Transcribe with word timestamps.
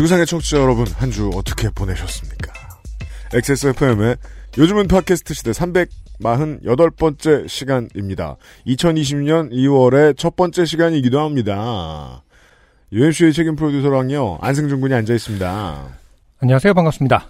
지구상의 0.00 0.24
청취자 0.26 0.58
여러분, 0.58 0.86
한 0.86 1.10
주 1.10 1.30
어떻게 1.34 1.68
보내셨습니까? 1.68 2.52
XSFM의 3.34 4.16
요즘은 4.56 4.88
팟캐스트 4.88 5.34
시대 5.34 5.50
348번째 5.50 7.46
시간입니다. 7.46 8.36
2020년 8.66 9.52
2월의 9.52 10.16
첫 10.16 10.36
번째 10.36 10.64
시간이기도 10.64 11.20
합니다. 11.20 12.22
UMC의 12.92 13.32
책임 13.34 13.56
프로듀서랑요, 13.56 14.38
안승준 14.40 14.80
군이 14.80 14.94
앉아 14.94 15.12
있습니다. 15.12 15.88
안녕하세요. 16.40 16.72
반갑습니다. 16.72 17.26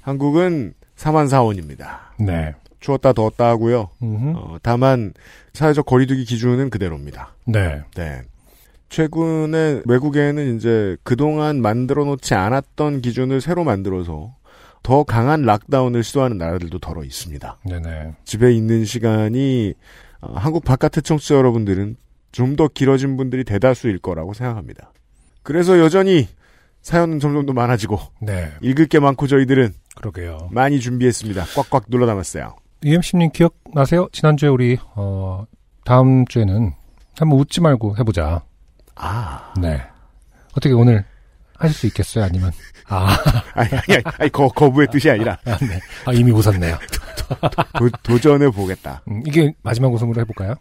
한국은 0.00 0.74
4만4원입니다. 0.96 1.98
네. 2.18 2.54
추웠다 2.80 3.12
더웠다 3.12 3.46
하고요. 3.50 3.90
어, 4.36 4.56
다만 4.62 5.12
사회적 5.52 5.86
거리두기 5.86 6.24
기준은 6.24 6.70
그대로입니다. 6.70 7.34
네. 7.46 7.82
네. 7.94 8.22
최근에 8.90 9.82
외국에는 9.86 10.56
이제 10.56 10.96
그동안 11.04 11.62
만들어 11.62 12.04
놓지 12.04 12.34
않았던 12.34 13.00
기준을 13.00 13.40
새로 13.40 13.64
만들어서 13.64 14.34
더 14.82 15.04
강한 15.04 15.42
락다운을 15.42 16.02
시도하는 16.02 16.38
나라들도 16.38 16.78
더러 16.80 17.04
있습니다. 17.04 17.58
네네. 17.66 18.14
집에 18.24 18.52
있는 18.52 18.84
시간이 18.84 19.74
어, 20.20 20.34
한국 20.34 20.64
바깥의 20.64 21.02
청취자 21.02 21.36
여러분들은 21.36 21.96
좀 22.32 22.56
더 22.56 22.68
길어진 22.68 23.16
분들이 23.16 23.42
대다수일 23.44 23.98
거라고 23.98 24.34
생각합니다. 24.34 24.92
그래서 25.42 25.78
여전히 25.78 26.28
사연은 26.82 27.18
점점 27.18 27.44
더 27.46 27.52
많아지고 27.52 27.98
네. 28.20 28.50
읽을 28.60 28.86
게 28.86 28.98
많고 29.00 29.26
저희들은 29.26 29.72
그러게요. 29.96 30.48
많이 30.52 30.78
준비했습니다. 30.80 31.44
꽉꽉 31.56 31.84
눌러 31.88 32.06
담았어요. 32.06 32.56
UMC님 32.84 33.30
기억나세요? 33.32 34.08
지난주에 34.12 34.48
우리, 34.48 34.78
어, 34.94 35.44
다음 35.84 36.24
주에는 36.26 36.72
한번 37.18 37.38
웃지 37.38 37.60
말고 37.60 37.96
해보자. 37.98 38.42
아, 38.96 39.52
네. 39.60 39.82
어떻게 40.52 40.72
오늘 40.74 41.04
하실 41.56 41.76
수 41.76 41.86
있겠어요? 41.86 42.24
아니면, 42.24 42.52
아, 42.88 43.16
아니, 43.54 43.70
아니, 43.72 44.02
아니, 44.18 44.30
거, 44.30 44.48
거부의 44.48 44.88
뜻이 44.90 45.10
아니라 45.10 45.38
아, 45.44 45.56
네. 45.58 45.80
아, 46.06 46.12
이미 46.12 46.32
웃었네요. 46.32 46.78
도, 48.02 48.18
전해 48.18 48.50
보겠다. 48.50 49.02
음, 49.08 49.22
이게 49.26 49.54
마지막 49.62 49.92
웃음으로 49.92 50.20
해볼까요? 50.22 50.54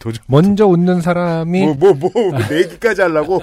도전. 0.00 0.22
먼저 0.28 0.66
웃는 0.66 1.00
사람이 1.00 1.66
뭐, 1.74 1.94
뭐, 1.94 2.10
뭐, 2.12 2.38
내 2.48 2.58
얘기까지 2.62 3.02
하려고? 3.02 3.42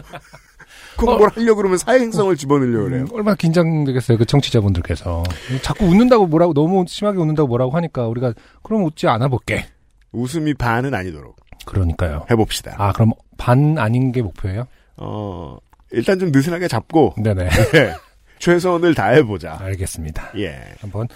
그럼 0.98 1.18
뭘 1.18 1.30
하려고 1.34 1.56
그러면 1.58 1.78
사행성을 1.78 2.36
집어넣으려고 2.36 2.84
그래요. 2.86 3.04
음, 3.04 3.08
얼마나 3.14 3.36
긴장되겠어요, 3.36 4.18
그 4.18 4.26
청취자분들께서. 4.26 5.24
자꾸 5.64 5.86
웃는다고 5.86 6.28
뭐라고, 6.28 6.54
너무 6.54 6.86
심하게 6.88 7.18
웃는다고 7.18 7.48
뭐라고 7.48 7.76
하니까 7.76 8.08
우리가, 8.08 8.34
그럼 8.64 8.84
웃지 8.86 9.08
않아 9.08 9.28
볼게. 9.28 9.66
웃음이 10.12 10.54
반은 10.54 10.94
아니도록 10.94 11.38
그러니까요. 11.66 12.26
해봅시다. 12.30 12.76
아, 12.78 12.92
그럼 12.92 13.14
반 13.38 13.78
아닌 13.78 14.12
게 14.12 14.22
목표예요? 14.22 14.68
어, 14.98 15.58
일단 15.92 16.20
좀 16.20 16.32
느슨하게 16.32 16.68
잡고, 16.68 17.16
네네. 17.18 17.50
네, 17.50 17.94
최선을 18.40 18.94
다해보자. 18.96 19.58
알겠습니다. 19.62 20.32
예. 20.38 20.58
한번, 20.80 21.08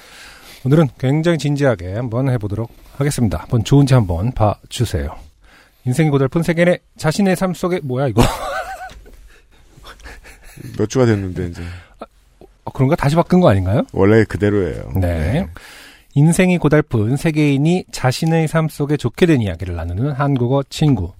오늘은 0.65 0.89
굉장히 0.97 1.37
진지하게 1.37 1.93
한번 1.93 2.29
해보도록 2.29 2.71
하겠습니다. 2.97 3.39
한번 3.39 3.63
좋은지 3.63 3.93
한번 3.93 4.31
봐주세요. 4.31 5.15
인생이 5.85 6.09
고달픈 6.09 6.41
세계내 6.43 6.79
자신의 6.97 7.35
삶 7.35 7.53
속에, 7.53 7.79
뭐야, 7.83 8.07
이거. 8.07 8.23
몇 10.77 10.89
주가 10.89 11.05
됐는데, 11.05 11.47
이제. 11.47 11.61
어, 12.63 12.71
그런가? 12.71 12.95
다시 12.95 13.15
바꾼 13.15 13.39
거 13.39 13.49
아닌가요? 13.49 13.83
원래 13.93 14.23
그대로예요. 14.23 14.91
네. 14.95 15.47
인생이 16.17 16.57
고달픈 16.59 17.17
세계인이 17.17 17.87
자신의 17.91 18.47
삶 18.47 18.69
속에 18.69 18.95
좋게 18.95 19.25
된 19.25 19.41
이야기를 19.41 19.75
나누는 19.75 20.13
한국어 20.13 20.63
친구. 20.69 21.11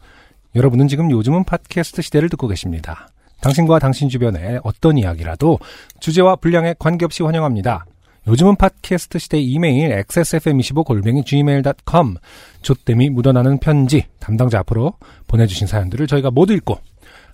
여러분은 0.55 0.87
지금 0.87 1.11
요즘은 1.11 1.43
팟캐스트 1.43 2.01
시대를 2.01 2.29
듣고 2.29 2.47
계십니다. 2.47 3.09
당신과 3.41 3.79
당신 3.79 4.07
주변의 4.07 4.61
어떤 4.63 4.97
이야기라도 4.97 5.59
주제와 5.99 6.37
분량에 6.37 6.75
관계없이 6.79 7.23
환영합니다. 7.23 7.85
요즘은 8.25 8.55
팟캐스트 8.55 9.19
시대 9.19 9.37
이메일 9.37 9.91
xsfm25골뱅이 10.01 11.25
gmail.com 11.25 12.15
조땜이 12.61 13.09
묻어나는 13.09 13.59
편지 13.59 14.05
담당자 14.19 14.59
앞으로 14.59 14.93
보내주신 15.27 15.67
사연들을 15.67 16.07
저희가 16.07 16.31
모두 16.31 16.53
읽고 16.53 16.79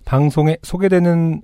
방송에 0.03 0.57
소개되는 0.63 1.43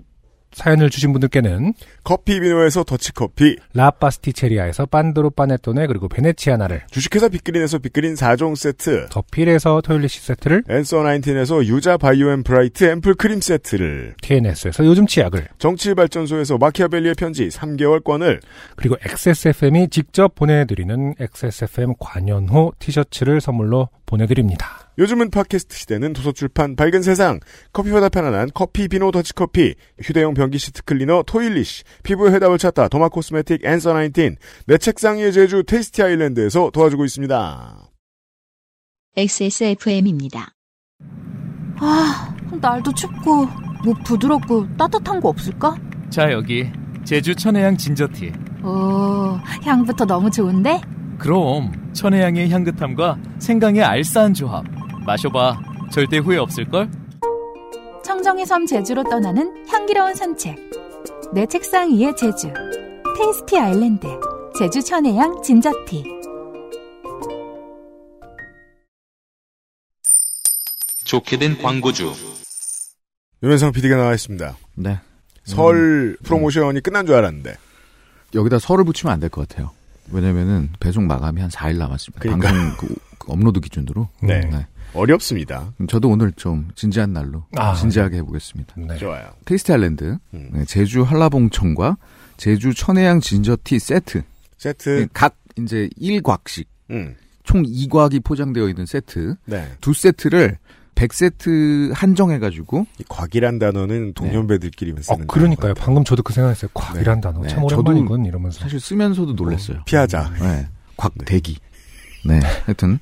사연을 0.52 0.90
주신 0.90 1.12
분들께는 1.13 1.74
커피 2.03 2.40
비노에서 2.40 2.84
더치커피, 2.84 3.58
라파스티체리아에서 3.74 4.85
빤도로 4.88 5.30
파네토네 5.31 5.88
그리고 5.88 6.08
베네치아나를 6.08 6.84
주식회사 6.90 7.30
빅그린에서 7.30 7.80
빅그린 7.80 8.16
4종 8.16 8.56
세트, 8.56 9.07
더필에서 9.09 9.81
토일리시 9.81 10.22
세트를 10.22 10.63
앤서 10.69 11.03
19에서 11.03 11.66
유자 11.66 11.97
바이오 11.97 12.31
and 12.31 12.44
bright 12.44 12.85
앰플 12.86 13.16
크림 13.16 13.41
세트를, 13.41 14.16
TNS에서 14.22 14.86
요즘 14.86 15.06
치약을 15.06 15.47
정치발전소에서 15.59 16.57
마키아벨리의 16.57 17.16
편지 17.16 17.47
3개월권을, 17.50 18.41
그리고 18.75 18.96
XSFM이 19.02 19.90
직접 19.90 20.34
보내드리는 20.36 21.16
XSFM 21.19 21.94
관연호 22.00 22.74
티셔츠를 22.80 23.41
선물로 23.41 23.90
보내드립니다. 24.06 24.87
요즘은 25.00 25.30
팟캐스트 25.30 25.78
시대는 25.78 26.13
도서출판 26.13 26.75
밝은 26.75 27.03
세상, 27.03 27.40
커피보다 27.72 28.09
편안한 28.09 28.50
커피 28.53 28.88
비노 28.88 29.12
더치커피, 29.12 29.75
휴대용 30.02 30.34
변기 30.34 30.58
시트 30.58 30.84
클리너 30.84 31.24
토일리쉬, 31.28 31.84
피부의 32.03 32.34
해답을 32.34 32.58
찾다 32.58 32.88
도마 32.88 33.09
코스메틱 33.09 33.63
앤서 33.63 33.94
19, 33.94 34.36
내 34.66 34.78
책상 34.78 35.18
위의 35.18 35.31
제주 35.31 35.63
테이스티 35.63 36.02
아일랜드에서 36.02 36.72
도와주고 36.72 37.06
있습니다. 37.06 37.91
XSFM입니다. 39.16 40.50
아, 41.80 42.36
날도 42.59 42.91
춥고 42.94 43.46
뭐 43.84 43.94
부드럽고 44.03 44.75
따뜻한 44.78 45.19
거 45.19 45.30
없을까? 45.30 45.75
자 46.09 46.31
여기 46.31 46.72
제주 47.03 47.36
천혜향 47.36 47.78
ginger 47.78 48.13
tea 48.13 48.31
오, 48.63 49.38
향부터 49.63 50.06
너무 50.06 50.31
좋은데? 50.31 50.81
그럼 51.19 51.72
천혜향의 51.94 52.50
향긋함과 52.50 53.18
생강의 53.40 53.84
알싸한 53.84 54.34
조합 54.34 54.66
마셔봐 55.07 55.62
절대 55.90 56.18
후회 56.18 56.38
없을걸? 56.38 56.91
청정의 58.03 58.45
섬 58.45 58.66
제주로 58.66 59.03
떠나는 59.03 59.66
향기로운 59.69 60.13
산책. 60.13 60.57
내 61.34 61.45
책상 61.45 61.90
위의 61.91 62.13
제주. 62.18 62.51
테이스티 63.18 63.57
아일랜드. 63.57 64.06
제주 64.59 64.84
천혜향 64.84 65.41
진저티. 65.41 66.03
좋게 71.06 71.38
된 71.38 71.57
광고주. 71.62 72.13
유면상 73.44 73.72
PD가 73.72 73.95
나와 73.95 74.13
있습니다. 74.13 74.57
네. 74.75 75.00
설 75.45 76.18
프로모션이 76.24 76.81
끝난 76.81 77.06
줄 77.06 77.16
알았는데. 77.16 77.56
여기다 78.35 78.59
설을 78.59 78.84
붙이면 78.84 79.13
안 79.13 79.19
될 79.22 79.29
것 79.29 79.47
같아요. 79.47 79.72
왜냐면은 80.12 80.69
배송 80.81 81.07
마감이 81.07 81.39
한 81.39 81.50
4일 81.50 81.78
남았습니다. 81.78 82.19
그러니까. 82.22 82.50
방송 82.50 82.75
그, 82.78 82.94
그 83.18 83.31
업로드 83.31 83.62
기준으로. 83.62 84.09
네. 84.21 84.42
어렵습니다. 84.97 85.73
저도 85.88 86.09
오늘 86.09 86.31
좀 86.33 86.69
진지한 86.75 87.13
날로 87.13 87.45
아, 87.55 87.73
진지하게 87.75 88.17
해보겠습니다. 88.17 88.73
네. 88.77 88.97
좋아요. 88.97 89.29
테이스티 89.45 89.71
아일랜드, 89.71 90.17
음. 90.33 90.49
네, 90.53 90.65
제주 90.65 91.03
한라봉청과 91.03 91.97
제주 92.38 92.73
천혜향 92.73 93.19
ginger 93.19 93.59
tea 93.59 93.80
세트. 93.79 94.23
세트, 94.57 94.89
네, 94.89 95.07
각 95.13 95.35
이제 95.59 95.89
1곽씩 96.01 96.65
음, 96.91 97.15
총 97.44 97.63
2곽이 97.63 98.23
포장되어 98.23 98.67
있는 98.69 98.85
세트. 98.85 99.35
네. 99.45 99.67
두 99.81 99.94
세트를 99.94 100.57
100세트 100.95 101.91
한정해가지고 101.94 102.88
이 102.99 103.03
곽이란 103.07 103.59
단어는 103.59 104.13
동년배들끼리만 104.13 104.99
어, 104.99 105.03
쓰는 105.03 105.27
그러니까요. 105.27 105.75
방금 105.75 106.03
저도 106.03 106.23
그 106.23 106.33
생각했어요. 106.33 106.71
곽이란 106.73 107.21
단어. 107.21 107.39
네, 107.41 107.49
참 107.49 107.67
저도 107.67 107.91
오랜만이군, 107.91 108.25
이러면서. 108.25 108.59
사실 108.61 108.79
쓰면서도 108.79 109.33
놀랐어요. 109.33 109.83
피하자. 109.85 110.31
네. 110.41 110.67
곽대기. 110.97 111.57
네. 112.25 112.39
하여튼, 112.65 112.97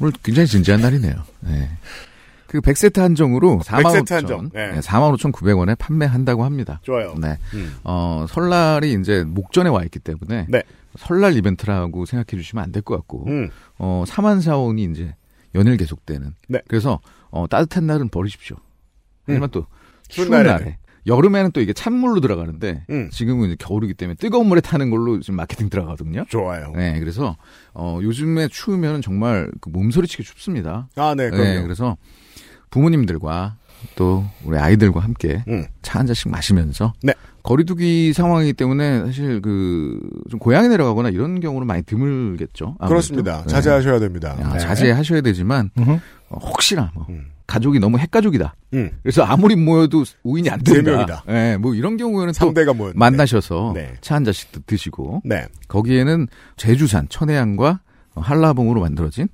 오늘 0.00 0.12
굉장히 0.22 0.46
진지한 0.46 0.80
날이네요. 0.80 1.14
네. 1.40 1.70
그 2.46 2.60
100세트 2.60 2.98
한정으로 2.98 3.60
4만 3.62 3.82
100세트 3.84 4.04
5천, 4.04 4.14
한정. 4.14 4.50
네. 4.54 4.72
네, 4.72 4.80
4만 4.80 5.14
5,900원에 5.18 5.76
판매한다고 5.78 6.44
합니다. 6.44 6.80
좋아요. 6.82 7.14
네. 7.20 7.36
음. 7.54 7.76
어, 7.84 8.24
설날이 8.28 8.94
이제 8.94 9.22
목전에 9.24 9.68
와 9.68 9.82
있기 9.84 9.98
때문에 9.98 10.46
네. 10.48 10.62
설날 10.96 11.36
이벤트라고 11.36 12.06
생각해 12.06 12.40
주시면 12.42 12.64
안 12.64 12.72
될 12.72 12.82
것 12.82 12.96
같고 12.96 13.26
음. 13.26 13.50
어, 13.78 14.04
4만 14.06 14.38
4원이 14.38 14.92
이제 14.92 15.14
연일 15.54 15.76
계속되는. 15.76 16.34
네. 16.48 16.60
그래서 16.68 17.00
어, 17.30 17.46
따뜻한 17.48 17.86
날은 17.86 18.08
버리십시오. 18.08 18.56
하지만 19.26 19.50
또 19.50 19.66
추운. 20.08 20.30
날에 20.30 20.78
여름에는 21.08 21.50
또 21.52 21.60
이게 21.60 21.72
찬물로 21.72 22.20
들어가는데 22.20 22.84
음. 22.90 23.08
지금은 23.10 23.46
이제 23.48 23.56
겨울이기 23.58 23.94
때문에 23.94 24.14
뜨거운 24.16 24.46
물에 24.46 24.60
타는 24.60 24.90
걸로 24.90 25.18
지금 25.20 25.36
마케팅 25.36 25.68
들어가거든요. 25.70 26.24
좋아요. 26.28 26.72
네, 26.76 27.00
그래서 27.00 27.36
어 27.74 27.98
요즘에 28.02 28.48
추우면 28.48 29.02
정말 29.02 29.50
그 29.60 29.70
몸소리치기 29.70 30.22
춥습니다. 30.22 30.88
아, 30.96 31.14
네, 31.16 31.30
네, 31.30 31.36
그럼요. 31.36 31.62
그래서 31.62 31.96
부모님들과 32.70 33.56
또 33.96 34.24
우리 34.44 34.58
아이들과 34.58 35.00
함께 35.00 35.42
음. 35.48 35.64
차한 35.82 36.06
잔씩 36.06 36.30
마시면서 36.30 36.92
네. 37.02 37.14
거리두기 37.42 38.12
상황이기 38.12 38.52
때문에 38.52 39.06
사실 39.06 39.40
그 39.40 40.00
좀 40.28 40.38
고향에 40.38 40.68
내려가거나 40.68 41.08
이런 41.08 41.40
경우는 41.40 41.66
많이 41.66 41.82
드물겠죠. 41.82 42.76
아무래도. 42.78 42.88
그렇습니다. 42.88 43.42
네. 43.42 43.48
자제하셔야 43.48 43.98
됩니다. 43.98 44.36
야, 44.40 44.52
네. 44.52 44.58
자제하셔야 44.58 45.22
되지만 45.22 45.70
음흠. 45.78 45.90
어, 46.28 46.38
혹시나 46.38 46.90
뭐 46.94 47.06
음. 47.08 47.30
가족이 47.48 47.80
너무 47.80 47.98
핵가족이다. 47.98 48.54
음. 48.74 48.90
그래서 49.02 49.22
아무리 49.24 49.56
모여도 49.56 50.04
우인이 50.22 50.48
안세 50.50 50.74
된다. 50.74 50.90
명이다. 50.92 51.24
네, 51.26 51.56
뭐 51.56 51.74
이런 51.74 51.96
경우에는 51.96 52.32
또 52.38 52.52
3대가 52.52 52.76
모였 52.76 52.92
만나셔서 52.94 53.72
네. 53.74 53.94
차한 54.02 54.24
잔씩 54.24 54.52
드- 54.52 54.60
드시고 54.66 55.22
네. 55.24 55.46
거기에는 55.66 56.28
제주산 56.56 57.08
천혜향과 57.08 57.80
한라봉으로 58.14 58.80
만들어진 58.82 59.28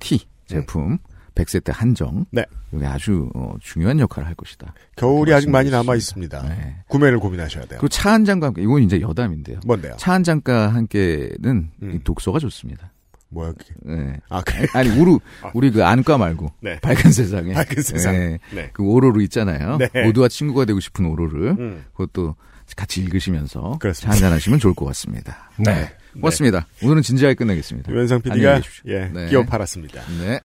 티 0.00 0.20
제품 0.46 0.98
100세트 1.36 1.72
한정. 1.72 2.26
네. 2.32 2.44
이게 2.74 2.84
아주 2.86 3.30
어, 3.36 3.54
중요한 3.60 4.00
역할을 4.00 4.26
할 4.26 4.34
것이다. 4.34 4.74
겨울이 4.96 5.32
아직 5.32 5.48
많이 5.48 5.70
남아 5.70 5.92
수 5.92 5.96
있습니다. 5.98 6.42
네. 6.48 6.76
구매를 6.88 7.20
고민하셔야 7.20 7.64
돼요. 7.66 7.78
그리고 7.80 7.88
차 7.88 8.10
한 8.12 8.24
잔과 8.24 8.48
함께 8.48 8.62
이건 8.62 8.82
이제 8.82 9.00
여담인데요. 9.00 9.60
뭔데요? 9.64 9.94
차 9.96 10.12
한 10.12 10.24
잔과 10.24 10.74
함께는 10.74 11.70
음. 11.82 11.92
이 11.94 12.02
독서가 12.02 12.40
좋습니다. 12.40 12.92
뭐야 13.30 13.52
그게? 13.52 13.74
네. 13.82 14.16
아, 14.28 14.42
그래. 14.42 14.66
아니 14.74 14.90
우리 14.90 15.18
아. 15.42 15.50
우리 15.54 15.70
그 15.70 15.84
안과 15.84 16.18
말고 16.18 16.52
네. 16.60 16.78
밝은 16.80 17.12
세상에 17.12 17.54
밝은 17.54 17.82
세상. 17.82 18.12
네. 18.12 18.38
네. 18.52 18.70
그 18.72 18.82
오로르 18.82 19.22
있잖아요. 19.22 19.78
네. 19.78 20.04
모두와 20.04 20.28
친구가 20.28 20.64
되고 20.64 20.80
싶은 20.80 21.06
오로르. 21.06 21.50
음. 21.50 21.84
그것도 21.92 22.36
같이 22.76 23.00
읽으시면서 23.00 23.78
그렇습니다. 23.80 24.06
차 24.06 24.10
한잔 24.10 24.32
하시면 24.32 24.58
좋을 24.58 24.74
것 24.74 24.84
같습니다. 24.86 25.50
네. 25.58 25.90
고맙습니다. 26.14 26.66
오늘은 26.82 27.02
진지하게 27.02 27.34
끝내겠습니다. 27.34 27.92
유현상 27.92 28.20
PD가. 28.22 28.60
예, 28.86 29.06
네. 29.06 29.28
끼어 29.28 29.44
팔았습니다. 29.44 30.02
네. 30.18 30.40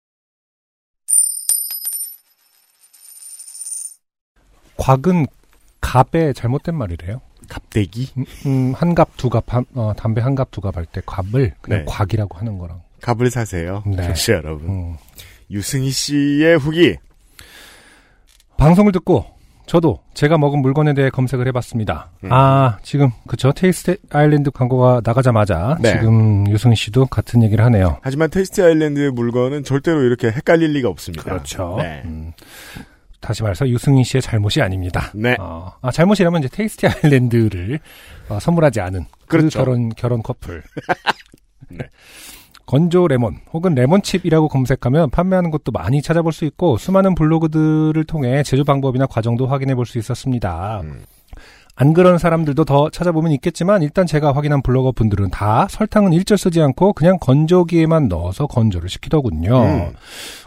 곽은 4.77 5.27
갑의 5.81 6.35
잘못된 6.35 6.75
말이래요. 6.75 7.21
갑대기? 7.49 8.11
음, 8.17 8.25
음, 8.47 8.73
한 8.77 8.95
갑, 8.95 9.17
두 9.17 9.29
갑, 9.31 9.45
한, 9.55 9.65
어, 9.75 9.93
담배 9.97 10.21
한 10.21 10.35
갑, 10.35 10.51
두 10.51 10.61
갑 10.61 10.77
할 10.77 10.87
때 10.87 11.01
갑을 11.07 11.55
그냥 11.61 11.81
네. 11.81 11.85
곽이라고 11.87 12.39
하는 12.39 12.59
거랑. 12.59 12.81
갑을 13.01 13.31
사세요. 13.31 13.83
네. 13.87 14.03
정치 14.03 14.33
여러분. 14.33 14.69
음. 14.69 14.97
유승희 15.51 15.91
씨의 15.91 16.57
후기. 16.59 16.97
방송을 18.57 18.93
듣고 18.93 19.27
저도 19.67 19.99
제가 20.15 20.37
먹은 20.39 20.61
물건에 20.61 20.93
대해 20.95 21.09
검색을 21.11 21.47
해봤습니다. 21.49 22.11
음. 22.25 22.33
아 22.33 22.79
지금 22.83 23.11
그쵸 23.27 23.51
테이스트 23.53 23.97
아일랜드 24.11 24.51
광고가 24.51 25.01
나가자마자 25.05 25.77
네. 25.81 25.93
지금 25.93 26.47
유승희 26.51 26.77
씨도 26.77 27.07
같은 27.07 27.43
얘기를 27.43 27.65
하네요. 27.65 27.99
하지만 28.03 28.31
테이스티 28.31 28.63
아일랜드의 28.63 29.11
물건은 29.11 29.65
절대로 29.65 30.03
이렇게 30.03 30.29
헷갈릴 30.31 30.73
리가 30.73 30.89
없습니다. 30.91 31.25
그렇죠. 31.25 31.77
네. 31.79 32.03
음, 32.05 32.33
다시 33.25 33.43
말해서 33.43 33.67
유승희 33.69 34.05
씨의 34.05 34.21
잘못이 34.23 34.61
아닙니다. 34.61 35.11
네. 35.15 35.35
어, 35.41 35.73
아, 35.81 35.91
잘못이라면 35.91 36.41
이제 36.45 36.49
테이스티 36.49 36.87
아일랜드를 36.87 37.81
어, 38.29 38.39
선물하지 38.39 38.81
않은 38.83 39.07
그 39.27 39.39
그렇죠. 39.39 39.59
결혼 39.59 39.89
결혼 39.91 40.23
커플. 40.23 40.63
네. 41.71 41.79
건조 42.67 43.09
레몬 43.09 43.37
혹은 43.53 43.75
레몬칩이라고 43.75 44.49
검색하면 44.49 45.11
판매하는 45.11 45.51
곳도 45.51 45.73
많이 45.73 46.01
찾아볼 46.03 46.33
수 46.33 46.45
있고 46.45 46.77
수많은 46.79 47.15
블로그들을 47.15 48.05
통해 48.05 48.43
제조 48.43 48.65
방법이나 48.65 49.07
과정도 49.07 49.47
확인해 49.47 49.75
볼 49.75 49.87
수 49.87 49.99
있었습니다. 49.99 50.81
음. 50.83 51.03
안 51.77 51.93
그런 51.93 52.19
사람들도 52.19 52.65
더 52.65 52.89
찾아보면 52.89 53.33
있겠지만 53.33 53.83
일단 53.83 54.07
제가 54.07 54.33
확인한 54.33 54.63
블로거 54.63 54.93
분들은 54.93 55.31
다 55.31 55.67
설탕은 55.69 56.13
일절 56.13 56.39
쓰지 56.39 56.61
않고 56.63 56.93
그냥 56.93 57.19
건조기에만 57.21 58.07
넣어서 58.09 58.47
건조를 58.47 58.89
시키더군요. 58.89 59.63
음. 59.63 59.93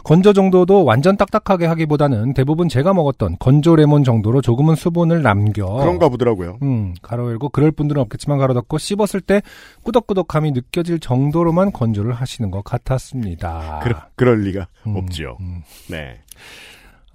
건조 0.04 0.32
정도도 0.32 0.84
완전 0.84 1.18
딱딱하게 1.18 1.66
하기보다는 1.66 2.32
대부분 2.32 2.70
제가 2.70 2.94
먹었던 2.94 3.36
건조 3.38 3.76
레몬 3.76 4.04
정도로 4.04 4.40
조금은 4.40 4.74
수분을 4.74 5.22
남겨 5.22 5.66
그런가 5.66 6.08
보더라고요. 6.08 6.58
음, 6.62 6.94
가로 7.02 7.28
열고 7.28 7.50
그럴 7.50 7.72
분들은 7.72 8.00
없겠지만 8.02 8.38
가로 8.38 8.54
닫고 8.54 8.78
씹었을 8.78 9.20
때 9.20 9.42
꾸덕꾸덕함이 9.82 10.52
느껴질 10.52 10.98
정도로만 10.98 11.72
건조를 11.72 12.14
하시는 12.14 12.50
것 12.50 12.64
같았습니다. 12.64 13.80
그러, 13.82 13.96
그럴 14.16 14.40
리가 14.44 14.68
음, 14.86 14.96
없지요. 14.96 15.36
음. 15.40 15.62
네. 15.90 16.20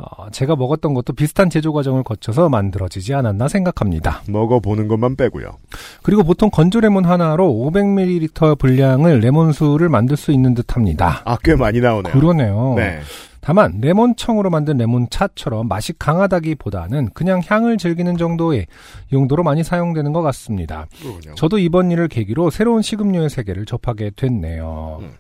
어, 0.04 0.30
제가 0.32 0.56
먹었던 0.56 0.94
것도 0.94 1.14
비슷한 1.14 1.50
제조 1.50 1.72
과정을 1.72 2.04
거쳐서 2.04 2.50
만들어지지 2.50 3.14
않았나 3.14 3.48
생각합니다. 3.48 4.22
먹어보는 4.28 4.88
것만 4.88 5.16
빼고요. 5.16 5.58
그리고 6.02 6.24
보통 6.24 6.50
건조 6.50 6.82
레몬 6.82 7.06
하나로 7.06 7.48
500ml 7.48 8.60
분량을 8.60 9.20
레몬수를 9.20 9.88
만들 9.90 10.18
수 10.18 10.32
있는 10.32 10.54
듯합니다. 10.54 11.22
아, 11.26 11.38
꽤 11.44 11.56
많이 11.56 11.80
나오네요. 11.80 12.14
그러네요. 12.14 12.74
네. 12.76 13.00
다만 13.40 13.80
레몬청으로 13.82 14.50
만든 14.50 14.78
레몬차처럼 14.78 15.68
맛이 15.68 15.94
강하다기보다는 16.00 17.10
그냥 17.14 17.42
향을 17.46 17.78
즐기는 17.78 18.16
정도의 18.18 18.68
용도로 19.12 19.44
많이 19.44 19.64
사용되는 19.64 20.14
것 20.14 20.22
같습니다. 20.22 20.88
그렇군요. 21.02 21.36
저도 21.36 21.58
이번 21.58 21.92
일을 21.92 22.08
계기로 22.08 22.50
새로운 22.50 22.82
식음료의 22.82 23.30
세계를 23.30 23.66
접하게 23.66 24.12
됐네요. 24.16 25.00
음. 25.02 25.12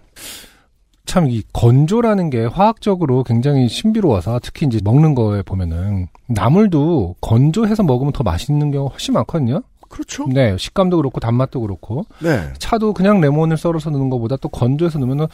참 1.05 1.27
이 1.27 1.43
건조라는 1.53 2.29
게 2.29 2.45
화학적으로 2.45 3.23
굉장히 3.23 3.67
신비로워서 3.67 4.39
특히 4.41 4.65
이제 4.65 4.79
먹는 4.83 5.15
거에 5.15 5.41
보면은 5.41 6.07
나물도 6.27 7.15
건조해서 7.21 7.83
먹으면 7.83 8.13
더 8.13 8.23
맛있는 8.23 8.71
경우가 8.71 8.93
훨씬 8.93 9.13
많거든요. 9.13 9.61
그렇죠. 9.89 10.25
네, 10.27 10.57
식감도 10.57 10.97
그렇고 10.97 11.19
단맛도 11.19 11.61
그렇고 11.61 12.05
네. 12.19 12.51
차도 12.57 12.93
그냥 12.93 13.21
레몬을 13.21 13.57
썰어서 13.57 13.91
넣는 13.91 14.09
것보다 14.09 14.37
또 14.37 14.49
건조해서 14.49 14.97
넣으면 14.97 15.27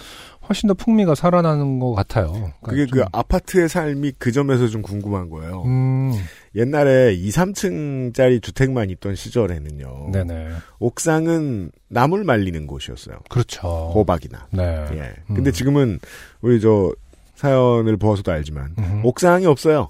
훨씬 0.49 0.67
더 0.67 0.73
풍미가 0.73 1.15
살아나는 1.15 1.79
것 1.79 1.93
같아요. 1.93 2.31
그러니까 2.31 2.59
그게 2.61 2.85
좀, 2.87 2.99
그 2.99 3.05
아파트의 3.11 3.69
삶이 3.69 4.13
그 4.17 4.31
점에서 4.31 4.67
좀 4.67 4.81
궁금한 4.81 5.29
거예요. 5.29 5.63
음, 5.63 6.11
옛날에 6.55 7.13
2, 7.13 7.29
3층짜리 7.29 8.41
주택만 8.41 8.89
있던 8.89 9.15
시절에는요. 9.15 10.09
네네, 10.11 10.49
옥상은 10.79 11.71
나물 11.87 12.23
말리는 12.23 12.65
곳이었어요. 12.65 13.19
그렇죠. 13.29 13.91
호박이나. 13.93 14.47
네. 14.51 14.63
예. 14.93 15.13
음. 15.29 15.35
근데 15.35 15.51
지금은 15.51 15.99
우리 16.41 16.59
저 16.59 16.93
사연을 17.35 17.95
보아서도 17.97 18.31
알지만 18.31 18.75
음. 18.79 19.01
옥상이 19.05 19.45
없어요. 19.45 19.89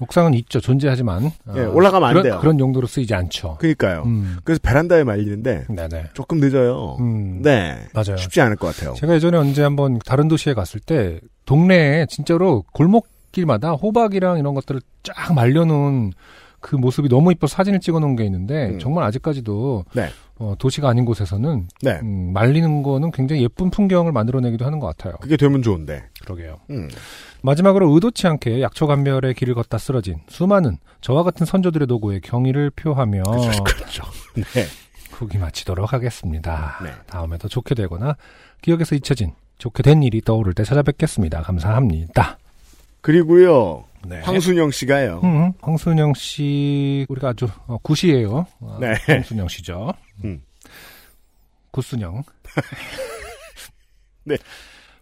옥상은 0.00 0.34
있죠, 0.34 0.60
존재하지만 0.60 1.30
예, 1.56 1.60
어, 1.60 1.72
올라가면 1.72 2.08
안 2.08 2.12
그런, 2.14 2.22
돼요. 2.22 2.38
그런 2.40 2.60
용도로 2.60 2.86
쓰이지 2.86 3.14
않죠. 3.14 3.56
그러니까요. 3.58 4.02
음, 4.06 4.38
그래서 4.44 4.60
베란다에 4.62 5.04
말리는데 5.04 5.66
네네. 5.68 6.10
조금 6.14 6.38
늦어요. 6.38 6.96
음, 7.00 7.42
네. 7.42 7.78
맞아요. 7.92 8.16
쉽지 8.16 8.40
않을 8.40 8.56
것 8.56 8.74
같아요. 8.74 8.94
제가 8.94 9.14
예전에 9.14 9.36
언제 9.36 9.62
한번 9.62 9.98
다른 10.04 10.28
도시에 10.28 10.54
갔을 10.54 10.80
때 10.80 11.20
동네에 11.46 12.06
진짜로 12.06 12.64
골목길마다 12.72 13.72
호박이랑 13.72 14.38
이런 14.38 14.54
것들을 14.54 14.80
쫙 15.02 15.34
말려놓은 15.34 16.12
그 16.60 16.76
모습이 16.76 17.08
너무 17.08 17.30
이뻐 17.32 17.46
서 17.46 17.56
사진을 17.56 17.80
찍어놓은 17.80 18.16
게 18.16 18.24
있는데 18.24 18.70
음. 18.70 18.78
정말 18.78 19.04
아직까지도 19.04 19.84
네. 19.94 20.08
어, 20.38 20.54
도시가 20.58 20.88
아닌 20.88 21.04
곳에서는 21.04 21.68
네. 21.82 21.98
음, 22.02 22.32
말리는 22.32 22.82
거는 22.82 23.10
굉장히 23.10 23.42
예쁜 23.42 23.70
풍경을 23.70 24.12
만들어내기도 24.12 24.64
하는 24.64 24.78
것 24.78 24.86
같아요. 24.86 25.16
그게 25.20 25.36
되면 25.36 25.62
좋은데. 25.62 26.04
그러게요. 26.22 26.60
음. 26.70 26.88
마지막으로 27.42 27.92
의도치 27.92 28.26
않게 28.26 28.62
약초감별의 28.62 29.34
길을 29.34 29.54
걷다 29.54 29.78
쓰러진 29.78 30.18
수많은 30.28 30.78
저와 31.00 31.22
같은 31.24 31.44
선조들의 31.44 31.86
노고에 31.86 32.20
경의를 32.20 32.70
표하며 32.70 33.22
그렇죠. 33.22 33.62
그렇죠. 33.64 34.04
네. 34.34 34.42
후기 35.10 35.38
마치도록 35.38 35.92
하겠습니다. 35.92 36.78
네. 36.82 36.90
다음에 37.06 37.38
더 37.38 37.48
좋게 37.48 37.74
되거나 37.74 38.16
기억에서 38.62 38.94
잊혀진 38.94 39.32
좋게 39.58 39.82
된 39.82 40.02
일이 40.04 40.20
떠오를 40.20 40.54
때 40.54 40.62
찾아뵙겠습니다. 40.62 41.42
감사합니다. 41.42 42.38
그리고요. 43.00 43.84
네. 44.06 44.20
황순영 44.20 44.70
씨가요. 44.70 45.20
음, 45.24 45.52
황순영 45.60 46.14
씨 46.14 47.06
우리가 47.08 47.30
아주 47.30 47.48
어, 47.66 47.78
굿이에요. 47.82 48.46
어, 48.60 48.78
네. 48.80 48.94
황순영 49.06 49.48
씨죠. 49.48 49.92
음. 50.24 50.42
굿순영. 51.70 52.22
네. 54.24 54.36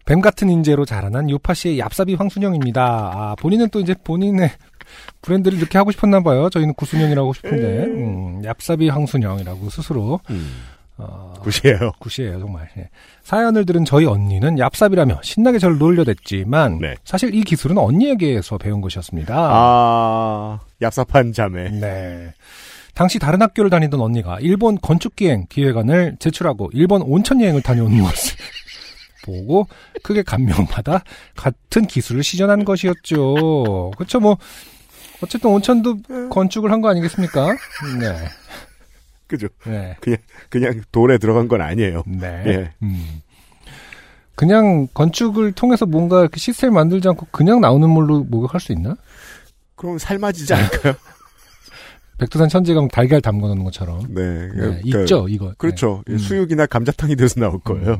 뱀 0.05 0.21
같은 0.21 0.49
인재로 0.49 0.85
자라난 0.85 1.29
요파 1.29 1.53
씨의 1.53 1.79
얍삽이 1.79 2.17
황순영입니다. 2.17 2.81
아, 2.83 3.35
본인은 3.39 3.69
또 3.69 3.79
이제 3.81 3.93
본인의 4.03 4.51
브랜드를 5.21 5.57
이렇게 5.57 5.77
하고 5.77 5.91
싶었나 5.91 6.21
봐요. 6.21 6.49
저희는 6.49 6.73
구순영이라고 6.75 7.33
싶은데, 7.33 7.83
음, 7.83 8.41
얍삽이 8.41 8.89
황순영이라고 8.89 9.69
스스로 9.69 10.21
음. 10.29 10.63
어, 10.97 11.33
굿이에요. 11.41 11.91
굿이에요, 11.99 12.39
정말. 12.39 12.69
예. 12.77 12.89
사연을 13.21 13.65
들은 13.65 13.85
저희 13.85 14.05
언니는 14.05 14.55
얍삽이라며 14.55 15.21
신나게 15.23 15.59
저를 15.59 15.77
놀려댔지만 15.77 16.79
네. 16.79 16.95
사실 17.03 17.35
이 17.35 17.43
기술은 17.43 17.77
언니에게서 17.77 18.57
배운 18.57 18.81
것이었습니다. 18.81 19.35
아, 19.37 20.59
얍삽한 20.81 21.33
자매. 21.33 21.69
네. 21.69 22.33
당시 22.97 23.19
다른 23.19 23.39
학교를 23.43 23.69
다니던 23.69 24.01
언니가 24.01 24.39
일본 24.39 24.79
건축기행 24.81 25.45
기획안을 25.49 26.17
제출하고 26.19 26.71
일본 26.73 27.03
온천 27.03 27.39
여행을 27.41 27.61
다녀온 27.61 27.91
것을 28.01 28.35
보고 29.23 29.67
크게 30.01 30.23
감명받아 30.23 31.03
같은 31.35 31.85
기술을 31.85 32.23
시전한 32.23 32.65
것이었죠. 32.65 33.91
그렇죠, 33.95 34.19
뭐 34.19 34.37
어쨌든 35.21 35.51
온천도 35.51 35.97
건축을 36.31 36.71
한 36.71 36.81
거 36.81 36.89
아니겠습니까? 36.89 37.49
네. 37.99 38.29
그죠? 39.27 39.47
네. 39.65 39.95
그냥 40.49 40.81
돌에 40.91 41.19
들어간 41.19 41.47
건 41.47 41.61
아니에요. 41.61 42.01
네. 42.07 42.43
예. 42.47 42.71
음. 42.81 43.21
그냥 44.33 44.87
건축을 44.93 45.51
통해서 45.51 45.85
뭔가 45.85 46.27
시스템 46.35 46.73
만들지 46.73 47.07
않고 47.09 47.27
그냥 47.31 47.61
나오는 47.61 47.87
물로 47.89 48.23
목욕할 48.23 48.59
수 48.59 48.71
있나? 48.71 48.95
그럼 49.75 49.97
삶아지지 49.99 50.53
않을까요? 50.53 50.93
백두산 52.17 52.49
천지강 52.49 52.87
달걀 52.87 53.21
담궈 53.21 53.47
놓는 53.47 53.63
것처럼. 53.63 54.01
네. 54.09 54.23
네, 54.23 54.47
그러니까 54.49 54.99
있죠, 55.01 55.27
이거. 55.29 55.53
그렇죠. 55.57 56.03
네. 56.07 56.13
음. 56.13 56.17
수육이나 56.17 56.65
감자탕이 56.65 57.15
돼서 57.15 57.39
나올 57.39 57.59
거예요. 57.59 57.97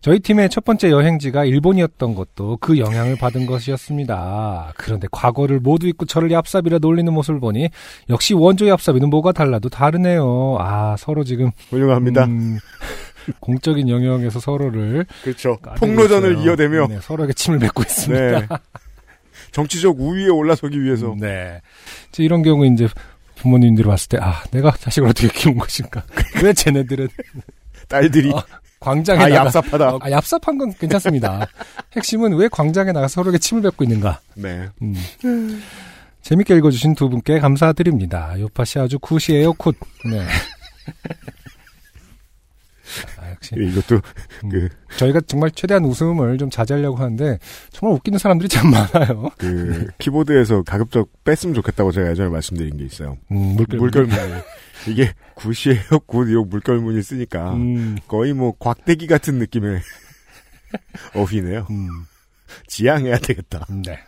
저희 0.00 0.18
팀의 0.18 0.50
첫 0.50 0.64
번째 0.64 0.90
여행지가 0.90 1.44
일본이었던 1.44 2.14
것도 2.14 2.58
그 2.60 2.78
영향을 2.78 3.16
받은 3.16 3.46
것이었습니다. 3.46 4.72
그런데 4.76 5.06
과거를 5.10 5.60
모두 5.60 5.86
잊고 5.86 6.04
저를 6.04 6.28
얍삽이라 6.30 6.80
놀리는 6.80 7.10
모습을 7.12 7.40
보니 7.40 7.70
역시 8.10 8.34
원조 8.34 8.66
얍삽이는 8.66 9.08
뭐가 9.08 9.32
달라도 9.32 9.68
다르네요. 9.68 10.56
아 10.58 10.96
서로 10.98 11.24
지금 11.24 11.52
훌륭합니다. 11.70 12.24
음, 12.24 12.58
공적인 13.40 13.88
영역에서 13.88 14.40
서로를 14.40 15.06
그렇죠. 15.22 15.56
폭로전을. 15.78 16.38
이어대며 16.38 16.88
네, 16.88 16.98
서로에게 17.00 17.32
침을 17.32 17.58
뱉고 17.60 17.82
있습니다. 17.82 18.40
네. 18.40 18.46
정치적 19.52 20.00
우위에 20.00 20.28
올라서기 20.28 20.82
위해서 20.82 21.14
네. 21.18 21.60
이제 22.10 22.22
이런 22.24 22.42
경우 22.42 22.66
이제 22.66 22.88
부모님들이 23.36 23.86
봤을 23.86 24.08
때 24.08 24.18
아 24.20 24.42
내가 24.50 24.70
자식을 24.72 25.08
어떻게 25.08 25.28
키운 25.28 25.58
것인가? 25.58 26.04
왜 26.42 26.52
쟤네들은 26.52 27.08
딸들이 27.88 28.32
어, 28.32 28.42
광장에 28.80 29.24
아 29.24 29.28
나가 29.28 29.50
얍삽하다. 29.50 29.80
어, 29.80 29.98
아, 30.02 30.10
얍삽한 30.10 30.58
건 30.58 30.72
괜찮습니다. 30.78 31.46
핵심은 31.96 32.34
왜 32.34 32.48
광장에 32.48 32.92
나가 32.92 33.08
서로에게 33.08 33.38
침을 33.38 33.62
뱉고 33.62 33.84
있는가? 33.84 34.20
네. 34.34 34.68
음. 34.82 35.62
재밌게 36.22 36.56
읽어주신 36.56 36.94
두 36.96 37.08
분께 37.08 37.38
감사드립니다. 37.38 38.38
요파시 38.40 38.78
아주 38.80 38.98
굿이에요, 38.98 39.52
굿. 39.54 39.76
네. 40.04 40.26
아, 43.54 43.58
역시 43.58 43.78
이것도 43.78 44.00
음. 44.44 44.48
그, 44.48 44.68
저희가 44.96 45.20
정말 45.26 45.50
최대한 45.50 45.84
웃음을 45.84 46.38
좀 46.38 46.50
자제하려고 46.50 46.96
하는데 46.96 47.38
정말 47.70 47.96
웃기는 47.96 48.18
사람들이 48.18 48.48
참 48.48 48.70
많아요. 48.70 49.30
그 49.38 49.88
키보드에서 49.98 50.62
가급적 50.62 51.08
뺐으면 51.24 51.54
좋겠다고 51.54 51.92
제가 51.92 52.10
예전에 52.10 52.28
말씀드린 52.28 52.76
게 52.76 52.84
있어요. 52.84 53.16
음, 53.30 53.54
물결 53.56 53.78
물결문. 53.78 54.16
이게 54.88 55.12
굿이에요, 55.34 56.00
굿, 56.06 56.28
이 56.30 56.34
물결문이 56.34 57.02
쓰니까 57.02 57.54
음, 57.54 57.96
거의 58.06 58.32
뭐 58.32 58.52
곽대기 58.58 59.06
같은 59.06 59.38
느낌의 59.38 59.80
어휘네요. 61.14 61.66
음, 61.70 61.88
지양해야 62.66 63.18
되겠다. 63.18 63.66
네. 63.84 63.98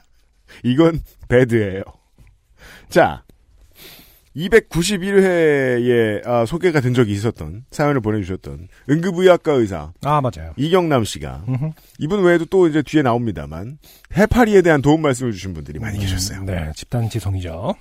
이건 0.62 1.00
배드예요. 1.28 1.83
자, 2.88 3.25
291회에 4.37 6.26
아, 6.26 6.44
소개가 6.47 6.80
된 6.80 6.94
적이 6.94 7.12
있었던 7.12 7.64
사연을 7.70 8.00
보내주셨던 8.00 8.68
응급의학과 8.90 9.52
의사 9.52 9.92
아 10.04 10.20
맞아요. 10.20 10.52
이경남 10.56 11.04
씨가 11.04 11.44
음흠. 11.49 11.70
이분 11.99 12.23
외에도 12.23 12.44
또 12.47 12.68
이제 12.68 12.82
뒤에 12.82 13.02
나옵니다만 13.02 13.78
해파리에 14.16 14.62
대한 14.62 14.82
도움 14.82 15.02
말씀을 15.02 15.32
주신 15.32 15.54
분들이 15.54 15.78
많이 15.78 15.99
계셨어요. 15.99 16.40
음, 16.40 16.47
네, 16.47 16.70
집단 16.75 17.08
지성이죠. 17.08 17.75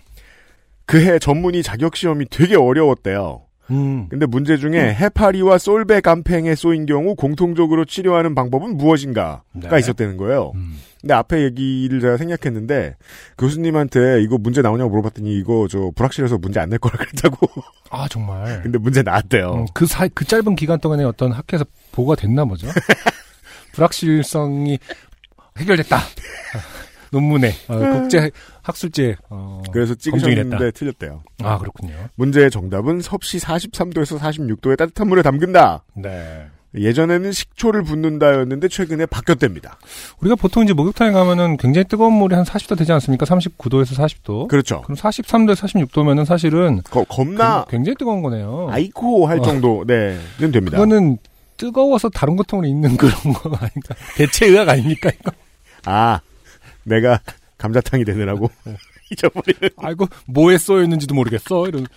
그해 0.86 1.20
전문의 1.20 1.64
자격 1.64 1.96
시험이 1.96 2.26
되게 2.30 2.56
어려웠대요. 2.56 3.42
음, 3.70 4.08
근데 4.10 4.26
문제 4.26 4.56
중에 4.56 4.94
해파리와 4.94 5.58
솔베감팽에 5.58 6.56
쏘인 6.56 6.86
경우 6.86 7.16
공통적으로 7.16 7.84
치료하는 7.84 8.34
방법은 8.34 8.78
무엇인가가 8.78 9.44
네. 9.54 9.80
있었다는 9.80 10.16
거예요. 10.16 10.54
음, 10.56 10.78
근데 11.08 11.14
앞에 11.14 11.42
얘기를 11.44 12.02
제가 12.02 12.18
생략했는데 12.18 12.98
교수님한테 13.38 14.22
이거 14.24 14.38
문제 14.38 14.62
나오냐고 14.62 14.90
물어봤더니 14.90 15.38
이거 15.40 15.66
저 15.72 15.90
불확실해서 15.96 16.38
문제 16.38 16.60
안 16.60 16.68
낼 16.68 16.80
거라 16.80 16.98
그랬다고. 17.00 17.48
아 17.92 18.10
정말. 18.10 18.62
근데 18.62 18.78
문제 18.78 19.02
나왔대요. 19.04 19.54
음, 19.54 19.66
그 19.74 19.86
사, 19.86 20.06
그 20.14 20.26
짧은 20.26 20.58
기간 20.58 20.82
동안에 20.82 21.06
어떤 21.06 21.32
학회에서 21.32 21.64
보고가 21.94 22.16
됐나 22.18 22.44
보죠. 22.44 22.68
불확실성이 23.72 24.80
해결됐다. 25.58 25.98
논문에 27.14 27.54
어, 27.70 27.78
국제 28.02 28.30
학술제 28.64 29.16
어, 29.30 29.64
그래서 29.72 29.96
찍으셨는데. 29.96 30.72
틀렸대요. 30.72 31.24
아 31.42 31.58
그렇군요. 31.58 31.94
문제의 32.16 32.52
정답은 32.52 33.00
섭씨 33.00 33.38
43도에서 33.40 34.20
46도의 34.20 34.78
따뜻한 34.78 35.08
물에 35.08 35.22
담근다. 35.22 35.86
네. 35.96 36.48
예전에는 36.80 37.32
식초를 37.32 37.84
붓는다였는데 37.84 38.68
최근에 38.70 39.06
바뀌었답니다. 39.06 39.78
우리가 40.22 40.36
보통 40.36 40.64
이제 40.64 40.74
목욕탕에 40.74 41.12
가면은 41.12 41.58
굉장히 41.58 41.86
뜨거운 41.86 42.14
물이 42.14 42.36
한 42.36 42.44
40도 42.44 42.78
되지 42.78 42.92
않습니까? 42.94 43.26
39도에서 43.26 43.96
40도. 43.96 44.48
그렇죠. 44.48 44.82
그럼 44.84 44.96
43도에서 44.98 45.68
46도면은 45.68 46.26
사실은 46.26 46.82
거- 46.90 47.04
겁나 47.06 47.66
굉- 47.70 47.80
굉장히 47.80 47.96
뜨거운 47.96 48.22
거네요. 48.22 48.68
아이코 48.72 49.28
할 49.28 49.40
어. 49.40 49.42
정도 49.42 49.84
네는 49.88 50.52
됩니다. 50.52 50.72
그거는 50.78 51.18
뜨거워서 51.58 52.10
다른 52.10 52.36
고통을 52.36 52.66
잊는 52.68 52.96
그런 52.98 53.12
거 53.34 53.50
아닌가? 53.56 53.96
대체 54.16 54.46
의학 54.48 54.70
아닙니까 54.70 55.10
이거? 55.20 55.32
아 55.86 56.20
내가 56.84 57.20
감자탕이 57.58 58.06
되느라고 58.06 58.50
잊어버리는. 59.12 59.70
아이고 59.78 60.08
뭐에 60.26 60.58
쏘여 60.58 60.84
있는지도 60.84 61.16
모르겠어. 61.16 61.68
이런. 61.68 61.88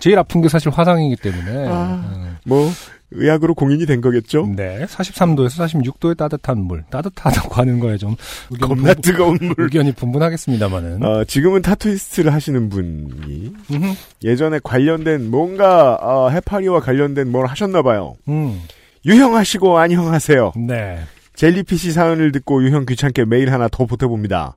제일 0.00 0.18
아픈 0.18 0.40
게 0.42 0.48
사실 0.48 0.70
화상이기 0.70 1.16
때문에. 1.16 1.66
아. 1.68 2.36
뭐 2.44 2.70
의학으로 3.12 3.54
공인이 3.54 3.84
된 3.86 4.00
거겠죠. 4.00 4.44
음, 4.44 4.54
네, 4.56 4.84
43도에서 4.86 5.66
46도의 5.66 6.16
따뜻한 6.16 6.58
물, 6.58 6.84
따뜻하다고 6.90 7.54
하는 7.54 7.80
거에 7.80 7.96
좀 7.96 8.14
겁나 8.60 8.94
분분, 8.94 9.00
뜨거운 9.02 9.38
물. 9.40 9.54
의견이 9.58 9.92
분분하겠습니다만은. 9.92 11.04
어, 11.04 11.24
지금은 11.24 11.62
타투이스트를 11.62 12.32
하시는 12.32 12.68
분이 12.68 13.52
음흠. 13.72 13.94
예전에 14.22 14.60
관련된 14.62 15.28
뭔가 15.30 15.98
어, 16.00 16.30
해파리와 16.30 16.80
관련된 16.80 17.30
뭘 17.30 17.46
하셨나 17.46 17.82
봐요. 17.82 18.14
음, 18.28 18.60
유형하시고 19.04 19.76
안녕하세요. 19.78 20.52
네, 20.68 21.00
젤리피시 21.34 21.90
사연을 21.92 22.30
듣고 22.32 22.62
유형 22.62 22.86
귀찮게 22.86 23.24
메일 23.24 23.52
하나 23.52 23.66
더 23.68 23.86
보태봅니다. 23.86 24.56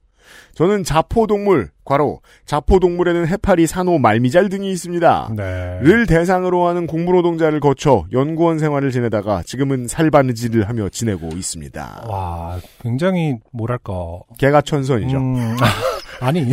저는 0.56 0.84
자포동물, 0.84 1.70
과로, 1.84 2.22
자포동물에는 2.46 3.28
해파리, 3.28 3.66
산호, 3.66 3.98
말미잘 3.98 4.50
등이 4.50 4.72
있습니다. 4.72 5.32
네. 5.36 5.80
를 5.82 6.06
대상으로 6.06 6.68
하는 6.68 6.86
공부노동자를 6.86 7.60
거쳐 7.60 8.06
연구원 8.12 8.60
생활을 8.60 8.92
지내다가 8.92 9.42
지금은 9.44 9.88
살바느질을 9.88 10.70
하며 10.70 10.90
지내고 10.90 11.30
있습니다. 11.30 12.06
와, 12.08 12.60
굉장히 12.82 13.38
뭐랄까. 13.52 13.94
개가 14.38 14.62
천선이죠. 14.62 15.18
음, 15.18 15.58
아니, 16.22 16.46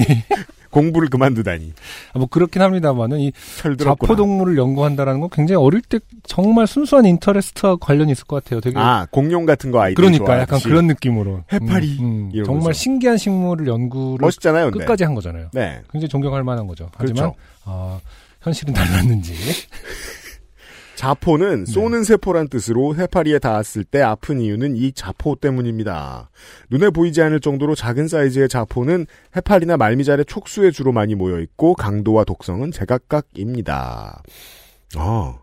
공부를 0.71 1.09
그만두다니. 1.09 1.73
뭐 2.15 2.27
그렇긴 2.27 2.63
합니다만은 2.63 3.19
이 3.21 3.33
철들었구나. 3.59 4.07
자포 4.09 4.17
동물을 4.17 4.57
연구한다라는 4.57 5.21
건 5.21 5.29
굉장히 5.31 5.63
어릴 5.63 5.81
때 5.83 5.99
정말 6.25 6.67
순수한 6.67 7.05
인터레스트와 7.07 7.77
관련이 7.77 8.13
있을 8.13 8.25
것 8.25 8.43
같아요. 8.43 8.61
되게 8.61 8.79
아, 8.79 9.07
공룡 9.11 9.47
같은 9.47 9.71
거 9.71 9.81
아이들 9.81 9.97
그러니까 9.97 10.25
좋아하듯이. 10.25 10.43
약간 10.43 10.61
그런 10.71 10.87
느낌으로 10.87 11.45
해파리 11.53 11.99
음, 12.01 12.31
음, 12.35 12.45
정말. 12.45 12.73
신기한 12.75 13.17
식물을 13.19 13.67
연구를 13.67 14.19
멋있잖아요. 14.25 14.71
끝까지 14.71 15.05
한 15.05 15.15
거잖아요. 15.15 15.49
네. 15.53 15.81
굉장히 15.91 16.09
존경할 16.09 16.45
만한 16.45 16.67
거죠. 16.67 16.89
하지만 16.97 17.15
그렇죠. 17.33 17.37
어, 17.65 18.01
현실은 18.43 18.73
달랐는지 18.75 19.35
자포는 21.01 21.65
네. 21.65 21.73
쏘는 21.73 22.05
세포란 22.05 22.49
뜻으로 22.49 22.95
해파리에 22.95 23.39
닿았을 23.39 23.85
때 23.85 24.03
아픈 24.03 24.39
이유는 24.39 24.77
이 24.77 24.93
자포 24.93 25.37
때문입니다. 25.37 26.29
눈에 26.69 26.91
보이지 26.91 27.23
않을 27.23 27.41
정도로 27.41 27.75
작은 27.75 28.07
사이즈의 28.07 28.51
자포는 28.51 29.07
해파리나 29.35 29.79
말미잘의 29.79 30.27
촉수에 30.27 30.71
주로 30.71 30.93
많이 30.93 31.15
모여 31.15 31.41
있고 31.41 31.73
강도와 31.73 32.25
독성은 32.25 32.73
제각각입니다. 32.73 34.23
아, 34.97 35.39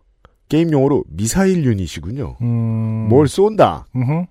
게임 0.48 0.72
용어로 0.72 1.06
미사일 1.08 1.66
유닛이군요. 1.66 2.38
음, 2.40 3.08
뭘 3.10 3.28
쏜다. 3.28 3.88
음흠. 3.96 4.28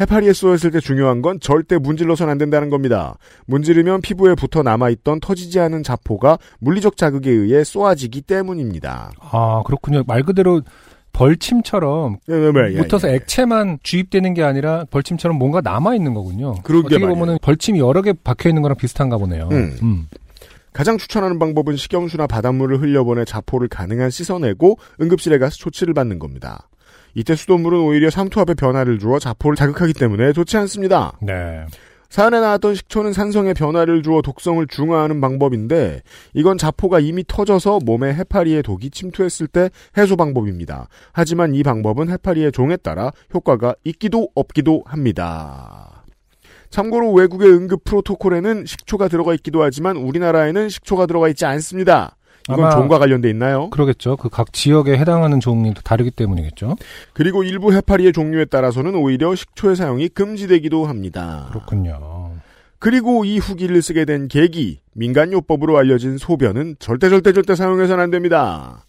해파리에 0.00 0.32
쏘였을 0.32 0.70
때 0.70 0.80
중요한 0.80 1.20
건 1.22 1.38
절대 1.40 1.78
문질러선 1.78 2.28
안 2.28 2.38
된다는 2.38 2.70
겁니다. 2.70 3.16
문지르면 3.46 4.00
피부에 4.00 4.34
붙어 4.34 4.62
남아있던 4.62 5.20
터지지 5.20 5.60
않은 5.60 5.82
자포가 5.82 6.38
물리적 6.60 6.96
자극에 6.96 7.30
의해 7.30 7.62
쏘아지기 7.62 8.22
때문입니다. 8.22 9.12
아 9.20 9.62
그렇군요. 9.66 10.02
말 10.06 10.22
그대로 10.22 10.62
벌침처럼 11.12 12.16
예, 12.30 12.34
예, 12.34 12.74
예, 12.74 12.80
묻어서 12.80 13.08
예. 13.10 13.16
액체만 13.16 13.80
주입되는 13.82 14.32
게 14.34 14.42
아니라 14.42 14.86
벌침처럼 14.90 15.38
뭔가 15.38 15.60
남아 15.60 15.94
있는 15.94 16.14
거군요. 16.14 16.54
그러게 16.62 16.96
어떻게. 16.96 17.06
보면은 17.06 17.38
벌침이 17.42 17.78
여러 17.78 18.00
개 18.00 18.12
박혀 18.12 18.48
있는 18.48 18.62
거랑 18.62 18.76
비슷한가 18.76 19.18
보네요. 19.18 19.48
음. 19.52 19.76
음. 19.82 20.06
가장 20.72 20.96
추천하는 20.96 21.38
방법은 21.38 21.76
식염수나 21.76 22.26
바닷물을 22.26 22.80
흘려보내 22.80 23.26
자포를 23.26 23.68
가능한 23.68 24.08
씻어내고 24.08 24.78
응급실에 25.02 25.36
가서 25.36 25.56
조치를 25.56 25.92
받는 25.92 26.18
겁니다. 26.18 26.66
이때 27.14 27.34
수돗물은 27.34 27.78
오히려 27.80 28.10
삼투 28.10 28.40
압의 28.40 28.54
변화를 28.54 28.98
주어 28.98 29.18
자포를 29.18 29.56
자극하기 29.56 29.92
때문에 29.94 30.32
좋지 30.32 30.56
않습니다. 30.58 31.12
네. 31.20 31.64
사연에 32.12 32.40
나왔던 32.40 32.74
식초는 32.74 33.14
산성의 33.14 33.54
변화를 33.54 34.02
주어 34.02 34.20
독성을 34.20 34.66
중화하는 34.66 35.22
방법인데 35.22 36.02
이건 36.34 36.58
자포가 36.58 37.00
이미 37.00 37.24
터져서 37.26 37.78
몸에 37.86 38.12
해파리의 38.12 38.62
독이 38.64 38.90
침투했을 38.90 39.46
때 39.46 39.70
해소 39.96 40.16
방법입니다. 40.16 40.88
하지만 41.12 41.54
이 41.54 41.62
방법은 41.62 42.10
해파리의 42.10 42.52
종에 42.52 42.76
따라 42.76 43.12
효과가 43.32 43.76
있기도 43.84 44.28
없기도 44.34 44.82
합니다. 44.84 46.04
참고로 46.68 47.12
외국의 47.12 47.50
응급 47.50 47.84
프로토콜에는 47.84 48.66
식초가 48.66 49.08
들어가 49.08 49.32
있기도 49.34 49.62
하지만 49.62 49.96
우리나라에는 49.96 50.68
식초가 50.68 51.06
들어가 51.06 51.28
있지 51.28 51.46
않습니다. 51.46 52.16
이건 52.50 52.70
종과 52.70 52.98
관련돼 52.98 53.30
있나요? 53.30 53.70
그러겠죠. 53.70 54.16
그 54.16 54.28
각 54.28 54.52
지역에 54.52 54.96
해당하는 54.96 55.40
종이 55.40 55.72
다르기 55.84 56.10
때문이겠죠. 56.10 56.76
그리고 57.12 57.42
일부 57.44 57.72
해파리의 57.72 58.12
종류에 58.12 58.46
따라서는 58.46 58.94
오히려 58.94 59.34
식초의 59.34 59.76
사용이 59.76 60.08
금지되기도 60.08 60.86
합니다. 60.86 61.46
그렇군요. 61.50 62.32
그리고 62.78 63.24
이 63.24 63.38
후기를 63.38 63.80
쓰게 63.80 64.04
된 64.04 64.26
계기, 64.26 64.80
민간요법으로 64.94 65.78
알려진 65.78 66.18
소변은 66.18 66.76
절대 66.80 67.08
절대 67.10 67.32
절대 67.32 67.54
사용해서는 67.54 68.02
안 68.02 68.10
됩니다. 68.10 68.84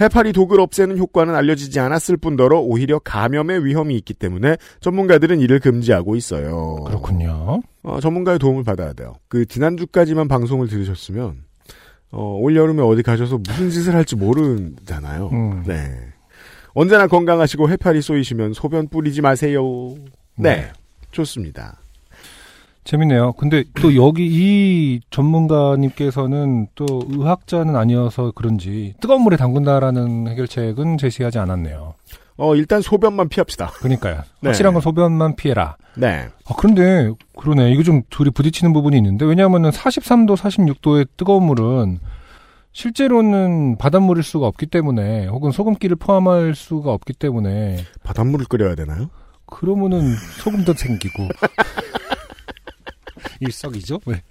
해파리 0.00 0.32
독을 0.32 0.60
없애는 0.60 0.98
효과는 0.98 1.34
알려지지 1.34 1.78
않았을 1.80 2.16
뿐더러 2.16 2.58
오히려 2.60 2.98
감염의 2.98 3.64
위험이 3.64 3.96
있기 3.96 4.14
때문에 4.14 4.56
전문가들은 4.80 5.40
이를 5.40 5.58
금지하고 5.60 6.16
있어요. 6.16 6.76
그렇군요. 6.86 7.60
어, 7.82 8.00
전문가의 8.00 8.38
도움을 8.38 8.64
받아야 8.64 8.92
돼요. 8.94 9.14
그 9.28 9.44
지난주까지만 9.46 10.26
방송을 10.28 10.68
들으셨으면 10.68 11.44
어, 12.12 12.38
올 12.40 12.56
여름에 12.56 12.82
어디 12.82 13.02
가셔서 13.02 13.38
무슨 13.38 13.70
짓을 13.70 13.94
할지 13.94 14.16
모르잖아요. 14.16 15.30
음. 15.32 15.62
네. 15.66 15.90
언제나 16.74 17.06
건강하시고 17.06 17.68
해파리 17.70 18.02
쏘이시면 18.02 18.52
소변 18.52 18.88
뿌리지 18.88 19.22
마세요. 19.22 19.94
네. 20.36 20.70
좋습니다. 21.10 21.78
재밌네요. 22.84 23.32
근데 23.32 23.64
또 23.80 23.94
여기 23.94 24.26
이 24.26 25.00
전문가님께서는 25.10 26.68
또 26.74 26.86
의학자는 27.08 27.76
아니어서 27.76 28.32
그런지 28.34 28.94
뜨거운 29.00 29.22
물에 29.22 29.36
담근다라는 29.36 30.28
해결책은 30.28 30.98
제시하지 30.98 31.38
않았네요. 31.38 31.94
어, 32.40 32.56
일단 32.56 32.80
소변만 32.80 33.28
피합시다. 33.28 33.66
그러니까요. 33.66 34.22
네. 34.40 34.48
확실한 34.48 34.72
건 34.72 34.80
소변만 34.80 35.36
피해라. 35.36 35.76
네. 35.94 36.28
아, 36.48 36.54
그런데 36.56 37.12
그러네. 37.36 37.70
이거 37.72 37.82
좀 37.82 38.02
둘이 38.08 38.30
부딪히는 38.30 38.72
부분이 38.72 38.96
있는데 38.96 39.26
왜냐하면은 39.26 39.70
43도, 39.70 40.36
46도의 40.38 41.08
뜨거운 41.18 41.44
물은 41.44 42.00
실제로는 42.72 43.76
바닷물일 43.76 44.22
수가 44.22 44.46
없기 44.46 44.66
때문에 44.66 45.26
혹은 45.26 45.50
소금기를 45.50 45.96
포함할 45.96 46.54
수가 46.54 46.92
없기 46.92 47.12
때문에 47.12 47.84
바닷물을 48.04 48.46
끓여야 48.46 48.74
되나요? 48.74 49.10
그러면은 49.44 50.14
소금도 50.38 50.72
생기고 50.74 51.28
일석이조? 53.40 54.00
왜? 54.06 54.22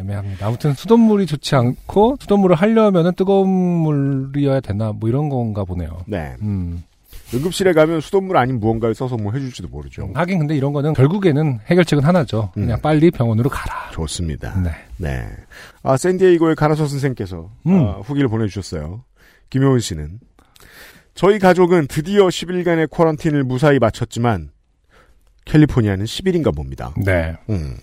애매합니다. 0.00 0.46
아무튼 0.46 0.74
수돗물이 0.74 1.26
좋지 1.26 1.54
않고 1.54 2.16
수돗물을 2.20 2.56
하려면은 2.56 3.12
뜨거운 3.14 3.48
물이어야 3.48 4.60
되나 4.60 4.92
뭐 4.92 5.08
이런 5.08 5.28
건가 5.28 5.64
보네요. 5.64 6.02
네. 6.06 6.34
음. 6.42 6.82
응급실에 7.32 7.72
가면 7.72 8.00
수돗물 8.00 8.36
아닌 8.36 8.58
무언가를 8.58 8.94
써서 8.94 9.16
뭐 9.16 9.32
해줄지도 9.32 9.68
모르죠. 9.68 10.10
하긴 10.14 10.40
근데 10.40 10.56
이런 10.56 10.72
거는 10.72 10.94
결국에는 10.94 11.60
해결책은 11.66 12.04
하나죠. 12.04 12.50
그냥 12.54 12.78
음. 12.78 12.82
빨리 12.82 13.10
병원으로 13.10 13.48
가라. 13.48 13.90
좋습니다. 13.92 14.60
네. 14.60 14.70
네. 14.96 15.26
아, 15.82 15.96
샌디에이고의 15.96 16.56
가라서 16.56 16.86
선생께서 16.86 17.50
음. 17.66 17.72
아, 17.72 17.92
후기를 18.00 18.28
보내주셨어요. 18.28 19.04
김효은 19.50 19.78
씨는 19.78 20.18
저희 21.14 21.38
가족은 21.38 21.86
드디어 21.88 22.26
10일간의 22.26 22.90
쿼런틴을 22.90 23.44
무사히 23.44 23.78
마쳤지만 23.78 24.50
캘리포니아는 25.44 26.04
10일인가 26.04 26.54
봅니다. 26.54 26.94
네. 27.04 27.36
음. 27.48 27.76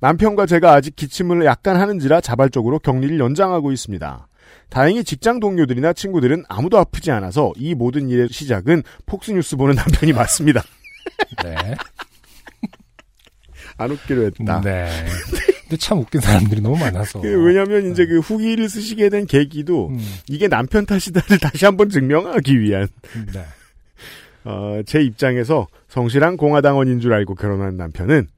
남편과 0.00 0.46
제가 0.46 0.74
아직 0.74 0.94
기침을 0.96 1.44
약간 1.44 1.76
하는지라 1.76 2.20
자발적으로 2.20 2.78
격리를 2.78 3.18
연장하고 3.18 3.72
있습니다. 3.72 4.28
다행히 4.70 5.02
직장 5.02 5.40
동료들이나 5.40 5.92
친구들은 5.92 6.44
아무도 6.48 6.78
아프지 6.78 7.10
않아서 7.10 7.52
이 7.56 7.74
모든 7.74 8.08
일의 8.08 8.28
시작은 8.28 8.82
폭스뉴스 9.06 9.56
보는 9.56 9.74
남편이 9.74 10.12
맞습니다. 10.12 10.62
네. 11.42 11.56
안 13.78 13.90
웃기로 13.90 14.26
했다. 14.26 14.60
네. 14.60 14.88
근데 15.62 15.76
참 15.76 15.98
웃긴 15.98 16.20
사람들이 16.20 16.60
너무 16.60 16.76
많아서. 16.78 17.20
그 17.20 17.28
왜냐면 17.44 17.90
이제 17.90 18.06
그 18.06 18.20
후기를 18.20 18.68
쓰시게 18.68 19.08
된 19.08 19.26
계기도 19.26 19.88
음, 19.88 20.00
이게 20.28 20.48
남편 20.48 20.86
탓이다를 20.86 21.38
다시 21.40 21.64
한번 21.64 21.90
증명하기 21.90 22.60
위한 22.60 22.88
네. 23.32 23.44
어, 24.44 24.80
제 24.86 25.02
입장에서 25.02 25.66
성실한 25.88 26.36
공화당원인 26.36 27.00
줄 27.00 27.12
알고 27.12 27.34
결혼한 27.34 27.76
남편은 27.76 28.28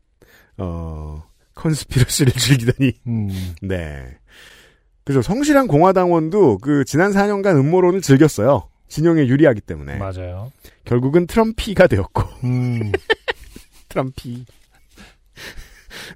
어 0.59 1.23
컨스피러시를 1.61 2.33
즐기더니. 2.39 2.93
음, 3.07 3.29
네. 3.63 4.17
그죠. 5.05 5.23
성실한 5.23 5.67
공화당원도 5.67 6.59
그 6.59 6.85
지난 6.85 7.13
4년간 7.13 7.57
음모론을 7.59 8.01
즐겼어요. 8.01 8.69
진영에 8.89 9.27
유리하기 9.29 9.61
때문에. 9.61 9.97
맞아요. 9.99 10.51
결국은 10.85 11.27
Trumpie가 11.27 11.87
되었고. 11.87 12.23
음, 12.45 12.93
Trumpie. 13.89 14.45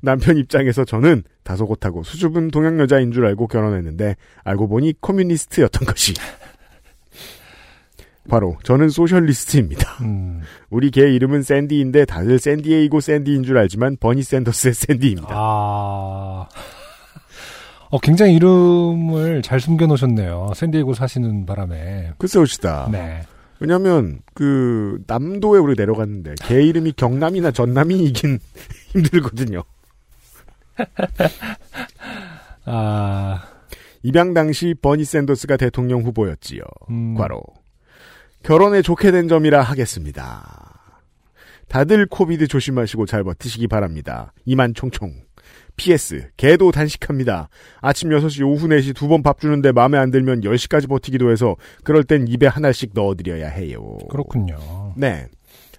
남편 0.02 0.36
입장에서 0.38 0.84
저는 0.84 1.24
다소곳하고 1.42 2.02
수줍은 2.04 2.50
동양 2.50 2.78
여자인 2.78 3.12
줄 3.12 3.26
알고 3.26 3.48
결혼했는데 3.48 4.16
알고 4.44 4.68
보니 4.68 4.94
communist였던 5.00 5.86
것이 5.86 6.14
바로 8.28 8.56
저는 8.62 8.88
socialist입니다. 8.88 9.98
음. 10.02 10.40
우리 10.70 10.90
개 10.90 11.02
이름은 11.12 11.42
샌디인데 11.42 12.04
다들 12.06 12.38
샌디에이고 12.38 13.00
샌디인 13.00 13.42
줄 13.42 13.58
알지만 13.58 13.96
버니 13.98 14.22
샌더스의 14.22 14.74
샌디입니다. 14.74 15.28
아. 15.30 16.48
어, 17.90 17.98
굉장히 18.00 18.34
이름을 18.34 19.42
잘 19.42 19.60
숨겨놓으셨네요. 19.60 20.52
샌디에고 20.56 20.94
사시는 20.94 21.46
바람에. 21.46 22.12
글쎄오시다. 22.18 22.88
네. 22.90 23.22
왜냐면 23.60 24.20
그 24.34 25.00
남도에 25.06 25.60
우리 25.60 25.74
내려갔는데 25.76 26.34
개 26.42 26.60
이름이 26.62 26.94
경남이나 26.96 27.52
전남이긴 27.52 28.40
힘들거든요. 28.92 29.62
아, 32.66 33.42
입양 34.02 34.34
당시 34.34 34.74
버니 34.80 35.04
샌더스가 35.04 35.56
대통령 35.56 36.02
후보였지요. 36.02 36.62
음, 36.90 37.14
과로. 37.14 37.42
결혼에 38.44 38.82
좋게 38.82 39.10
된 39.10 39.26
점이라 39.28 39.62
하겠습니다. 39.62 41.00
다들 41.68 42.06
코비드 42.06 42.46
조심하시고 42.46 43.06
잘 43.06 43.24
버티시기 43.24 43.68
바랍니다. 43.68 44.32
이만 44.44 44.74
총총. 44.74 45.12
PS, 45.76 46.28
개도 46.36 46.70
단식합니다. 46.70 47.48
아침 47.80 48.10
6시, 48.10 48.46
오후 48.46 48.68
4시 48.68 48.94
두 48.94 49.08
번 49.08 49.22
밥 49.22 49.40
주는데 49.40 49.72
마음에 49.72 49.98
안 49.98 50.10
들면 50.10 50.42
10시까지 50.42 50.88
버티기도 50.88 51.30
해서 51.32 51.56
그럴 51.82 52.04
땐 52.04 52.26
입에 52.28 52.46
하나씩 52.46 52.90
넣어드려야 52.94 53.48
해요. 53.48 53.98
그렇군요. 54.10 54.92
네. 54.96 55.26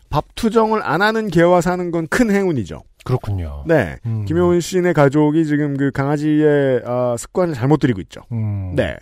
밥 0.10 0.26
투정을 0.36 0.82
안 0.84 1.02
하는 1.02 1.28
개와 1.30 1.62
사는 1.62 1.92
건 1.92 2.08
큰 2.08 2.30
행운이죠. 2.32 2.82
그렇군요. 3.06 3.64
네. 3.68 3.96
음, 4.06 4.26
김효은 4.26 4.60
씨네 4.60 4.94
가족이 4.94 5.46
지금 5.46 5.78
그 5.78 5.92
강아지의 5.92 6.82
아, 6.86 7.16
습관을 7.18 7.54
잘못 7.54 7.78
들이고 7.80 8.02
있죠. 8.02 8.22
음, 8.32 8.74
네. 8.76 8.96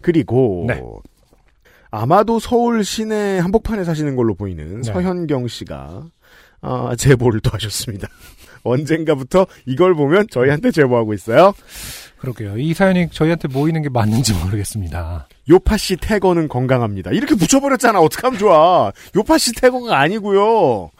그리고 0.00 0.64
네. 0.68 0.80
아마도 1.94 2.40
서울 2.40 2.84
시내 2.84 3.38
한복판에 3.38 3.84
사시는 3.84 4.16
걸로 4.16 4.34
보이는 4.34 4.80
네. 4.80 4.92
서현경 4.92 5.46
씨가 5.46 6.04
아, 6.60 6.96
제보를 6.96 7.40
또 7.40 7.50
하셨습니다. 7.52 8.08
언젠가부터 8.64 9.46
이걸 9.66 9.94
보면 9.94 10.26
저희한테 10.30 10.70
제보하고 10.72 11.14
있어요. 11.14 11.54
그러게요. 12.18 12.56
이 12.58 12.72
사연이 12.74 13.08
저희한테 13.10 13.48
모이는 13.48 13.82
게 13.82 13.90
맞는지 13.90 14.32
모르겠습니다. 14.32 15.28
요파 15.48 15.76
씨 15.76 15.96
태거는 15.96 16.48
건강합니다. 16.48 17.10
이렇게 17.12 17.34
붙여버렸잖아. 17.34 18.00
어떡하면 18.00 18.38
좋아. 18.38 18.90
요파 19.14 19.38
씨 19.38 19.52
태거가 19.52 19.98
아니고요. 20.00 20.90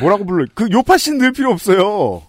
뭐라고 0.00 0.24
불러? 0.24 0.46
그 0.54 0.68
요파 0.70 0.98
씨는 0.98 1.18
늘 1.18 1.32
필요 1.32 1.50
없어요. 1.50 2.22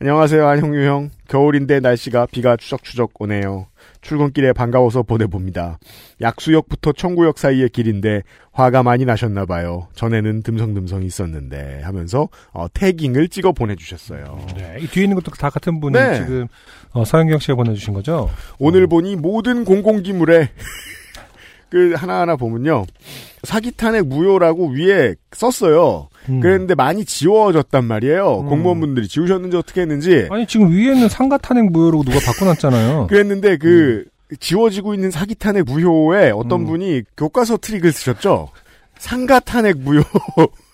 안녕하세요, 0.00 0.46
안형유 0.46 0.86
형. 0.86 1.10
겨울인데 1.26 1.80
날씨가 1.80 2.26
비가 2.26 2.56
추적추적 2.56 3.10
오네요. 3.20 3.66
출근길에 4.08 4.54
반가워서 4.54 5.02
보내봅니다. 5.02 5.78
약수역부터 6.22 6.92
청구역 6.92 7.36
사이의 7.38 7.68
길인데 7.68 8.22
화가 8.52 8.82
많이 8.82 9.04
나셨나 9.04 9.44
봐요. 9.44 9.88
전에는 9.94 10.42
듬성듬성 10.42 11.02
있었는데 11.02 11.82
하면서 11.82 12.30
어, 12.52 12.66
태깅을 12.72 13.28
찍어 13.28 13.52
보내주셨어요. 13.52 14.46
네. 14.56 14.78
이 14.80 14.86
뒤에 14.86 15.04
있는 15.04 15.14
것도 15.14 15.30
다 15.32 15.50
같은 15.50 15.78
분이 15.80 15.92
네. 15.92 16.14
지금 16.16 16.48
어, 16.92 17.04
서영경 17.04 17.38
씨가 17.38 17.54
보내주신 17.56 17.92
거죠? 17.92 18.30
오늘 18.58 18.86
보니 18.86 19.16
모든 19.16 19.66
공공기물에 19.66 20.48
그 21.70 21.94
하나하나 21.94 22.36
보면요. 22.36 22.84
사기 23.44 23.70
탄핵 23.72 24.06
무효라고 24.06 24.70
위에 24.70 25.14
썼어요. 25.32 26.08
음. 26.28 26.40
그랬는데 26.40 26.74
많이 26.74 27.04
지워졌단 27.04 27.84
말이에요. 27.84 28.40
음. 28.40 28.48
공무원분들이 28.48 29.08
지우셨는지 29.08 29.56
어떻게 29.56 29.82
했는지. 29.82 30.26
아니 30.30 30.46
지금 30.46 30.70
위에는 30.70 31.08
상가 31.08 31.38
탄핵 31.38 31.70
무효로 31.70 32.02
누가 32.04 32.18
바꿔놨잖아요. 32.20 33.06
그랬는데 33.10 33.58
그 33.58 34.04
지워지고 34.40 34.94
있는 34.94 35.10
사기 35.10 35.34
탄핵 35.34 35.64
무효에 35.64 36.30
어떤 36.30 36.62
음. 36.62 36.66
분이 36.66 37.02
교과서 37.16 37.58
트릭을 37.58 37.92
쓰셨죠. 37.92 38.48
상가 38.98 39.40
탄핵 39.40 39.78
무효. 39.78 40.02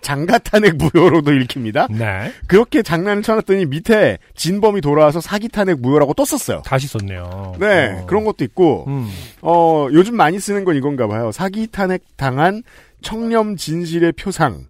장가 0.00 0.38
탄핵 0.38 0.76
무효로도 0.76 1.32
읽힙니다. 1.32 1.88
네. 1.90 2.32
그렇게 2.46 2.82
장난을 2.82 3.22
쳐놨더니 3.22 3.66
밑에 3.66 4.18
진범이 4.34 4.80
돌아와서 4.80 5.20
사기 5.20 5.48
탄핵 5.48 5.80
무효라고 5.80 6.14
또 6.14 6.24
썼어요. 6.24 6.62
다시 6.64 6.86
썼네요. 6.88 7.54
네, 7.58 8.00
어. 8.02 8.06
그런 8.06 8.24
것도 8.24 8.44
있고, 8.44 8.84
음. 8.88 9.08
어, 9.42 9.88
요즘 9.92 10.16
많이 10.16 10.38
쓰는 10.38 10.64
건 10.64 10.76
이건가 10.76 11.06
봐요. 11.06 11.32
사기 11.32 11.66
탄핵 11.66 12.02
당한 12.16 12.62
청렴 13.02 13.56
진실의 13.56 14.12
표상 14.12 14.66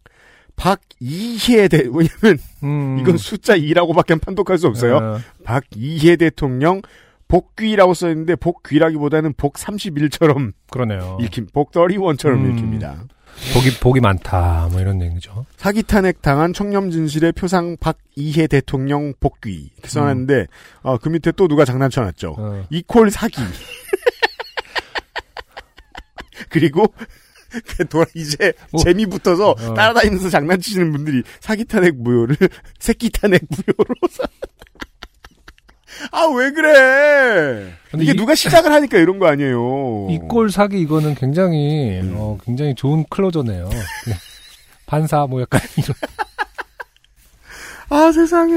박이혜 0.57 1.69
대 1.69 1.83
왜냐면 1.85 2.39
음. 2.63 2.99
이건 3.01 3.17
숫자 3.19 3.57
2라고밖에 3.57 4.21
판독할 4.21 4.59
수 4.59 4.67
없어요. 4.67 4.97
어, 4.97 5.19
박이혜 5.45 6.17
대통령 6.17 6.83
복귀라고 7.29 7.95
써 7.95 8.09
있는데 8.11 8.37
복귀라기보다는 8.37 9.35
복 9.37 9.55
31처럼 9.55 10.53
그러네요. 10.71 11.19
읽힌 11.21 11.47
복 11.53 11.73
31처럼 11.73 12.35
음. 12.35 12.53
읽힙니다. 12.53 13.05
복이 13.55 13.79
복이 13.81 14.01
많다 14.01 14.69
뭐 14.71 14.81
이런 14.81 15.01
얘기죠. 15.03 15.47
사기 15.57 15.83
탄핵 15.83 16.23
당한 16.23 16.53
청렴 16.53 16.91
진실의 16.91 17.33
표상 17.33 17.77
박이혜 17.79 18.47
대통령 18.47 19.15
복귀 19.21 19.71
이렇게 19.73 19.89
써놨는데 19.89 20.47
어, 20.83 20.99
그 20.99 21.09
밑에 21.09 21.33
또 21.33 21.49
누가 21.49 21.65
장난쳐놨죠. 21.65 22.37
어. 22.39 22.67
이콜 22.71 23.11
사기. 23.11 23.41
그리고 26.49 26.93
이제 28.15 28.53
뭐, 28.71 28.83
재미 28.83 29.07
붙어서 29.07 29.51
어. 29.51 29.75
따라다니면서 29.75 30.31
장난치시는 30.31 30.93
분들이 30.93 31.23
사기 31.41 31.65
탄핵 31.65 31.97
무효를 31.97 32.37
새끼 32.79 33.11
탄핵 33.11 33.43
무효로 33.49 33.95
사. 34.11 34.25
아 36.13 36.27
왜 36.27 36.51
그래? 36.53 37.73
이게 37.99 38.13
이- 38.13 38.17
누가 38.17 38.35
시작을 38.35 38.71
하니까 38.73 38.99
이런 38.99 39.19
거 39.19 39.27
아니에요. 39.27 40.09
이 40.11 40.19
꼴 40.29 40.51
사기 40.51 40.81
이거는 40.81 41.15
굉장히 41.15 42.01
음. 42.03 42.15
어, 42.17 42.39
굉장히 42.45 42.75
좋은 42.75 43.05
클로저네요. 43.09 43.69
네. 43.71 44.13
반사 44.87 45.27
뭐 45.29 45.41
약간 45.41 45.61
이런. 45.79 45.95
아 47.89 48.11
세상에 48.11 48.53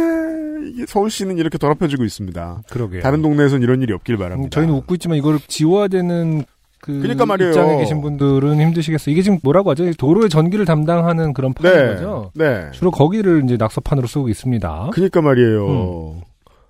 이게 0.72 0.86
서울시는 0.88 1.38
이렇게 1.38 1.58
더럽혀지고 1.58 2.04
있습니다. 2.04 2.64
그러게요. 2.70 3.02
다른 3.02 3.22
동네에선 3.22 3.62
이런 3.62 3.82
일이 3.82 3.94
없길 3.94 4.18
바랍니다. 4.18 4.48
음, 4.48 4.50
저희는 4.50 4.74
웃고 4.74 4.96
있지만 4.96 5.18
이걸 5.18 5.40
지워야 5.48 5.88
되는 5.88 6.44
그 6.82 7.00
그러니까 7.00 7.26
말이에요. 7.28 7.52
입장에 7.52 7.78
계신 7.78 8.02
분들은 8.02 8.60
힘드시겠어요. 8.60 9.12
이게 9.14 9.22
지금 9.22 9.38
뭐라고 9.44 9.70
하죠? 9.72 9.92
도로의 9.94 10.30
전기를 10.30 10.66
담당하는 10.66 11.34
그런 11.34 11.54
판인 11.54 11.78
네, 11.78 11.88
거죠. 11.94 12.32
네. 12.34 12.70
주로 12.72 12.90
거기를 12.90 13.44
이제 13.44 13.58
낙서판으로 13.58 14.08
쓰고 14.08 14.30
있습니다. 14.30 14.90
그니까 14.94 15.22
말이에요. 15.22 15.68
음. 15.68 16.22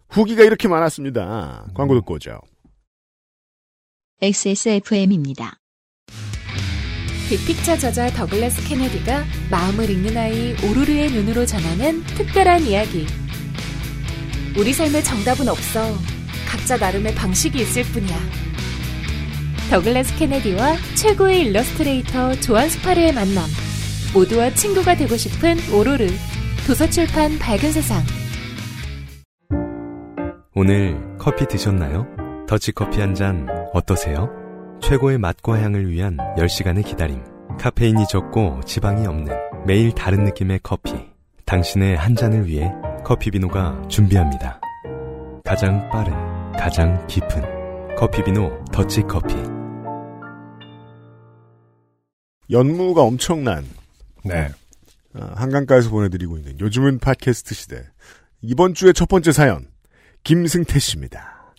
후기가 0.10 0.43
이렇게 0.43 0.67
많았습니다. 0.67 1.67
광고 1.74 1.95
듣고 1.95 2.15
오죠. 2.15 2.41
XSFM입니다. 4.22 5.60
빅픽처 7.30 7.78
저자 7.78 8.10
더글라스 8.10 8.67
케네디가 8.67 9.24
마음을 9.52 9.88
읽는 9.89 10.17
아이 10.17 10.56
오로르의 10.65 11.12
눈으로 11.12 11.45
전하는 11.45 12.04
특별한 12.06 12.63
이야기. 12.63 13.06
우리 14.58 14.74
삶의 14.74 15.04
정답은 15.04 15.48
없어. 15.48 15.95
각자 16.48 16.76
나름의 16.78 17.13
방식이 17.13 17.62
있을 17.62 17.84
뿐이야. 17.84 18.17
더글라스 19.69 20.17
케네디와 20.17 20.76
최고의 20.95 21.41
일러스트레이터 21.41 22.34
조안 22.42 22.68
스파르의 22.67 23.13
만남. 23.13 23.45
모두와 24.15 24.54
친구가 24.56 24.98
되고 24.98 25.15
싶은 25.15 25.58
오로르. 25.72 26.08
도서출판 26.65 27.38
밝은 27.38 27.72
세상. 27.72 28.04
오늘 30.56 31.00
커피 31.18 31.46
드셨나요? 31.48 32.08
더치커피 32.48 33.00
한 33.00 33.14
잔 33.14 33.48
어떠세요? 33.74 34.30
최고의 34.82 35.18
맛과 35.18 35.62
향을 35.62 35.90
위한 35.92 36.18
10시간의 36.38 36.86
기다림. 36.86 37.24
카페인이 37.60 38.08
적고 38.08 38.62
지방이 38.66 39.06
없는 39.06 39.36
매일 39.68 39.92
다른 39.94 40.24
느낌의 40.24 40.62
커피. 40.64 40.94
당신의 41.46 41.98
한 41.98 42.16
잔을 42.16 42.48
위해 42.48 42.72
커피비노가 43.04 43.88
준비합니다. 43.90 44.60
가장 45.46 45.88
빠른, 45.90 46.14
가장 46.54 47.06
깊은 47.08 47.96
커피비노 47.96 48.66
더치커피. 48.72 49.36
연무가 52.52 53.04
엄청난 53.04 53.64
네. 54.24 54.50
어, 55.14 55.32
한강가에서 55.36 55.90
보내드리고 55.92 56.38
있는 56.38 56.60
요즘은 56.60 57.00
팟캐스트 57.00 57.54
시대. 57.54 57.84
이번 58.42 58.74
주의 58.74 58.94
첫 58.94 59.08
번째 59.08 59.32
사연 59.32 59.68
김승태 60.24 60.80
씨입니다. 60.80 61.54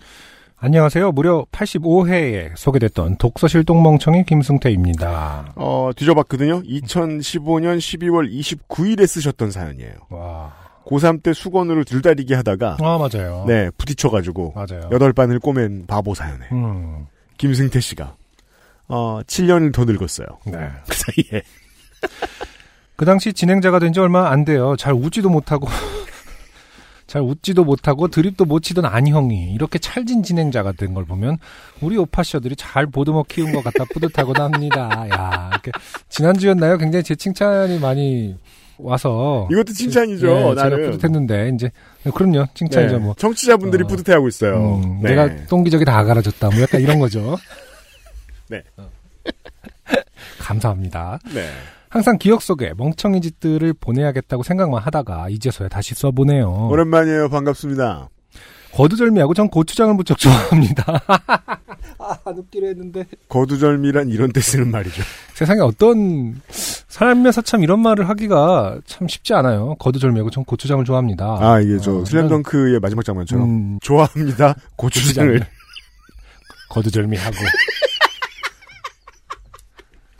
안녕하세요. 0.62 1.12
무려 1.12 1.46
85회에 1.50 2.52
소개됐던 2.54 3.16
독서실 3.16 3.64
똥멍청이 3.64 4.24
김승태입니다. 4.26 5.52
어, 5.56 5.90
뒤져봤거든요. 5.96 6.62
2015년 6.62 7.78
12월 7.78 8.30
29일에 8.30 9.06
쓰셨던 9.06 9.50
사연이에요. 9.50 9.94
와. 10.10 10.52
고3 10.86 11.22
때 11.22 11.32
수건으로 11.32 11.84
들다리기 11.84 12.34
하다가 12.34 12.76
아, 12.80 12.98
맞아요. 12.98 13.44
네 13.46 13.70
부딪혀가지고 13.78 14.54
맞아요. 14.56 14.88
여덟 14.92 15.12
반을 15.12 15.38
꼬맨 15.38 15.86
바보 15.86 16.14
사연에 16.14 16.46
음. 16.52 17.06
김승태 17.38 17.80
씨가 17.80 18.16
어 18.88 19.20
7년을 19.22 19.72
더 19.72 19.84
늙었어요. 19.84 20.26
네. 20.46 20.58
그 20.88 20.96
사이에 20.96 21.42
그 22.96 23.04
당시 23.04 23.32
진행자가 23.32 23.78
된 23.78 23.92
지 23.92 24.00
얼마 24.00 24.30
안 24.30 24.44
돼요. 24.44 24.74
잘 24.76 24.92
웃지도 24.94 25.28
못하고 25.30 25.68
잘 27.10 27.22
웃지도 27.22 27.64
못하고 27.64 28.06
드립도 28.06 28.44
못 28.44 28.60
치던 28.62 28.84
안형이 28.84 29.52
이렇게 29.52 29.80
찰진 29.80 30.22
진행자가 30.22 30.70
된 30.72 30.94
걸 30.94 31.04
보면 31.04 31.38
우리 31.80 31.96
오파셔들이 31.96 32.54
잘 32.54 32.86
보듬어 32.86 33.24
키운 33.24 33.50
것 33.52 33.64
같다 33.64 33.84
뿌듯하곤 33.92 34.36
합니다. 34.36 35.06
야, 35.12 35.50
이렇게 35.52 35.72
지난주였나요? 36.08 36.78
굉장히 36.78 37.02
제 37.02 37.16
칭찬이 37.16 37.80
많이 37.80 38.36
와서 38.78 39.48
이것도 39.50 39.72
칭찬이죠. 39.72 40.26
네, 40.26 40.40
제가 40.40 40.54
나름 40.54 40.90
뿌듯했는데 40.92 41.50
이제 41.56 41.70
그럼요 42.14 42.46
칭찬이죠 42.54 42.98
네, 42.98 43.04
뭐. 43.04 43.14
청취자분들이 43.18 43.82
어. 43.82 43.86
뿌듯해하고 43.88 44.28
있어요. 44.28 44.76
음, 44.76 45.00
네. 45.02 45.10
내가 45.10 45.46
똥기저귀 45.46 45.84
다 45.84 46.04
갈아줬다 46.04 46.50
뭐 46.50 46.60
약간 46.62 46.80
이런 46.80 47.00
거죠. 47.00 47.36
네. 48.48 48.62
어. 48.76 48.88
감사합니다. 50.38 51.18
네. 51.34 51.48
항상 51.90 52.18
기억 52.18 52.40
속에 52.40 52.72
멍청이 52.76 53.20
짓들을 53.20 53.74
보내야겠다고 53.74 54.44
생각만 54.44 54.80
하다가 54.82 55.28
이제서야 55.28 55.68
다시 55.68 55.94
써보네요. 55.94 56.68
오랜만이에요. 56.70 57.28
반갑습니다. 57.28 58.08
거두절미하고 58.72 59.34
전 59.34 59.48
고추장을 59.48 59.92
무척 59.94 60.16
좋아합니다. 60.16 60.84
아, 61.98 62.16
안 62.24 62.38
웃기려 62.38 62.68
했는데. 62.68 63.04
거두절미란 63.28 64.08
이런 64.08 64.32
때 64.32 64.40
쓰는 64.40 64.70
말이죠. 64.70 65.02
세상에 65.34 65.60
어떤 65.60 66.40
살면서 66.48 67.42
참 67.42 67.64
이런 67.64 67.80
말을 67.80 68.08
하기가 68.08 68.78
참 68.86 69.08
쉽지 69.08 69.34
않아요. 69.34 69.74
거두절미하고 69.80 70.30
전 70.30 70.44
고추장을 70.44 70.84
좋아합니다. 70.84 71.38
아 71.40 71.58
이게 71.60 71.78
저 71.78 71.96
어, 71.96 72.04
슬램덩크의 72.04 72.78
마지막 72.78 73.04
장면처럼 73.04 73.44
음, 73.48 73.78
좋아합니다. 73.82 74.54
고추장을 74.76 75.40
거두절미하고. 76.68 77.36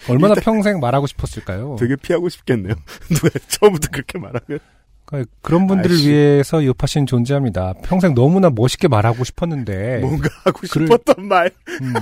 얼마나 0.09 0.35
평생 0.35 0.81
말하고 0.81 1.07
싶었을까요? 1.07 1.77
되게 1.79 1.97
피하고 1.97 2.29
싶겠네요. 2.29 2.75
누가 3.11 3.29
처음부터 3.49 3.89
그렇게 3.93 4.19
말하면 4.19 4.59
그러니까 5.05 5.31
그런 5.43 5.67
분들을 5.67 5.95
아이씨. 5.95 6.09
위해서 6.09 6.65
요파신 6.65 7.07
존재합니다. 7.07 7.75
평생 7.85 8.15
너무나 8.15 8.49
멋있게 8.51 8.89
말하고 8.89 9.25
싶었는데 9.25 9.99
뭔가 9.99 10.29
하고 10.45 10.67
싶었던 10.67 11.27
말. 11.27 11.51
음, 11.83 11.95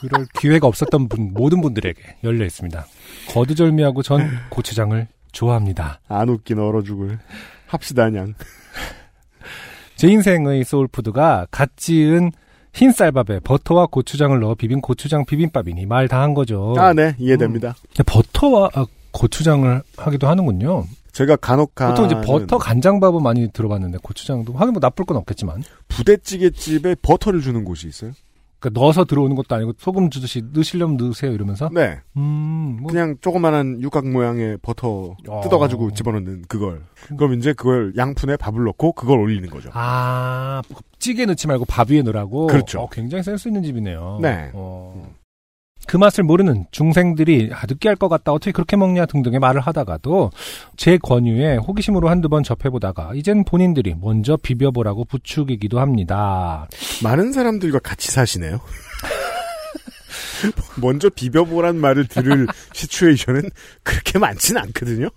그럴 0.00 0.26
기회가 0.38 0.66
없었던 0.68 1.08
분, 1.08 1.32
모든 1.34 1.60
분들에게 1.60 2.00
열려 2.24 2.44
있습니다. 2.44 2.86
거두절미하고 3.30 4.02
전 4.02 4.28
고추장을 4.50 5.06
좋아합니다. 5.32 6.00
안 6.08 6.28
웃긴 6.28 6.58
얼어 6.60 6.82
죽을. 6.82 7.18
합시다 7.66 8.08
냥. 8.08 8.34
제 9.96 10.08
인생의 10.08 10.64
soul 10.64 10.98
food가 10.98 11.48
갓 11.50 11.70
지은 11.76 12.30
흰 12.78 12.92
쌀밥에 12.92 13.40
버터와 13.40 13.86
고추장을 13.86 14.38
넣어 14.38 14.54
비빈 14.54 14.80
고추장 14.80 15.24
비빔밥이니 15.24 15.84
말 15.86 16.06
다 16.08 16.22
한 16.22 16.32
거죠. 16.34 16.74
아 16.78 16.92
네 16.92 17.14
이해됩니다. 17.18 17.74
근데 17.88 18.02
버터와 18.04 18.70
아, 18.74 18.86
고추장을 19.10 19.82
하기도 19.96 20.28
하는군요. 20.28 20.84
제가 21.12 21.34
간혹 21.36 21.74
가 21.74 21.88
보통 21.88 22.06
이제 22.06 22.14
버터 22.20 22.58
간장밥은 22.58 23.20
많이 23.22 23.50
들어봤는데 23.52 23.98
고추장도 24.02 24.52
하긴 24.52 24.74
뭐 24.74 24.80
나쁠 24.80 25.04
건 25.04 25.16
없겠지만 25.16 25.64
부대찌개 25.88 26.50
집에 26.50 26.94
버터를 27.02 27.40
주는 27.40 27.64
곳이 27.64 27.88
있어요. 27.88 28.12
그러니까 28.58 28.80
넣어서 28.80 29.04
들어오는 29.04 29.36
것도 29.36 29.54
아니고 29.54 29.72
소금 29.78 30.10
주듯이 30.10 30.42
넣으시려면 30.52 30.96
넣으세요 30.96 31.32
이러면서 31.32 31.70
네. 31.72 32.00
음, 32.16 32.78
뭐 32.80 32.90
그냥 32.90 33.16
조그만한 33.20 33.80
육각 33.80 34.08
모양의 34.08 34.58
버터 34.62 35.16
어. 35.28 35.40
뜯어가지고 35.42 35.92
집어넣는 35.92 36.42
그걸. 36.48 36.82
그럼 37.16 37.34
이제 37.34 37.52
그걸 37.52 37.92
양푼에 37.96 38.36
밥을 38.36 38.64
넣고 38.64 38.92
그걸 38.92 39.20
올리는 39.20 39.48
거죠. 39.48 39.70
아, 39.72 40.62
찌개 40.98 41.24
넣지 41.26 41.46
말고 41.46 41.64
밥 41.66 41.90
위에 41.90 42.02
넣으라고? 42.02 42.48
그렇죠. 42.48 42.80
어, 42.80 42.88
굉장히 42.88 43.22
센스 43.22 43.48
있는 43.48 43.62
집이네요. 43.62 44.18
네. 44.20 44.50
어. 44.54 45.14
그 45.86 45.96
맛을 45.96 46.22
모르는 46.24 46.66
중생들이 46.70 47.50
아, 47.54 47.62
느끼할 47.66 47.96
것 47.96 48.08
같다. 48.08 48.32
어떻게 48.32 48.52
그렇게 48.52 48.76
먹냐 48.76 49.06
등등의 49.06 49.38
말을 49.38 49.62
하다가도 49.62 50.30
제 50.76 50.98
권유에 50.98 51.56
호기심으로 51.56 52.10
한두 52.10 52.28
번 52.28 52.42
접해보다가 52.42 53.12
이젠 53.14 53.44
본인들이 53.44 53.94
먼저 53.98 54.36
비벼보라고 54.36 55.06
부추기기도 55.06 55.80
합니다. 55.80 56.68
많은 57.02 57.32
사람들과 57.32 57.78
같이 57.78 58.10
사시네요. 58.10 58.60
먼저 60.80 61.08
비벼보란 61.08 61.76
말을 61.76 62.06
들을 62.06 62.46
시츄에이션은 62.72 63.50
그렇게 63.82 64.18
많지는 64.18 64.60
않거든요. 64.62 65.08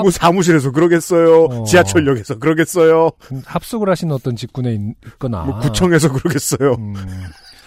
뭐 0.00 0.10
사무실에서 0.10 0.72
그러겠어요. 0.72 1.44
어. 1.44 1.64
지하철역에서 1.64 2.38
그러겠어요. 2.38 3.10
합숙을 3.44 3.88
하시는 3.88 4.14
어떤 4.14 4.36
직군에 4.36 4.74
있- 4.74 4.96
있거나 5.06 5.42
뭐 5.42 5.58
구청에서 5.58 6.12
그러겠어요. 6.12 6.74
음, 6.78 6.94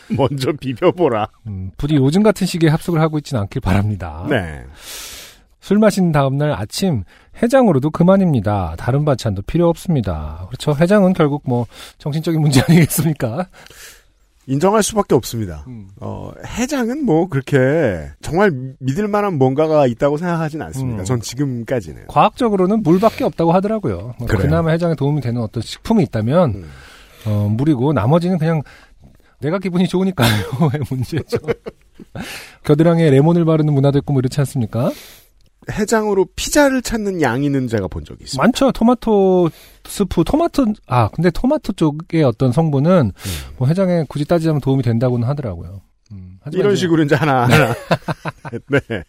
먼저 0.18 0.52
비벼보라. 0.52 1.28
음, 1.48 1.72
부디 1.78 1.96
요즘 1.96 2.24
같은 2.24 2.46
시기에 2.48 2.70
합숙을 2.70 3.00
하고 3.02 3.18
있지는 3.18 3.42
않길 3.42 3.62
바랍니다. 3.62 4.26
네. 4.30 4.64
술 5.60 5.80
마신 5.80 6.12
다음날 6.12 6.52
아침 6.52 7.04
해장으로도 7.42 7.90
그만입니다. 7.92 8.76
다른 8.78 9.06
반찬도 9.06 9.44
필요 9.44 9.70
없습니다. 9.70 10.46
그렇죠. 10.48 10.76
해장은 10.78 11.14
결국 11.14 11.44
뭐 11.46 11.68
정신적인 12.00 12.42
문제 12.42 12.62
아니겠습니까? 12.68 13.48
인정할 14.46 14.84
수밖에 14.84 15.16
없습니다. 15.16 15.64
음. 15.68 15.88
어, 16.02 16.32
해장은 16.46 17.06
뭐 17.06 17.30
그렇게 17.30 18.10
정말 18.22 18.52
믿을 18.80 19.08
만한 19.08 19.38
뭔가가 19.38 19.88
있다고 19.88 20.18
생각하진 20.18 20.62
않습니다. 20.64 21.04
음. 21.04 21.06
전 21.06 21.22
지금까지는. 21.22 22.08
과학적으로는 22.08 22.84
물밖에 22.84 23.24
없다고 23.24 23.54
하더라고요. 23.54 24.16
뭐 24.20 24.28
그래요. 24.28 24.42
그나마 24.42 24.72
해장에 24.72 24.96
도움이 24.96 25.22
되는 25.22 25.42
어떤 25.42 25.64
식품이 25.64 26.04
있다면 26.04 26.56
음. 26.56 26.70
어, 27.26 27.48
물이고 27.50 27.94
나머지는 27.94 28.38
그냥 28.38 28.62
내가 29.44 29.60
기분이 29.60 29.88
좋으니까요의 29.88 30.82
문제죠. 30.90 31.38
겨드랑이에 32.64 33.10
레몬을 33.10 33.46
바르는 33.46 33.74
문화도 33.74 34.00
있고 34.00 34.14
뭐 34.14 34.20
이렇지 34.20 34.40
않습니까? 34.42 34.92
해장으로 35.72 36.26
피자를 36.36 36.82
찾는 36.82 37.22
양이는 37.22 37.68
제가 37.68 37.88
본 37.88 38.04
적이 38.04 38.24
있습니다. 38.24 38.42
많죠. 38.44 38.72
토마토 38.72 39.50
스프, 39.86 40.24
토마토 40.26 40.66
아 40.88 41.08
근데 41.10 41.30
토마토 41.30 41.74
쪽의 41.74 42.24
어떤 42.24 42.52
성분은 42.52 43.12
뭐 43.58 43.68
해장에 43.68 44.04
굳이 44.10 44.26
따지자면 44.26 44.60
도움이 44.62 44.84
된다고는 44.84 45.28
하더라고요. 45.28 45.82
음, 46.12 46.38
이런 46.52 46.76
식으로 46.76 47.04
이제 47.04 47.16
하나, 47.16 47.44
하나. 47.48 47.74
네. 48.70 49.04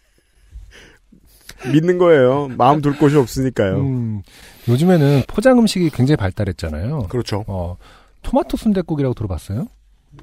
믿는 1.71 1.97
거예요. 1.97 2.49
마음 2.57 2.81
둘 2.81 2.97
곳이 2.97 3.15
없으니까요. 3.17 3.77
음, 3.79 4.21
요즘에는 4.67 5.23
포장 5.27 5.59
음식이 5.59 5.89
굉장히 5.89 6.15
발달했잖아요. 6.17 7.07
그렇죠. 7.09 7.43
어, 7.47 7.75
토마토 8.21 8.55
순댓국이라고 8.57 9.13
들어봤어요? 9.13 9.67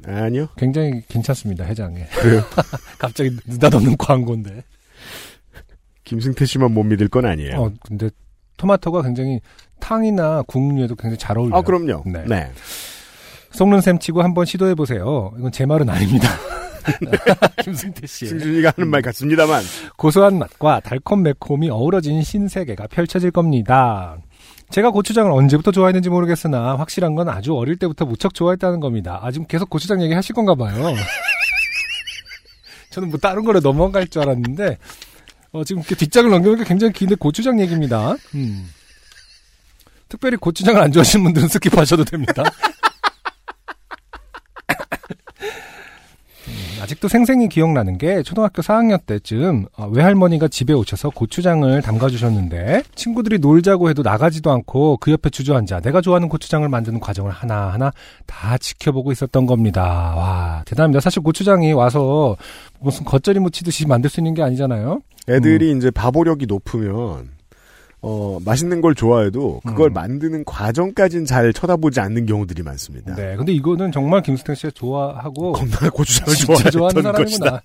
아니요. 0.07 0.49
굉장히 0.57 1.03
괜찮습니다. 1.09 1.65
해장에. 1.65 2.07
그래요. 2.07 2.43
갑자기 2.99 3.37
느닷없는 3.47 3.97
광고인데. 3.97 4.65
김승태 6.05 6.45
씨만 6.45 6.73
못 6.73 6.83
믿을 6.83 7.09
건 7.09 7.27
아니에요. 7.27 7.61
어, 7.61 7.73
근데 7.85 8.11
토마토가 8.57 9.03
굉장히 9.03 9.41
탕이나 9.81 10.43
국류에도 10.47 10.95
굉장히 10.95 11.19
잘 11.19 11.39
어울려요. 11.39 11.59
아, 11.59 11.63
그럼요. 11.63 12.03
네. 12.07 12.25
네. 12.27 12.51
속는 13.53 13.81
셈 13.81 13.99
치고 13.99 14.23
한번 14.23 14.45
시도해 14.45 14.75
보세요. 14.75 15.33
이건 15.39 15.53
제 15.53 15.67
말은 15.67 15.89
아닙니다. 15.89 16.29
김승태 17.63 18.07
씨. 18.07 18.27
승준이가 18.27 18.73
하는 18.77 18.91
말 18.91 19.03
같습니다만. 19.03 19.63
고소한 19.97 20.39
맛과 20.39 20.81
달콤 20.81 21.23
매콤이 21.23 21.71
어우러진 21.71 22.23
신세계가 22.23 22.89
펼쳐질 22.89 23.31
겁니다. 23.31 24.19
제가 24.73 24.91
고추장을 24.91 25.31
언제부터 25.31 25.71
좋아했는지 25.71 26.09
모르겠으나 26.09 26.77
확실한 26.79 27.15
건 27.15 27.29
아주 27.29 27.55
어릴 27.55 27.77
때부터 27.77 28.07
무척 28.07 28.33
좋아했다는 28.33 28.81
겁니다. 28.81 29.21
아 29.23 29.31
지금 29.31 29.47
계속 29.47 29.69
고추장 29.69 30.03
얘기 30.03 30.15
하실 30.15 30.35
건가 30.35 30.55
봐요. 30.55 30.95
저는 32.91 33.11
뭐 33.11 33.19
다른 33.19 33.45
거로 33.45 33.61
넘어갈 33.61 34.09
줄 34.09 34.23
알았는데 34.23 34.79
어, 35.53 35.65
지금 35.65 35.81
이렇게 35.81 35.95
뒷장을 35.95 36.31
넘겨보니까 36.31 36.65
굉장히 36.65 36.93
긴데 36.95 37.17
고추장 37.17 37.61
얘기입니다. 37.61 38.15
음. 38.35 38.71
특별히 40.09 40.37
고추장을 40.37 40.81
안 40.81 40.91
좋아하시는 40.91 41.23
분들은 41.23 41.49
skip하셔도 41.49 42.11
됩니다. 42.11 42.43
아직도 46.83 47.07
생생히 47.07 47.49
기억나는 47.49 47.97
게 47.97 48.25
초등학교 48.25 48.61
4학년 48.61 49.07
때쯤 49.07 49.67
어, 49.77 49.87
외할머니가 49.87 50.49
집에 50.49 50.73
오셔서 50.73 51.11
고추장을 51.11 51.81
담가주셨는데 51.81 52.83
친구들이 52.97 53.39
놀자고 53.39 53.89
해도 53.89 54.03
나가지도 54.03 54.51
않고 54.51 54.97
그 54.97 55.13
옆에 55.13 55.31
주저앉아 55.31 55.79
내가 55.81 56.01
좋아하는 56.01 56.29
고추장을 56.29 56.69
만드는 56.69 56.99
과정을 56.99 57.31
하나하나 57.31 57.93
다 58.27 58.59
지켜보고 58.59 59.13
있었던 59.13 59.47
겁니다. 59.47 59.83
와 60.17 60.63
대단합니다. 60.67 60.99
사실 60.99 61.23
고추장이 61.23 61.73
와서 61.73 62.37
무슨 62.81 63.05
겉절이 63.05 63.39
무치듯이 63.39 63.87
만들 63.87 64.11
수 64.11 64.19
있는 64.19 64.35
게 64.35 64.43
아니잖아요. 64.43 65.03
애들이 65.29 65.73
음. 65.73 65.79
이제 65.79 65.93
바보력이 65.93 66.47
높으면 66.47 67.29
어 68.03 68.39
맛있는 68.45 68.81
걸 68.81 68.97
좋아해도 68.97 69.61
그걸 69.65 69.91
음. 69.91 69.95
만드는 69.95 70.45
과정까지는 70.45 71.25
잘 71.25 71.53
쳐다보지 71.53 72.01
않는 72.01 72.27
경우들이 72.27 72.65
많습니다. 72.65 73.15
네, 73.15 73.37
근데 73.37 73.53
이거는 73.53 73.93
정말 73.93 74.23
김수택 74.23 74.57
씨가 74.57 74.73
좋아하고 74.75 75.53
겁나 75.53 75.89
고추장을 75.89 76.35
진짜 76.35 76.71
좋아하는 76.71 77.03
좋아했던 77.03 77.25
것이다. 77.25 77.63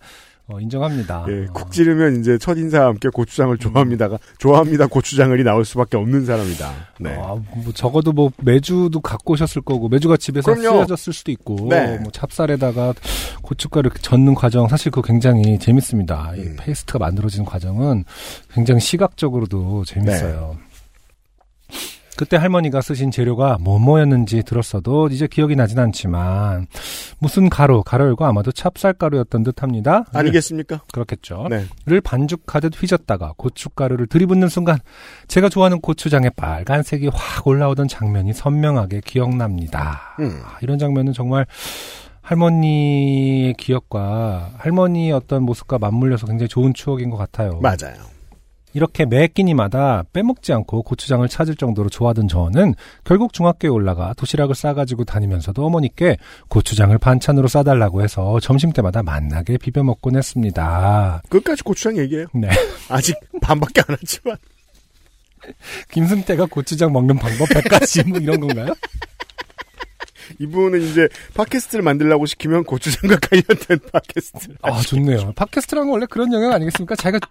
어, 0.50 0.62
인정합니다. 0.62 1.26
예, 1.28 1.46
어. 1.46 1.54
쿡 1.54 1.72
지르면 1.72 2.22
이제 2.22 2.38
첫 2.38 2.58
인사와 2.58 2.88
함께 2.88 3.10
고추장을 3.10 3.54
음. 3.54 3.58
좋아합니다가 3.58 4.18
좋아합니다 4.38 4.88
고추장을이 4.88 5.44
나올 5.44 5.66
수밖에 5.66 5.98
없는 5.98 6.26
사람이다. 6.26 6.72
네. 7.02 7.16
아, 7.16 7.36
뭐 7.36 7.74
적어도 7.74 8.14
뭐 8.14 8.32
메주도 8.38 9.02
갖고 9.02 9.34
오셨을 9.34 9.62
거고 9.62 9.90
메주가 9.90 10.16
집에서 10.16 10.54
그럼요. 10.54 10.78
쓰여졌을 10.80 11.12
수도 11.12 11.32
있고 11.32 11.68
네. 11.70 11.98
뭐 11.98 12.12
찹쌀에다가 12.12 12.94
고춧가루 13.42 13.90
젓는 14.02 14.36
과정 14.36 14.70
사실 14.70 14.90
그거 14.90 15.06
굉장히 15.06 15.60
재밌습니다. 15.60 16.32
이 16.38 16.40
음. 16.40 16.56
페이스트가 16.58 16.98
만들어지는 16.98 17.46
과정은 17.46 18.06
굉장히 18.54 18.80
시각적으로도 18.80 19.84
재밌어요. 19.84 20.56
네. 20.58 20.67
그때 22.18 22.36
할머니가 22.36 22.82
쓰신 22.82 23.12
재료가 23.12 23.60
뭐뭐였는지 23.62 24.42
들었어도 24.44 25.08
이제 25.10 25.28
기억이 25.28 25.56
나진 25.56 25.78
않지만 25.78 26.66
무슨 27.20 27.48
가루, 27.48 27.84
가루였고 27.84 28.26
아마도 28.26 28.52
찹쌀가루였던 28.52 29.44
듯합니다. 29.44 30.06
아니겠습니까? 30.12 30.82
그렇겠죠. 30.92 31.46
네. 31.50 31.66
를 31.86 32.02
반죽하듯 32.02 32.82
휘젓다가 32.82 33.36
고춧가루를 33.38 34.08
들이붓는 34.08 34.50
순간 34.50 34.80
제가 35.28 35.48
좋아하는 35.48 35.80
고추장의 35.80 36.32
빨간색이 36.36 37.10
확 37.14 37.46
올라오던 37.46 37.88
장면이 37.88 38.34
선명하게 38.34 39.02
기억납니다. 39.06 40.16
음. 40.20 40.42
아, 40.44 40.58
이런 40.62 40.80
장면은 40.80 41.14
정말 41.14 41.46
할머니의 42.22 43.54
기억과 43.54 44.52
할머니의 44.58 45.14
어떤 45.14 45.44
모습과 45.44 45.78
맞물려서 45.78 46.28
굉장히 46.28 46.50
좋은 46.50 46.74
추억인 46.74 47.10
것 47.10 47.18
같아요. 47.18 47.60
맞아요. 47.62 48.17
이렇게 48.78 49.06
매 49.06 49.26
끼니마다 49.26 50.04
빼먹지 50.14 50.54
않고 50.54 50.84
고추장을 50.84 51.28
찾을 51.28 51.56
정도로 51.56 51.90
좋아하던 51.90 52.28
저는 52.28 52.76
결국 53.04 53.34
중학교에 53.34 53.72
올라가 53.72 54.14
도시락을 54.14 54.54
싸가지고 54.54 55.04
다니면서도 55.04 55.66
어머니께 55.66 56.18
고추장을 56.48 56.96
반찬으로 57.00 57.48
싸달라고 57.48 58.04
해서 58.04 58.40
점심때마다 58.40 59.02
만나게 59.02 59.58
비벼 59.58 59.82
먹곤 59.82 60.16
했습니다. 60.16 61.24
끝까지 61.28 61.64
고추장 61.64 61.98
얘기해요. 61.98 62.28
네. 62.36 62.50
아직 62.88 63.16
반밖에 63.42 63.82
안 63.88 63.98
했지만. 64.00 64.38
김승태가 65.90 66.46
고추장 66.46 66.94
먹는 66.94 67.18
방법 67.18 67.50
100가지 67.50 68.08
뭐 68.08 68.20
이런 68.20 68.40
건가요? 68.40 68.76
이분은 70.38 70.84
이제 70.84 71.10
팟캐스트를 71.34 71.82
만들라고 71.82 72.28
시키면 72.28 72.64
고추장과 72.66 73.18
관련된 73.28 73.80
팟캐스트를. 73.92 74.58
아, 74.62 74.80
좋네요. 74.82 75.34
팟캐스트라는 75.36 75.88
건 75.88 75.94
원래 75.94 76.06
그런 76.08 76.32
영역 76.32 76.54
아니겠습니까? 76.54 76.96
자기가 76.96 77.28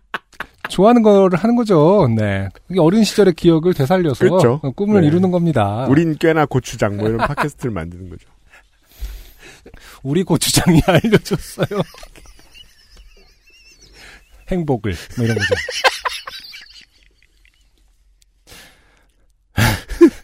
좋아하는 0.69 1.03
거를 1.03 1.39
하는 1.39 1.57
거죠. 1.57 2.09
네. 2.15 2.49
어린 2.79 3.05
시절의 3.05 3.35
기억을 3.35 3.75
되살려서 3.75 4.25
그렇죠. 4.25 4.61
꿈을 4.75 5.01
네. 5.03 5.07
이루는 5.09 5.31
겁니다. 5.31 5.87
우린 5.89 6.17
꽤나 6.19 6.47
고추장 6.47 6.97
뭐 6.97 7.09
이런 7.09 7.19
팟캐스트를 7.19 7.71
만드는 7.71 8.09
거죠. 8.09 8.29
우리 10.03 10.23
고추장이 10.23 10.81
알려줬어요. 10.87 11.67
행복을 14.49 14.95
뭐 15.17 15.25
이런 15.25 15.37
거죠. 15.37 15.55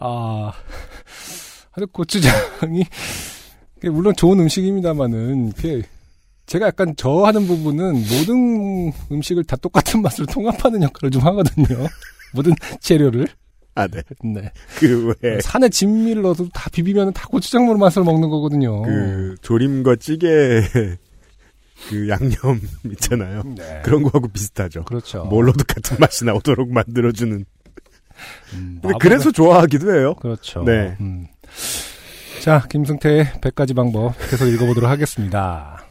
아, 0.00 0.52
근데 1.72 1.86
고추장이 1.90 2.84
물론 3.90 4.14
좋은 4.14 4.38
음식입니다만은 4.38 5.48
이게 5.48 5.82
제가 6.48 6.68
약간 6.68 6.94
저 6.96 7.24
하는 7.24 7.46
부분은 7.46 7.92
모든 7.92 8.90
음식을 9.12 9.44
다 9.44 9.54
똑같은 9.56 10.00
맛으로 10.00 10.26
통합하는 10.26 10.82
역할을 10.82 11.10
좀 11.10 11.22
하거든요. 11.22 11.66
모든 12.32 12.54
재료를. 12.80 13.28
아, 13.74 13.86
네. 13.86 14.02
네. 14.24 14.50
그 14.78 15.14
왜, 15.22 15.40
산에 15.40 15.68
진미를 15.68 16.22
넣어도 16.22 16.48
다 16.48 16.68
비비면 16.70 17.12
다 17.12 17.28
고추장 17.28 17.66
맛을 17.78 18.02
먹는 18.02 18.30
거거든요. 18.30 18.82
그 18.82 19.36
조림과 19.42 19.96
찌개 19.96 20.26
그 21.90 22.08
양념 22.08 22.60
있잖아요. 22.92 23.42
네. 23.54 23.82
그런 23.84 24.02
거하고 24.02 24.28
비슷하죠. 24.28 24.84
그렇죠. 24.84 25.24
뭘로도 25.26 25.64
같은 25.68 25.98
맛이 26.00 26.24
나오도록 26.24 26.72
만들어주는. 26.72 27.44
음, 28.54 28.78
근데 28.82 28.94
그래서 28.98 29.30
좋아하기도 29.30 29.94
해요. 29.94 30.14
그렇죠. 30.14 30.64
네. 30.64 30.96
음. 30.98 31.26
자, 32.40 32.66
김승태의 32.70 33.26
100가지 33.42 33.76
방법 33.76 34.14
계속 34.30 34.46
읽어보도록 34.46 34.90
하겠습니다. 34.90 35.87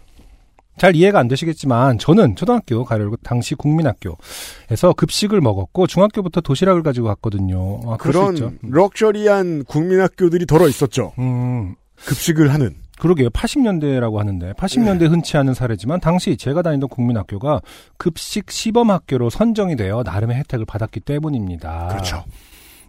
잘 0.78 0.96
이해가 0.96 1.20
안 1.20 1.28
되시겠지만 1.28 1.98
저는 1.98 2.36
초등학교 2.36 2.84
가려고 2.84 3.16
당시 3.18 3.56
국민학교에서 3.56 4.94
급식을 4.96 5.42
먹었고 5.42 5.88
중학교부터 5.88 6.42
도시락을 6.42 6.84
가지고 6.84 7.08
갔거든요. 7.08 7.80
아, 7.88 7.98
그런 7.98 8.36
있죠. 8.36 8.54
럭셔리한 8.62 9.64
국민학교들이 9.66 10.46
덜어 10.46 10.68
있었죠. 10.68 11.14
음, 11.20 11.76
급식을 12.06 12.54
하는. 12.54 12.76
그러게요. 13.00 13.30
80년대라고 13.30 14.16
하는데 14.18 14.54
80년대 14.54 15.08
흔치 15.10 15.38
않은 15.38 15.54
사례지만 15.54 16.00
당시 16.00 16.36
제가 16.36 16.64
다니던 16.64 16.90
국민학교가 16.90 17.62
급식 17.98 18.50
시범 18.50 18.90
학교로 18.90 19.30
선정이 19.30 19.76
되어 19.76 20.02
나름의 20.04 20.38
혜택을 20.38 20.66
받았기 20.66 21.02
때문입니다. 21.02 21.90
그렇죠. 21.90 22.24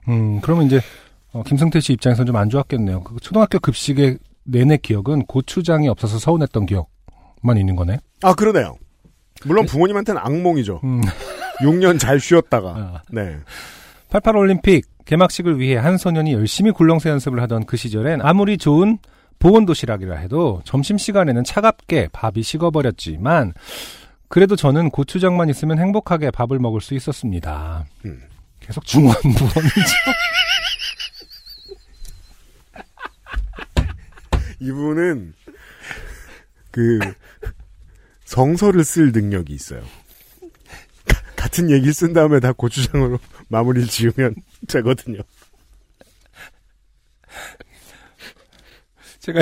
음, 0.09 0.41
그러면 0.41 0.67
이제 0.67 0.81
어, 1.33 1.43
김승태 1.43 1.81
씨 1.81 1.93
입장에서는 1.93 2.27
좀 2.27 2.37
안 2.37 2.49
좋았겠네요. 2.49 3.03
그 3.05 3.17
초등학교 3.21 3.59
급식의 3.59 4.19
내내 4.45 4.79
기억은 4.79 5.27
고추장이 5.27 5.89
없어서 5.89 6.19
서운했던 6.19 6.65
기억 6.67 6.89
만 7.43 7.57
있는 7.57 7.77
거네. 7.77 7.99
아, 8.23 8.35
그러네요. 8.35 8.77
물론 9.45 9.67
부모님한테는 9.67 10.21
악몽이죠. 10.21 10.81
음. 10.85 11.01
6년 11.61 11.99
잘 11.99 12.21
쉬었다가. 12.21 12.69
아. 12.69 13.03
네. 13.11 13.37
88 14.11 14.37
올림픽 14.37 14.85
개막식을 15.05 15.59
위해 15.59 15.77
한 15.77 15.97
소년이 15.97 16.33
열심히 16.33 16.71
굴렁쇠 16.71 17.11
연습을 17.11 17.41
하던 17.43 17.67
그 17.67 17.77
시절엔 17.77 18.21
아무리 18.23 18.59
좋은 18.59 18.99
보온 19.39 19.67
도시락이라 19.67 20.17
해도 20.17 20.61
점심 20.65 20.99
시간에는 20.99 21.45
차갑게 21.45 22.09
밥이 22.13 22.43
식어버렸지만 22.43 23.55
그래도 24.29 24.57
저는 24.57 24.91
고추장만 24.91 25.49
있으면 25.49 25.79
행복하게 25.79 26.31
밥을 26.31 26.59
먹을 26.59 26.81
수 26.81 26.95
있었습니다. 26.95 27.87
음. 28.05 28.21
계속 28.61 28.85
중원부원이죠. 28.85 29.55
이분은 34.61 35.35
그 36.71 36.99
성서를 38.25 38.85
쓸 38.85 39.13
능력이 39.13 39.53
있어요. 39.55 39.81
가- 41.07 41.23
같은 41.37 41.71
얘기를 41.71 41.93
쓴 41.95 42.13
다음에 42.13 42.41
다 42.41 42.53
고추장으로 42.53 43.19
마무리를 43.49 43.89
지으면 43.89 44.35
되거든요. 44.69 45.21
제가 49.21 49.41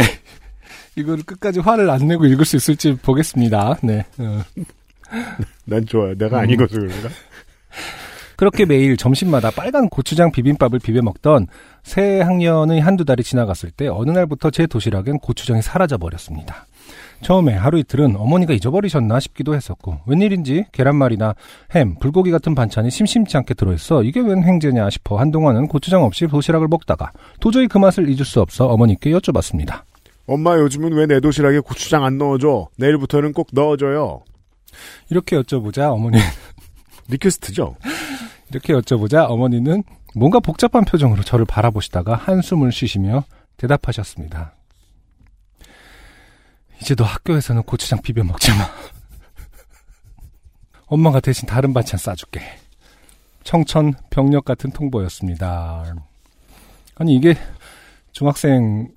이걸 0.97 1.23
끝까지 1.23 1.61
화를 1.61 1.91
안 1.91 2.07
내고 2.09 2.27
읽을 2.27 2.45
수 2.45 2.57
있을지 2.57 2.95
보겠습니다. 2.97 3.79
네. 3.83 4.05
어. 4.19 4.43
난 5.65 5.85
좋아요. 5.87 6.15
내가 6.17 6.39
음. 6.39 6.43
안 6.43 6.51
읽어서 6.51 6.75
그런가? 6.75 7.09
그렇게 8.37 8.65
매일 8.67 8.97
점심마다 8.97 9.51
빨간 9.51 9.89
고추장 9.89 10.31
비빔밥을 10.31 10.79
비벼 10.81 11.01
먹던 11.03 11.47
새 11.83 12.21
학년의 12.21 12.81
한두 12.81 13.05
달이 13.05 13.23
지나갔을 13.23 13.71
때 13.71 13.89
어느 13.89 14.11
날부터 14.11 14.51
제 14.51 14.67
도시락엔 14.67 15.19
고추장이 15.21 15.63
사라져 15.63 15.97
버렸습니다. 15.97 16.67
처음에 17.23 17.55
하루 17.55 17.79
이틀은 17.79 18.17
어머니가 18.17 18.53
잊어버리셨나 18.55 19.21
싶기도 19.21 19.55
했었고 19.55 19.99
웬일인지 20.07 20.67
계란말이나 20.73 21.35
햄, 21.75 21.99
불고기 21.99 22.31
같은 22.31 22.55
반찬이 22.55 22.91
심심치 22.91 23.37
않게 23.37 23.55
들어있어 23.55 24.03
이게 24.03 24.21
웬 24.21 24.43
횡재냐 24.45 24.91
싶어 24.91 25.19
한동안은 25.19 25.67
고추장 25.69 26.05
없이 26.05 26.27
도시락을 26.27 26.69
먹다가 26.69 27.13
도저히 27.41 27.69
그 27.69 27.79
맛을 27.79 28.09
잊을 28.09 28.25
수 28.25 28.41
없어 28.41 28.67
어머니께 28.67 29.11
여쭤봤습니다. 29.11 29.83
엄마 30.27 30.57
요즘은 30.59 30.93
왜 30.93 31.07
내 31.07 31.21
도시락에 31.21 31.61
고추장 31.61 32.05
안 32.05 32.19
넣어줘? 32.19 32.69
내일부터는 32.79 33.33
꼭 33.33 33.49
넣어줘요. 33.53 34.23
이렇게 35.11 35.41
여쭤보자 35.41 35.93
어머니 35.93 36.19
request죠? 37.09 37.77
이렇게 38.51 38.73
여쭤보자 38.73 39.31
어머니는 39.31 39.83
뭔가 40.15 40.41
복잡한 40.41 40.85
표정으로 40.85 41.23
저를 41.23 41.45
바라보시다가 41.45 42.15
한숨을 42.15 42.73
쉬시며 42.73 43.25
대답하셨습니다. 43.57 44.53
이제 46.81 46.95
너 46.95 47.05
학교에서는 47.05 47.63
고추장 47.63 48.01
비벼 48.03 48.23
먹지 48.25 48.51
마. 48.53 48.71
엄마가 50.87 51.21
대신 51.21 51.49
다른 51.49 51.73
반찬 51.73 51.99
싸줄게. 51.99 52.41
청천 53.45 53.95
병력 54.11 54.45
같은 54.45 54.71
통보였습니다. 54.71 55.95
아니 56.97 57.15
이게 57.15 57.35
중학생 58.13 58.89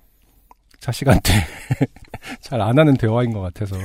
자식한테 0.80 1.32
잘 2.40 2.60
안 2.60 2.78
하는 2.78 2.96
대화인 2.96 3.32
것 3.32 3.40
같아서 3.40 3.76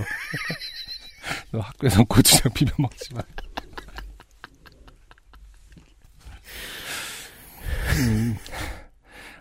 너 1.51 1.59
학교에서 1.59 2.03
고추장 2.05 2.51
비벼 2.53 2.73
먹지 2.77 3.13
마. 3.13 3.21
음. 7.97 8.37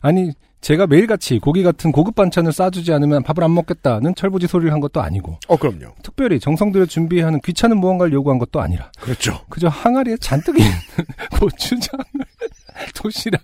아니 0.01 0.33
제가 0.65 0.87
매일같이 0.87 1.39
고기 1.41 1.63
같은 1.63 1.93
고급 1.93 2.15
반찬을 2.15 2.51
싸주지 2.51 2.91
않으면 2.95 3.23
밥을 3.23 3.45
안 3.45 3.53
먹겠다는 3.53 4.15
철부지 4.15 4.47
소리를 4.47 4.73
한 4.73 4.81
것도 4.81 5.03
아니고 5.03 5.39
어, 5.47 5.59
그럼요. 5.59 5.95
특별히 6.03 6.41
정성 6.41 6.73
들여 6.73 6.87
준비해야 6.87 7.27
하는 7.27 7.39
귀찮은 7.45 7.77
무언가를 7.77 8.15
요구한 8.15 8.39
것도 8.39 8.63
아니라 8.63 8.91
그렇죠. 8.99 9.45
그저 9.51 9.69
항아리에 9.69 10.17
잔뜩 10.23 10.59
있는 10.59 10.73
고추장을 11.39 12.05
도시락에 12.97 13.43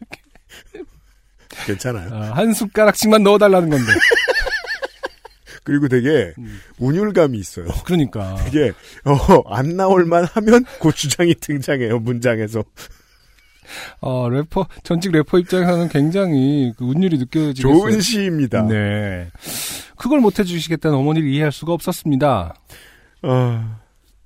괜찮아요. 1.67 2.09
아, 2.11 2.31
한 2.33 2.55
숟가락씩만 2.55 3.23
넣어달라는 3.23 3.69
건데 3.69 3.85
그리고 5.63 5.89
되게 5.89 6.33
음. 6.39 6.59
운율감이 6.79 7.37
있어요. 7.39 7.67
그러니까 7.85 8.39
이게 8.49 8.73
어, 9.05 9.55
안 9.55 9.77
나올만 9.77 10.25
하면 10.25 10.65
고추장이 10.79 11.35
등장해요 11.35 11.99
문장에서. 11.99 12.65
어, 14.01 14.29
래퍼 14.29 14.67
전직 14.83 15.13
래퍼 15.13 15.39
입장에서는 15.39 15.89
굉장히 15.89 16.73
그 16.77 16.85
운율이 16.85 17.19
느껴지겠어요. 17.19 17.73
좋은 17.81 18.01
시입니다. 18.01 18.63
네. 18.67 19.29
그걸 19.97 20.21
못 20.21 20.39
해주시겠다는 20.39 20.97
어머니를 20.97 21.29
이해할 21.29 21.53
수가 21.53 21.73
없었습니다. 21.73 22.55
어, 23.23 23.77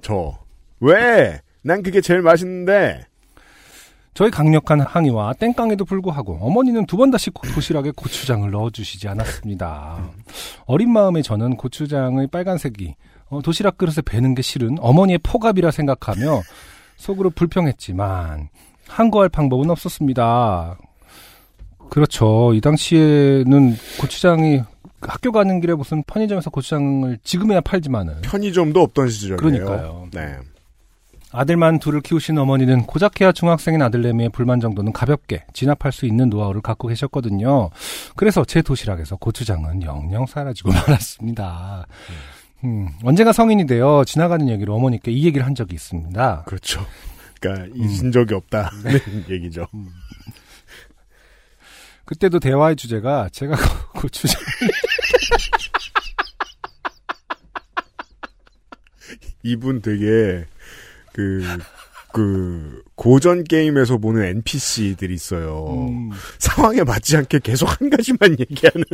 저 0.02 0.38
왜? 0.80 1.40
난 1.62 1.82
그게 1.82 2.00
제일 2.00 2.22
맛있는데. 2.22 3.06
저희 4.16 4.30
강력한 4.30 4.80
항의와 4.80 5.32
땡깡에도 5.34 5.84
불구하고 5.84 6.38
어머니는 6.40 6.86
두 6.86 6.96
번 6.96 7.10
다시 7.10 7.30
고- 7.30 7.48
도시락에 7.52 7.90
고추장을 7.96 8.48
넣어주시지 8.48 9.08
않았습니다. 9.08 10.08
어린 10.66 10.92
마음에 10.92 11.20
저는 11.20 11.56
고추장의 11.56 12.28
빨간색이 12.28 12.94
어, 13.30 13.40
도시락 13.42 13.76
그릇에 13.76 14.02
배는 14.06 14.36
게 14.36 14.42
싫은 14.42 14.76
어머니의 14.78 15.18
포갑이라 15.24 15.72
생각하며 15.72 16.42
속으로 16.96 17.30
불평했지만 17.30 18.50
항거할 18.88 19.28
방법은 19.28 19.70
없었습니다. 19.70 20.76
그렇죠. 21.90 22.52
이 22.54 22.60
당시에는 22.60 23.76
고추장이 24.00 24.62
학교 25.00 25.32
가는 25.32 25.60
길에 25.60 25.74
무슨 25.74 26.02
편의점에서 26.04 26.50
고추장을 26.50 27.18
지금에야 27.22 27.60
팔지만은 27.60 28.22
편의점도 28.22 28.80
없던 28.80 29.08
시절이에요. 29.08 29.36
그러니까요. 29.36 30.08
네. 30.12 30.36
아들만 31.30 31.80
둘을 31.80 32.00
키우신 32.00 32.38
어머니는 32.38 32.82
고작해야 32.82 33.32
중학생인 33.32 33.82
아들내미의 33.82 34.28
불만 34.28 34.60
정도는 34.60 34.92
가볍게 34.92 35.44
진압할 35.52 35.90
수 35.90 36.06
있는 36.06 36.30
노하우를 36.30 36.60
갖고 36.62 36.86
계셨거든요. 36.88 37.70
그래서 38.14 38.44
제 38.44 38.62
도시락에서 38.62 39.16
고추장은 39.16 39.82
영영 39.82 40.26
사라지고 40.26 40.70
말았습니다. 40.72 41.86
음, 42.62 42.88
언젠가 43.02 43.32
성인이 43.32 43.66
되어 43.66 44.04
지나가는 44.06 44.48
얘기로 44.48 44.74
어머니께 44.76 45.10
이 45.10 45.24
얘기를 45.26 45.44
한 45.44 45.56
적이 45.56 45.74
있습니다. 45.74 46.44
그렇죠. 46.46 46.86
그러니까 47.44 47.76
잊은 47.76 48.10
적이 48.10 48.34
없다는 48.34 48.70
얘기죠. 49.28 49.66
그때도 52.06 52.40
대화의 52.40 52.76
주제가 52.76 53.28
제가 53.32 53.54
고추장 54.00 54.40
이분 59.42 59.82
되게 59.82 60.46
그, 61.12 61.44
그, 62.14 62.82
고전 62.94 63.44
게임에서 63.44 63.98
보는 63.98 64.24
NPC들이 64.24 65.12
있어요. 65.12 65.66
음, 65.88 66.10
상황에 66.38 66.82
맞지 66.82 67.18
않게 67.18 67.40
계속 67.40 67.68
한 67.78 67.90
가지만 67.90 68.38
얘기하는. 68.40 68.84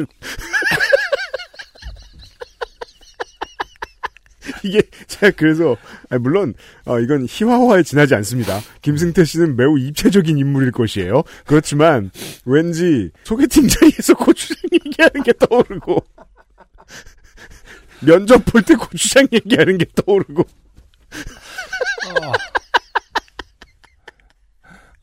이게, 4.65 4.83
제가 5.07 5.33
그래서, 5.37 5.77
아니, 6.09 6.21
물론, 6.23 6.55
어, 6.85 6.99
이건 7.01 7.27
희화화에 7.29 7.83
지나지 7.83 8.15
않습니다. 8.15 8.61
김승태 8.83 9.25
씨는 9.25 9.57
매우 9.57 9.79
입체적인 9.79 10.37
인물일 10.39 10.73
것이에요. 10.73 11.23
그렇지만, 11.47 12.11
왠지, 12.45 13.11
소개팅 13.25 13.69
자리에서 13.69 14.15
고추장 14.15 14.57
얘기하는 14.73 15.23
게 15.23 15.33
떠오르고, 15.39 16.05
면접 18.03 18.45
볼 18.47 18.63
때 18.63 18.75
고추장 18.75 19.27
얘기하는 19.33 19.79
게 19.79 19.85
떠오르고, 19.95 20.45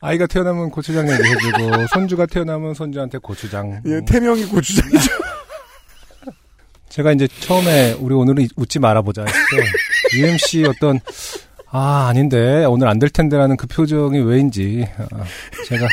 아이가 0.00 0.26
태어나면 0.26 0.70
고추장 0.70 1.08
얘기해주고 1.10 1.86
손주가 1.88 2.26
태어나면 2.26 2.74
손주한테 2.74 3.18
고추장 3.18 3.82
예, 3.86 4.00
태명이 4.06 4.44
고추장이죠. 4.46 5.10
제가 6.88 7.12
이제 7.12 7.26
처음에 7.40 7.92
우리 8.00 8.14
오늘은 8.14 8.48
웃지 8.56 8.78
말아보자 8.78 9.24
했을 9.24 9.40
때 9.50 10.18
UMC 10.18 10.64
어떤 10.66 11.00
아 11.70 12.06
아닌데 12.08 12.64
오늘 12.64 12.88
안 12.88 12.98
될 12.98 13.10
텐데라는 13.10 13.56
그 13.56 13.66
표정이 13.66 14.20
왜인지 14.20 14.86
아, 14.98 15.24
제가 15.66 15.86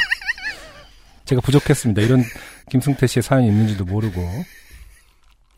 제가 1.25 1.41
부족했습니다. 1.41 2.01
이런 2.01 2.23
김승태 2.69 3.07
씨의 3.07 3.23
사연이 3.23 3.47
있는지도 3.47 3.83
모르고 3.85 4.21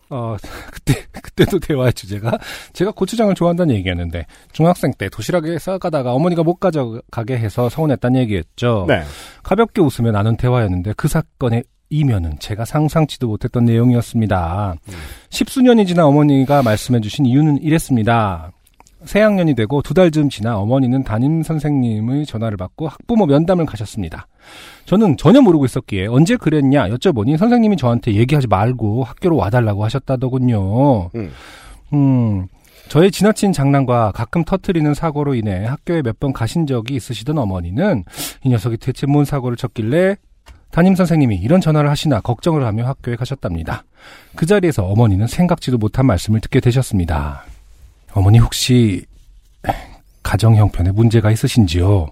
어 0.10 0.38
그때 0.72 1.06
그때도 1.22 1.60
대화의 1.60 1.94
주제가 1.94 2.38
제가 2.74 2.92
고추장을 2.92 3.34
좋아한다는 3.36 3.76
얘기였는데 3.76 4.26
중학생 4.54 4.92
때 4.98 5.10
도시락에 5.10 5.60
싸가다가 5.60 6.14
어머니가 6.14 6.44
못 6.44 6.56
가져가게 6.56 7.38
해서 7.38 7.70
서운했다는 7.70 8.20
얘기였죠. 8.22 8.86
네. 8.88 9.04
가볍게 9.44 9.82
웃으며 9.82 10.12
나눈 10.12 10.36
대화였는데 10.38 10.94
그 10.98 11.08
사건의 11.08 11.64
이면은 11.90 12.38
제가 12.40 12.66
상상치도 12.66 13.28
못했던 13.28 13.66
내용이었습니다. 13.66 14.76
십수년이 15.30 15.86
지나 15.86 16.06
어머니가 16.08 16.62
말씀해주신 16.64 17.26
이유는 17.26 17.62
이랬습니다. 17.62 18.52
새 19.06 19.22
학년이 19.22 19.54
되고 19.56 19.82
두 19.82 19.94
달쯤 19.94 20.30
지나 20.30 20.58
어머니는 20.58 21.04
담임 21.04 21.44
선생님의 21.44 22.26
전화를 22.26 22.58
받고 22.58 22.88
학부모 22.88 23.26
면담을 23.28 23.66
가셨습니다. 23.66 24.28
저는 24.86 25.18
전혀 25.18 25.40
모르고 25.42 25.66
있었기에 25.66 26.08
언제 26.08 26.36
그랬냐 26.36 26.90
여쭤보니 26.90 27.38
선생님이 27.38 27.78
저한테 27.78 28.16
얘기하지 28.16 28.48
말고 28.48 29.04
학교로 29.04 29.38
와달라고 29.38 29.84
하셨다더군요. 29.86 31.12
음. 31.16 31.32
음, 31.94 32.48
저의 32.90 33.12
지나친 33.12 33.54
장난과 33.54 34.12
가끔 34.14 34.44
터트리는 34.44 34.94
사고로 34.94 35.36
인해 35.36 35.66
학교에 35.66 36.02
몇 36.02 36.18
번 36.20 36.34
가신 36.34 36.66
적이 36.66 36.96
있으시던 36.96 37.38
어머니는 37.38 38.04
이 38.44 38.50
녀석이 38.50 38.78
대체 38.78 39.06
뭔 39.06 39.24
사고를 39.24 39.56
쳤길래 39.56 40.16
담임 40.72 40.96
선생님이 40.96 41.38
이런 41.38 41.62
전화를 41.62 41.90
하시나 41.90 42.22
걱정을 42.22 42.66
하며 42.66 42.86
학교에 42.86 43.16
가셨답니다. 43.16 43.84
그 44.36 44.46
자리에서 44.46 44.86
어머니는 44.86 45.28
생각지도 45.28 45.78
못한 45.78 46.06
말씀을 46.06 46.40
듣게 46.42 46.60
되셨습니다. 46.60 47.44
어머니 48.14 48.40
혹시 48.40 49.06
가정 50.24 50.56
형편에 50.56 50.92
문제가 50.92 51.32
있으신지요? 51.32 52.08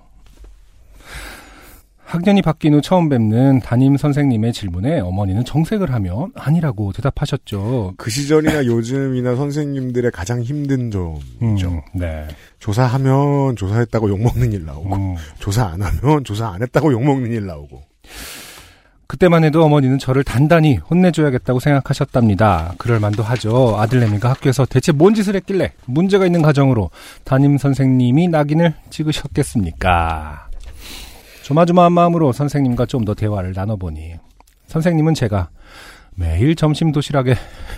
학년이 2.05 2.43
바뀐 2.43 2.73
후 2.73 2.81
처음 2.81 3.09
뵙는 3.09 3.59
담임 3.61 3.97
선생님의 3.97 4.53
질문에 4.53 4.99
어머니는 4.99 5.43
정색을 5.43 5.91
하며 5.91 6.29
아니라고 6.35 6.93
대답하셨죠. 6.93 7.95
그 7.97 8.09
시절이나 8.09 8.65
요즘이나 8.65 9.35
선생님들의 9.35 10.11
가장 10.11 10.41
힘든 10.41 10.91
점이죠. 10.91 11.69
음, 11.69 11.81
네. 11.93 12.27
조사하면 12.59 13.55
조사했다고 13.55 14.09
욕먹는 14.09 14.53
일 14.53 14.65
나오고, 14.65 14.95
음. 14.95 15.15
조사 15.39 15.65
안 15.65 15.81
하면 15.81 16.23
조사 16.23 16.47
안 16.47 16.61
했다고 16.61 16.93
욕먹는 16.93 17.31
일 17.31 17.47
나오고. 17.47 17.81
그때만 19.07 19.43
해도 19.43 19.63
어머니는 19.63 19.99
저를 19.99 20.23
단단히 20.23 20.77
혼내줘야겠다고 20.77 21.59
생각하셨답니다. 21.59 22.73
그럴 22.77 22.99
만도 22.99 23.21
하죠. 23.23 23.77
아들내미가 23.77 24.29
학교에서 24.31 24.65
대체 24.65 24.91
뭔 24.91 25.13
짓을 25.13 25.35
했길래 25.35 25.73
문제가 25.85 26.25
있는 26.25 26.41
가정으로 26.41 26.89
담임 27.23 27.57
선생님이 27.57 28.27
낙인을 28.29 28.73
찍으셨겠습니까? 28.89 30.47
조마조마한 31.43 31.91
마음으로 31.93 32.31
선생님과 32.31 32.87
좀 32.87 33.05
더 33.05 33.13
대화를 33.13 33.53
나눠보니 33.55 34.15
선생님은 34.67 35.13
제가 35.13 35.49
매일 36.15 36.55
점심 36.55 36.91
도시락에 36.91 37.35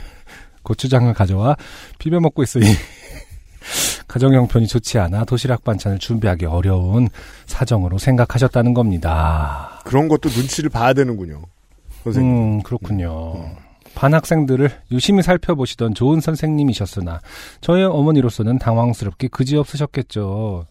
고추장을 0.64 1.14
가져와 1.14 1.58
비벼 2.00 2.22
먹고 2.22 2.44
있으니 2.44 2.66
가정 4.08 4.34
형편이 4.34 4.68
좋지 4.68 5.00
않아 5.00 5.26
도시락 5.26 5.66
반찬을 5.66 6.00
준비하기 6.00 6.46
어려운 6.46 7.10
사정으로 7.46 7.98
생각하셨다는 7.98 8.74
겁니다. 8.74 9.77
그런 9.88 10.10
것도 10.10 10.30
눈치를 10.30 10.70
봐야 10.70 10.94
되는군요. 10.94 11.44
선생님. 12.04 12.32
음, 12.32 12.64
그렇군요. 12.64 13.52
반 13.96 14.14
학생들을 14.14 14.70
유심히 14.92 15.24
살펴보시던 15.24 15.94
좋은 15.94 16.20
선생님이셨으나 16.20 17.22
저의 17.62 17.86
어머니로서는 17.86 18.60
당황스럽게 18.60 19.30
그지없으셨겠죠. 19.30 20.68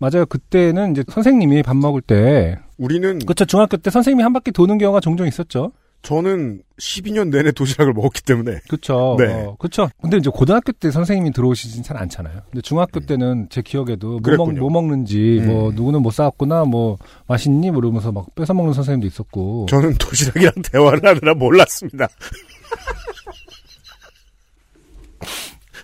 맞아요. 0.00 0.26
그때는 0.26 0.92
이제 0.92 1.04
선생님이 1.08 1.62
밥 1.62 1.76
먹을 1.76 2.00
때 2.00 2.58
우리는 2.78 3.18
그렇죠. 3.18 3.44
중학교 3.44 3.76
때 3.76 3.90
선생님이 3.90 4.22
한 4.22 4.32
바퀴 4.32 4.50
도는 4.50 4.78
경우가 4.78 5.00
종종 5.00 5.26
있었죠. 5.26 5.72
저는 6.02 6.62
12년 6.80 7.28
내내 7.30 7.50
도시락을 7.50 7.92
먹었기 7.92 8.22
때문에 8.22 8.60
그렇죠. 8.68 9.16
네. 9.18 9.26
어, 9.32 9.56
그렇죠. 9.58 9.90
근데 10.00 10.16
이제 10.16 10.30
고등학교 10.32 10.70
때 10.72 10.90
선생님이 10.92 11.32
들어오시진 11.32 11.82
잘 11.82 11.96
않잖아요. 11.98 12.42
근데 12.50 12.60
중학교 12.62 13.00
때는 13.00 13.48
제 13.50 13.62
기억에도 13.62 14.20
뭐, 14.20 14.36
먹. 14.36 14.52
뭐 14.54 14.70
먹는지 14.70 15.42
뭐 15.44 15.70
음. 15.70 15.74
누구는 15.74 16.00
못 16.02 16.12
싸웠구나 16.12 16.64
뭐 16.64 16.96
맛있니 17.26 17.70
모르면서 17.72 18.12
막 18.12 18.32
뺏어 18.36 18.54
먹는 18.54 18.72
선생님도 18.74 19.06
있었고. 19.08 19.66
저는 19.68 19.94
도시락이랑 19.98 20.52
대화를 20.70 21.00
하느라 21.04 21.34
몰랐습니다. 21.34 22.08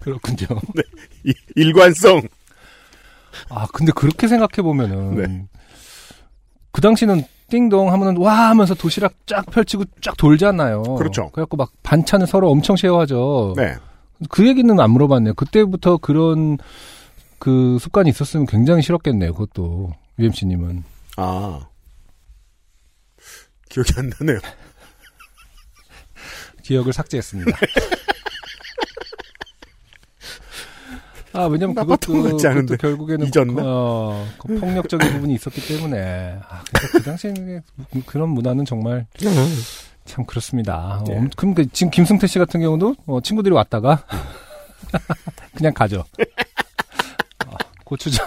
그렇군요. 0.01 0.47
이- 1.25 1.33
일관성. 1.57 2.23
아, 3.49 3.67
근데 3.73 3.91
그렇게 3.95 4.29
생각해 4.29 4.63
보면은 4.63 5.15
네. 5.17 5.47
그 6.71 6.81
당시는 6.81 7.25
띵동 7.55 7.93
하면은 7.93 8.17
와 8.17 8.49
하면서 8.51 8.75
도시락 8.75 9.15
쫙 9.27 9.47
펼치고 9.47 9.85
쫙 10.01 10.17
돌잖아요. 10.17 10.83
그렇죠. 10.83 11.31
그래갖고 11.31 11.57
막 11.57 11.71
반찬을 11.85 12.27
서로 12.27 12.51
엄청 12.51 12.75
쉐어하죠. 12.75 13.55
네. 13.57 13.77
그 14.29 14.49
얘기는 14.49 14.79
안 14.81 14.91
물어봤네요. 14.91 15.35
그때부터 15.35 15.99
그런 15.99 16.59
그 17.39 17.79
습관이 17.81 18.11
있었으면 18.11 18.47
굉장히 18.47 18.83
싫었겠네요. 18.83 19.35
그것도 19.35 19.93
UMC님은. 20.19 20.83
아. 21.17 21.69
기억이 23.69 23.93
안 23.99 24.11
나네요. 24.19 24.41
기억을 26.65 26.93
삭제했습니다. 26.93 27.53
아, 31.35 31.47
왜냐면 31.47 31.75
것 31.75 31.83
그것도. 31.83 32.39
그것도 32.39 32.77
결국에는 32.77 33.27
잊었나? 33.27 33.63
어, 33.65 34.27
그 34.39 34.59
폭력적인 34.59 35.11
부분이 35.15 35.35
있었기 35.35 35.67
때문에. 35.67 36.39
아, 36.49 36.63
그러니까 36.65 36.99
그 36.99 37.03
당시에 37.03 37.35
그런 38.07 38.31
문화는 38.31 38.65
정말 38.65 39.07
참 40.05 40.25
그렇습니다. 40.25 41.03
네. 41.07 41.19
어, 41.19 41.29
그럼 41.37 41.55
그 41.55 41.67
지금 41.73 41.91
김승태 41.91 42.27
씨 42.27 42.39
같은 42.39 42.61
경우도 42.61 42.95
어, 43.07 43.21
친구들이 43.21 43.55
왔다가 43.55 44.05
그냥 45.57 45.75
가죠. 45.75 46.05
어, 47.47 47.57
고추장. 47.85 48.27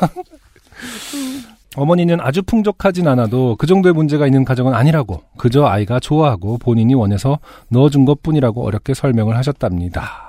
어머니는 1.75 2.19
아주 2.19 2.41
풍족하진 2.41 3.07
않아도 3.07 3.55
그 3.57 3.67
정도의 3.67 3.93
문제가 3.93 4.25
있는 4.25 4.43
가정은 4.43 4.73
아니라고 4.73 5.21
그저 5.37 5.65
아이가 5.65 5.99
좋아하고 5.99 6.57
본인이 6.57 6.95
원해서 6.95 7.39
넣어준 7.69 8.03
것 8.05 8.23
뿐이라고 8.23 8.65
어렵게 8.65 8.95
설명을 8.95 9.37
하셨답니다. 9.37 10.26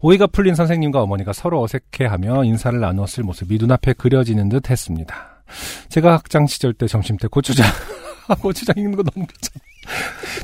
오이가 0.00 0.26
풀린 0.28 0.54
선생님과 0.54 1.02
어머니가 1.02 1.32
서로 1.32 1.62
어색해하며 1.62 2.44
인사를 2.44 2.78
나누었을 2.80 3.24
모습이 3.24 3.58
눈앞에 3.58 3.92
그려지는 3.94 4.48
듯 4.48 4.70
했습니다. 4.70 5.42
제가 5.88 6.14
학창 6.14 6.46
시절 6.46 6.74
때 6.74 6.86
점심 6.86 7.16
때 7.16 7.26
고추장 7.28 7.66
아, 8.28 8.34
고추장 8.36 8.74
읽는 8.76 8.96
거 8.96 9.02
너무 9.02 9.26
귀찮아. 9.26 9.62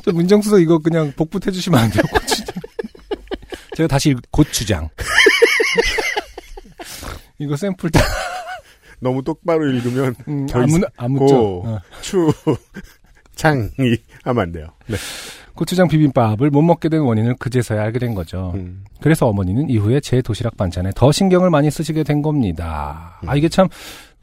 저 0.03 0.11
문정수석 0.11 0.59
이거 0.61 0.79
그냥 0.79 1.13
복붙해 1.15 1.51
주시면 1.51 1.79
안 1.79 1.89
돼요 1.91 2.03
고추장. 2.11 2.45
제가 3.75 3.87
다시 3.87 4.09
읽- 4.09 4.31
고추장. 4.31 4.89
이거 7.37 7.55
샘플 7.55 7.89
다 7.91 7.99
너무 8.99 9.21
똑바로 9.23 9.67
읽으면 9.69 10.15
음, 10.27 10.45
더 10.47 10.59
아무 10.61 10.79
아무죠. 10.97 11.25
고, 11.35 11.63
어. 11.67 11.79
추, 12.01 12.31
장이 13.35 13.69
하면 14.23 14.41
안 14.43 14.51
돼요. 14.51 14.67
네. 14.87 14.95
고추장 15.55 15.87
비빔밥을 15.87 16.49
못 16.49 16.61
먹게 16.61 16.89
된 16.89 17.01
원인을 17.01 17.35
그제서야 17.39 17.81
알게 17.83 17.99
된 17.99 18.13
거죠. 18.13 18.51
음. 18.55 18.83
그래서 19.01 19.27
어머니는 19.27 19.69
이후에 19.69 20.01
제 20.01 20.21
도시락 20.21 20.57
반찬에 20.57 20.91
더 20.95 21.11
신경을 21.11 21.49
많이 21.49 21.71
쓰시게 21.71 22.03
된 22.03 22.21
겁니다. 22.21 23.19
아, 23.25 23.35
이게 23.35 23.47
참, 23.49 23.67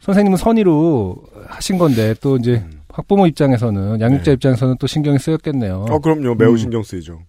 선생님은 0.00 0.36
선의로 0.36 1.16
하신 1.46 1.78
건데, 1.78 2.14
또 2.20 2.36
이제 2.36 2.62
음. 2.64 2.82
학부모 2.90 3.26
입장에서는, 3.26 4.00
양육자 4.00 4.24
네. 4.24 4.32
입장에서는 4.32 4.76
또 4.78 4.86
신경이 4.86 5.18
쓰였겠네요. 5.18 5.86
어, 5.88 5.98
그럼요. 5.98 6.34
매우 6.34 6.52
음. 6.52 6.56
신경 6.58 6.82
쓰이죠. 6.82 7.20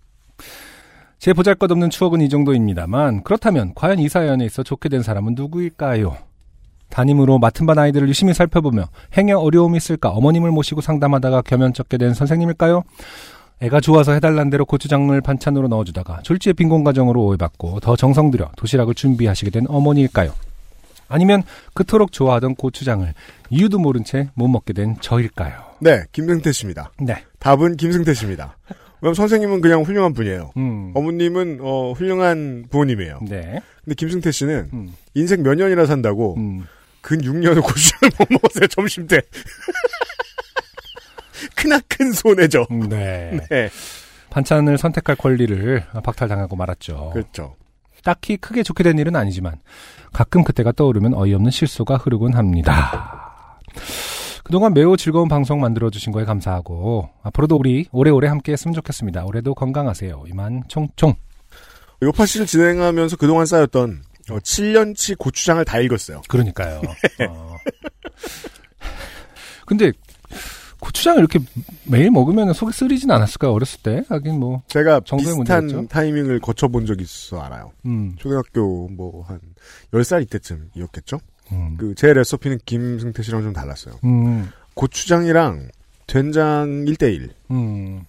제 1.20 1.32
보잘 1.32 1.56
것 1.56 1.72
없는 1.72 1.90
추억은 1.90 2.20
이 2.20 2.28
정도입니다만, 2.28 3.24
그렇다면, 3.24 3.72
과연 3.74 4.00
이 4.00 4.10
사연에 4.10 4.44
있어 4.46 4.64
좋게 4.64 4.90
된 4.90 5.02
사람은 5.02 5.36
누구일까요? 5.36 6.18
담임으로 6.90 7.40
맡은 7.40 7.66
반 7.66 7.80
아이들을 7.80 8.08
유심히 8.08 8.34
살펴보며 8.36 8.84
행여 9.18 9.40
어려움이 9.40 9.78
있을까 9.78 10.10
어머님을 10.10 10.52
모시고 10.52 10.82
상담하다가 10.82 11.42
겸연쩍게 11.42 11.98
된 11.98 12.14
선생님일까요? 12.14 12.84
애가 13.62 13.80
좋아서 13.80 14.12
해달란 14.14 14.50
대로 14.50 14.66
고추장을 14.66 15.20
반찬으로 15.22 15.68
넣어주다가 15.70 16.22
졸지의 16.24 16.54
빈곤 16.54 16.84
가정으로 16.84 17.24
오해받고 17.24 17.80
더 17.80 17.96
정성 17.96 18.30
들여 18.32 18.52
도시락을 18.58 18.94
준비하시게 18.94 19.52
된 19.52 19.66
어머니일까요? 19.68 20.34
아니면 21.08 21.44
그토록 21.74 22.12
좋아하던 22.12 22.56
고추장을 22.56 23.14
이유도 23.50 23.78
모른 23.80 24.04
채 24.04 24.30
못 24.34 24.48
먹게 24.48 24.74
된 24.74 24.96
저일까요? 25.00 25.54
네, 25.80 26.04
김승태 26.12 26.52
씨입니다. 26.52 26.92
네. 27.00 27.24
답은 27.40 27.78
김승태 27.78 28.14
씨입니다. 28.14 28.58
왜냐면 29.02 29.16
선생님은 29.16 29.62
그냥 29.62 29.84
훌륭한 29.84 30.14
분이에요. 30.14 30.52
음. 30.58 30.92
어머님은 30.96 31.60
어, 31.62 31.92
훌륭한 31.92 32.66
부모님이에요. 32.70 33.20
네. 33.30 33.62
근데 33.84 33.96
김승태 33.96 34.32
씨는 34.32 34.70
음. 34.74 34.94
인생 35.14 35.44
몇 35.44 35.56
년이나 35.56 35.86
산다고 35.86 36.36
음. 36.38 36.66
근 37.02 37.20
6년을 37.22 37.62
고추장을 37.62 38.12
못 38.18 38.28
먹었어요. 38.32 38.68
점심 38.68 39.06
때. 39.08 39.22
크나큰 41.56 42.12
손해죠. 42.14 42.66
네. 42.90 43.40
네. 43.50 43.70
반찬을 44.30 44.78
선택할 44.78 45.16
권리를 45.16 45.84
박탈당하고 46.04 46.56
말았죠. 46.56 47.12
그렇죠. 47.14 47.56
딱히 48.04 48.38
크게 48.38 48.64
좋게 48.64 48.84
된 48.84 48.98
일은 48.98 49.16
아니지만 49.16 49.60
가끔 50.12 50.44
그때가 50.44 50.72
떠오르면 50.74 51.14
어이없는 51.14 51.52
실수가 51.52 51.98
흐르곤 51.98 52.34
합니다. 52.34 53.60
그동안 54.44 54.74
매우 54.74 54.98
즐거운 54.98 55.30
방송 55.30 55.62
만들어주신 55.62 56.12
거에 56.12 56.26
감사하고 56.26 57.10
앞으로도 57.24 57.56
우리 57.56 57.88
오래오래 57.92 58.28
함께 58.28 58.52
했으면 58.52 58.74
좋겠습니다. 58.74 59.24
올해도 59.26 59.56
건강하세요. 59.56 60.26
이만 60.28 60.64
총총. 60.68 61.16
요파 62.02 62.26
씨를 62.26 62.46
진행하면서 62.46 63.16
그동안 63.16 63.46
쌓였던 63.46 64.04
어, 64.32 64.40
7년치 64.40 65.18
고추장을 65.18 65.64
다 65.64 65.80
읽었어요. 65.80 66.22
그러니까요. 66.28 66.82
어. 67.30 67.58
근데 69.66 69.92
고추장을 70.84 71.18
이렇게 71.20 71.40
매일 71.86 72.12
먹으면 72.12 72.52
속이 72.52 72.74
쓰리진 72.74 73.10
않았을까요? 73.10 73.54
어렸을 73.54 73.80
때? 73.82 74.04
하긴 74.10 74.38
뭐. 74.38 74.62
제가 74.68 75.00
정도의 75.06 75.38
비슷한 75.38 75.60
문제겠죠? 75.66 75.88
타이밍을 75.88 76.40
거쳐본 76.42 76.86
적이 76.86 77.04
있어 77.04 77.40
알아요. 77.40 77.72
음. 77.86 78.16
초등학교 78.18 78.90
뭐 78.90 79.24
한 79.24 79.40
10살 79.94 80.24
이때쯤이었겠죠? 80.24 81.20
음. 81.54 81.78
그제 81.78 82.12
레시피는 82.14 82.60
김승태 82.66 83.24
씨랑 83.24 83.44
좀 83.44 83.54
달랐어요. 83.54 83.96
음. 84.04 84.50
고추장이랑 84.74 85.70
된장 86.06 86.84
1대1에 86.86 87.30
음. 87.52 88.04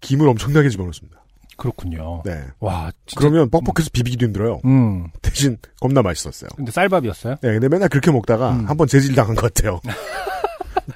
김을 0.00 0.28
엄청나게 0.28 0.68
집어넣습니다. 0.68 1.22
그렇군요. 1.56 2.22
네. 2.24 2.44
와, 2.58 2.90
진짜. 3.06 3.18
그러면 3.20 3.48
뻑뻑해서 3.50 3.90
비비기도 3.92 4.26
힘들어요. 4.26 4.60
음. 4.64 5.06
대신 5.22 5.56
겁나 5.80 6.02
맛있었어요. 6.02 6.50
근데 6.56 6.72
쌀밥이었어요? 6.72 7.36
네, 7.40 7.52
근데 7.52 7.68
맨날 7.68 7.88
그렇게 7.88 8.10
먹다가 8.10 8.50
음. 8.52 8.68
한번 8.68 8.88
재질 8.88 9.14
당한 9.14 9.36
것 9.36 9.54
같아요. 9.54 9.80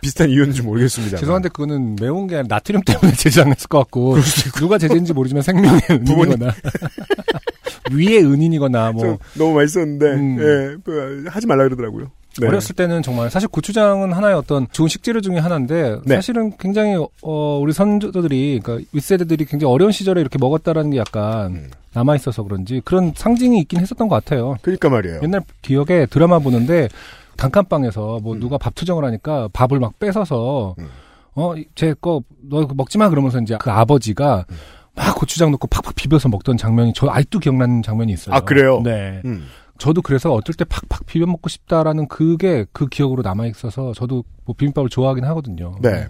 비슷한 0.00 0.30
이유인지 0.30 0.62
모르겠습니다. 0.62 1.18
죄송한데 1.18 1.48
그거는 1.50 1.96
매운 2.00 2.26
게 2.26 2.36
아니라 2.36 2.56
나트륨 2.56 2.82
때문에 2.82 3.12
제지당했을 3.12 3.68
것 3.68 3.78
같고 3.78 4.16
누가 4.56 4.78
제재인지 4.78 5.12
모르지만 5.12 5.42
생명의 5.42 5.80
은인이거나 5.90 6.54
위의 7.92 8.24
은인이거나 8.24 8.92
뭐 8.92 9.18
너무 9.34 9.54
맛있었는데 9.54 10.06
음. 10.06 10.38
예, 10.40 10.76
그, 10.84 11.24
하지 11.28 11.46
말라 11.46 11.64
그러더라고요. 11.64 12.10
네. 12.38 12.46
어렸을 12.46 12.76
때는 12.76 13.02
정말 13.02 13.28
사실 13.28 13.48
고추장은 13.48 14.12
하나의 14.12 14.36
어떤 14.36 14.68
좋은 14.70 14.88
식재료 14.88 15.20
중에 15.20 15.38
하나인데 15.38 15.98
네. 16.04 16.14
사실은 16.14 16.52
굉장히 16.58 16.94
어 17.22 17.58
우리 17.60 17.72
선조들이 17.72 18.60
그러니까 18.62 18.86
윗세대들이 18.92 19.46
굉장히 19.46 19.72
어려운 19.72 19.90
시절에 19.90 20.20
이렇게 20.20 20.38
먹었다라는 20.38 20.90
게 20.90 20.98
약간 20.98 21.52
음. 21.52 21.70
남아 21.92 22.14
있어서 22.16 22.44
그런지 22.44 22.80
그런 22.84 23.12
상징이 23.16 23.58
있긴 23.60 23.80
했었던 23.80 24.08
것 24.08 24.14
같아요. 24.14 24.56
그러니까 24.62 24.88
말이에요. 24.88 25.20
옛날 25.22 25.42
기억에 25.62 26.06
드라마 26.06 26.38
보는데 26.38 26.88
단칸방에서 27.36 28.20
뭐 28.22 28.34
음. 28.34 28.40
누가 28.40 28.58
밥 28.58 28.74
투정을 28.74 29.04
하니까 29.04 29.48
밥을 29.52 29.78
막 29.78 29.98
뺏어서 29.98 30.74
음. 30.78 30.88
어제 31.34 31.94
거 32.00 32.22
너 32.50 32.66
먹지 32.74 32.98
마 32.98 33.08
그러면서 33.08 33.40
이제 33.40 33.56
그 33.60 33.70
아버지가 33.70 34.44
음. 34.50 34.56
막 34.96 35.14
고추장 35.16 35.52
넣고 35.52 35.68
팍팍 35.68 35.94
비벼서 35.94 36.28
먹던 36.28 36.56
장면이 36.56 36.92
저 36.94 37.08
아직도 37.08 37.38
기억나는 37.38 37.82
장면이 37.82 38.12
있어요. 38.12 38.34
아, 38.34 38.40
그래요? 38.40 38.80
네. 38.82 39.22
음. 39.24 39.46
저도 39.78 40.02
그래서 40.02 40.32
어떨 40.34 40.54
때 40.56 40.64
팍팍 40.64 41.06
비벼 41.06 41.26
먹고 41.26 41.48
싶다라는 41.48 42.08
그게 42.08 42.66
그 42.72 42.86
기억으로 42.86 43.22
남아 43.22 43.46
있어서 43.46 43.94
저도 43.94 44.24
뭐 44.44 44.54
비빔밥을 44.54 44.90
좋아하긴 44.90 45.24
하거든요. 45.24 45.74
네. 45.80 46.06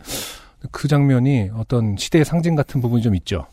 그 0.72 0.88
장면이 0.88 1.50
어떤 1.54 1.96
시대의 1.96 2.24
상징 2.24 2.56
같은 2.56 2.80
부분이 2.80 3.02
좀 3.02 3.14
있죠. 3.16 3.46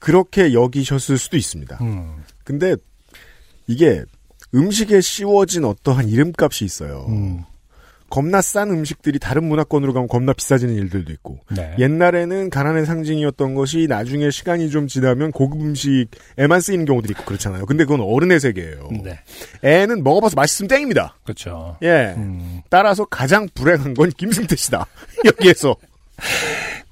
그렇게 0.00 0.54
여기셨을 0.54 1.18
수도 1.18 1.36
있습니다. 1.36 1.78
음. 1.82 2.24
근데 2.42 2.74
이게 3.66 4.02
음식에 4.54 5.00
씌워진 5.00 5.64
어떠한 5.64 6.08
이름값이 6.08 6.64
있어요. 6.64 7.06
음. 7.08 7.44
겁나 8.10 8.42
싼 8.42 8.70
음식들이 8.70 9.20
다른 9.20 9.44
문화권으로 9.44 9.92
가면 9.92 10.08
겁나 10.08 10.32
비싸지는 10.32 10.74
일들도 10.74 11.12
있고 11.12 11.38
네. 11.54 11.76
옛날에는 11.78 12.50
가난의 12.50 12.84
상징이었던 12.84 13.54
것이 13.54 13.86
나중에 13.88 14.30
시간이 14.30 14.68
좀 14.70 14.88
지나면 14.88 15.30
고급 15.30 15.60
음식에만 15.60 16.60
쓰이는 16.60 16.84
경우들이 16.84 17.12
있고 17.12 17.24
그렇잖아요. 17.24 17.66
근데 17.66 17.84
그건 17.84 18.00
어른의 18.00 18.40
세계예요. 18.40 18.88
네. 19.04 19.20
애는 19.62 20.02
먹어봐서 20.02 20.34
맛있으면 20.34 20.68
땡입니다. 20.68 21.16
그렇죠. 21.22 21.76
예. 21.82 22.14
음. 22.16 22.62
따라서 22.68 23.04
가장 23.04 23.48
불행한 23.54 23.94
건 23.94 24.10
김승태 24.10 24.56
씨다. 24.56 24.86
여기에서. 25.24 25.76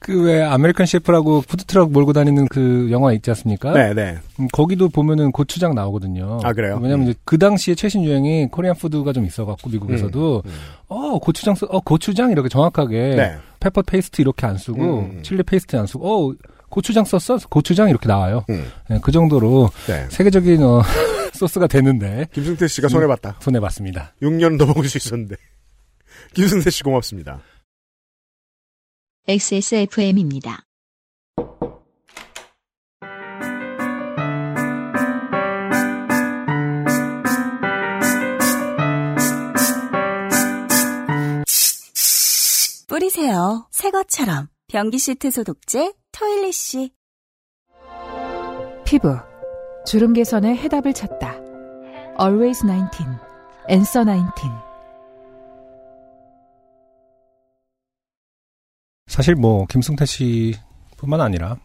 그 0.09 0.23
왜 0.23 0.43
아메리칸 0.43 0.87
셰프라고 0.87 1.43
푸드트럭 1.43 1.93
몰고 1.93 2.15
다니는 2.15 2.49
그 2.49 2.89
영화 2.91 3.13
있지 3.13 3.31
않습니까? 3.31 3.73
네 3.73 3.93
네. 3.93 4.17
음, 4.41 4.49
거기도 4.53 4.89
보면은 4.89 5.33
고추장 5.33 5.75
나오거든요. 5.75 6.41
아, 6.43 6.55
그래요? 6.55 6.79
왜냐면 6.83 7.09
음. 7.09 7.15
그 7.25 7.37
당시에 7.37 7.75
최신 7.75 8.03
유행이 8.05 8.49
Korean 8.51 8.75
food가 8.75 9.13
좀 9.13 9.27
있어갖고 9.27 9.69
미국에서도 9.69 10.43
음, 10.47 10.51
음. 10.51 10.55
어 10.89 11.19
고추장 11.19 11.55
쓰, 11.55 11.67
어 11.69 11.81
고추장 11.81 12.31
이렇게 12.31 12.49
정확하게 12.49 13.17
네. 13.17 13.37
pepper 13.61 13.83
paste 13.83 14.23
이렇게 14.23 14.47
안 14.47 14.57
쓰고 14.57 15.01
음. 15.01 15.23
chili 15.23 15.43
paste 15.43 15.77
안 15.77 15.87
쓰고 15.87 16.31
어 16.31 16.35
고추장 16.71 17.05
썼어 17.05 17.39
고추장 17.51 17.91
이렇게 17.91 18.09
나와요. 18.09 18.45
음. 18.49 18.65
네, 18.89 18.99
그 19.03 19.13
정도로 19.13 19.69
네. 19.87 20.07
세계적인 20.09 20.63
어, 20.63 20.83
소스가 21.35 21.67
되는데 21.67 22.27
김승태 22.33 22.67
씨가 22.67 22.89
손해봤다. 22.89 23.37
손해 23.41 23.61
봤습니다. 23.61 24.15
6년 24.23 24.59
더 24.59 24.65
먹을 24.65 24.89
수 24.89 24.97
있었는데. 24.97 25.37
김승태 26.35 26.71
씨 26.71 26.83
고맙습니다. 26.83 27.41
XSFM입니다. 29.31 30.65
뿌리세요. 42.89 43.67
새 43.71 43.91
것처럼. 43.91 44.49
변기 44.67 44.97
시트 44.97 45.31
소독제 45.31 45.93
토일리쉬. 46.11 46.95
피부 48.87 49.15
주름 49.85 50.15
개선의 50.15 50.57
해답을 50.57 50.95
찾다. 50.95 51.35
Always 52.19 52.61
19, 52.61 53.07
Answer 53.69 54.07
19. 54.07 54.68
사실 59.09 59.35
뭐 59.35 59.67
김승태 59.67 60.05
씨뿐만 60.07 61.21
아니라 61.21 61.57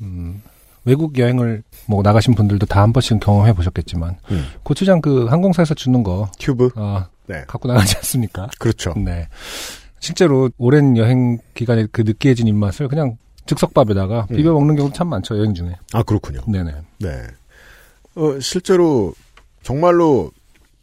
음, 0.00 0.42
외국 0.84 1.18
여행을 1.18 1.62
뭐 1.86 2.02
나가신 2.02 2.34
분들도 2.34 2.66
다 2.66 2.80
한 2.82 2.92
번씩은 2.92 3.20
경험해 3.20 3.52
보셨겠지만 3.52 4.16
음. 4.30 4.46
고추장 4.62 5.00
그 5.00 5.26
항공사에서 5.26 5.74
주는 5.74 6.02
거 6.02 6.30
튜브. 6.38 6.70
어, 6.76 7.04
네. 7.26 7.44
갖고 7.46 7.68
나가지 7.68 7.96
않습니까? 7.96 8.48
그렇죠. 8.58 8.94
네. 8.96 9.28
실제로 10.00 10.50
오랜 10.58 10.96
여행 10.96 11.38
기간에 11.54 11.86
그 11.92 12.00
느끼해진 12.02 12.48
입맛을 12.48 12.88
그냥 12.88 13.18
즉석밥에다가 13.46 14.26
음. 14.30 14.36
비벼 14.36 14.52
먹는 14.52 14.74
경우도 14.76 14.94
참 14.94 15.08
많죠 15.08 15.38
여행 15.38 15.54
중에. 15.54 15.76
아, 15.92 16.02
그렇군요. 16.02 16.40
네네. 16.48 16.72
네. 17.00 17.22
어, 18.16 18.40
실제로 18.40 19.14
정말로 19.62 20.30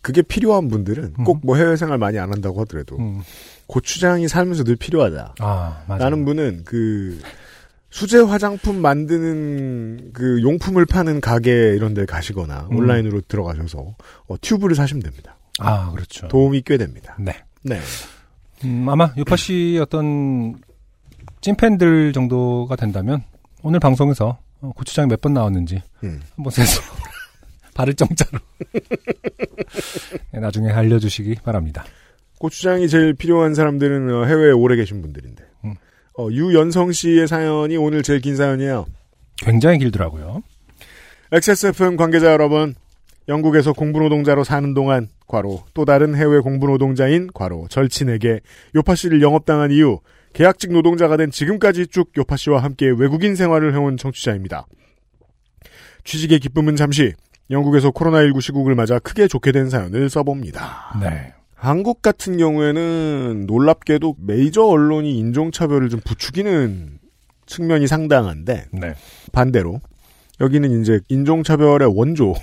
그게 0.01 0.21
필요한 0.21 0.69
분들은 0.69 1.15
음. 1.19 1.23
꼭뭐 1.25 1.57
해외 1.57 1.75
생활 1.75 1.97
많이 1.97 2.17
안 2.17 2.31
한다고 2.31 2.61
하더라도 2.61 2.97
음. 2.97 3.21
고추장이 3.69 4.27
살면서 4.27 4.63
늘 4.63 4.75
필요하다. 4.75 5.35
아 5.39 5.83
맞아. 5.87 6.03
라는 6.05 6.25
분은 6.25 6.63
그 6.65 7.21
수제 7.91 8.19
화장품 8.19 8.81
만드는 8.81 10.11
그 10.13 10.41
용품을 10.41 10.85
파는 10.85 11.21
가게 11.21 11.51
이런 11.75 11.93
데 11.93 12.05
가시거나 12.05 12.67
음. 12.71 12.77
온라인으로 12.77 13.21
들어가셔서 13.27 13.95
어, 14.27 14.35
튜브를 14.41 14.75
사시면 14.75 15.03
됩니다. 15.03 15.37
아 15.59 15.91
그렇죠. 15.91 16.27
도움이 16.29 16.63
꽤 16.65 16.77
됩니다. 16.77 17.15
네. 17.19 17.33
네. 17.61 17.79
음, 18.65 18.89
아마 18.89 19.13
유파 19.17 19.35
씨 19.35 19.79
어떤 19.81 20.55
찐팬들 21.41 22.11
정도가 22.13 22.75
된다면 22.75 23.23
오늘 23.61 23.79
방송에서 23.79 24.39
어, 24.61 24.71
고추장이 24.75 25.07
몇 25.07 25.21
번 25.21 25.33
나왔는지 25.33 25.81
음. 26.03 26.19
한번 26.35 26.51
세서 26.51 26.81
바를 27.75 27.93
정자로 27.93 28.39
네, 30.33 30.39
나중에 30.39 30.71
알려주시기 30.71 31.35
바랍니다. 31.43 31.85
고추장이 32.39 32.89
제일 32.89 33.13
필요한 33.13 33.53
사람들은 33.53 34.13
어, 34.13 34.25
해외에 34.25 34.51
오래 34.51 34.75
계신 34.75 35.01
분들인데. 35.01 35.43
음. 35.65 35.75
어, 36.17 36.29
유연성 36.31 36.91
씨의 36.91 37.27
사연이 37.27 37.77
오늘 37.77 38.01
제일 38.01 38.21
긴 38.21 38.35
사연이에요. 38.35 38.85
굉장히 39.37 39.79
길더라고요. 39.79 40.41
XSFM 41.31 41.95
관계자 41.95 42.31
여러분, 42.31 42.73
영국에서 43.27 43.73
공부노동자로 43.73 44.43
사는 44.43 44.73
동안 44.73 45.07
과로 45.27 45.63
또 45.73 45.85
다른 45.85 46.15
해외 46.15 46.39
공부노동자인 46.39 47.29
과로 47.33 47.67
절친에게 47.69 48.39
요파 48.75 48.95
씨를 48.95 49.21
영업당한 49.21 49.71
이후 49.71 49.99
계약직 50.33 50.71
노동자가 50.71 51.17
된 51.17 51.29
지금까지 51.29 51.87
쭉 51.87 52.11
요파 52.17 52.35
씨와 52.37 52.63
함께 52.63 52.87
외국인 52.87 53.35
생활을 53.35 53.73
해온 53.73 53.97
청취자입니다. 53.97 54.65
취직의 56.03 56.39
기쁨은 56.39 56.75
잠시 56.75 57.13
영국에서 57.51 57.91
코로나19 57.91 58.41
시국을 58.41 58.75
맞아 58.75 58.99
크게 58.99 59.27
좋게 59.27 59.51
된 59.51 59.69
사연을 59.69 60.09
써봅니다. 60.09 60.99
네. 61.01 61.33
한국 61.59 62.01
같은 62.01 62.37
경우에는 62.37 63.45
놀랍게도 63.45 64.15
메이저 64.19 64.63
언론이 64.63 65.17
인종차별을 65.17 65.89
좀 65.89 65.99
부추기는 65.99 66.99
측면이 67.45 67.85
상당한데 67.85 68.67
네. 68.71 68.95
반대로 69.33 69.81
여기는 70.39 70.81
이제 70.81 71.01
인종차별의 71.09 71.91
원조 71.93 72.33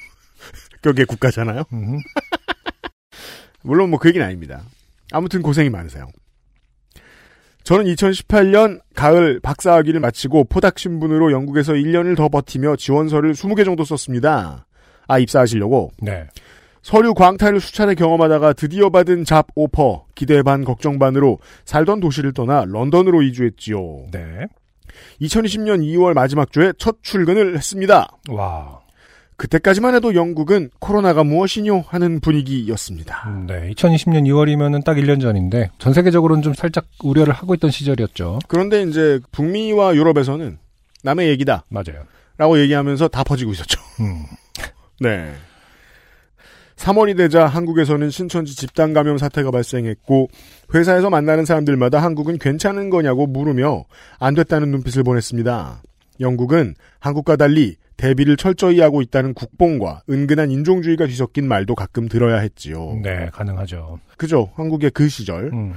격의 0.80 1.04
국가잖아요. 1.04 1.64
음, 1.74 1.98
물론 3.62 3.90
뭐 3.90 3.98
그 3.98 4.08
얘기는 4.08 4.24
아닙니다. 4.24 4.62
아무튼 5.12 5.42
고생이 5.42 5.68
많으세요. 5.68 6.08
저는 7.62 7.84
2018년 7.86 8.80
가을 8.94 9.40
박사학위를 9.40 10.00
마치고 10.00 10.44
포닥 10.44 10.78
신분으로 10.78 11.30
영국에서 11.32 11.74
1년을 11.74 12.16
더 12.16 12.28
버티며 12.30 12.76
지원서를 12.76 13.32
20개 13.34 13.64
정도 13.66 13.84
썼습니다. 13.84 14.66
아 15.08 15.18
입사하시려고 15.18 15.90
네. 16.00 16.26
서류 16.86 17.14
광탈을 17.14 17.58
수차례 17.58 17.96
경험하다가 17.96 18.52
드디어 18.52 18.90
받은 18.90 19.24
잡 19.24 19.48
오퍼 19.56 20.04
기대 20.14 20.44
반 20.44 20.62
걱정 20.62 21.00
반으로 21.00 21.40
살던 21.64 21.98
도시를 21.98 22.32
떠나 22.32 22.64
런던으로 22.64 23.22
이주했지요. 23.22 24.06
네. 24.12 24.46
2020년 25.20 25.80
2월 25.80 26.14
마지막 26.14 26.52
주에 26.52 26.72
첫 26.78 26.98
출근을 27.02 27.56
했습니다. 27.56 28.08
와. 28.28 28.82
그때까지만 29.34 29.96
해도 29.96 30.14
영국은 30.14 30.70
코로나가 30.78 31.24
무엇이뇨 31.24 31.82
하는 31.88 32.20
분위기였습니다. 32.20 33.44
네, 33.48 33.72
2020년 33.72 34.22
2월이면은 34.22 34.84
딱 34.84 34.94
1년 34.94 35.20
전인데 35.20 35.70
전 35.78 35.92
세계적으로는 35.92 36.42
좀 36.44 36.54
살짝 36.54 36.86
우려를 37.02 37.34
하고 37.34 37.54
있던 37.54 37.72
시절이었죠. 37.72 38.38
그런데 38.46 38.82
이제 38.82 39.18
북미와 39.32 39.96
유럽에서는 39.96 40.56
남의 41.02 41.30
얘기다. 41.30 41.64
맞아요. 41.68 42.04
라고 42.38 42.60
얘기하면서 42.60 43.08
다 43.08 43.24
퍼지고 43.24 43.50
있었죠. 43.50 43.80
음. 43.98 44.22
네. 45.00 45.34
3월이 46.76 47.16
되자 47.16 47.46
한국에서는 47.46 48.10
신천지 48.10 48.54
집단 48.54 48.92
감염 48.92 49.18
사태가 49.18 49.50
발생했고 49.50 50.28
회사에서 50.74 51.10
만나는 51.10 51.44
사람들마다 51.44 52.02
한국은 52.02 52.38
괜찮은 52.38 52.90
거냐고 52.90 53.26
물으며 53.26 53.84
안 54.18 54.34
됐다는 54.34 54.70
눈빛을 54.70 55.02
보냈습니다. 55.02 55.82
영국은 56.20 56.74
한국과 57.00 57.36
달리 57.36 57.76
대비를 57.96 58.36
철저히 58.36 58.80
하고 58.80 59.00
있다는 59.00 59.32
국뽕과 59.32 60.02
은근한 60.10 60.50
인종주의가 60.50 61.06
뒤섞인 61.06 61.48
말도 61.48 61.74
가끔 61.74 62.08
들어야 62.08 62.38
했지요. 62.38 62.98
네, 63.02 63.30
가능하죠. 63.32 63.98
그죠? 64.18 64.50
한국의 64.54 64.90
그 64.90 65.08
시절. 65.08 65.50
음. 65.52 65.72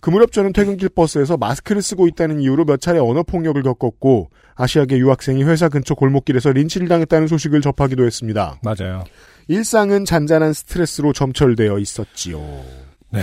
그 0.00 0.10
무렵 0.10 0.32
저는 0.32 0.52
퇴근길 0.52 0.88
버스에서 0.88 1.36
마스크를 1.36 1.82
쓰고 1.82 2.08
있다는 2.08 2.40
이유로 2.40 2.64
몇 2.64 2.80
차례 2.80 2.98
언어 2.98 3.22
폭력을 3.22 3.62
겪었고 3.62 4.30
아시아계 4.54 4.98
유학생이 4.98 5.44
회사 5.44 5.68
근처 5.68 5.94
골목길에서 5.94 6.52
린치를 6.52 6.88
당했다는 6.88 7.28
소식을 7.28 7.60
접하기도 7.60 8.04
했습니다. 8.04 8.58
맞아요. 8.62 9.04
일상은 9.50 10.04
잔잔한 10.04 10.52
스트레스로 10.52 11.12
점철되어 11.12 11.80
있었지요. 11.80 12.38
네. 13.10 13.20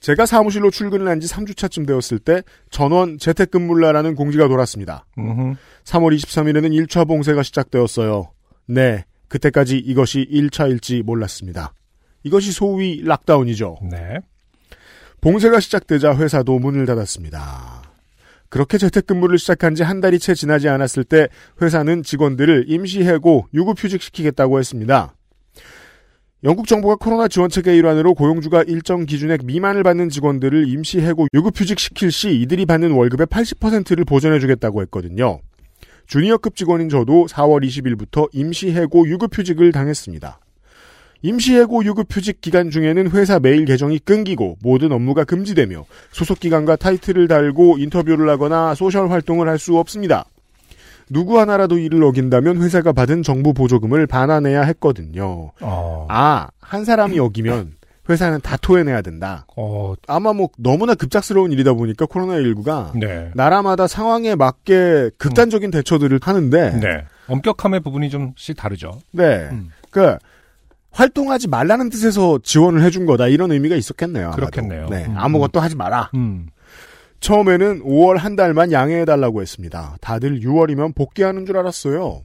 제가 0.00 0.24
사무실로 0.24 0.70
출근을 0.70 1.06
한 1.06 1.20
지 1.20 1.26
3주차쯤 1.28 1.86
되었을 1.86 2.18
때 2.18 2.42
전원 2.70 3.18
재택근무라는 3.18 4.14
공지가 4.14 4.48
돌았습니다. 4.48 5.04
음흠. 5.18 5.56
3월 5.84 6.16
23일에는 6.16 6.70
1차 6.86 7.06
봉쇄가 7.06 7.42
시작되었어요. 7.42 8.30
네, 8.68 9.04
그때까지 9.28 9.76
이것이 9.76 10.26
1차일지 10.32 11.02
몰랐습니다. 11.02 11.74
이것이 12.22 12.50
소위 12.52 13.02
락다운이죠. 13.04 13.80
네. 13.90 14.20
봉쇄가 15.20 15.60
시작되자 15.60 16.16
회사도 16.16 16.58
문을 16.58 16.86
닫았습니다. 16.86 17.82
그렇게 18.48 18.78
재택근무를 18.78 19.36
시작한 19.38 19.74
지 19.74 19.82
한 19.82 20.00
달이 20.00 20.20
채 20.20 20.32
지나지 20.34 20.70
않았을 20.70 21.04
때 21.04 21.28
회사는 21.60 22.02
직원들을 22.02 22.64
임시해고 22.68 23.48
유급휴직시키겠다고 23.52 24.58
했습니다. 24.58 25.12
영국 26.44 26.68
정부가 26.68 26.94
코로나 26.94 27.26
지원책의 27.26 27.76
일환으로 27.78 28.14
고용주가 28.14 28.62
일정 28.62 29.06
기준액 29.06 29.44
미만을 29.44 29.82
받는 29.82 30.08
직원들을 30.08 30.68
임시 30.68 31.00
해고 31.00 31.26
유급휴직시킬 31.34 32.12
시 32.12 32.30
이들이 32.30 32.64
받는 32.64 32.92
월급의 32.92 33.26
80%를 33.26 34.04
보전해주겠다고 34.04 34.82
했거든요. 34.82 35.40
주니어급 36.06 36.54
직원인 36.54 36.88
저도 36.88 37.26
4월 37.26 37.66
20일부터 37.66 38.28
임시 38.32 38.70
해고 38.70 39.08
유급휴직을 39.08 39.72
당했습니다. 39.72 40.38
임시 41.22 41.56
해고 41.56 41.84
유급휴직 41.84 42.40
기간 42.40 42.70
중에는 42.70 43.10
회사 43.10 43.40
메일 43.40 43.64
계정이 43.64 43.98
끊기고 43.98 44.58
모든 44.62 44.92
업무가 44.92 45.24
금지되며 45.24 45.86
소속 46.12 46.38
기관과 46.38 46.76
타이틀을 46.76 47.26
달고 47.26 47.78
인터뷰를 47.78 48.28
하거나 48.28 48.76
social 48.76 49.10
활동을 49.10 49.48
할 49.48 49.58
수 49.58 49.76
없습니다. 49.76 50.24
누구 51.10 51.38
하나라도 51.40 51.78
이를 51.78 52.02
어긴다면 52.02 52.62
회사가 52.62 52.92
받은 52.92 53.22
정부 53.22 53.52
보조금을 53.54 54.06
반환해야 54.06 54.62
했거든요. 54.62 55.52
어. 55.60 56.06
아, 56.08 56.48
한 56.60 56.84
사람이 56.84 57.18
어기면 57.18 57.72
회사는 58.08 58.40
다 58.40 58.56
토해내야 58.56 59.02
된다. 59.02 59.46
어, 59.56 59.94
아마 60.06 60.32
뭐 60.32 60.48
너무나 60.56 60.94
급작스러운 60.94 61.52
일이다 61.52 61.74
보니까 61.74 62.06
코로나19가 62.06 62.98
네. 62.98 63.30
나라마다 63.34 63.86
상황에 63.86 64.34
맞게 64.34 65.10
극단적인 65.18 65.70
대처들을 65.70 66.18
하는데 66.22 66.70
네. 66.78 67.04
엄격함의 67.28 67.80
부분이 67.80 68.08
좀씩 68.08 68.56
다르죠. 68.56 68.98
네. 69.12 69.48
음. 69.50 69.70
그 69.90 70.16
활동하지 70.90 71.48
말라는 71.48 71.90
뜻에서 71.90 72.38
지원을 72.42 72.82
해준 72.82 73.04
거다 73.06 73.28
이런 73.28 73.52
의미가 73.52 73.76
있었겠네요. 73.76 74.28
아마도. 74.28 74.40
그렇겠네요. 74.40 74.88
네, 74.88 75.04
음. 75.06 75.14
아무것도 75.16 75.60
하지 75.60 75.76
마라. 75.76 76.10
음. 76.14 76.48
처음에는 77.20 77.82
5월 77.82 78.16
한 78.16 78.36
달만 78.36 78.72
양해해달라고 78.72 79.42
했습니다. 79.42 79.96
다들 80.00 80.40
6월이면 80.40 80.94
복귀하는 80.94 81.46
줄 81.46 81.58
알았어요. 81.58 82.22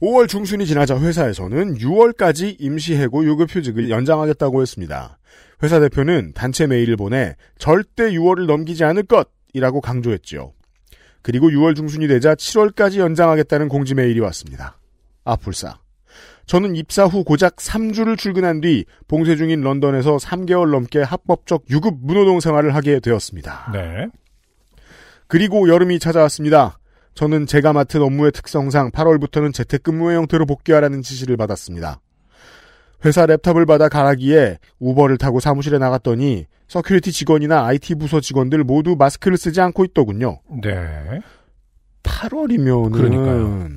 5월 0.00 0.28
중순이 0.28 0.66
지나자 0.66 0.98
회사에서는 0.98 1.78
6월까지 1.78 2.56
임시해고 2.58 3.24
유급휴직을 3.24 3.90
연장하겠다고 3.90 4.60
했습니다. 4.60 5.18
회사 5.62 5.80
대표는 5.80 6.32
단체 6.34 6.66
메일을 6.66 6.96
보내 6.96 7.36
절대 7.58 8.10
6월을 8.10 8.46
넘기지 8.46 8.84
않을 8.84 9.04
것이라고 9.04 9.80
강조했지요. 9.80 10.52
그리고 11.22 11.48
6월 11.48 11.74
중순이 11.74 12.06
되자 12.06 12.34
7월까지 12.34 12.98
연장하겠다는 12.98 13.68
공지 13.68 13.94
메일이 13.94 14.20
왔습니다. 14.20 14.78
아, 15.24 15.36
불사. 15.36 15.78
저는 16.46 16.76
입사 16.76 17.04
후 17.04 17.24
고작 17.24 17.56
3주를 17.56 18.18
출근한 18.18 18.60
뒤 18.60 18.84
봉쇄 19.08 19.36
중인 19.36 19.62
런던에서 19.62 20.16
3개월 20.16 20.70
넘게 20.70 21.02
합법적 21.02 21.64
유급 21.70 21.96
무노동 22.02 22.40
생활을 22.40 22.74
하게 22.74 23.00
되었습니다. 23.00 23.70
네. 23.72 24.08
그리고 25.26 25.68
여름이 25.68 25.98
찾아왔습니다. 25.98 26.78
저는 27.14 27.46
제가 27.46 27.72
맡은 27.72 28.02
업무의 28.02 28.32
특성상 28.32 28.90
8월부터는 28.90 29.54
재택근무의 29.54 30.16
형태로 30.18 30.46
복귀하라는 30.46 31.02
지시를 31.02 31.36
받았습니다. 31.36 32.00
회사 33.04 33.26
laptop을 33.26 33.66
받아 33.66 33.88
가라기에 33.88 34.58
우버를 34.78 35.18
타고 35.18 35.40
사무실에 35.40 35.78
나갔더니 35.78 36.46
security 36.68 37.12
직원이나 37.12 37.66
IT 37.66 37.96
부서 37.96 38.20
직원들 38.20 38.64
모두 38.64 38.96
마스크를 38.96 39.36
쓰지 39.36 39.60
않고 39.60 39.84
있더군요. 39.86 40.40
네. 40.62 41.20
8월이면은 42.02 42.92
그러니까요. 42.92 43.68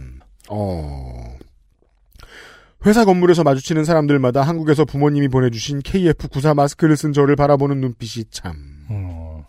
어 0.50 1.37
회사 2.86 3.06
건물에서 3.06 3.44
마주치는 3.44 3.84
사람들마다 3.86 4.42
한국에서 4.42 4.86
부모님이 4.86 5.28
보내주신 5.28 5.80
KF94 5.80 6.56
마스크를 6.56 6.96
쓴 6.96 7.12
저를 7.12 7.36
바라보는 7.36 7.82
눈빛이 7.82 8.26
참 8.30 8.54
음, 8.92 9.44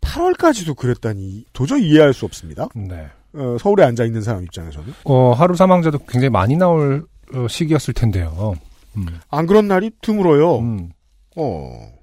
8월까지도 0.00 0.76
그랬다니 0.76 1.46
도저히 1.52 1.88
이해할 1.88 2.12
수 2.12 2.24
없습니다. 2.24 2.68
네. 2.74 3.08
어, 3.34 3.56
서울에 3.58 3.82
앉아 3.84 4.04
있는 4.04 4.20
사람 4.20 4.42
입장에서는 4.44 4.92
어, 5.04 5.32
하루 5.32 5.56
사망자도 5.56 6.00
굉장히 6.00 6.28
많이 6.28 6.56
나올 6.56 7.06
어, 7.34 7.48
시기였을 7.48 7.94
텐데요. 7.94 8.54
음. 8.96 9.06
안 9.30 9.46
그런 9.46 9.68
날이 9.68 9.90
드물어요. 10.02 10.58
음. 10.58 10.90
어. 11.36 12.01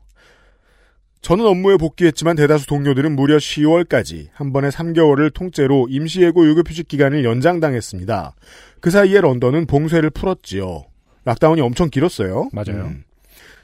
저는 1.22 1.45
업무에 1.45 1.76
복귀했지만 1.78 2.36
대다수 2.38 2.65
동료들은 2.67 3.15
무려 3.15 3.38
10월까지 3.38 4.30
한 4.34 4.53
번에 4.53 4.70
3개월을 4.70 5.34
통째로 5.34 5.88
임시해고 5.89 6.47
유급휴직 6.47 6.88
기간을 6.88 7.26
연장당했습니다. 7.26 8.36
그 8.80 8.89
사이에 8.89 9.20
런던은 9.22 9.65
봉쇄를 9.67 10.11
풀었지요. 10.11 10.86
락다운이 11.26 11.59
엄청 11.61 11.89
길었어요. 11.89 12.49
맞아요. 12.53 12.86
음. 12.86 13.03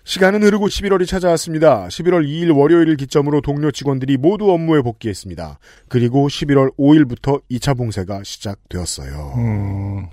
시간은 0.03 0.43
흐르고 0.43 0.68
11월이 0.68 1.08
찾아왔습니다. 1.08 1.88
11월 1.88 2.28
2일 2.28 2.56
월요일을 2.56 2.95
기점으로 2.97 3.41
동료 3.41 3.72
직원들이 3.72 4.18
모두 4.18 4.51
업무에 4.51 4.82
복귀했습니다. 4.82 5.58
그리고 5.89 6.28
11월 6.28 6.76
5일부터 6.78 7.41
2차 7.49 7.76
봉쇄가 7.76 8.22
시작되었어요. 8.24 9.34
음, 9.38 10.08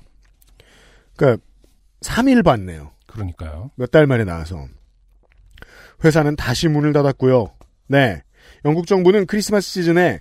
그러니까 1.17 1.43
3일 2.01 2.43
봤네요. 2.43 2.93
그러니까요. 3.07 3.71
몇 3.77 3.91
달 3.91 4.07
만에 4.07 4.25
나와서 4.25 4.65
회사는 6.05 6.37
다시 6.37 6.69
문을 6.69 6.93
닫았고요. 6.93 7.51
네, 7.89 8.23
영국 8.65 8.87
정부는 8.87 9.27
크리스마스 9.27 9.71
시즌에 9.71 10.21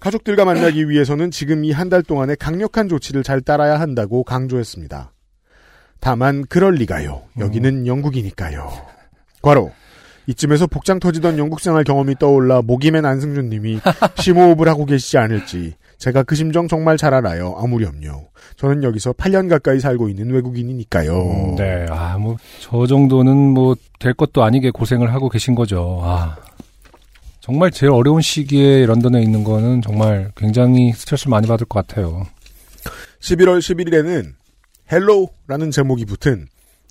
가족들과 0.00 0.44
만나기 0.44 0.88
위해서는 0.88 1.30
지금 1.30 1.64
이 1.64 1.72
한 1.72 1.88
달 1.90 2.02
동안의 2.02 2.36
강력한 2.36 2.88
조치를 2.88 3.22
잘 3.22 3.40
따라야 3.40 3.78
한다고 3.80 4.24
강조했습니다. 4.24 5.12
다만 6.00 6.46
그럴 6.46 6.74
리가요. 6.74 7.22
여기는 7.38 7.86
영국이니까요. 7.86 8.70
과로 9.42 9.72
이쯤에서 10.26 10.66
복장 10.66 11.00
터지던 11.00 11.36
영국 11.38 11.60
생활 11.60 11.84
경험이 11.84 12.14
떠올라 12.18 12.62
모기맨 12.62 13.04
안승준 13.04 13.48
님이 13.50 13.80
심호흡을 14.16 14.68
하고 14.68 14.86
계시지 14.86 15.18
않을지 15.18 15.74
제가 16.00 16.22
그 16.22 16.34
심정 16.34 16.66
정말 16.66 16.96
잘 16.96 17.12
알아요. 17.12 17.54
아무렴요. 17.58 18.28
저는 18.56 18.82
여기서 18.82 19.12
8년 19.12 19.50
가까이 19.50 19.80
살고 19.80 20.08
있는 20.08 20.30
외국인이니까요. 20.30 21.12
음, 21.12 21.56
네. 21.56 21.86
아, 21.90 22.16
뭐, 22.16 22.36
저 22.58 22.86
정도는 22.86 23.36
뭐, 23.36 23.76
될 23.98 24.14
것도 24.14 24.42
아니게 24.42 24.70
고생을 24.70 25.12
하고 25.12 25.28
계신 25.28 25.54
거죠. 25.54 26.00
아. 26.02 26.36
정말 27.40 27.70
제일 27.70 27.92
어려운 27.92 28.22
시기에 28.22 28.86
런던에 28.86 29.20
있는 29.22 29.44
거는 29.44 29.82
정말 29.82 30.32
굉장히 30.36 30.92
스트레스를 30.92 31.30
많이 31.30 31.46
받을 31.46 31.66
것 31.66 31.86
같아요. 31.86 32.26
11월 33.20 33.58
11일에는 33.58 34.32
Hello라는 34.90 35.70
제목이 35.70 36.06
붙은 36.06 36.46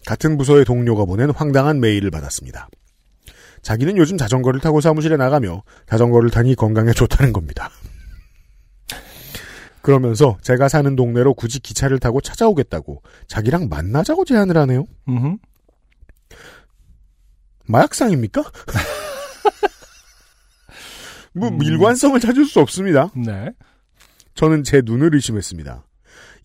같은 0.05 0.37
부서의 0.37 0.65
동료가 0.65 1.05
보낸 1.05 1.31
황당한 1.31 1.79
메일을 1.79 2.11
받았습니다. 2.11 2.69
자기는 3.63 3.97
요즘 3.97 4.17
자전거를 4.17 4.59
타고 4.59 4.81
사무실에 4.81 5.17
나가며 5.17 5.63
자전거를 5.87 6.29
타니 6.29 6.55
건강에 6.55 6.91
좋다는 6.91 7.33
겁니다. 7.33 7.69
그러면서 9.89 10.37
제가 10.43 10.69
사는 10.69 10.95
동네로 10.95 11.33
굳이 11.33 11.59
기차를 11.59 11.97
타고 11.97 12.21
찾아오겠다고 12.21 13.01
자기랑 13.27 13.69
만나자고 13.69 14.23
제안을 14.23 14.55
하네요. 14.57 14.85
마약상입니까? 17.65 18.43
뭐 21.33 21.49
음. 21.49 21.63
일관성을 21.63 22.19
찾을 22.19 22.45
수 22.45 22.59
없습니다. 22.59 23.09
네. 23.15 23.49
저는 24.35 24.63
제 24.63 24.83
눈을 24.85 25.15
의심했습니다. 25.15 25.83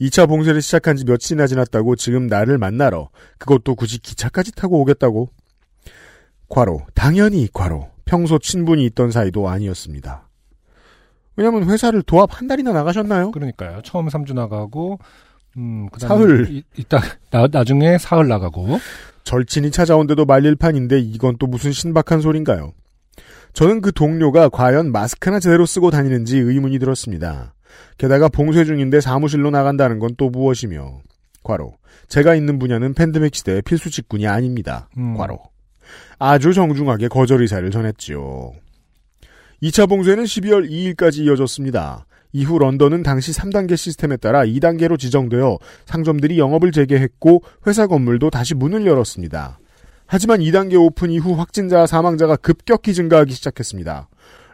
2차 0.00 0.26
봉쇄를 0.26 0.62
시작한 0.62 0.96
지 0.96 1.04
며칠이나 1.04 1.46
지났다고 1.46 1.96
지금 1.96 2.26
나를 2.26 2.56
만나러 2.56 3.10
그것도 3.38 3.74
굳이 3.74 3.98
기차까지 3.98 4.52
타고 4.52 4.80
오겠다고. 4.80 5.28
과로 6.48 6.86
당연히 6.94 7.46
과로 7.52 7.90
평소 8.06 8.38
친분이 8.38 8.86
있던 8.86 9.10
사이도 9.10 9.50
아니었습니다. 9.50 10.23
왜냐면 11.36 11.68
회사를 11.68 12.02
도합 12.02 12.38
한 12.40 12.46
달이나 12.48 12.72
나가셨나요? 12.72 13.30
그러니까요. 13.32 13.80
처음 13.82 14.06
3주 14.08 14.34
나가고 14.34 14.98
음, 15.56 15.88
사흘. 15.98 16.48
이, 16.50 16.62
이따 16.76 17.00
나, 17.30 17.46
나중에 17.50 17.98
사흘 17.98 18.28
나가고 18.28 18.78
절친이 19.24 19.70
찾아온데도 19.70 20.24
말릴 20.24 20.54
판인데 20.56 20.98
이건 21.00 21.36
또 21.38 21.46
무슨 21.46 21.72
신박한 21.72 22.20
소린가요? 22.20 22.72
저는 23.52 23.80
그 23.80 23.92
동료가 23.92 24.48
과연 24.48 24.90
마스크나 24.92 25.38
제대로 25.40 25.64
쓰고 25.64 25.90
다니는지 25.90 26.38
의문이 26.38 26.78
들었습니다. 26.78 27.54
게다가 27.98 28.28
봉쇄 28.28 28.64
중인데 28.64 29.00
사무실로 29.00 29.50
나간다는 29.50 29.98
건 29.98 30.10
또 30.16 30.28
무엇이며. 30.30 31.00
과로. 31.42 31.74
제가 32.08 32.34
있는 32.34 32.58
분야는 32.58 32.94
팬데믹 32.94 33.34
시대의 33.34 33.62
필수 33.62 33.90
직군이 33.90 34.26
아닙니다. 34.26 34.88
음. 34.98 35.16
과로. 35.16 35.38
아주 36.18 36.52
정중하게 36.52 37.08
거절 37.08 37.42
의사를 37.42 37.68
전했지요. 37.70 38.52
2차 39.62 39.88
봉쇄는 39.88 40.24
12월 40.24 40.68
2일까지 40.70 41.24
이어졌습니다. 41.24 42.06
이후 42.32 42.58
런던은 42.58 43.02
당시 43.02 43.32
3단계 43.32 43.76
시스템에 43.76 44.16
따라 44.16 44.44
2단계로 44.44 44.98
지정되어 44.98 45.58
상점들이 45.86 46.38
영업을 46.38 46.72
재개했고 46.72 47.42
회사 47.66 47.86
건물도 47.86 48.30
다시 48.30 48.54
문을 48.54 48.86
열었습니다. 48.86 49.58
하지만 50.06 50.40
2단계 50.40 50.74
오픈 50.74 51.10
이후 51.10 51.34
확진자와 51.34 51.86
사망자가 51.86 52.36
급격히 52.36 52.92
증가하기 52.92 53.32
시작했습니다. 53.32 54.08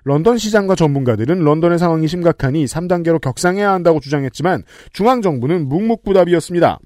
런던 0.05 0.39
시장과 0.39 0.75
전문가들은 0.75 1.41
런던의 1.41 1.79
상황이 1.79 2.07
심각하니 2.07 2.67
3단계로 2.67 3.21
격상해야 3.21 3.73
한다고 3.73 4.01
주장했지만 4.01 4.63
중앙정부는 4.93 5.69
묵묵부답이었습니다. 5.69 6.79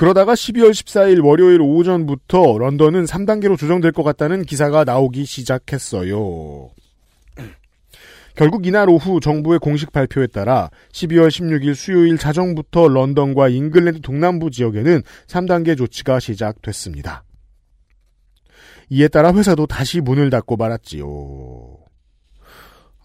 그러다가 0.00 0.32
12월 0.32 0.70
14일 0.70 1.22
월요일 1.22 1.60
오전부터 1.60 2.56
런던은 2.56 3.04
3단계로 3.04 3.58
조정될 3.58 3.92
것 3.92 4.02
같다는 4.02 4.44
기사가 4.44 4.84
나오기 4.84 5.26
시작했어요. 5.26 6.70
결국 8.34 8.64
이날 8.64 8.88
오후 8.88 9.20
정부의 9.20 9.58
공식 9.58 9.92
발표에 9.92 10.28
따라 10.28 10.70
12월 10.92 11.28
16일 11.28 11.74
수요일 11.74 12.16
자정부터 12.16 12.88
런던과 12.88 13.50
잉글랜드 13.50 14.00
동남부 14.00 14.50
지역에는 14.50 15.02
3단계 15.26 15.76
조치가 15.76 16.18
시작됐습니다. 16.18 17.24
이에 18.88 19.06
따라 19.06 19.34
회사도 19.34 19.66
다시 19.66 20.00
문을 20.00 20.30
닫고 20.30 20.56
말았지요. 20.56 21.76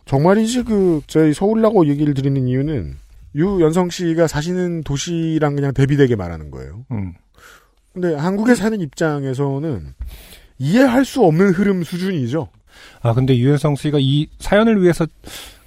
정말이지 0.06 0.64
그 0.64 1.02
저희 1.08 1.34
서울라고 1.34 1.89
얘기를 1.89 2.14
드리는 2.14 2.48
이유는 2.48 3.05
유연성 3.36 3.90
씨가 3.90 4.28
사시는 4.28 4.84
도시랑 4.84 5.56
그냥 5.56 5.74
대비되게 5.74 6.16
말하는 6.16 6.52
거예요. 6.52 6.86
음. 6.92 7.14
근데 7.94 8.16
한국에 8.16 8.56
사는 8.56 8.80
입장에서는 8.80 9.94
이해할 10.58 11.06
수 11.06 11.24
없는 11.24 11.52
흐름 11.52 11.84
수준이죠. 11.84 12.50
아 13.02 13.14
근데 13.14 13.38
유현성 13.38 13.76
씨가 13.76 14.00
이 14.02 14.28
사연을 14.40 14.82
위해서 14.82 15.06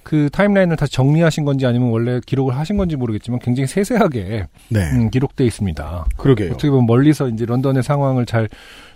그 0.03 0.29
타임라인을 0.31 0.75
다시 0.75 0.91
정리하신 0.93 1.45
건지 1.45 1.67
아니면 1.67 1.89
원래 1.89 2.19
기록을 2.25 2.57
하신 2.57 2.77
건지 2.77 2.95
모르겠지만 2.95 3.39
굉장히 3.39 3.67
세세하게 3.67 4.47
네. 4.69 4.91
음, 4.91 5.09
기록돼 5.11 5.45
있습니다. 5.45 6.07
그러게요. 6.17 6.51
어떻게 6.51 6.69
보면 6.69 6.87
멀리서 6.87 7.29
이제 7.29 7.45
런던의 7.45 7.83
상황을 7.83 8.25
잘 8.25 8.49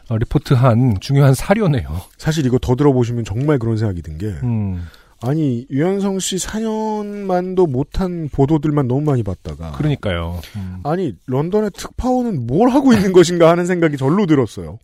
어, 0.09 0.17
리포트한 0.17 0.97
중요한 0.99 1.33
사료네요. 1.33 1.87
사실 2.17 2.45
이거 2.45 2.57
더 2.59 2.75
들어보시면 2.75 3.25
정말 3.25 3.59
그런 3.59 3.77
생각이 3.77 4.01
든 4.01 4.17
게, 4.17 4.27
음, 4.43 4.83
아니, 5.25 5.65
유현성 5.69 6.19
씨 6.19 6.35
4년만도 6.35 7.69
못한 7.69 8.29
보도들만 8.29 8.87
너무 8.87 9.01
많이 9.01 9.23
봤다가, 9.23 9.71
그러니까요. 9.71 10.39
음. 10.55 10.79
아니, 10.83 11.13
런던의 11.27 11.71
특파원은 11.75 12.45
뭘 12.45 12.69
하고 12.69 12.93
있는 12.93 13.13
것인가 13.13 13.49
하는 13.49 13.65
생각이 13.65 13.97
절로 13.97 14.25
들었어요. 14.25 14.79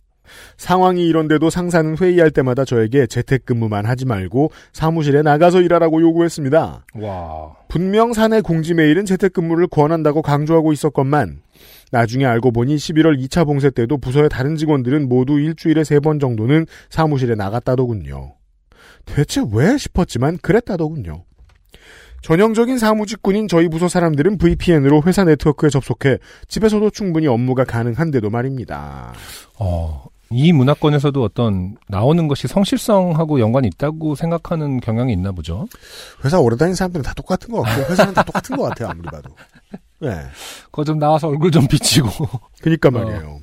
상황이 0.56 1.06
이런데도 1.06 1.50
상사는 1.50 1.96
회의할 1.98 2.30
때마다 2.30 2.64
저에게 2.64 3.06
재택근무만 3.06 3.86
하지 3.86 4.06
말고 4.06 4.50
사무실에 4.72 5.22
나가서 5.22 5.60
일하라고 5.60 6.00
요구했습니다. 6.00 6.86
와. 6.94 7.56
분명 7.68 8.12
사내 8.12 8.40
공지 8.40 8.74
메일은 8.74 9.06
재택근무를 9.06 9.66
권한다고 9.68 10.22
강조하고 10.22 10.72
있었건만 10.72 11.40
나중에 11.92 12.24
알고 12.24 12.52
보니 12.52 12.76
11월 12.76 13.20
2차 13.24 13.44
봉쇄 13.44 13.70
때도 13.70 13.98
부서의 13.98 14.28
다른 14.28 14.56
직원들은 14.56 15.08
모두 15.08 15.40
일주일에 15.40 15.82
3번 15.82 16.20
정도는 16.20 16.66
사무실에 16.88 17.34
나갔다더군요. 17.34 18.34
대체 19.14 19.42
왜 19.52 19.76
싶었지만 19.76 20.38
그랬다더군요. 20.38 21.24
전형적인 22.22 22.78
사무직군인 22.78 23.48
저희 23.48 23.68
부서 23.68 23.88
사람들은 23.88 24.38
VPN으로 24.38 25.02
회사 25.06 25.24
네트워크에 25.24 25.70
접속해 25.70 26.18
집에서도 26.48 26.90
충분히 26.90 27.26
업무가 27.26 27.64
가능한데도 27.64 28.28
말입니다. 28.28 29.14
어, 29.58 30.04
이 30.30 30.52
문화권에서도 30.52 31.22
어떤 31.22 31.76
나오는 31.88 32.28
것이 32.28 32.46
성실성하고 32.46 33.40
연관이 33.40 33.68
있다고 33.68 34.14
생각하는 34.14 34.80
경향이 34.80 35.12
있나 35.12 35.32
보죠. 35.32 35.66
회사 36.24 36.38
오래 36.38 36.56
다니는 36.56 36.74
사람들은 36.76 37.02
다 37.02 37.14
똑같은 37.14 37.50
것 37.52 37.62
같고 37.62 37.90
회사는 37.90 38.14
다 38.14 38.22
똑같은 38.22 38.56
것 38.56 38.64
같아요 38.64 38.90
아무리 38.90 39.08
봐도. 39.08 39.30
네. 40.00 40.10
그거 40.66 40.84
좀 40.84 40.98
나와서 40.98 41.28
얼굴 41.28 41.50
좀 41.50 41.66
비치고. 41.66 42.08
그니까 42.62 42.90
말이에요. 42.90 43.40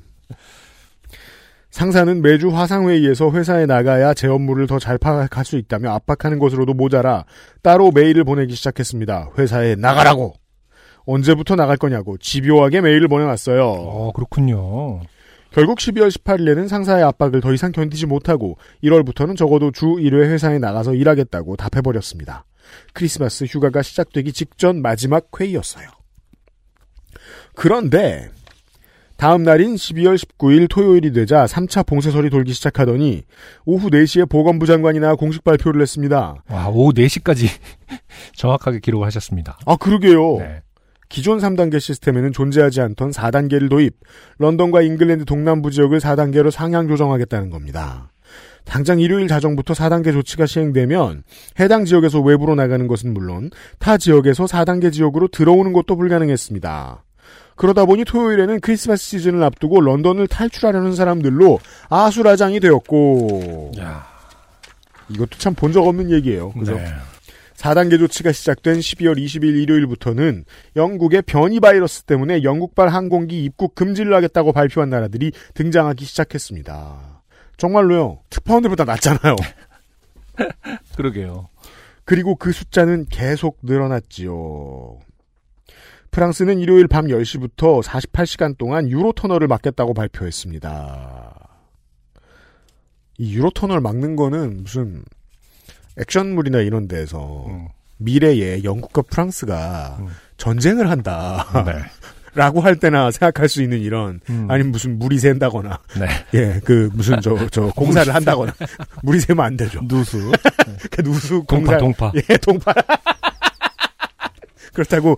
상사는 1.77 2.23
매주 2.23 2.49
화상회의에서 2.49 3.29
회사에 3.29 3.67
나가야 3.67 4.15
제 4.15 4.27
업무를 4.27 4.65
더 4.65 4.79
잘 4.79 4.97
파악할 4.97 5.45
수 5.45 5.57
있다며 5.57 5.91
압박하는 5.91 6.39
것으로도 6.39 6.73
모자라 6.73 7.25
따로 7.61 7.91
메일을 7.91 8.23
보내기 8.23 8.55
시작했습니다. 8.55 9.33
회사에 9.37 9.75
나가라고! 9.75 10.33
언제부터 11.05 11.55
나갈 11.55 11.77
거냐고 11.77 12.17
집요하게 12.17 12.81
메일을 12.81 13.07
보내왔어요. 13.07 13.63
어, 13.63 14.11
그렇군요. 14.11 15.01
결국 15.51 15.77
12월 15.77 16.09
18일에는 16.09 16.67
상사의 16.67 17.03
압박을 17.03 17.41
더 17.41 17.53
이상 17.53 17.71
견디지 17.71 18.07
못하고 18.07 18.57
1월부터는 18.83 19.37
적어도 19.37 19.69
주 19.69 19.85
1회 19.85 20.31
회사에 20.31 20.57
나가서 20.57 20.95
일하겠다고 20.95 21.57
답해버렸습니다. 21.57 22.45
크리스마스 22.93 23.43
휴가가 23.43 23.83
시작되기 23.83 24.33
직전 24.33 24.81
마지막 24.81 25.27
회의였어요. 25.39 25.87
그런데 27.53 28.31
다음 29.17 29.43
날인 29.43 29.75
12월 29.75 30.15
19일 30.15 30.69
토요일이 30.69 31.11
되자 31.11 31.45
3차 31.45 31.85
봉쇄설이 31.85 32.29
돌기 32.29 32.53
시작하더니 32.53 33.23
오후 33.65 33.89
4시에 33.89 34.29
보건부 34.29 34.67
장관이 34.67 34.99
나 34.99 35.15
공식 35.15 35.43
발표를 35.43 35.81
했습니다. 35.81 36.35
와, 36.49 36.67
오후 36.69 36.93
4시까지 36.93 37.47
정확하게 38.37 38.79
기록을 38.79 39.07
하셨습니다. 39.07 39.57
아, 39.65 39.75
그러게요. 39.75 40.37
네. 40.37 40.61
기존 41.09 41.39
3단계 41.39 41.79
시스템에는 41.79 42.31
존재하지 42.31 42.81
않던 42.81 43.11
4단계를 43.11 43.69
도입, 43.69 43.95
런던과 44.37 44.81
잉글랜드 44.81 45.25
동남부 45.25 45.71
지역을 45.71 45.99
4단계로 45.99 46.51
상향 46.51 46.87
조정하겠다는 46.87 47.49
겁니다. 47.49 48.11
당장 48.65 48.99
일요일 48.99 49.29
자정부터 49.29 49.73
4단계 49.73 50.11
조치가 50.11 50.45
시행되면 50.45 51.23
해당 51.59 51.85
지역에서 51.85 52.19
외부로 52.19 52.53
나가는 52.53 52.85
것은 52.85 53.13
물론 53.13 53.49
타 53.79 53.97
지역에서 53.97 54.45
4단계 54.45 54.91
지역으로 54.91 55.29
들어오는 55.29 55.71
것도 55.71 55.95
불가능했습니다. 55.95 57.05
그러다 57.57 57.85
보니 57.85 58.05
토요일에는 58.05 58.59
크리스마스 58.61 59.03
시즌을 59.03 59.43
앞두고 59.43 59.81
런던을 59.81 60.27
탈출하려는 60.27 60.95
사람들로 60.95 61.59
아수라장이 61.89 62.59
되었고 62.61 63.73
야. 63.79 64.07
이것도 65.09 65.37
참 65.37 65.53
본 65.55 65.71
적 65.73 65.85
없는 65.87 66.11
얘기예요. 66.11 66.51
그죠? 66.53 66.75
네. 66.75 66.85
4단계 67.55 67.97
조치가 67.97 68.31
시작된 68.31 68.77
12월 68.79 69.17
20일 69.17 69.43
일요일부터는 69.63 70.45
영국의 70.75 71.23
변이 71.23 71.59
바이러스 71.59 72.03
때문에 72.03 72.43
영국발 72.43 72.89
항공기 72.89 73.43
입국 73.43 73.73
금지를 73.73 74.13
하겠다고 74.13 74.51
발표한 74.53 74.89
나라들이 74.91 75.31
등장하기 75.55 76.05
시작했습니다. 76.05 77.21
정말로요. 77.57 78.19
특파원들보다 78.29 78.83
낫잖아요. 78.83 79.35
그러게요. 80.95 81.49
그리고 82.05 82.35
그 82.35 82.51
숫자는 82.51 83.07
계속 83.09 83.57
늘어났지요. 83.63 84.99
프랑스는 86.17 86.57
일요일 86.57 86.87
밤 86.87 87.05
10시부터 87.05 87.83
48시간 87.83 88.57
동안 88.57 88.89
유로 88.89 89.11
터널을 89.11 89.47
막겠다고 89.47 89.93
발표했습니다. 89.93 91.47
이 93.19 93.35
유로 93.35 93.51
터널 93.51 93.81
막는 93.81 94.15
거는 94.15 94.63
무슨 94.63 95.03
액션물이나 95.99 96.61
이런 96.61 96.87
데에서 96.87 97.45
음. 97.45 97.67
미래에 97.97 98.63
영국과 98.63 99.03
프랑스가 99.03 99.97
음. 99.99 100.07
전쟁을 100.37 100.89
한다. 100.89 101.45
네. 101.63 101.73
라고 102.33 102.61
할 102.61 102.77
때나 102.77 103.11
생각할 103.11 103.47
수 103.47 103.61
있는 103.61 103.79
이런 103.79 104.19
음. 104.31 104.47
아니면 104.49 104.71
무슨 104.71 104.97
물이 104.97 105.19
샌다거나 105.19 105.79
네. 105.99 106.07
예그 106.33 106.89
무슨 106.93 107.21
저저 107.21 107.73
공사를 107.77 108.11
한다거나 108.13 108.53
물이 109.03 109.19
새면 109.19 109.45
안 109.45 109.55
되죠. 109.55 109.81
누수. 109.87 110.31
그 110.89 111.03
누수 111.03 111.43
동파, 111.47 111.77
공사 111.77 111.77
동파. 111.77 112.11
예 112.15 112.37
동파 112.37 112.73
그렇다고 114.77 115.17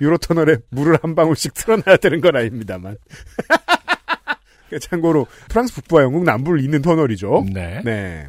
유로터널에 0.00 0.58
물을 0.70 0.98
한 1.02 1.14
방울씩 1.14 1.54
틀어놔야 1.54 1.96
되는 1.98 2.20
건 2.20 2.36
아닙니다만 2.36 2.96
참고로 4.80 5.26
프랑스 5.48 5.74
북부와 5.74 6.02
영국 6.02 6.24
남부를 6.24 6.62
잇는 6.62 6.82
터널이죠. 6.82 7.44
네. 7.52 7.82
네. 7.84 8.28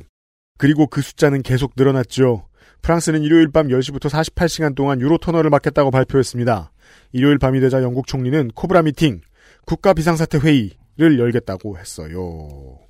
그리고 0.57 0.87
그 0.87 1.01
숫자는 1.01 1.43
계속 1.43 1.73
늘어났죠. 1.75 2.47
프랑스는 2.81 3.21
일요일 3.21 3.51
밤 3.51 3.67
10시부터 3.67 4.09
48시간 4.09 4.75
동안 4.75 5.01
유로 5.01 5.17
터널을 5.17 5.49
막겠다고 5.49 5.91
발표했습니다. 5.91 6.71
일요일 7.13 7.37
밤이 7.37 7.59
되자 7.59 7.81
영국 7.83 8.07
총리는 8.07 8.49
코브라 8.55 8.83
미팅, 8.83 9.21
국가 9.65 9.93
비상사태 9.93 10.39
회의를 10.39 11.19
열겠다고 11.19 11.77
했어요. 11.77 12.80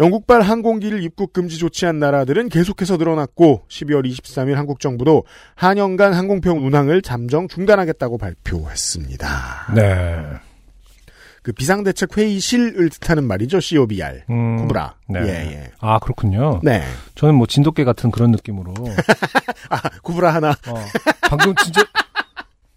영국발 0.00 0.40
항공기를 0.40 1.02
입국 1.02 1.34
금지 1.34 1.58
조치한 1.58 1.98
나라들은 1.98 2.48
계속해서 2.48 2.96
늘어났고 2.96 3.64
12월 3.68 4.10
23일 4.10 4.54
한국 4.54 4.80
정부도 4.80 5.24
한영간 5.54 6.14
항공편 6.14 6.56
운항을 6.56 7.02
잠정 7.02 7.48
중단하겠다고 7.48 8.16
발표했습니다. 8.16 9.74
네. 9.74 10.24
그 11.42 11.52
비상대책 11.52 12.16
회의실을 12.16 12.88
뜻하는 12.88 13.24
말이죠. 13.24 13.60
COBR. 13.60 14.22
음, 14.30 14.56
코브라. 14.58 14.94
네. 15.08 15.20
예, 15.22 15.28
예. 15.52 15.70
아, 15.80 15.98
그렇군요. 15.98 16.60
네. 16.62 16.82
저는 17.14 17.34
뭐 17.34 17.46
진돗개 17.46 17.84
같은 17.84 18.10
그런 18.10 18.30
느낌으로. 18.30 18.72
아, 19.68 19.80
코브라 20.02 20.34
하나. 20.34 20.50
어, 20.50 20.74
방금 21.28 21.54
진짜 21.56 21.82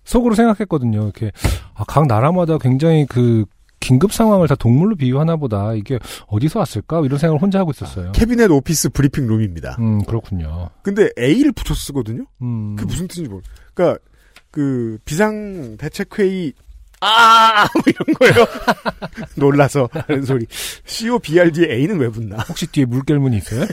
속으로 0.03 0.35
생각했거든요. 0.35 1.03
이렇게 1.03 1.31
아, 1.73 1.85
각 1.87 2.05
나라마다 2.07 2.57
굉장히 2.57 3.05
그 3.05 3.45
긴급 3.83 4.13
상황을 4.13 4.47
다 4.47 4.55
동물로 4.55 4.95
비유하나 4.95 5.35
보다. 5.35 5.73
이게 5.73 5.99
어디서 6.27 6.59
왔을까? 6.59 7.01
이런 7.03 7.19
생각을 7.19 7.41
혼자 7.41 7.59
하고 7.59 7.71
있었어요. 7.71 8.13
Cabinet 8.13 8.49
Office 8.49 8.89
Briefing 8.91 9.27
Room입니다. 9.27 9.75
음, 9.79 10.01
그렇군요. 10.05 10.69
근데 10.83 11.09
A를 11.19 11.51
붙여 11.51 11.73
쓰거든요. 11.73 12.23
음. 12.41 12.77
그게 12.77 12.87
무슨 12.87 13.09
뜻인지 13.09 13.29
모르. 13.29 13.41
그러니까 13.73 13.99
그 14.51 14.97
비상 15.03 15.75
대책 15.77 16.17
회의 16.17 16.53
아, 17.01 17.65
뭐 17.75 17.83
이런 17.87 18.13
거예요. 18.15 18.47
놀라서 19.35 19.89
하는 19.91 20.23
소리. 20.23 20.45
COBRD에 20.85 21.73
A는 21.73 21.99
왜 21.99 22.07
붙나? 22.07 22.37
혹시 22.47 22.65
뒤에 22.67 22.85
물결문이 22.85 23.35
있어요? 23.35 23.65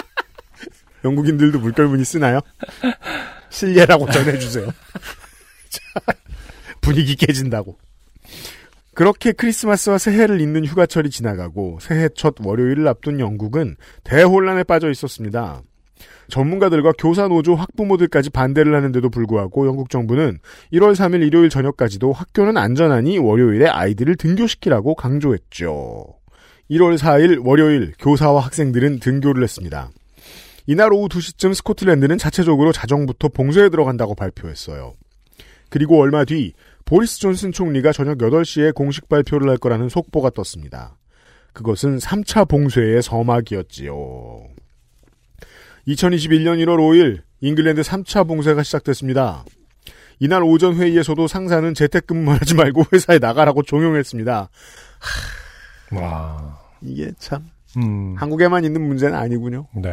영국인들도 1.04 1.58
물결문이 1.58 2.04
쓰나요? 2.06 2.40
실례라고 3.50 4.10
전해주세요. 4.10 4.66
자, 5.68 5.80
분위기 6.80 7.16
깨진다고. 7.16 7.76
그렇게 9.00 9.32
크리스마스와 9.32 9.96
새해를 9.96 10.42
잇는 10.42 10.66
휴가철이 10.66 11.08
지나가고 11.08 11.78
새해 11.80 12.10
첫 12.14 12.34
월요일을 12.44 12.86
앞둔 12.86 13.18
영국은 13.18 13.76
대혼란에 14.04 14.62
빠져 14.62 14.90
있었습니다. 14.90 15.62
전문가들과 16.28 16.92
교사 16.98 17.26
노조 17.26 17.54
학부모들까지 17.54 18.28
반대를 18.28 18.74
하는데도 18.74 19.08
불구하고 19.08 19.66
영국 19.66 19.88
정부는 19.88 20.40
1월 20.74 20.92
3일 20.92 21.26
일요일 21.26 21.48
저녁까지도 21.48 22.12
학교는 22.12 22.58
안전하니 22.58 23.16
월요일에 23.16 23.68
아이들을 23.68 24.16
등교시키라고 24.16 24.94
강조했죠. 24.96 26.04
1월 26.70 26.98
4일 26.98 27.42
월요일 27.42 27.94
교사와 27.98 28.42
학생들은 28.42 29.00
등교를 29.00 29.42
했습니다. 29.42 29.88
이날 30.66 30.92
오후 30.92 31.08
2시쯤 31.08 31.54
스코틀랜드는 31.54 32.18
자체적으로 32.18 32.70
자정부터 32.72 33.28
봉쇄에 33.28 33.70
들어간다고 33.70 34.14
발표했어요. 34.14 34.92
그리고 35.70 36.00
얼마 36.00 36.26
뒤 36.26 36.52
보리스 36.90 37.20
존슨 37.20 37.52
총리가 37.52 37.92
저녁 37.92 38.18
8시에 38.18 38.74
공식 38.74 39.08
발표를 39.08 39.48
할 39.48 39.58
거라는 39.58 39.88
속보가 39.88 40.30
떴습니다. 40.30 40.98
그것은 41.52 41.98
3차 41.98 42.48
봉쇄의 42.48 43.00
서막이었지요. 43.00 43.94
2021년 45.86 46.58
1월 46.58 46.78
5일 46.78 47.20
잉글랜드 47.42 47.82
3차 47.82 48.26
봉쇄가 48.26 48.64
시작됐습니다. 48.64 49.44
이날 50.18 50.42
오전 50.42 50.74
회의에서도 50.74 51.28
상사는 51.28 51.74
재택근무만 51.74 52.38
하지 52.40 52.56
말고 52.56 52.82
회사에 52.92 53.20
나가라고 53.20 53.62
종용했습니다. 53.62 54.50
와. 55.92 56.58
이게 56.82 57.12
참 57.20 57.46
음. 57.76 58.16
한국에만 58.18 58.64
있는 58.64 58.82
문제는 58.82 59.16
아니군요. 59.16 59.68
네. 59.76 59.92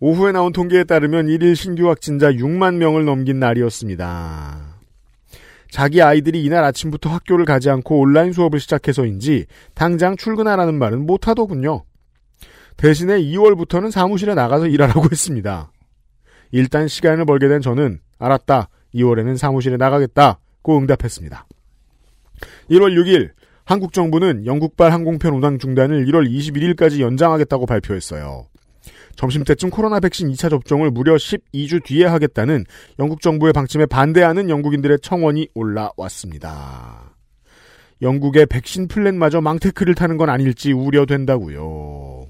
오후에 0.00 0.32
나온 0.32 0.52
통계에 0.52 0.84
따르면 0.84 1.28
1일 1.28 1.56
신규 1.56 1.88
확진자 1.88 2.30
6만 2.30 2.74
명을 2.74 3.06
넘긴 3.06 3.40
날이었습니다. 3.40 4.69
자기 5.70 6.02
아이들이 6.02 6.44
이날 6.44 6.64
아침부터 6.64 7.10
학교를 7.10 7.44
가지 7.44 7.70
않고 7.70 8.00
온라인 8.00 8.32
수업을 8.32 8.60
시작해서인지 8.60 9.46
당장 9.74 10.16
출근하라는 10.16 10.74
말은 10.74 11.06
못하더군요. 11.06 11.84
대신에 12.76 13.20
2월부터는 13.20 13.90
사무실에 13.90 14.34
나가서 14.34 14.66
일하라고 14.66 15.04
했습니다. 15.10 15.70
일단 16.52 16.88
시간을 16.88 17.24
벌게 17.24 17.48
된 17.48 17.60
저는 17.60 18.00
알았다. 18.18 18.68
2월에는 18.94 19.36
사무실에 19.36 19.76
나가겠다고 19.76 20.78
응답했습니다. 20.78 21.46
1월 22.70 22.94
6일 22.96 23.30
한국 23.64 23.92
정부는 23.92 24.46
영국발 24.46 24.92
항공편 24.92 25.34
운항 25.34 25.58
중단을 25.58 26.06
1월 26.06 26.28
21일까지 26.28 27.00
연장하겠다고 27.00 27.66
발표했어요. 27.66 28.46
점심때쯤 29.20 29.68
코로나 29.68 30.00
백신 30.00 30.30
2차 30.30 30.48
접종을 30.48 30.90
무려 30.90 31.14
12주 31.14 31.84
뒤에 31.84 32.06
하겠다는 32.06 32.64
영국 32.98 33.20
정부의 33.20 33.52
방침에 33.52 33.84
반대하는 33.84 34.48
영국인들의 34.48 35.00
청원이 35.02 35.48
올라왔습니다. 35.52 37.12
영국의 38.00 38.46
백신 38.46 38.88
플랜마저 38.88 39.42
망테크를 39.42 39.94
타는 39.94 40.16
건 40.16 40.30
아닐지 40.30 40.72
우려된다고요. 40.72 42.28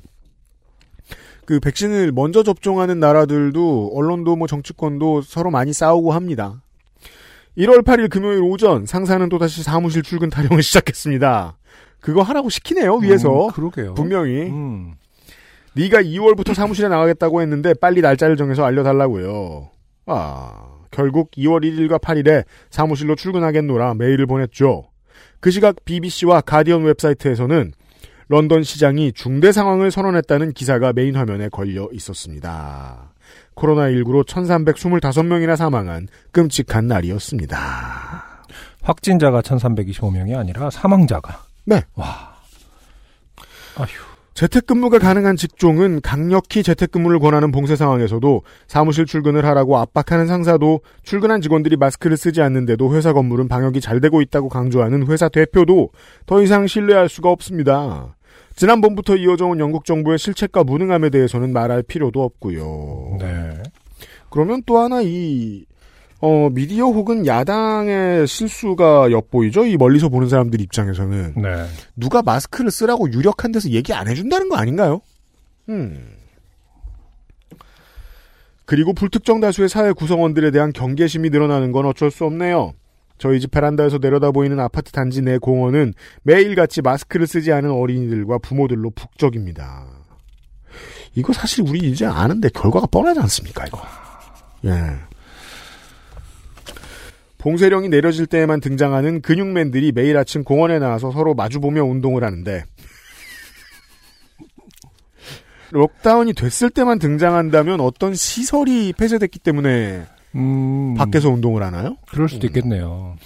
그 1.44 1.60
백신을 1.60 2.10
먼저 2.10 2.42
접종하는 2.42 2.98
나라들도 2.98 3.92
언론도 3.94 4.34
뭐 4.34 4.48
정치권도 4.48 5.22
서로 5.22 5.52
많이 5.52 5.72
싸우고 5.72 6.10
합니다. 6.10 6.60
1월 7.56 7.84
8일 7.84 8.10
금요일 8.10 8.42
오전 8.42 8.84
상사는 8.84 9.28
또다시 9.28 9.62
사무실 9.62 10.02
출근 10.02 10.28
타령을 10.28 10.60
시작했습니다. 10.64 11.56
그거 12.00 12.22
하라고 12.22 12.50
시키네요 12.50 12.96
위에서 12.96 13.46
음, 13.46 13.52
그러게요. 13.52 13.94
분명히 13.94 14.50
음. 14.50 14.94
네가 15.74 16.02
2월부터 16.02 16.54
사무실에 16.54 16.88
나가겠다고 16.88 17.40
했는데 17.42 17.74
빨리 17.74 18.00
날짜를 18.00 18.36
정해서 18.36 18.64
알려달라고요. 18.64 19.70
아 20.06 20.70
결국 20.90 21.30
2월 21.32 21.64
1일과 21.64 22.00
8일에 22.00 22.44
사무실로 22.70 23.14
출근하겠노라 23.14 23.94
메일을 23.94 24.26
보냈죠. 24.26 24.90
그 25.40 25.50
시각 25.50 25.84
BBC와 25.84 26.42
가디언 26.42 26.84
웹사이트에서는 26.84 27.72
런던 28.28 28.62
시장이 28.62 29.12
중대 29.12 29.50
상황을 29.50 29.90
선언했다는 29.90 30.52
기사가 30.52 30.92
메인 30.92 31.16
화면에 31.16 31.48
걸려 31.48 31.88
있었습니다. 31.92 33.12
코로나19로 33.56 34.24
1325명이나 34.26 35.56
사망한 35.56 36.08
끔찍한 36.32 36.86
날이었습니다. 36.86 37.58
확진자가 38.82 39.42
1325명이 39.42 40.38
아니라 40.38 40.70
사망자가. 40.70 41.44
네. 41.64 41.82
와. 41.94 42.36
아휴. 43.76 44.09
재택근무가 44.34 44.98
가능한 44.98 45.36
직종은 45.36 46.00
강력히 46.02 46.62
재택근무를 46.62 47.18
권하는 47.18 47.50
봉쇄 47.50 47.76
상황에서도 47.76 48.42
사무실 48.68 49.04
출근을 49.04 49.44
하라고 49.44 49.78
압박하는 49.78 50.26
상사도 50.26 50.80
출근한 51.02 51.40
직원들이 51.40 51.76
마스크를 51.76 52.16
쓰지 52.16 52.40
않는데도 52.40 52.94
회사 52.94 53.12
건물은 53.12 53.48
방역이 53.48 53.80
잘 53.80 54.00
되고 54.00 54.22
있다고 54.22 54.48
강조하는 54.48 55.06
회사 55.08 55.28
대표도 55.28 55.90
더 56.26 56.42
이상 56.42 56.66
신뢰할 56.66 57.08
수가 57.08 57.30
없습니다. 57.30 58.14
지난번부터 58.56 59.16
이어져 59.16 59.46
온 59.46 59.58
영국 59.58 59.84
정부의 59.84 60.18
실책과 60.18 60.64
무능함에 60.64 61.10
대해서는 61.10 61.52
말할 61.52 61.82
필요도 61.82 62.22
없고요. 62.22 63.16
네. 63.18 63.62
그러면 64.30 64.62
또 64.66 64.78
하나 64.78 65.00
이 65.02 65.64
어, 66.20 66.50
미디어 66.50 66.86
혹은 66.86 67.26
야당의 67.26 68.26
실수가 68.26 69.10
엿보이죠? 69.10 69.64
이 69.64 69.76
멀리서 69.76 70.08
보는 70.08 70.28
사람들 70.28 70.60
입장에서는. 70.60 71.34
네. 71.36 71.66
누가 71.96 72.22
마스크를 72.22 72.70
쓰라고 72.70 73.10
유력한 73.12 73.52
데서 73.52 73.70
얘기 73.70 73.94
안 73.94 74.06
해준다는 74.06 74.48
거 74.48 74.56
아닌가요? 74.56 75.00
음. 75.70 76.16
그리고 78.66 78.92
불특정 78.92 79.40
다수의 79.40 79.68
사회 79.68 79.92
구성원들에 79.92 80.50
대한 80.50 80.72
경계심이 80.72 81.30
늘어나는 81.30 81.72
건 81.72 81.86
어쩔 81.86 82.10
수 82.10 82.24
없네요. 82.24 82.74
저희 83.18 83.40
집 83.40 83.50
베란다에서 83.50 83.98
내려다 83.98 84.30
보이는 84.30 84.58
아파트 84.60 84.92
단지 84.92 85.22
내 85.22 85.38
공원은 85.38 85.94
매일같이 86.22 86.80
마스크를 86.80 87.26
쓰지 87.26 87.52
않은 87.52 87.70
어린이들과 87.70 88.38
부모들로 88.38 88.90
북적입니다. 88.90 89.86
이거 91.14 91.32
사실 91.32 91.68
우리 91.68 91.80
이제 91.90 92.06
아는데 92.06 92.48
결과가 92.50 92.86
뻔하지 92.86 93.20
않습니까, 93.20 93.66
이거? 93.66 93.82
예. 94.66 95.09
봉쇄령이 97.40 97.88
내려질 97.88 98.26
때에만 98.26 98.60
등장하는 98.60 99.22
근육맨들이 99.22 99.92
매일 99.92 100.16
아침 100.16 100.44
공원에 100.44 100.78
나와서 100.78 101.10
서로 101.10 101.34
마주보며 101.34 101.84
운동을 101.84 102.22
하는데 102.22 102.64
록다운이 105.70 106.34
됐을 106.34 106.70
때만 106.70 106.98
등장한다면 106.98 107.80
어떤 107.80 108.14
시설이 108.14 108.92
폐쇄됐기 108.92 109.38
때문에 109.38 110.06
음. 110.34 110.94
밖에서 110.94 111.30
운동을 111.30 111.62
하나요? 111.62 111.96
그럴 112.08 112.28
수도 112.28 112.46
있겠네요. 112.46 113.16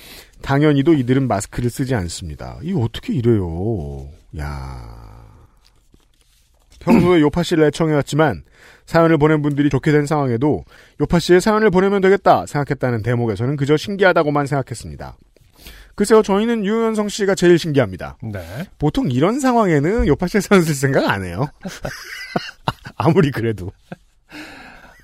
당연히도 0.43 0.95
이들은 0.95 1.27
마스크를 1.27 1.71
쓰지 1.71 1.95
않습니다. 1.95 2.59
이거 2.63 2.81
어떻게 2.81 3.15
이래요? 3.15 4.09
야. 4.39 5.05
평소에 6.81 7.21
요파 7.21 7.43
씨를 7.43 7.65
애청해왔지만 7.65 8.43
사연을 8.87 9.19
보낸 9.19 9.43
분들이 9.43 9.71
좋게 9.71 9.93
된 9.93 10.07
상황에도 10.07 10.65
요파 11.01 11.19
씨의 11.19 11.41
사연을 11.41 11.71
보내면 11.71 12.01
되겠다 12.03 12.47
생각했다는 12.47 13.03
대목에서는 13.03 13.57
그저 13.57 13.77
신기하다고만 13.77 14.47
생각했습니다. 14.47 15.17
글쎄요, 15.95 16.23
저희는 16.23 16.65
유현성 16.65 17.09
씨가 17.09 17.35
제일 17.37 17.57
신기합니다. 17.59 18.17
네. 18.23 18.41
보통 18.79 19.11
이런 19.11 19.39
상황에는 19.39 20.07
요파시의 20.09 20.43
사연 20.43 20.63
쓸 20.65 20.75
생각 20.75 21.09
안 21.09 21.25
해요. 21.25 21.47
아무리 22.97 23.31
그래도. 23.31 23.71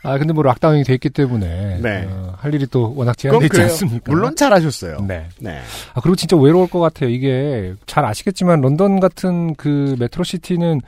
아 0.03 0.16
근데 0.16 0.33
뭐 0.33 0.43
lockdown이 0.42 0.82
돼 0.85 0.95
있기 0.95 1.11
때문에 1.11 1.78
네. 1.83 2.09
어, 2.09 2.35
할 2.39 2.55
일이 2.55 2.66
또 2.66 2.95
워낙 2.97 3.18
제한돼 3.18 3.45
있지 3.47 3.51
그래요. 3.53 3.66
않습니까? 3.68 4.11
물론 4.11 4.35
잘 4.35 4.53
하셨어요. 4.53 5.05
네. 5.07 5.28
네. 5.39 5.61
아 5.95 6.01
그리고 6.01 6.16
진짜 6.16 6.37
외로울 6.39 6.68
것 6.70 6.81
같아요. 6.81 7.11
이게 7.11 7.74
잘 7.87 8.05
아시겠지만 8.07 8.62
런던 8.62 8.99
같은 8.99 9.55
그 9.57 9.97
metro 9.98 10.30
city는 10.30 10.80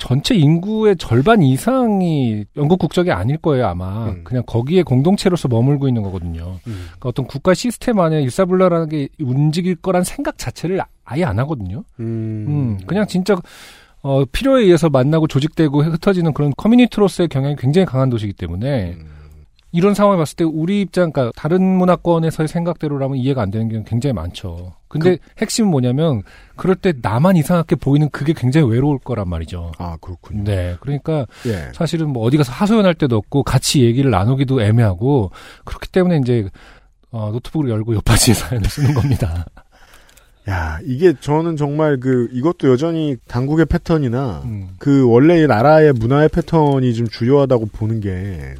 전체 0.00 0.34
인구의 0.34 0.96
절반 0.96 1.42
이상이 1.42 2.46
영국 2.56 2.78
국적이 2.78 3.12
아닐 3.12 3.36
거예요 3.36 3.66
아마 3.66 4.06
음. 4.08 4.24
그냥 4.24 4.42
거기에 4.46 4.82
공동체로서 4.82 5.46
머물고 5.46 5.86
있는 5.86 6.02
거거든요. 6.02 6.58
음. 6.66 6.86
그러니까 6.86 7.08
어떤 7.10 7.26
국가 7.26 7.52
시스템 7.54 8.00
안에 8.00 8.22
일사불란하게 8.22 9.10
움직일 9.20 9.76
거란 9.76 10.02
생각 10.02 10.38
자체를 10.38 10.80
아예 11.04 11.24
안 11.24 11.38
하거든요. 11.40 11.84
음. 12.00 12.46
음, 12.48 12.78
그냥 12.86 13.06
진짜 13.06 13.36
어, 14.02 14.24
필요에 14.24 14.62
의해서 14.62 14.88
만나고 14.88 15.26
조직되고 15.26 15.82
흩어지는 15.82 16.32
그런 16.32 16.52
커뮤니티로서의 16.56 17.28
경향이 17.28 17.56
굉장히 17.56 17.84
강한 17.84 18.08
도시이기 18.08 18.32
때문에 18.32 18.96
음. 18.98 19.06
이런 19.72 19.94
상황을 19.94 20.18
봤을 20.18 20.36
때 20.36 20.44
우리 20.44 20.80
입장, 20.80 21.12
그러니까 21.12 21.32
다른 21.36 21.62
문화권에서의 21.62 22.48
생각대로라면 22.48 23.18
이해가 23.18 23.42
안 23.42 23.50
되는 23.50 23.68
경우 23.68 23.84
굉장히 23.84 24.14
많죠. 24.14 24.72
근데 24.88 25.18
핵심은 25.38 25.70
뭐냐면 25.70 26.22
그럴 26.56 26.74
때 26.74 26.92
나만 27.00 27.36
이상하게 27.36 27.76
보이는 27.76 28.08
그게 28.10 28.32
굉장히 28.32 28.68
외로울 28.68 28.98
거란 28.98 29.28
말이죠. 29.28 29.70
아 29.78 29.96
그렇군요. 30.00 30.42
네, 30.42 30.76
그러니까 30.80 31.26
예. 31.46 31.70
사실은 31.72 32.10
뭐 32.10 32.24
어디 32.24 32.36
가서 32.36 32.50
하소연할 32.52 32.94
때도 32.94 33.16
없고 33.16 33.44
같이 33.44 33.82
얘기를 33.82 34.10
나누기도 34.10 34.60
애매하고 34.60 35.30
그렇기 35.64 35.88
때문에 35.90 36.18
이제 36.18 36.48
어, 37.12 37.30
노트북을 37.32 37.70
열고 37.70 37.94
옆바지에 37.94 38.34
사연을 38.34 38.68
쓰는 38.68 38.94
겁니다. 38.94 39.46
야 40.48 40.80
이게 40.84 41.14
저는 41.20 41.56
정말 41.56 42.00
그 42.00 42.28
이것도 42.32 42.70
여전히 42.70 43.16
당국의 43.28 43.66
패턴이나 43.66 44.42
음. 44.44 44.70
그 44.78 45.08
원래 45.08 45.46
나라의 45.46 45.92
문화의 45.92 46.28
패턴이 46.30 46.94
좀 46.94 47.06
주요하다고 47.06 47.66
보는 47.66 48.00
게 48.00 48.54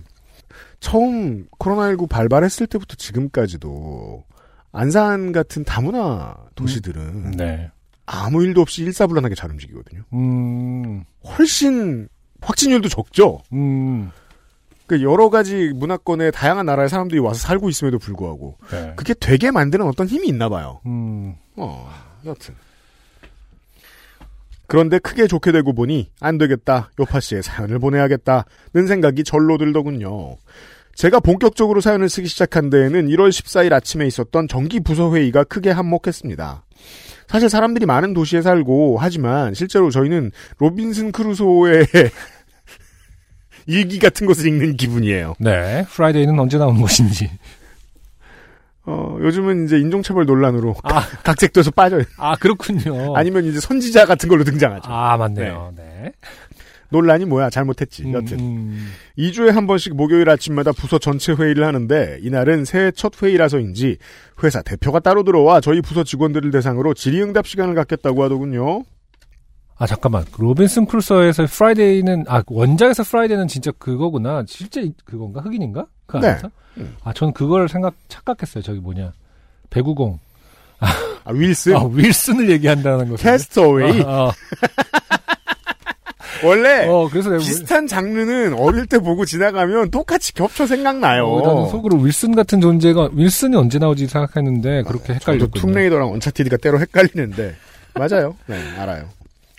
처음 0.80 1.46
코로나19 1.58 2.08
발발했을 2.08 2.66
때부터 2.66 2.96
지금까지도 2.96 4.24
안산 4.72 5.32
같은 5.32 5.64
다문화 5.64 6.36
도시들은 6.54 7.32
네. 7.32 7.70
아무 8.06 8.42
일도 8.42 8.60
없이 8.60 8.82
일사불란하게 8.82 9.34
잘 9.34 9.50
움직이거든요. 9.50 10.02
음, 10.14 11.04
훨씬 11.24 12.08
확진율도 12.40 12.88
적죠. 12.88 13.40
음, 13.52 14.10
그 14.86 15.02
여러 15.02 15.30
가지 15.30 15.70
문화권의 15.74 16.32
다양한 16.32 16.66
나라의 16.66 16.88
사람들이 16.88 17.20
와서 17.20 17.38
살고 17.38 17.68
있음에도 17.68 17.98
불구하고 17.98 18.58
네. 18.70 18.94
그게 18.96 19.14
되게 19.14 19.50
만드는 19.50 19.86
어떤 19.86 20.08
힘이 20.08 20.28
있나 20.28 20.48
봐요. 20.48 20.80
음, 20.86 21.36
어, 21.56 21.88
여튼. 22.24 22.54
그런데 24.70 25.00
크게 25.00 25.26
좋게 25.26 25.50
되고 25.50 25.72
보니 25.72 26.12
안 26.20 26.38
되겠다. 26.38 26.92
요파시의 27.00 27.42
사연을 27.42 27.80
보내야겠다는 27.80 28.86
생각이 28.86 29.24
절로 29.24 29.58
들더군요. 29.58 30.36
제가 30.94 31.18
본격적으로 31.18 31.80
사연을 31.80 32.08
쓰기 32.08 32.28
시작한 32.28 32.70
데에는 32.70 33.08
1월 33.08 33.30
14일 33.30 33.72
아침에 33.72 34.06
있었던 34.06 34.46
정기 34.46 34.78
부서 34.78 35.12
회의가 35.12 35.42
크게 35.42 35.70
한몫했습니다. 35.70 36.64
사실 37.26 37.48
사람들이 37.48 37.84
많은 37.84 38.14
도시에 38.14 38.42
살고 38.42 38.98
하지만 39.00 39.54
실제로 39.54 39.90
저희는 39.90 40.30
로빈슨 40.58 41.10
크루소의 41.10 41.84
일기 43.66 43.98
같은 43.98 44.24
것을 44.24 44.46
읽는 44.46 44.76
기분이에요. 44.76 45.34
네. 45.40 45.84
프라이데이는 45.90 46.38
언제 46.38 46.58
나오는 46.58 46.80
것인지. 46.80 47.28
어, 48.90 49.18
요즘은 49.20 49.66
이제 49.66 49.78
인종차별 49.78 50.26
논란으로 50.26 50.74
아. 50.82 51.06
각색돼서 51.22 51.70
빠져요. 51.70 52.02
아, 52.16 52.34
그렇군요. 52.36 53.14
아니면 53.16 53.44
이제 53.44 53.60
선지자 53.60 54.06
같은 54.06 54.28
걸로 54.28 54.42
등장하죠. 54.42 54.90
아, 54.90 55.16
맞네요. 55.16 55.72
네. 55.76 56.12
논란이 56.90 57.24
뭐야? 57.24 57.50
잘못했지. 57.50 58.02
음, 58.02 58.12
여튼. 58.14 58.40
음, 58.40 58.88
2주에 59.16 59.52
한 59.52 59.68
번씩 59.68 59.94
목요일 59.94 60.28
아침마다 60.28 60.72
부서 60.72 60.98
전체 60.98 61.32
회의를 61.32 61.64
하는데 61.64 62.18
이날은 62.20 62.64
새해 62.64 62.90
첫 62.90 63.22
회의라서인지 63.22 63.98
회사 64.42 64.60
대표가 64.62 64.98
따로 64.98 65.22
들어와 65.22 65.60
저희 65.60 65.80
부서 65.80 66.02
직원들을 66.02 66.50
대상으로 66.50 66.94
질의응답 66.94 67.46
시간을 67.46 67.76
갖겠다고 67.76 68.24
하더군요. 68.24 68.82
아, 69.80 69.86
잠깐만. 69.86 70.26
그 70.30 70.42
로빈슨 70.42 70.84
크루소에서 70.84 71.46
프라이데이는, 71.46 72.26
아, 72.28 72.42
원작에서 72.46 73.02
프라이데이는 73.02 73.48
진짜 73.48 73.72
그거구나. 73.78 74.44
실제 74.46 74.92
그건가? 75.06 75.40
흑인인가? 75.40 75.86
그 76.06 76.18
네. 76.18 76.28
안에서? 76.28 76.50
아, 77.02 77.14
저는 77.14 77.32
그걸 77.32 77.66
생각, 77.66 77.94
착각했어요. 78.08 78.62
저기 78.62 78.78
뭐냐. 78.78 79.12
배구공. 79.70 80.18
아, 80.80 81.30
윌슨. 81.32 81.76
아, 81.76 81.88
윌슨을 81.90 82.50
얘기한다는 82.50 83.08
거. 83.08 83.16
캐스터웨이. 83.16 84.02
아, 84.02 84.28
아. 84.28 84.32
원래 86.44 86.86
어, 86.86 87.08
그래서 87.10 87.30
비슷한 87.38 87.86
장르는 87.86 88.54
어릴 88.54 88.86
때 88.86 88.98
보고 88.98 89.24
지나가면 89.24 89.90
똑같이 89.90 90.32
겹쳐 90.32 90.66
생각나요. 90.66 91.26
어, 91.26 91.46
나는 91.46 91.68
속으로 91.68 91.98
윌슨 91.98 92.34
같은 92.34 92.62
존재가 92.62 93.10
윌슨이 93.12 93.56
언제 93.56 93.78
나오지 93.78 94.06
생각했는데 94.06 94.84
그렇게 94.84 95.14
헷갈렸거든요. 95.14 95.60
툼레이더랑 95.60 96.08
언차티드가 96.12 96.56
때로 96.58 96.80
헷갈리는데 96.80 97.56
맞아요. 97.94 98.36
네, 98.46 98.56
알아요. 98.78 99.04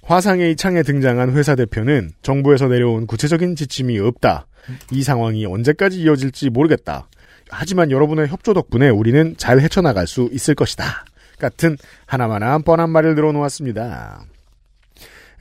화상의 0.03 0.51
이 0.51 0.55
창에 0.55 0.83
등장한 0.83 1.31
회사 1.31 1.55
대표는 1.55 2.11
정부에서 2.21 2.67
내려온 2.67 3.05
구체적인 3.05 3.55
지침이 3.55 3.99
없다. 3.99 4.47
이 4.91 5.03
상황이 5.03 5.45
언제까지 5.45 6.01
이어질지 6.01 6.49
모르겠다. 6.49 7.07
하지만 7.49 7.91
여러분의 7.91 8.27
협조 8.27 8.53
덕분에 8.53 8.89
우리는 8.89 9.35
잘 9.37 9.59
헤쳐나갈 9.59 10.07
수 10.07 10.29
있을 10.31 10.55
것이다. 10.55 11.05
같은 11.37 11.77
하나마나한 12.05 12.63
뻔한 12.63 12.89
말을 12.89 13.15
늘어놓았습니다. 13.15 14.23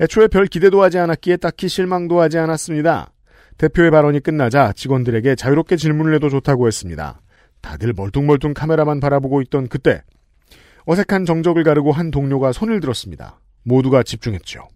애초에 0.00 0.28
별 0.28 0.46
기대도 0.46 0.82
하지 0.82 0.98
않았기에 0.98 1.36
딱히 1.36 1.68
실망도 1.68 2.20
하지 2.20 2.38
않았습니다. 2.38 3.12
대표의 3.58 3.90
발언이 3.90 4.20
끝나자 4.20 4.72
직원들에게 4.72 5.34
자유롭게 5.34 5.76
질문을 5.76 6.14
해도 6.14 6.30
좋다고 6.30 6.66
했습니다. 6.66 7.20
다들 7.60 7.92
멀뚱멀뚱 7.94 8.54
카메라만 8.54 9.00
바라보고 9.00 9.42
있던 9.42 9.68
그때 9.68 10.02
어색한 10.86 11.26
정적을 11.26 11.62
가르고 11.62 11.92
한 11.92 12.10
동료가 12.10 12.52
손을 12.52 12.80
들었습니다. 12.80 13.38
모두가 13.62 14.02
집중했죠. 14.02 14.68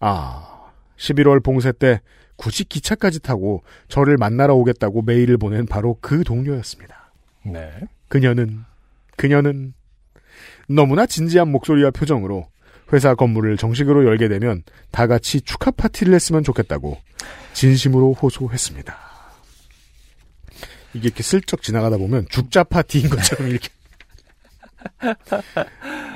아, 0.00 0.70
11월 0.96 1.42
봉쇄 1.42 1.72
때 1.72 2.00
굳이 2.36 2.64
기차까지 2.64 3.20
타고 3.20 3.62
저를 3.88 4.16
만나러 4.16 4.54
오겠다고 4.54 5.02
메일을 5.02 5.38
보낸 5.38 5.66
바로 5.66 5.98
그 6.00 6.24
동료였습니다. 6.24 7.12
네. 7.44 7.72
그녀는, 8.08 8.64
그녀는 9.16 9.74
너무나 10.68 11.06
진지한 11.06 11.48
목소리와 11.48 11.90
표정으로 11.90 12.48
회사 12.92 13.14
건물을 13.14 13.56
정식으로 13.56 14.04
열게 14.04 14.28
되면 14.28 14.62
다 14.90 15.06
같이 15.06 15.40
축하 15.40 15.70
파티를 15.70 16.12
했으면 16.14 16.42
좋겠다고 16.42 16.98
진심으로 17.54 18.12
호소했습니다. 18.14 18.96
이게 20.94 21.06
이렇게 21.06 21.22
슬쩍 21.22 21.62
지나가다 21.62 21.96
보면 21.96 22.26
죽자 22.30 22.64
파티인 22.64 23.08
것처럼 23.08 23.48
이렇게 23.48 23.68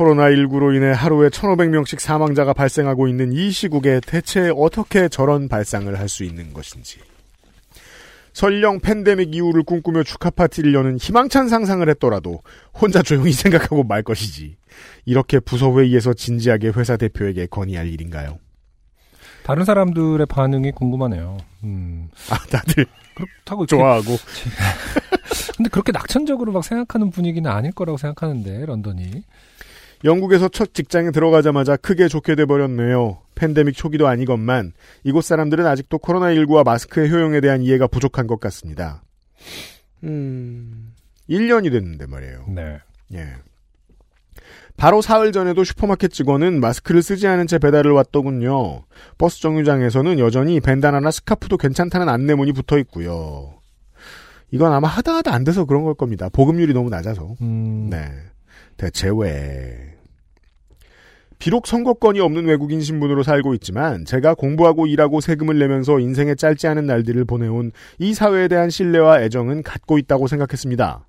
코로나19로 0.00 0.74
인해 0.74 0.92
하루에 0.92 1.28
1,500명씩 1.28 1.98
사망자가 1.98 2.52
발생하고 2.54 3.06
있는 3.06 3.32
이 3.32 3.50
시국에 3.50 4.00
대체 4.06 4.50
어떻게 4.56 5.08
저런 5.08 5.48
발상을 5.48 5.98
할 5.98 6.08
수 6.08 6.24
있는 6.24 6.52
것인지. 6.52 6.98
설령 8.32 8.80
팬데믹 8.80 9.34
이후를 9.34 9.62
꿈꾸며 9.62 10.02
축하 10.02 10.30
파티를 10.30 10.74
여는 10.74 10.96
희망찬 10.96 11.48
상상을 11.48 11.88
했더라도 11.90 12.42
혼자 12.74 13.02
조용히 13.02 13.30
생각하고 13.32 13.84
말 13.84 14.02
것이지. 14.02 14.56
이렇게 15.04 15.38
부서회의에서 15.38 16.14
진지하게 16.14 16.68
회사 16.68 16.96
대표에게 16.96 17.46
건의할 17.46 17.86
일인가요? 17.88 18.38
다른 19.44 19.64
사람들의 19.64 20.26
반응이 20.26 20.72
궁금하네요. 20.72 21.38
음. 21.64 22.08
아, 22.30 22.38
다들 22.50 22.86
그렇다고 23.14 23.66
좋아하고. 23.66 24.16
근데 25.56 25.68
그렇게 25.70 25.92
낙천적으로 25.92 26.52
막 26.52 26.64
생각하는 26.64 27.10
분위기는 27.10 27.48
아닐 27.50 27.70
거라고 27.72 27.98
생각하는데 27.98 28.64
런던이. 28.66 29.22
영국에서 30.04 30.48
첫 30.48 30.72
직장에 30.72 31.10
들어가자마자 31.10 31.76
크게 31.76 32.08
좋게 32.08 32.34
돼버렸네요. 32.34 33.18
팬데믹 33.34 33.74
초기도 33.74 34.08
아니건만 34.08 34.72
이곳 35.04 35.24
사람들은 35.24 35.66
아직도 35.66 35.98
코로나19와 35.98 36.64
마스크의 36.64 37.10
효용에 37.10 37.40
대한 37.40 37.62
이해가 37.62 37.86
부족한 37.86 38.26
것 38.26 38.40
같습니다. 38.40 39.02
음, 40.04 40.94
1년이 41.28 41.70
됐는데 41.70 42.06
말이에요. 42.06 42.46
네. 42.48 42.78
예. 43.14 43.34
바로 44.76 45.02
사흘 45.02 45.32
전에도 45.32 45.62
슈퍼마켓 45.62 46.10
직원은 46.10 46.60
마스크를 46.60 47.02
쓰지 47.02 47.26
않은 47.26 47.46
채 47.46 47.58
배달을 47.58 47.92
왔더군요. 47.92 48.84
버스 49.18 49.40
정류장에서는 49.42 50.18
여전히 50.18 50.60
밴다나나 50.60 51.10
스카프도 51.10 51.58
괜찮다는 51.58 52.08
안내문이 52.08 52.52
붙어 52.52 52.78
있고요. 52.78 53.60
이건 54.50 54.72
아마 54.72 54.88
하다 54.88 55.16
하다 55.16 55.34
안 55.34 55.44
돼서 55.44 55.66
그런 55.66 55.84
걸 55.84 55.94
겁니다. 55.94 56.30
보급률이 56.30 56.72
너무 56.72 56.88
낮아서. 56.88 57.36
음. 57.42 57.88
네. 57.90 58.10
대체 58.80 59.10
왜? 59.14 59.94
비록 61.38 61.66
선거권이 61.66 62.18
없는 62.20 62.46
외국인 62.46 62.80
신분으로 62.80 63.22
살고 63.22 63.52
있지만 63.56 64.06
제가 64.06 64.32
공부하고 64.32 64.86
일하고 64.86 65.20
세금을 65.20 65.58
내면서 65.58 65.98
인생의 65.98 66.36
짧지 66.36 66.66
않은 66.66 66.86
날들을 66.86 67.26
보내온 67.26 67.72
이 67.98 68.14
사회에 68.14 68.48
대한 68.48 68.70
신뢰와 68.70 69.20
애정은 69.20 69.64
갖고 69.64 69.98
있다고 69.98 70.28
생각했습니다. 70.28 71.06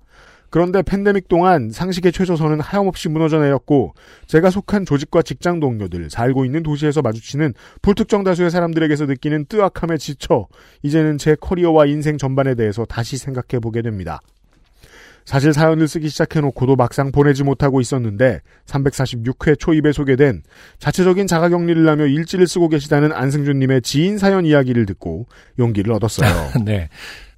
그런데 0.50 0.82
팬데믹 0.82 1.28
동안 1.28 1.70
상식의 1.70 2.12
최저선은 2.12 2.60
하염없이 2.60 3.08
무너져 3.08 3.38
내렸고 3.38 3.94
제가 4.26 4.50
속한 4.50 4.84
조직과 4.84 5.22
직장 5.22 5.58
동료들 5.58 6.10
살고 6.10 6.44
있는 6.44 6.62
도시에서 6.62 7.00
마주치는 7.00 7.54
불특정 7.80 8.22
다수의 8.22 8.50
사람들에게서 8.50 9.06
느끼는 9.06 9.46
뜨악함에 9.46 9.96
지쳐 9.96 10.46
이제는 10.82 11.16
제 11.16 11.36
커리어와 11.40 11.86
인생 11.86 12.18
전반에 12.18 12.54
대해서 12.54 12.84
다시 12.84 13.16
생각해 13.16 13.60
보게 13.62 13.80
됩니다. 13.80 14.20
사실 15.24 15.52
사연을 15.52 15.88
쓰기 15.88 16.08
시작해놓고도 16.08 16.76
막상 16.76 17.12
보내지 17.12 17.44
못하고 17.44 17.80
있었는데 17.80 18.40
346회 18.66 19.58
초입에 19.58 19.92
소개된 19.92 20.42
자체적인 20.78 21.26
자가격리를 21.26 21.88
하며 21.88 22.06
일지를 22.06 22.46
쓰고 22.46 22.68
계시다는 22.68 23.12
안승준님의 23.12 23.82
지인 23.82 24.18
사연 24.18 24.44
이야기를 24.44 24.86
듣고 24.86 25.26
용기를 25.58 25.92
얻었어요. 25.92 26.50
네. 26.64 26.88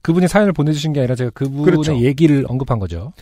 그분이 0.03 0.28
사연을 0.28 0.53
보내주신 0.53 0.93
게 0.93 1.01
아니라 1.01 1.14
제가 1.14 1.30
그분의 1.30 1.64
그렇죠. 1.64 1.97
얘기를 1.99 2.45
언급한 2.47 2.78
거죠. 2.78 3.12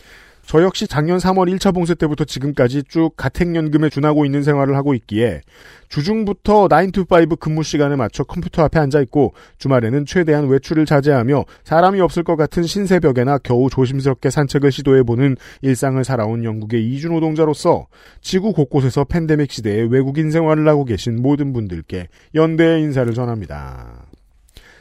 저 0.45 0.61
역시 0.61 0.87
작년 0.87 1.17
3월 1.19 1.51
1차 1.55 1.73
봉쇄 1.73 1.95
때부터 1.95 2.25
지금까지 2.25 2.83
쭉 2.83 3.11
가택연금에 3.15 3.89
준하고 3.89 4.25
있는 4.25 4.43
생활을 4.43 4.75
하고 4.75 4.93
있기에 4.93 5.41
주중부터 5.87 6.67
9to5 6.67 7.39
근무 7.39 7.63
시간에 7.63 7.95
맞춰 7.95 8.23
컴퓨터 8.23 8.63
앞에 8.63 8.79
앉아 8.79 9.01
있고 9.01 9.33
주말에는 9.57 10.05
최대한 10.05 10.47
외출을 10.47 10.85
자제하며 10.85 11.45
사람이 11.63 12.01
없을 12.01 12.23
것 12.23 12.35
같은 12.35 12.63
신새벽에나 12.63 13.37
겨우 13.39 13.69
조심스럽게 13.69 14.29
산책을 14.29 14.71
시도해보는 14.71 15.37
일상을 15.61 16.03
살아온 16.03 16.43
영국의 16.43 16.85
이주 16.91 17.09
노동자로서 17.09 17.87
지구 18.21 18.53
곳곳에서 18.53 19.05
팬데믹 19.05 19.51
시대에 19.51 19.87
외국인 19.89 20.29
생활을 20.29 20.67
하고 20.67 20.83
계신 20.83 21.21
모든 21.21 21.53
분들께 21.53 22.07
연대의 22.35 22.81
인사를 22.81 23.11
전합니다. 23.13 24.07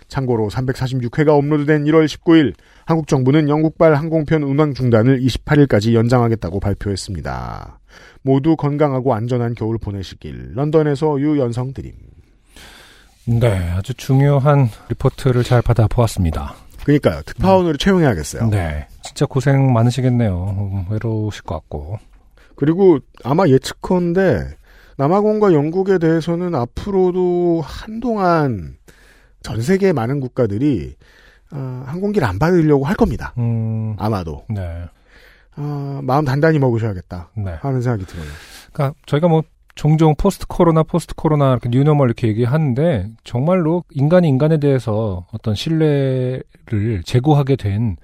참고로 0.09 0.51
346회가 0.51 1.29
업로드된 1.29 1.85
1월 1.85 2.07
19일 2.07 2.53
한국 2.85 3.07
정부는 3.07 3.49
영국발 3.49 3.95
항공편 3.95 4.43
운항 4.43 4.75
중단을 4.75 5.21
28일까지 5.21 5.95
연장하겠다고 5.95 6.61
발표했습니다. 6.61 7.79
모두 8.23 8.57
건강하고 8.57 9.15
안전한 9.15 9.55
겨울 9.55 9.79
보내시길 9.79 10.53
런던에서 10.55 11.21
유연성 11.21 11.75
드림. 11.75 11.93
네, 13.27 13.71
아주 13.71 13.95
중요한 13.95 14.69
리포트를 14.89 15.45
잘 15.45 15.63
받아 15.63 15.87
보았습니다. 15.87 16.55
그러니까요. 16.83 17.23
특파원으로 17.25 17.77
채용해야겠어요. 17.77 18.51
네, 18.51 18.89
진짜 19.05 19.27
고생 19.27 19.73
많으시겠네요. 19.73 20.57
음, 20.59 20.85
외로우실 20.91 21.43
것 21.45 21.55
같고. 21.55 21.99
그리고 22.57 22.99
아마 23.23 23.47
예측컨대 23.47 24.57
남아공과 24.97 25.53
영국에 25.53 25.99
대해서는 25.99 26.55
앞으로도 26.55 27.63
한동안 27.65 28.77
전 29.43 29.63
세계 29.63 29.93
많은 29.93 30.21
국가들이 30.21 30.95
어, 31.53 31.83
항공기를 31.87 32.27
안 32.27 32.39
받으려고 32.39 32.85
할 32.85 32.97
겁니다. 32.97 33.33
음, 33.39 33.95
아마도 33.99 34.45
네, 34.49 34.85
어, 35.57 36.01
마음 36.03 36.25
단단히 36.25 36.59
먹으셔야겠다 36.59 37.31
네. 37.37 37.53
하는 37.61 37.83
생각이 37.83 38.07
들어요. 38.07 38.27
그러니까 38.73 38.99
저희가 39.07 39.29
뭐 39.29 39.43
종종 39.75 40.15
post 40.17 40.47
코로나, 40.47 40.83
post 40.83 41.15
코로나 41.15 41.53
이렇게 41.53 41.69
new 41.69 41.82
normal 41.82 42.09
이렇게 42.09 42.29
얘기하는데 42.29 43.09
정말로 43.25 43.85
인간이 43.91 44.29
인간에 44.29 44.59
대해서 44.59 45.27
어떤 45.33 45.55
신뢰를 45.55 47.03
제고하게 47.05 47.57
된 47.57 47.97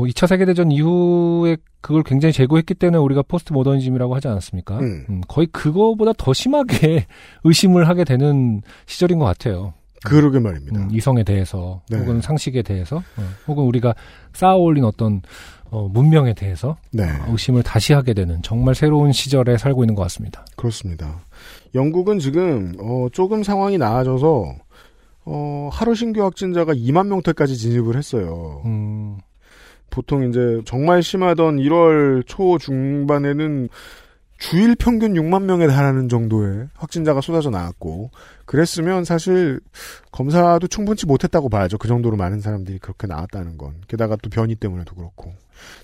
뭐 0.00 0.06
2차 0.06 0.26
세계대전 0.26 0.72
이후에 0.72 1.58
그걸 1.82 2.02
굉장히 2.02 2.32
제고했기 2.32 2.72
때문에 2.72 2.96
우리가 2.96 3.22
포스트 3.22 3.52
모더니즘이라고 3.52 4.14
하지 4.14 4.28
않았습니까? 4.28 4.78
음. 4.78 5.04
음, 5.10 5.20
거의 5.28 5.46
그거보다 5.48 6.12
더 6.16 6.32
심하게 6.32 7.06
의심을 7.44 7.86
하게 7.86 8.04
되는 8.04 8.62
시절인 8.86 9.18
것 9.18 9.26
같아요. 9.26 9.74
그러게 10.04 10.38
말입니다. 10.38 10.80
음, 10.80 10.88
이성에 10.90 11.24
대해서 11.24 11.82
네. 11.90 11.98
혹은 11.98 12.20
상식에 12.20 12.62
대해서 12.62 12.96
어, 12.96 13.22
혹은 13.46 13.64
우리가 13.64 13.94
쌓아올린 14.32 14.84
어떤 14.84 15.22
어, 15.70 15.88
문명에 15.88 16.34
대해서 16.34 16.76
네, 16.90 17.04
의심을 17.28 17.62
다시 17.62 17.92
하게 17.92 18.14
되는 18.14 18.42
정말 18.42 18.74
새로운 18.74 19.12
시절에 19.12 19.56
살고 19.56 19.84
있는 19.84 19.94
것 19.94 20.02
같습니다. 20.02 20.44
그렇습니다. 20.56 21.20
영국은 21.74 22.18
지금 22.18 22.72
어, 22.80 23.08
조금 23.12 23.42
상황이 23.42 23.78
나아져서 23.78 24.54
어, 25.26 25.68
하루 25.72 25.94
신규 25.94 26.22
확진자가 26.24 26.72
2만 26.74 27.06
명대까지 27.08 27.56
진입을 27.56 27.96
했어요. 27.96 28.62
음, 28.64 29.18
보통 29.90 30.28
이제 30.28 30.60
정말 30.64 31.02
심하던 31.02 31.58
1월 31.58 32.26
초 32.26 32.58
중반에는 32.58 33.68
주일 34.40 34.74
평균 34.74 35.12
6만 35.12 35.42
명에 35.42 35.66
달하는 35.66 36.08
정도의 36.08 36.68
확진자가 36.74 37.20
쏟아져 37.20 37.50
나왔고 37.50 38.10
그랬으면 38.46 39.04
사실 39.04 39.60
검사도 40.12 40.66
충분치 40.66 41.04
못했다고 41.04 41.50
봐야죠. 41.50 41.76
그 41.76 41.86
정도로 41.88 42.16
많은 42.16 42.40
사람들이 42.40 42.78
그렇게 42.78 43.06
나왔다는 43.06 43.58
건. 43.58 43.74
게다가 43.86 44.16
또 44.16 44.30
변이 44.30 44.56
때문에도 44.56 44.94
그렇고. 44.94 45.34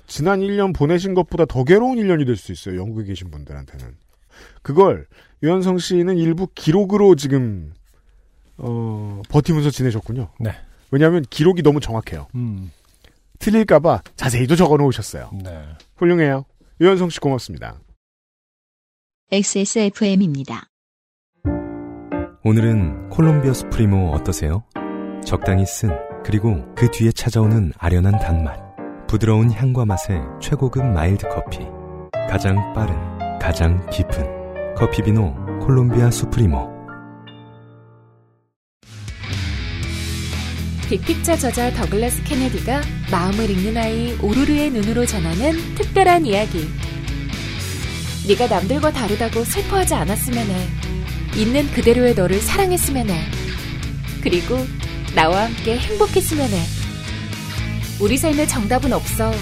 지난 0.07 0.40
1년 0.40 0.74
보내신 0.74 1.12
것보다 1.12 1.44
더 1.44 1.64
괴로운 1.64 1.98
1년이 1.98 2.24
될 2.26 2.36
수 2.36 2.50
있어요. 2.50 2.80
영국에 2.80 3.04
계신 3.04 3.30
분들한테는. 3.30 3.94
그걸 4.62 5.07
유현성 5.42 5.76
씨는 5.76 6.16
일부 6.16 6.48
기록으로 6.54 7.14
지금 7.14 7.74
어, 8.57 9.20
버티면서 9.28 9.68
지내셨군요. 9.70 10.30
네. 10.40 10.52
왜냐하면 10.90 11.24
기록이 11.28 11.62
너무 11.62 11.78
정확해요. 11.80 12.26
음, 12.34 12.70
틀릴까봐 13.38 14.00
자세히도 14.16 14.57
적어 14.57 14.78
놓으셨어요. 14.78 15.30
네. 15.44 15.62
훌륭해요. 15.96 16.46
유현성 16.80 17.11
씨 17.11 17.20
고맙습니다. 17.20 17.76
XSFM입니다. 19.33 20.68
오늘은 22.45 23.09
콜롬비아 23.09 23.53
수프리모 23.53 24.12
어떠세요? 24.12 24.62
적당히 25.24 25.66
쓴 25.66 25.91
그리고 26.24 26.64
그 26.77 26.89
뒤에 26.93 27.11
찾아오는 27.11 27.72
아련한 27.77 28.20
단맛 28.20 28.57
부드러운 29.09 29.51
향과 29.51 29.85
맛의 29.85 30.20
최고급 30.41 30.85
mild 30.84 31.26
커피 31.29 31.59
가장 32.31 32.72
빠른 32.72 32.95
가장 33.41 33.85
깊은 33.91 34.74
커피 34.77 35.03
비노 35.03 35.35
콜롬비아 35.59 36.09
수프리모 36.09 36.77
빅픽처 40.89 41.37
저자 41.37 41.72
더글라스 41.72 42.22
케네디가 42.22 42.81
마음을 43.11 43.51
읽는 43.51 43.77
아이 43.77 44.12
오루르의 44.22 44.70
눈으로 44.70 45.05
전하는 45.05 45.53
특별한 45.74 46.27
이야기. 46.27 46.68
네가 48.29 48.49
남들과 48.49 48.93
다르다고 48.93 49.45
슬퍼하지 49.45 49.95
않았으면 49.95 50.51
해. 50.51 50.68
있는 51.37 51.70
그대로의 51.70 52.14
너를 52.14 52.41
사랑했으면 52.41 53.09
해. 53.09 53.20
그리고 54.20 54.59
나와 55.14 55.45
함께 55.45 55.79
행복했으면 55.79 56.51
해. 56.51 56.62
우리 58.01 58.16
삶에 58.16 58.47
정답은 58.47 58.93
없어. 58.93 59.33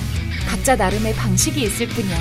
각자 0.47 0.77
나름의 0.77 1.15
방식이 1.15 1.63
있을 1.63 1.89
뿐이야. 1.89 2.19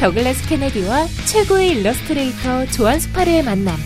더글라스 0.00 0.48
케네디와 0.48 1.06
최고의 1.26 1.68
일러스트레이터 1.70 2.66
조안 2.66 2.98
스파르의 2.98 3.42
만남. 3.42 3.76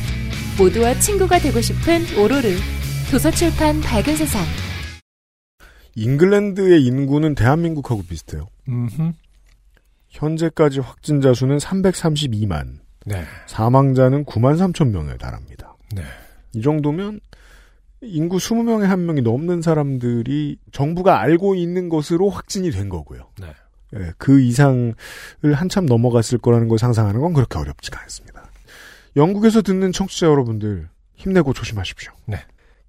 모두와 0.56 0.98
친구가 1.00 1.40
되고 1.40 1.60
싶은 1.60 2.06
오로르. 2.18 2.56
도서출판 3.10 3.80
밝은 3.80 4.16
세상. 4.16 4.44
잉글랜드의 5.96 6.84
인구는 6.84 7.34
대한민국하고 7.34 8.04
비슷해요. 8.04 8.48
음흠. 8.68 9.12
현재까지 10.16 10.80
확진자 10.80 11.34
수는 11.34 11.58
332만, 11.58 12.78
네. 13.04 13.24
사망자는 13.46 14.24
9만 14.24 14.56
3천 14.56 14.88
명에 14.88 15.16
달합니다. 15.16 15.76
네. 15.94 16.02
이 16.54 16.62
정도면 16.62 17.20
인구 18.00 18.36
20명에 18.36 18.84
한 18.84 19.06
명이 19.06 19.22
넘는 19.22 19.62
사람들이 19.62 20.58
정부가 20.72 21.20
알고 21.20 21.54
있는 21.54 21.88
것으로 21.88 22.30
확진이 22.30 22.70
된 22.70 22.88
거고요. 22.88 23.30
네. 23.40 23.48
예, 23.94 24.12
그 24.18 24.40
이상을 24.40 24.94
한참 25.54 25.86
넘어갔을 25.86 26.38
거라는 26.38 26.68
걸 26.68 26.78
상상하는 26.78 27.20
건 27.20 27.32
그렇게 27.32 27.58
어렵지가 27.58 28.00
않습니다. 28.02 28.50
영국에서 29.14 29.62
듣는 29.62 29.92
청취자 29.92 30.26
여러분들 30.26 30.88
힘내고 31.14 31.52
조심하십시오. 31.52 32.12
네. 32.26 32.38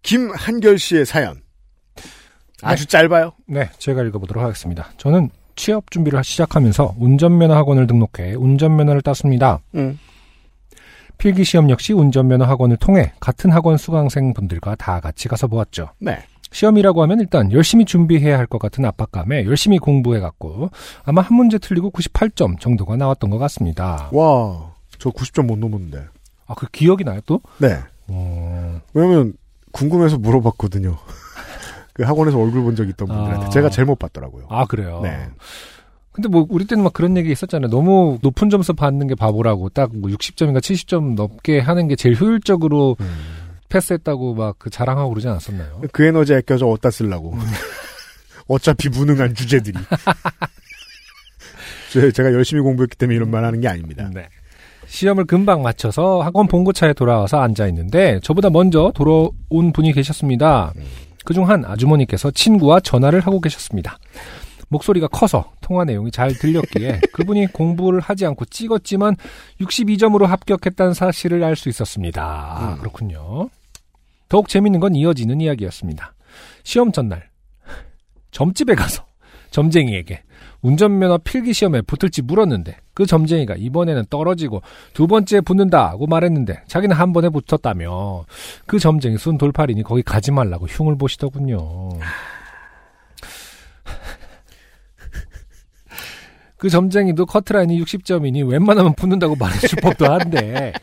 김한결 0.01 0.79
씨의 0.79 1.05
사연. 1.05 1.41
아주 2.63 2.85
짧아요. 2.87 3.33
네, 3.47 3.69
제가 3.77 4.03
읽어보도록 4.03 4.43
하겠습니다. 4.43 4.91
저는 4.97 5.29
취업 5.57 5.91
준비를 5.91 6.23
시작하면서 6.23 6.95
운전면허 6.97 7.53
학원을 7.55 7.87
등록해 7.87 8.35
운전면허를 8.35 9.01
땄습니다. 9.01 9.59
음. 9.75 9.99
필기 11.17 11.43
시험 11.43 11.69
역시 11.69 11.91
운전면허 11.93 12.45
학원을 12.45 12.77
통해 12.77 13.11
같은 13.19 13.51
학원 13.51 13.75
수강생 13.77 14.33
분들과 14.33 14.75
다 14.75 14.99
같이 15.01 15.27
가서 15.27 15.47
보았죠. 15.47 15.89
네. 15.99 16.19
시험이라고 16.51 17.01
하면 17.03 17.19
일단 17.19 17.51
열심히 17.51 17.83
준비해야 17.83 18.37
할 18.37 18.47
것 18.47 18.59
같은 18.59 18.85
압박감에 18.85 19.45
열심히 19.45 19.79
공부해갔고 19.79 20.69
아마 21.03 21.21
한 21.21 21.35
문제 21.35 21.57
틀리고 21.57 21.91
98점 21.91 22.59
정도가 22.59 22.95
나왔던 22.95 23.29
것 23.31 23.37
같습니다. 23.39 24.09
와, 24.13 24.71
저 24.97 25.09
90점 25.09 25.45
못 25.45 25.57
넘었는데. 25.59 26.05
아, 26.45 26.53
그 26.55 26.67
기억이 26.71 27.03
나요 27.03 27.19
또? 27.25 27.41
네. 27.57 27.77
어... 28.07 28.79
왜냐면 28.93 29.33
궁금해서 29.73 30.17
물어봤거든요. 30.19 30.97
그 31.97 32.03
학원에서 32.03 32.39
얼굴 32.39 32.63
본 32.63 32.75
적 32.75 32.87
있던 32.87 33.07
분들한테 33.07 33.45
아. 33.47 33.49
제가 33.49 33.69
제일 33.69 33.85
못 33.87 33.97
봤더라고요. 33.99 34.45
아 34.49 34.65
그래요. 34.65 35.01
네. 35.03 35.27
근데 36.11 36.29
뭐 36.29 36.45
우리 36.49 36.65
때는 36.65 36.83
막 36.83 36.93
그런 36.93 37.17
얘기 37.17 37.31
있었잖아요. 37.31 37.69
너무 37.69 38.17
높은 38.21 38.49
점수 38.49 38.73
받는 38.73 39.07
게 39.07 39.15
바보라고 39.15 39.69
딱 39.69 39.91
뭐 39.93 40.09
60점인가 40.11 40.59
70점 40.59 41.15
넘게 41.15 41.59
하는 41.59 41.87
게 41.87 41.95
제일 41.95 42.19
효율적으로 42.19 42.95
음. 42.99 43.09
패스했다고 43.69 44.35
막 44.35 44.55
그 44.59 44.69
자랑하고 44.69 45.09
그러지 45.09 45.27
않았었나요? 45.27 45.81
그 45.91 46.03
에너지 46.05 46.33
아껴서 46.33 46.67
어디다 46.69 46.89
쓰려고. 46.91 47.35
어차피 48.47 48.87
무능한 48.89 49.35
주제들이. 49.35 49.77
제- 51.91 52.11
제가 52.11 52.33
열심히 52.33 52.61
공부했기 52.61 52.95
때문에 52.97 53.15
이런 53.15 53.29
말 53.29 53.43
하는 53.43 53.61
게 53.61 53.67
아닙니다. 53.67 54.09
네. 54.13 54.27
시험을 54.87 55.25
금방 55.25 55.61
마쳐서 55.63 56.21
학원 56.21 56.47
본고차에 56.47 56.93
돌아와서 56.93 57.39
앉아 57.41 57.67
있는데 57.67 58.19
저보다 58.23 58.49
먼저 58.49 58.91
돌아온 58.95 59.73
분이 59.73 59.91
계셨습니다. 59.93 60.73
그중 61.27 61.49
한 61.49 61.65
아주머니께서 61.65 62.31
친구와 62.31 62.79
전화를 62.79 63.19
하고 63.19 63.41
계셨습니다. 63.41 63.97
목소리가 64.69 65.09
커서 65.09 65.51
통화 65.59 65.83
내용이 65.83 66.09
잘 66.09 66.33
들렸기에 66.33 67.01
그분이 67.11 67.47
공부를 67.47 67.99
하지 67.99 68.25
않고 68.25 68.45
찍었지만 68.45 69.17
62점으로 69.59 70.25
합격했다는 70.25 70.93
사실을 70.93 71.43
알 71.43 71.57
수 71.57 71.67
있었습니다. 71.67 72.23
아, 72.23 72.77
그렇군요. 72.79 73.49
더욱 74.29 74.47
재밌는 74.47 74.79
건 74.79 74.95
이어지는 74.95 75.41
이야기였습니다. 75.41 76.13
시험 76.63 76.93
전날 76.93 77.29
점집에 78.31 78.73
가서 78.75 79.05
점쟁이에게 79.51 80.23
운전면허 80.61 81.19
필기 81.19 81.53
시험에 81.53 81.81
붙을지 81.81 82.21
물었는데 82.21 82.77
그 82.93 83.05
점쟁이가 83.05 83.55
이번에는 83.57 84.05
떨어지고 84.09 84.61
두 84.93 85.07
번째 85.07 85.41
붙는다고 85.41 86.07
말했는데 86.07 86.63
자기는 86.67 86.95
한 86.95 87.13
번에 87.13 87.29
붙었다며 87.29 88.25
그 88.65 88.79
점쟁이 88.79 89.17
순 89.17 89.37
돌팔이니 89.37 89.83
거기 89.83 90.01
가지 90.01 90.31
말라고 90.31 90.65
흉을 90.65 90.97
보시더군요. 90.97 91.89
그 96.57 96.69
점쟁이도 96.69 97.25
커트라인이 97.25 97.79
60점이니 97.83 98.47
웬만하면 98.49 98.95
붙는다고 98.95 99.35
말해줄 99.35 99.79
법도 99.81 100.11
한데 100.11 100.73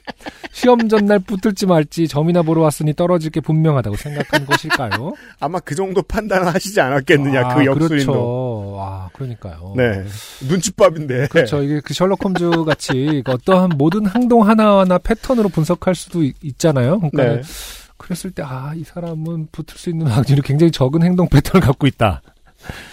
시험 0.53 0.89
전날 0.89 1.19
붙을지 1.19 1.67
말지 1.67 2.07
점이나 2.07 2.43
보러 2.43 2.63
왔으니 2.63 2.95
떨어질 2.95 3.31
게 3.33 3.41
분명하다고 3.41 3.97
생각한 3.97 4.47
것일까요? 4.47 5.15
아마 5.41 5.59
그 5.59 5.75
정도 5.75 6.01
판단을 6.01 6.47
하시지 6.47 6.81
않았겠느냐, 6.81 7.41
아, 7.41 7.55
그 7.55 7.65
역술인도. 7.65 8.13
그렇죠. 8.13 8.77
아, 8.81 9.09
그러니까요. 9.13 9.75
네. 9.77 10.05
눈칫밥인데. 10.49 11.27
그렇죠. 11.27 11.61
이게 11.63 11.81
그 11.81 11.93
셜록 11.93 12.25
홈즈 12.25 12.65
같이 12.65 13.23
그 13.25 13.33
어떠한 13.33 13.71
모든 13.77 14.09
행동 14.09 14.47
하나하나 14.49 14.99
패턴으로 14.99 15.49
분석할 15.49 15.97
수도 15.97 16.23
있, 16.23 16.35
잖아요 16.57 17.01
그러니까 17.01 17.25
네. 17.25 17.43
그랬을 17.97 18.31
때 18.31 18.45
아, 18.47 18.73
이 18.77 18.85
사람은 18.85 19.49
붙을 19.51 19.77
수 19.77 19.91
있는 19.91 20.07
확률이 20.07 20.41
굉장히 20.43 20.71
적은 20.71 21.03
행동 21.03 21.29
패턴을 21.29 21.67
갖고 21.67 21.89
있다. 21.89 22.23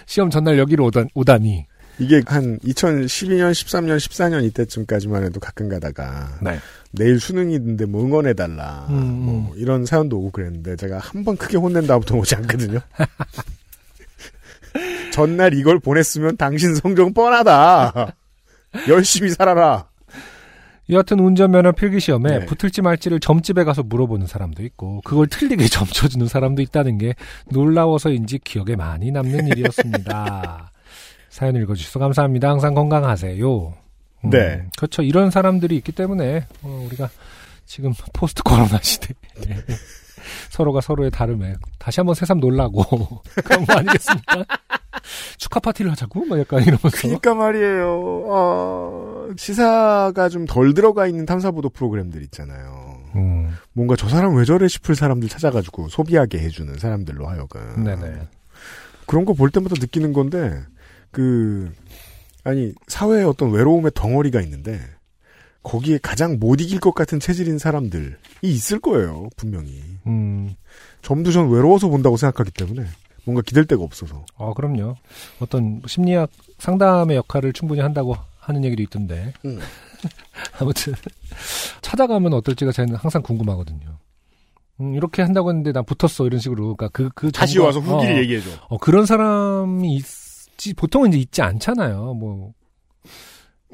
시험 0.08 0.32
전날 0.32 0.58
여기로 0.58 0.86
오다, 0.86 1.06
오다니. 1.14 1.66
이게 2.00 2.22
한 2.26 2.58
2012년, 2.60 3.52
13년, 3.52 3.98
14년 3.98 4.44
이때쯤까지만 4.46 5.24
해도 5.24 5.40
가끔 5.40 5.70
가다가 5.70 6.38
네. 6.42 6.58
내일 6.92 7.20
수능인데 7.20 7.86
뭐 7.86 8.04
응원해달라 8.04 8.88
음, 8.90 8.96
뭐 8.96 9.54
이런 9.56 9.86
사연도 9.86 10.18
오고 10.18 10.32
그랬는데 10.32 10.76
제가 10.78 10.98
한 11.00 11.24
번 11.24 11.38
크게 11.38 11.58
혼낸 11.58 11.86
다음부터 11.88 12.16
오지 12.18 12.36
않거든요. 12.36 12.80
전날 15.12 15.54
이걸 15.54 15.80
보냈으면 15.80 16.38
당신 16.38 16.76
성적 16.76 17.14
뻔하다. 17.14 18.16
열심히 18.88 19.30
살아라. 19.30 19.88
여하튼 20.90 21.20
운전면허 21.20 21.74
필기시험에 21.74 22.40
네. 22.40 22.46
붙을지 22.46 22.82
말지를 22.82 23.20
점집에 23.20 23.64
가서 23.64 23.84
물어보는 23.84 24.28
사람도 24.28 24.64
있고 24.64 25.02
그걸 25.06 25.28
틀리게 25.28 25.68
점쳐주는 25.70 26.28
사람도 26.28 26.62
있다는 26.62 26.98
게 26.98 27.16
놀라워서인지 27.50 28.40
기억에 28.40 28.76
많이 28.76 29.12
남는 29.12 29.48
일이었습니다. 29.48 30.71
사연 31.32 31.56
읽어주셔서 31.56 31.98
감사합니다. 32.00 32.50
항상 32.50 32.74
건강하세요. 32.74 33.74
음, 34.26 34.30
네. 34.30 34.68
그렇죠. 34.78 35.02
이런 35.02 35.32
사람들이 35.32 35.76
있기 35.78 35.94
때문에 35.94 36.46
어, 36.62 36.84
우리가 36.88 37.10
지금 37.66 37.94
포스트 38.14 38.44
코로나 38.44 38.80
시대 38.82 39.14
에 39.48 39.56
서로가 40.52 40.82
서로의 40.82 41.10
다름에 41.10 41.56
다시 41.80 42.00
한번 42.02 42.14
새삼 42.16 42.40
놀라고 42.40 42.84
그런 43.44 43.66
거 43.66 43.74
아니겠습니까? 43.74 44.46
축하 45.38 45.60
파티를 45.62 45.90
하자고 45.92 46.26
막 46.26 46.38
약간 46.40 46.62
이러면서 46.62 46.90
그러니까 46.92 47.34
말이에요. 47.34 48.24
어, 48.28 49.28
시사가 49.38 50.30
좀 50.30 50.46
덜 50.46 50.74
들어가 50.74 51.08
있는 51.08 51.26
탐사보도 51.26 51.70
프로그램들 51.70 52.22
있잖아요. 52.24 53.00
음, 53.16 53.56
뭔가 53.74 53.96
저 53.96 54.08
사람 54.10 54.36
왜 54.36 54.44
저래 54.46 54.68
싶을 54.68 54.96
사람들 54.96 55.30
찾아가지고 55.30 55.88
소비하게 55.88 56.40
해주는 56.40 56.78
사람들로 56.78 57.26
하여금. 57.28 57.84
네네. 57.84 58.28
그런 59.08 59.26
거 59.26 59.34
볼 59.34 59.50
때마다 59.50 59.76
느끼는 59.80 60.14
건데, 60.14 60.62
그, 61.12 61.72
아니, 62.44 62.74
사회에 62.88 63.24
어떤 63.24 63.52
외로움의 63.52 63.92
덩어리가 63.94 64.42
있는데, 64.42 64.80
거기에 65.64 66.00
가장 66.02 66.40
못 66.40 66.60
이길 66.60 66.80
것 66.80 66.96
같은 66.96 67.20
체질인 67.20 67.60
사람들이 67.60 68.16
있을 68.42 68.80
거예요, 68.80 69.30
분명히. 69.38 69.82
음, 70.08 70.56
점도 71.02 71.32
전 71.32 71.50
외로워서 71.50 71.90
본다고 71.90 72.18
생각하기 72.18 72.52
때문에, 72.52 72.88
뭔가 73.26 73.42
기댈 73.46 73.66
데가 73.66 73.84
없어서. 73.84 74.26
아, 74.38 74.54
그럼요. 74.56 74.96
어떤 75.40 75.82
심리학 75.86 76.32
상담의 76.58 77.18
역할을 77.18 77.54
충분히 77.54 77.82
한다고 77.82 78.16
하는 78.40 78.64
얘기도 78.64 78.82
있던데. 78.84 79.34
음. 79.46 79.60
아무튼 80.60 80.94
찾아가면 81.82 82.34
어떨지가 82.34 82.72
저는 82.72 82.96
항상 82.96 83.22
궁금하거든요. 83.22 83.98
음, 84.80 84.96
이렇게 84.96 85.22
한다고 85.22 85.50
했는데 85.50 85.72
난 85.72 85.86
붙었어 85.86 86.26
이런 86.26 86.40
식으로. 86.40 86.76
그러니까 86.76 86.90
그, 86.90 87.10
그 87.14 87.32
다시 87.32 87.60
와서 87.60 87.80
후기를 87.80 88.16
어, 88.16 88.18
얘기해줘. 88.20 88.50
어, 88.68 88.78
그런 88.78 89.06
사람이 89.06 89.96
있 89.96 90.06
지 90.62 90.76
보통은 90.76 91.10
이제 91.10 91.18
있지 91.18 91.42
않잖아요. 91.42 92.14
뭐 92.14 92.54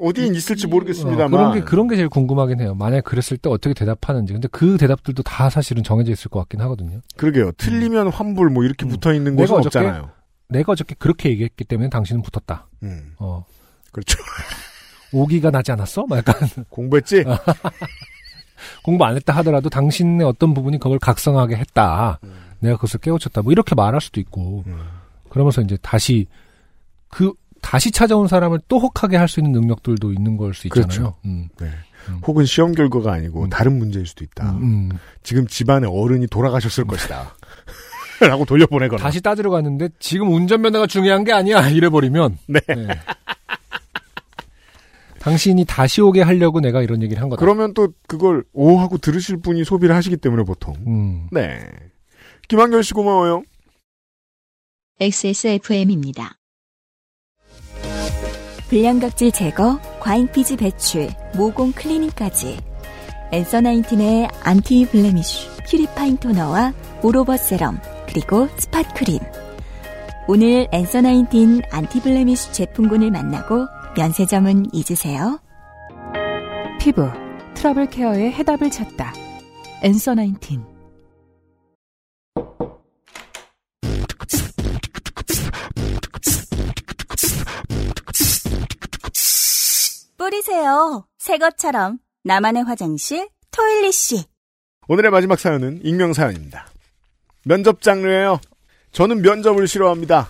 어디엔 0.00 0.34
있을지 0.34 0.66
모르겠습니다만. 0.66 1.34
어, 1.34 1.36
그런 1.36 1.52
게 1.52 1.60
그런 1.60 1.86
게 1.86 1.96
제일 1.96 2.08
궁금하긴 2.08 2.62
해요. 2.62 2.74
만약 2.74 3.04
그랬을 3.04 3.36
때 3.36 3.50
어떻게 3.50 3.74
대답하는지. 3.74 4.32
근데 4.32 4.48
그 4.50 4.78
대답들도 4.78 5.22
다 5.22 5.50
사실은 5.50 5.82
정해져 5.82 6.12
있을 6.12 6.30
것 6.30 6.38
같긴 6.38 6.62
하거든요. 6.62 7.02
그러게요. 7.18 7.52
틀리면 7.58 8.08
환불 8.08 8.48
뭐 8.48 8.64
이렇게 8.64 8.86
음. 8.86 8.88
붙어 8.88 9.12
있는 9.12 9.36
내가 9.36 9.52
곳은 9.52 9.56
어저께 9.56 9.78
없잖아요. 9.86 10.10
내가 10.48 10.72
어저께 10.72 10.94
그렇게 10.98 11.28
얘기했기 11.28 11.62
때문에 11.64 11.90
당신은 11.90 12.22
붙었다. 12.22 12.68
음. 12.84 13.12
어. 13.18 13.44
그렇죠. 13.92 14.18
오기가 15.12 15.50
나지 15.50 15.72
않았어? 15.72 16.06
막 16.06 16.16
약간 16.16 16.36
공부했지? 16.70 17.22
공부 18.82 19.04
안 19.04 19.14
했다 19.14 19.34
하더라도 19.36 19.68
당신의 19.68 20.26
어떤 20.26 20.54
부분이 20.54 20.78
그걸 20.78 20.98
각성하게 20.98 21.56
했다. 21.56 22.18
내가 22.60 22.76
그것을 22.76 23.00
깨우쳤다. 23.00 23.42
뭐 23.42 23.52
이렇게 23.52 23.74
말할 23.74 24.00
수도 24.00 24.20
있고. 24.20 24.64
음. 24.66 24.80
그러면서 25.28 25.60
이제 25.60 25.76
다시 25.82 26.26
그 27.08 27.32
다시 27.60 27.90
찾아온 27.90 28.28
사람을 28.28 28.60
또 28.68 28.78
혹하게 28.78 29.16
할 29.16 29.28
수 29.28 29.40
있는 29.40 29.52
능력들도 29.52 30.12
있는 30.12 30.36
걸 30.36 30.54
수 30.54 30.66
있잖아요. 30.68 30.86
그렇죠. 30.88 31.16
음. 31.24 31.48
네. 31.58 31.66
음. 32.08 32.20
혹은 32.26 32.44
시험 32.44 32.72
결과가 32.72 33.12
아니고 33.12 33.44
음. 33.44 33.50
다른 33.50 33.78
문제일 33.78 34.06
수도 34.06 34.24
있다. 34.24 34.52
음. 34.52 34.90
지금 35.22 35.46
집안에 35.46 35.86
어른이 35.86 36.28
돌아가셨을 36.28 36.84
것이다. 36.84 37.34
라고 38.20 38.44
돌려보내거나. 38.44 39.00
다시 39.02 39.20
따지러 39.20 39.50
갔는데 39.50 39.90
지금 40.00 40.32
운전면허가 40.32 40.86
중요한 40.86 41.24
게 41.24 41.32
아니야. 41.32 41.66
이래버리면 41.70 42.38
네. 42.48 42.60
네. 42.68 42.86
당신이 45.20 45.64
다시 45.66 46.00
오게 46.00 46.22
하려고 46.22 46.60
내가 46.60 46.80
이런 46.82 47.02
얘기를 47.02 47.20
한 47.20 47.28
거다. 47.28 47.40
그러면 47.40 47.74
또 47.74 47.92
그걸 48.06 48.44
오 48.52 48.78
하고 48.78 48.98
들으실 48.98 49.38
분이 49.38 49.64
소비를 49.64 49.94
하시기 49.94 50.16
때문에 50.16 50.44
보통. 50.44 50.74
음. 50.86 51.26
네. 51.32 51.68
김한결 52.48 52.82
씨 52.82 52.94
고마워요. 52.94 53.42
XSFM입니다. 55.00 56.37
불량각질 58.68 59.32
제거, 59.32 59.80
과잉피지 60.00 60.56
배출, 60.56 61.08
모공 61.34 61.72
클리닝까지. 61.72 62.58
엔서 63.32 63.60
나인틴의 63.62 64.28
anti 64.42 64.86
blemish 64.86 65.48
purifying 65.68 66.18
toner와 66.18 66.72
all 67.02 67.17
over 67.17 67.36
serum, 67.36 67.80
그리고 68.06 68.48
spot 68.58 68.82
크림. 68.94 69.18
오늘 70.26 70.68
엔서 70.70 71.00
나인틴 71.00 71.62
anti 71.70 72.02
blemish 72.02 72.52
제품군을 72.52 73.10
만나고 73.10 73.66
면세점은 73.96 74.66
잊으세요. 74.74 75.40
피부 76.78 77.08
트러블 77.54 77.88
케어의 77.88 78.32
해답을 78.32 78.70
찾다. 78.70 79.12
엔서 79.82 80.14
나인틴. 80.14 80.62
뿌리세요. 90.18 91.06
새 91.16 91.38
것처럼. 91.38 91.98
나만의 92.24 92.64
화장실, 92.64 93.28
토일리 93.52 93.92
씨. 93.92 94.24
오늘의 94.88 95.12
마지막 95.12 95.38
사연은 95.38 95.80
익명 95.84 96.12
사연입니다. 96.12 96.66
면접 97.44 97.80
장르예요. 97.80 98.40
저는 98.90 99.22
면접을 99.22 99.68
싫어합니다. 99.68 100.28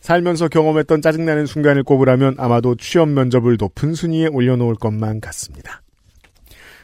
살면서 0.00 0.48
경험했던 0.48 1.00
짜증나는 1.00 1.46
순간을 1.46 1.82
꼽으라면 1.84 2.36
아마도 2.38 2.76
취업 2.76 3.08
면접을 3.08 3.56
높은 3.58 3.94
순위에 3.94 4.26
올려놓을 4.26 4.74
것만 4.76 5.20
같습니다. 5.20 5.82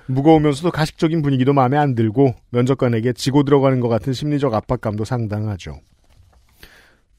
무거우면서도 0.06 0.70
가식적인 0.70 1.22
분위기도 1.22 1.52
마음에 1.52 1.76
안 1.76 1.94
들고 1.94 2.34
면접관에게 2.50 3.12
지고 3.12 3.42
들어가는 3.42 3.80
것 3.80 3.88
같은 3.88 4.12
심리적 4.12 4.52
압박감도 4.54 5.04
상당하죠. 5.04 5.78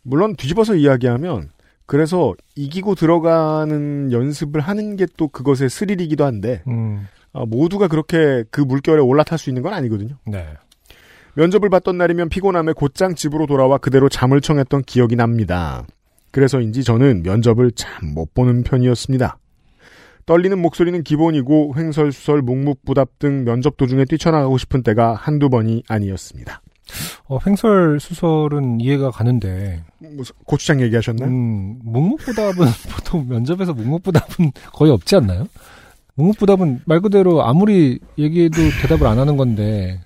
물론 0.02 0.36
뒤집어서 0.36 0.76
이야기하면 0.76 1.52
그래서 1.86 2.34
이기고 2.56 2.96
들어가는 2.96 4.12
연습을 4.12 4.62
하는 4.62 4.96
게 4.96 5.06
또 5.18 5.28
그것의 5.28 5.70
스릴이기도 5.70 6.26
한데 6.26 6.64
음. 6.68 7.08
아, 7.34 7.46
모두가 7.46 7.88
그렇게 7.88 8.44
그 8.50 8.62
물결에 8.62 9.02
올라탈 9.02 9.38
수 9.38 9.50
있는 9.50 9.62
건 9.62 9.74
아니거든요. 9.74 10.16
네. 10.26 10.46
면접을 11.36 11.70
봤던 11.70 11.98
날이면 11.98 12.30
피곤함에 12.30 12.74
곧장 12.74 13.14
집으로 13.14 13.46
돌아와 13.46 13.78
그대로 13.78 14.08
잠을 14.10 14.42
청했던 14.42 14.84
기억이 14.84 15.16
납니다. 15.16 15.86
그래서인지 16.32 16.84
저는 16.84 17.24
면접을 17.24 17.72
참 17.72 18.14
못 18.14 18.34
보는 18.34 18.64
편이었습니다. 18.64 19.38
떨리는 20.26 20.58
목소리는 20.60 21.04
기본이고 21.04 21.76
횡설수설 21.78 22.42
묵묵부답 22.42 23.20
등 23.20 23.44
면접 23.44 23.78
도중에 23.78 24.06
뛰쳐나가고 24.06 24.58
싶은 24.58 24.82
때가 24.82 25.14
한두 25.14 25.50
번이 25.50 25.84
아니었습니다. 25.88 26.62
어, 27.28 27.40
횡설 27.46 28.00
수설은 28.00 28.80
이해가 28.80 29.12
가는데. 29.12 29.84
무슨 30.00 30.36
고추장 30.46 30.82
얘기하셨나요? 30.82 31.30
음, 31.30 31.80
묵묵부답은 31.84 32.66
보통 32.92 33.28
면접에서 33.28 33.74
묵묵부답은 33.74 34.52
거의 34.74 34.92
없지 34.92 35.16
않나요? 35.16 35.48
묵묵부답은 36.16 36.82
말 36.86 37.02
그대로 37.02 37.44
아무리 37.44 38.00
얘기해도 38.18 38.56
대답을 38.82 39.06
안 39.06 39.20
하는 39.20 39.36
건데 39.36 40.00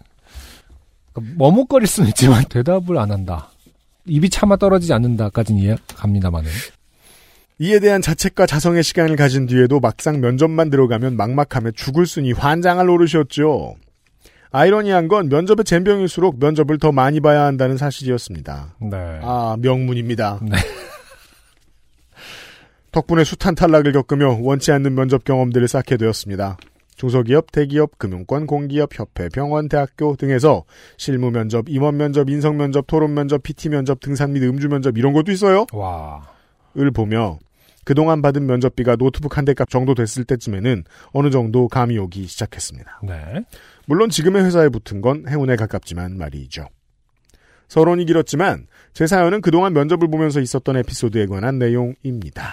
그러니까 1.13 1.35
머뭇거릴 1.37 1.87
수는 1.87 2.09
있지만 2.09 2.43
대답을 2.49 2.97
안 2.97 3.11
한다. 3.11 3.49
입이 4.05 4.29
차마 4.29 4.55
떨어지지 4.55 4.91
않는다까지는 4.93 5.61
이해 5.61 5.75
갑니다만은. 5.95 6.49
이에 7.59 7.79
대한 7.79 8.01
자책과 8.01 8.45
자성의 8.45 8.83
시간을 8.83 9.17
가진 9.17 9.45
뒤에도 9.45 9.81
막상 9.81 10.21
면접만 10.21 10.69
들어가면 10.69 11.17
막막함에 11.17 11.71
죽을 11.75 12.05
순이 12.07 12.31
환장할 12.31 12.87
노릇이었죠. 12.87 13.75
아이러니한 14.51 15.07
건 15.07 15.29
면접의 15.29 15.63
잼병일수록 15.63 16.39
면접을 16.39 16.79
더 16.79 16.91
많이 16.91 17.19
봐야 17.19 17.43
한다는 17.43 17.77
사실이었습니다. 17.77 18.75
네. 18.81 19.19
아, 19.21 19.55
명문입니다. 19.59 20.39
네. 20.41 20.57
덕분에 22.91 23.23
숱한 23.23 23.53
탈락을 23.53 23.91
겪으며 23.91 24.39
원치 24.41 24.71
않는 24.71 24.95
면접 24.95 25.23
경험들을 25.23 25.67
쌓게 25.67 25.97
되었습니다. 25.97 26.57
중소기업, 26.95 27.51
대기업, 27.51 27.97
금융권, 27.97 28.45
공기업, 28.45 28.97
협회, 28.97 29.29
병원, 29.29 29.69
대학교 29.69 30.15
등에서 30.15 30.65
실무 30.97 31.31
면접, 31.31 31.69
임원 31.69 31.97
면접, 31.97 32.29
인성 32.29 32.57
면접, 32.57 32.87
토론 32.87 33.13
면접, 33.13 33.41
PT 33.41 33.69
면접, 33.69 34.01
등산 34.01 34.33
및 34.33 34.43
음주 34.43 34.67
면접 34.67 34.97
이런 34.97 35.13
것도 35.13 35.31
있어요. 35.31 35.65
와. 35.71 36.27
을 36.77 36.91
보며 36.91 37.39
그동안 37.89 38.21
받은 38.21 38.45
면접비가 38.45 38.95
노트북 38.97 39.35
한 39.39 39.45
대 39.45 39.55
값 39.55 39.67
정도 39.71 39.95
됐을 39.95 40.23
때쯤에는 40.23 40.83
어느 41.11 41.31
정도 41.31 41.67
감이 41.67 41.97
오기 41.97 42.27
시작했습니다. 42.27 42.99
네. 43.01 43.43
물론 43.87 44.11
지금의 44.11 44.43
회사에 44.45 44.69
붙은 44.69 45.01
건 45.01 45.25
행운에 45.27 45.55
가깝지만 45.55 46.15
말이죠. 46.15 46.67
서론이 47.67 48.05
길었지만 48.05 48.67
제 48.93 49.07
사연은 49.07 49.41
그동안 49.41 49.73
면접을 49.73 50.07
보면서 50.07 50.39
있었던 50.39 50.77
에피소드에 50.77 51.25
관한 51.25 51.57
내용입니다. 51.57 52.43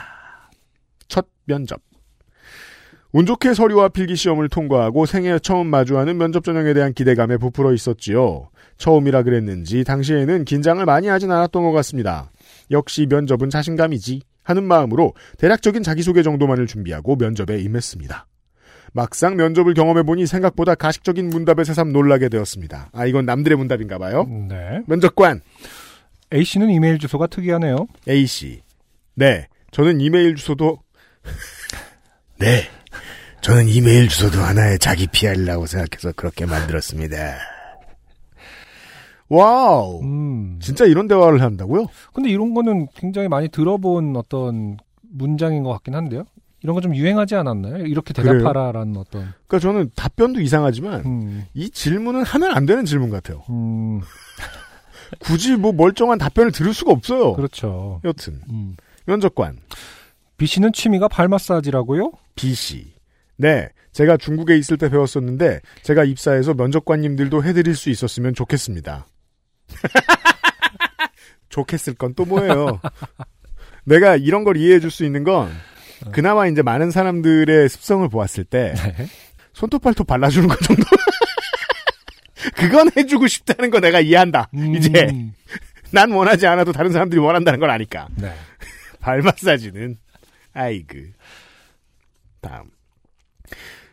첫 1.06 1.26
면접. 1.44 1.82
운 3.12 3.26
좋게 3.26 3.52
서류와 3.52 3.90
필기 3.90 4.16
시험을 4.16 4.48
통과하고 4.48 5.04
생애 5.04 5.38
처음 5.38 5.66
마주하는 5.66 6.16
면접 6.16 6.44
전형에 6.44 6.72
대한 6.72 6.94
기대감에 6.94 7.36
부풀어 7.36 7.74
있었지요. 7.74 8.48
처음이라 8.78 9.22
그랬는지 9.22 9.84
당시에는 9.84 10.46
긴장을 10.46 10.82
많이 10.86 11.08
하진 11.08 11.30
않았던 11.30 11.62
것 11.62 11.72
같습니다. 11.72 12.30
역시 12.70 13.06
면접은 13.08 13.50
자신감이지 13.50 14.22
하는 14.46 14.64
마음으로 14.64 15.12
대략적인 15.38 15.82
자기소개 15.82 16.22
정도만을 16.22 16.66
준비하고 16.66 17.16
면접에 17.16 17.58
임했습니다. 17.58 18.26
막상 18.92 19.36
면접을 19.36 19.74
경험해보니 19.74 20.26
생각보다 20.26 20.74
가식적인 20.74 21.28
문답에 21.28 21.64
새삼 21.64 21.92
놀라게 21.92 22.28
되었습니다. 22.28 22.90
아, 22.92 23.06
이건 23.06 23.26
남들의 23.26 23.58
문답인가 23.58 23.98
봐요. 23.98 24.24
네. 24.48 24.80
면접관. 24.86 25.42
A씨는 26.32 26.70
이메일 26.70 26.98
주소가 26.98 27.26
특이하네요. 27.26 27.88
A씨. 28.08 28.62
네. 29.14 29.48
저는 29.72 30.00
이메일 30.00 30.36
주소도 30.36 30.78
네. 32.38 32.62
저는 33.42 33.68
이메일 33.68 34.08
주소도 34.08 34.38
하나의 34.38 34.78
자기 34.78 35.06
PR이라고 35.08 35.66
생각해서 35.66 36.12
그렇게 36.16 36.46
만들었습니다. 36.46 37.36
Wow. 39.28 40.02
음. 40.02 40.58
진짜 40.62 40.84
이런 40.84 41.08
대화를 41.08 41.42
한다고요? 41.42 41.86
근데 42.12 42.30
이런 42.30 42.54
거는 42.54 42.88
굉장히 42.94 43.28
많이 43.28 43.48
들어본 43.48 44.16
어떤 44.16 44.76
문장인 45.10 45.62
것 45.62 45.70
같긴 45.72 45.94
한데요. 45.94 46.24
이런 46.62 46.74
거 46.74 46.80
좀 46.80 46.94
유행하지 46.96 47.34
않았나요? 47.36 47.86
이렇게 47.86 48.12
대답하라라는 48.12 48.96
어떤. 48.96 49.32
그러니까 49.46 49.58
저는 49.60 49.90
답변도 49.94 50.40
이상하지만 50.40 51.00
음. 51.06 51.44
이 51.54 51.70
질문은 51.70 52.22
하면 52.24 52.52
안 52.52 52.66
되는 52.66 52.84
질문 52.84 53.10
같아요. 53.10 53.42
음. 53.50 54.00
굳이 55.20 55.54
뭐 55.56 55.72
멀쩡한 55.72 56.18
답변을 56.18 56.50
들을 56.52 56.74
수가 56.74 56.92
없어요. 56.92 57.34
그렇죠. 57.34 58.00
여튼 58.04 58.40
음. 58.50 58.76
면접관 59.06 59.58
B 60.36 60.46
씨는 60.46 60.72
취미가 60.72 61.08
발 61.08 61.28
마사지라고요? 61.28 62.12
B 62.34 62.54
씨. 62.54 62.92
네, 63.36 63.68
제가 63.92 64.16
중국에 64.16 64.56
있을 64.58 64.76
때 64.78 64.88
배웠었는데 64.88 65.60
제가 65.82 66.04
입사해서 66.04 66.54
면접관님들도 66.54 67.44
해드릴 67.44 67.76
수 67.76 67.90
있었으면 67.90 68.34
좋겠습니다. 68.34 69.06
좋겠을 71.48 71.94
건 71.94 72.14
또 72.14 72.24
뭐예요? 72.24 72.80
내가 73.84 74.16
이런 74.16 74.44
걸 74.44 74.56
이해해 74.56 74.80
줄 74.80 74.90
수 74.90 75.04
있는 75.04 75.24
건 75.24 75.50
그나마 76.12 76.46
이제 76.46 76.62
많은 76.62 76.90
사람들의 76.90 77.68
습성을 77.68 78.06
보았을 78.08 78.44
때 78.44 78.74
네. 78.76 79.06
손톱 79.52 79.82
발톱 79.82 80.06
발라주는 80.06 80.48
것 80.48 80.58
정도. 80.60 80.82
그건 82.56 82.90
해주고 82.96 83.26
싶다는 83.26 83.70
거 83.70 83.80
내가 83.80 84.00
이해한다. 84.00 84.48
이제 84.76 85.06
음. 85.10 85.34
난 85.90 86.10
원하지 86.10 86.46
않아도 86.46 86.72
다른 86.72 86.92
사람들이 86.92 87.20
원한다는 87.20 87.58
걸 87.60 87.70
아니까. 87.70 88.08
네. 88.16 88.32
발 89.00 89.22
마사지는 89.22 89.96
아이그. 90.52 91.12
다음. 92.40 92.64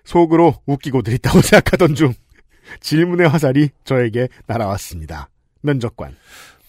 속으로 0.04 0.56
웃기고 0.66 1.02
들 1.02 1.14
있다고 1.14 1.42
생각하던 1.42 1.96
중 1.96 2.14
질문의 2.82 3.28
화살이 3.30 3.70
저에게 3.86 4.28
날아왔습니다. 4.48 5.30
면접관. 5.64 6.16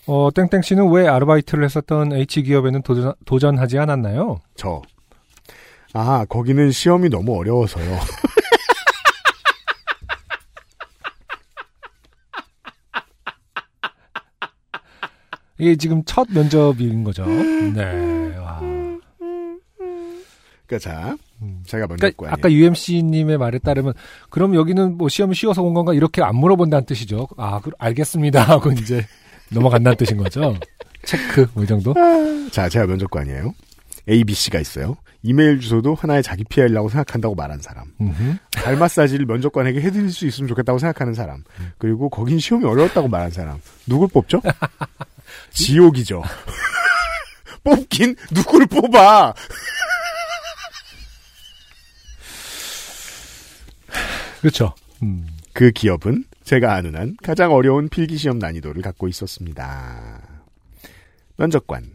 어, 0.07 0.31
땡땡 0.35 0.63
씨는 0.63 0.91
왜 0.93 1.07
아르바이트를 1.07 1.65
했었던 1.65 2.13
H기업에는 2.13 2.83
도전, 2.83 3.13
도전하지 3.25 3.79
않았나요? 3.79 4.41
저. 4.57 4.83
아, 5.93 6.25
거기는 6.29 6.71
시험이 6.71 7.09
너무 7.09 7.37
어려워서요. 7.39 7.85
이게 15.59 15.77
지금 15.77 16.03
첫 16.05 16.27
면접인 16.31 17.05
거죠. 17.05 17.25
네. 17.27 18.14
와. 20.65 20.67
그니까 20.67 20.79
자, 20.79 21.17
음. 21.43 21.63
제가 21.67 21.87
그러니까 21.87 22.07
면접관이에요. 22.07 22.33
아까 22.33 22.51
UMC님의 22.51 23.39
말에 23.39 23.59
따르면 23.59 23.93
그럼 24.31 24.55
여기는 24.55 24.97
뭐 24.97 25.09
시험이 25.09 25.35
쉬워서 25.35 25.63
온 25.63 25.75
건가 25.75 25.93
이렇게 25.95 26.23
안 26.23 26.37
물어본다는 26.37 26.87
뜻이죠. 26.87 27.29
아, 27.37 27.61
그, 27.61 27.71
알겠습니다 27.79 28.43
하고 28.45 28.71
이제 28.73 29.07
넘어간다는 29.51 29.97
뜻인 29.97 30.17
거죠. 30.17 30.57
체크 31.05 31.47
뭐 31.53 31.65
이 31.65 31.67
정도. 31.67 31.95
자, 32.51 32.69
제가 32.69 32.87
면접관이에요. 32.87 33.55
A, 34.09 34.25
B, 34.25 34.35
C가 34.35 34.59
있어요. 34.61 34.97
이메일 35.23 35.59
주소도 35.61 35.95
하나의 35.95 36.23
자기 36.23 36.45
PR이라고 36.45 36.89
생각한다고 36.91 37.35
말한 37.35 37.61
사람. 37.63 37.87
음흠. 38.01 38.37
발 38.57 38.77
마사지를 38.77 39.25
면접관에게 39.25 39.81
해드릴 39.81 40.11
수 40.13 40.27
있으면 40.27 40.49
좋겠다고 40.49 40.79
생각하는 40.79 41.15
사람. 41.15 41.43
그리고 41.79 42.11
거긴 42.11 42.39
시험이 42.39 42.67
어려웠다고 42.67 43.09
말한 43.09 43.31
사람. 43.31 43.59
누굴 43.87 44.09
뽑죠? 44.09 44.43
지옥이죠. 45.53 46.23
뽑긴 47.65 48.17
누굴 48.35 48.67
뽑아. 48.67 49.33
그렇죠. 54.45 54.75
음. 55.03 55.27
그 55.55 55.71
기업은 55.71 56.25
제가 56.45 56.75
아는 56.75 56.97
한 56.97 57.17
가장 57.23 57.55
어려운 57.55 57.89
필기 57.89 58.19
시험 58.19 58.39
난이도를 58.39 58.83
갖고 58.83 59.09
있었습니다. 59.09 60.21
면접관. 61.39 61.87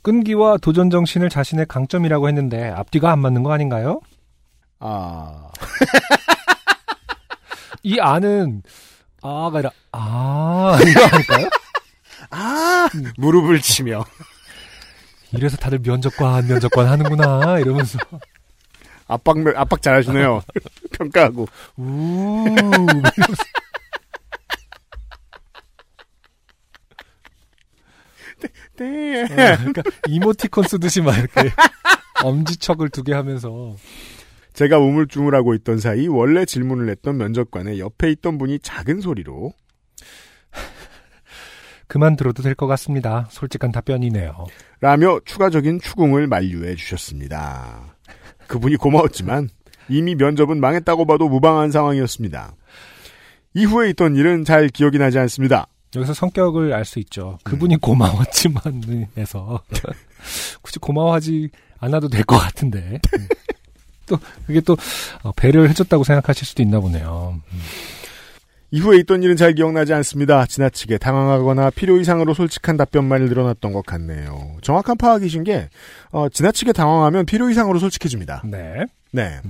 끈기와 0.00 0.56
도전 0.56 0.88
정신을 0.88 1.28
자신의 1.28 1.66
강점이라고 1.66 2.28
했는데 2.28 2.70
앞뒤가 2.70 3.12
안 3.12 3.18
맞는 3.18 3.42
거 3.42 3.52
아닌가요? 3.52 4.00
아, 4.80 5.50
이 7.82 8.00
아는 8.00 8.62
아가 9.20 9.58
아니라 9.58 9.70
아 9.92 10.78
이거 10.80 11.04
아닐까요? 11.04 11.48
아, 12.30 12.88
무릎을 13.18 13.60
치며. 13.60 14.06
이래서 15.32 15.58
다들 15.58 15.80
면접관 15.82 16.46
면접관 16.46 16.88
하는구나 16.88 17.58
이러면서 17.58 17.98
압박, 19.06 19.36
압박 19.56 19.82
잘하시네요. 19.82 20.40
평가하고. 20.92 21.46
우 21.76 22.44
네. 28.76 29.22
어, 29.22 29.26
그러니까 29.56 29.82
이모티콘 30.08 30.64
쓰듯이 30.64 31.00
막 31.00 31.16
이렇게 31.16 31.50
엄지척을 32.22 32.88
두 32.90 33.02
개 33.04 33.12
하면서 33.12 33.76
제가 34.52 34.78
우물쭈물하고 34.78 35.54
있던 35.54 35.78
사이 35.78 36.06
원래 36.08 36.44
질문을 36.44 36.88
했던 36.88 37.16
면접관의 37.16 37.80
옆에 37.80 38.10
있던 38.12 38.38
분이 38.38 38.60
작은 38.60 39.00
소리로 39.00 39.52
그만 41.86 42.16
들어도 42.16 42.42
될 42.42 42.54
것 42.54 42.66
같습니다. 42.68 43.26
솔직한 43.30 43.70
답변이네요. 43.72 44.46
라며 44.80 45.20
추가적인 45.24 45.80
추궁을 45.80 46.26
만류해 46.26 46.76
주셨습니다. 46.76 47.93
그분이 48.46 48.76
고마웠지만 48.76 49.48
이미 49.88 50.14
면접은 50.14 50.60
망했다고 50.60 51.06
봐도 51.06 51.28
무방한 51.28 51.70
상황이었습니다. 51.70 52.54
이후에 53.54 53.90
있던 53.90 54.16
일은 54.16 54.44
잘 54.44 54.68
기억이 54.68 54.98
나지 54.98 55.18
않습니다. 55.18 55.66
여기서 55.94 56.12
성격을 56.14 56.72
알 56.72 56.84
수 56.84 56.98
있죠. 57.00 57.38
그분이 57.44 57.76
고마웠지만 57.76 58.62
해서 59.16 59.62
굳이 60.62 60.78
고마워하지 60.80 61.50
않아도 61.78 62.08
될 62.08 62.24
것 62.24 62.36
같은데 62.38 62.98
음. 63.16 63.28
또 64.06 64.18
그게 64.46 64.60
또 64.60 64.76
어, 65.22 65.32
배려를 65.32 65.70
해줬다고 65.70 66.02
생각하실 66.04 66.46
수도 66.46 66.62
있나 66.62 66.80
보네요. 66.80 67.40
음. 67.52 67.60
이후에 68.74 68.98
있던 68.98 69.22
일은 69.22 69.36
잘 69.36 69.54
기억나지 69.54 69.94
않습니다. 69.94 70.46
지나치게 70.46 70.98
당황하거나 70.98 71.70
필요 71.70 71.96
이상으로 72.00 72.34
솔직한 72.34 72.76
답변만을 72.76 73.28
늘어났던 73.28 73.72
것 73.72 73.86
같네요. 73.86 74.56
정확한 74.62 74.96
파악이신 74.96 75.44
게 75.44 75.68
어, 76.10 76.28
지나치게 76.28 76.72
당황하면 76.72 77.24
필요 77.24 77.48
이상으로 77.48 77.78
솔직해집니다. 77.78 78.42
네. 78.44 78.84
네. 79.12 79.40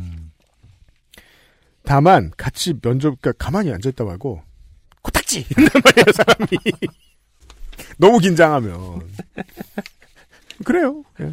다만 1.87 2.33
같이 2.37 2.75
면접 2.75 3.19
그러니까 3.19 3.33
가만히 3.43 3.73
앉아 3.73 3.89
있다 3.89 4.05
말고 4.05 4.43
코딱지 5.01 5.47
이런단 5.49 5.81
말이에요 5.83 6.13
사람이 6.13 6.49
너무 7.97 8.19
긴장하면 8.19 9.01
그래요. 10.67 11.03
예. 11.23 11.33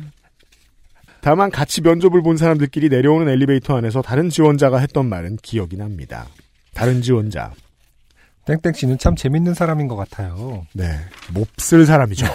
다만 1.19 1.51
같이 1.51 1.81
면접을 1.81 2.21
본 2.21 2.37
사람들끼리 2.37 2.87
내려오는 2.87 3.27
엘리베이터 3.27 3.75
안에서 3.75 4.01
다른 4.01 4.29
지원자가 4.29 4.77
했던 4.77 5.09
말은 5.09 5.39
기억이 5.41 5.75
납니다. 5.75 6.27
다른 6.73 7.01
지원자. 7.01 7.51
땡땡 8.51 8.73
씨는 8.73 8.97
참 8.97 9.15
재밌는 9.15 9.53
사람인 9.53 9.87
것 9.87 9.95
같아요. 9.95 10.65
네. 10.73 10.99
몹쓸 11.33 11.85
사람이죠. 11.85 12.25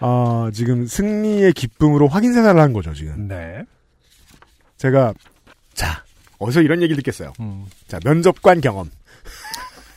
아, 0.00 0.50
지금 0.54 0.86
승리의 0.86 1.52
기쁨으로 1.54 2.06
확인 2.06 2.32
세사를 2.32 2.60
한 2.60 2.72
거죠, 2.72 2.94
지금. 2.94 3.26
네. 3.26 3.64
제가, 4.76 5.12
자, 5.74 6.04
어디서 6.38 6.62
이런 6.62 6.82
얘기를 6.82 6.96
듣겠어요. 6.98 7.32
음. 7.40 7.66
자, 7.88 7.98
면접관 8.04 8.60
경험. 8.60 8.90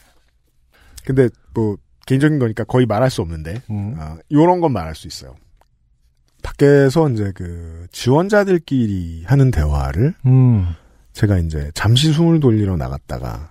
근데, 1.06 1.30
뭐, 1.54 1.78
개인적인 2.08 2.40
거니까 2.40 2.64
거의 2.64 2.88
말할 2.88 3.12
수 3.12 3.22
없는데, 3.22 3.62
음. 3.70 3.96
아, 4.00 4.18
요런 4.32 4.60
건 4.60 4.74
말할 4.74 4.96
수 4.96 5.08
있어요. 5.08 5.36
밖에서 6.42 7.08
이제 7.10 7.32
그, 7.36 7.86
지원자들끼리 7.92 9.26
하는 9.28 9.52
대화를, 9.52 10.16
음. 10.26 10.74
제가 11.14 11.38
이제 11.38 11.70
잠시 11.74 12.12
숨을 12.14 12.40
돌리러 12.40 12.78
나갔다가 12.78 13.51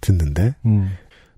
듣는데, 0.00 0.54
음. 0.66 0.90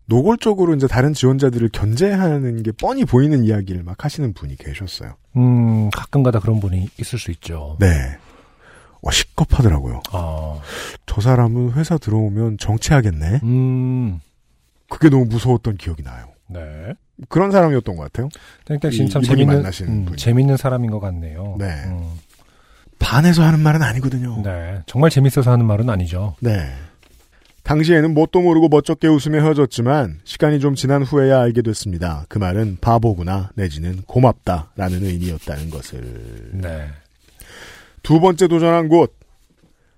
노골적으로 0.07 0.75
이제 0.75 0.87
다른 0.87 1.13
지원자들을 1.15 1.71
견제하는 1.73 2.63
게 2.63 2.73
뻔히 2.73 3.05
보이는 3.05 3.45
이야기를 3.45 3.83
막 3.85 4.05
하시는 4.05 4.33
분이 4.35 4.57
계셨어요. 4.57 5.15
음, 5.37 5.89
가끔가다 5.91 6.41
그런 6.41 6.61
분이 6.61 6.89
있을 6.99 7.19
수 7.19 7.31
있죠. 7.31 7.77
네. 7.81 7.89
어, 9.01 9.11
시겁하더라고요. 9.11 10.01
아, 10.13 10.61
저 11.07 11.21
사람은 11.21 11.73
회사 11.73 11.99
들어오면 11.99 12.59
정치하겠네? 12.59 13.41
음, 13.43 14.21
그게 14.89 15.09
너무 15.09 15.25
무서웠던 15.27 15.77
기억이 15.77 16.03
나요. 16.03 16.27
네. 16.49 16.61
그런 17.29 17.51
사람이었던 17.51 17.97
것 17.97 18.03
같아요. 18.13 18.29
땡땡 18.67 18.91
씨는 18.91 19.07
이- 19.07 19.11
참 19.11 19.23
재밌는, 19.23 19.65
음. 19.89 20.07
재밌는 20.17 20.57
사람인 20.57 20.91
것 20.91 21.01
같네요. 21.01 21.57
네. 21.59 21.67
음, 21.87 22.13
반해서 22.99 23.43
하는 23.43 23.61
말은 23.61 23.83
아니거든요. 23.83 24.43
네. 24.43 24.83
정말 24.87 25.11
재밌어서 25.11 25.51
하는 25.51 25.65
말은 25.67 25.89
아니죠. 25.89 26.37
네. 26.41 26.73
당시에는 27.63 28.13
뭣도 28.15 28.41
모르고 28.41 28.69
멋쩍게 28.69 29.07
웃으며 29.09 29.41
헤어졌지만 29.41 30.21
시간이 30.25 30.59
좀 30.61 30.75
지난 30.75 31.03
후에야 31.03 31.41
알게 31.41 31.63
됐습니다. 31.63 32.25
그 32.29 32.39
말은 32.39 32.79
바보구나 32.81 33.51
내지는 33.55 34.03
고맙다라는 34.07 35.05
의미였다는 35.05 35.71
것을. 35.71 36.51
네. 36.55 36.89
두 38.03 38.19
번째 38.21 38.49
도전한 38.49 38.89
곳. 38.89 39.15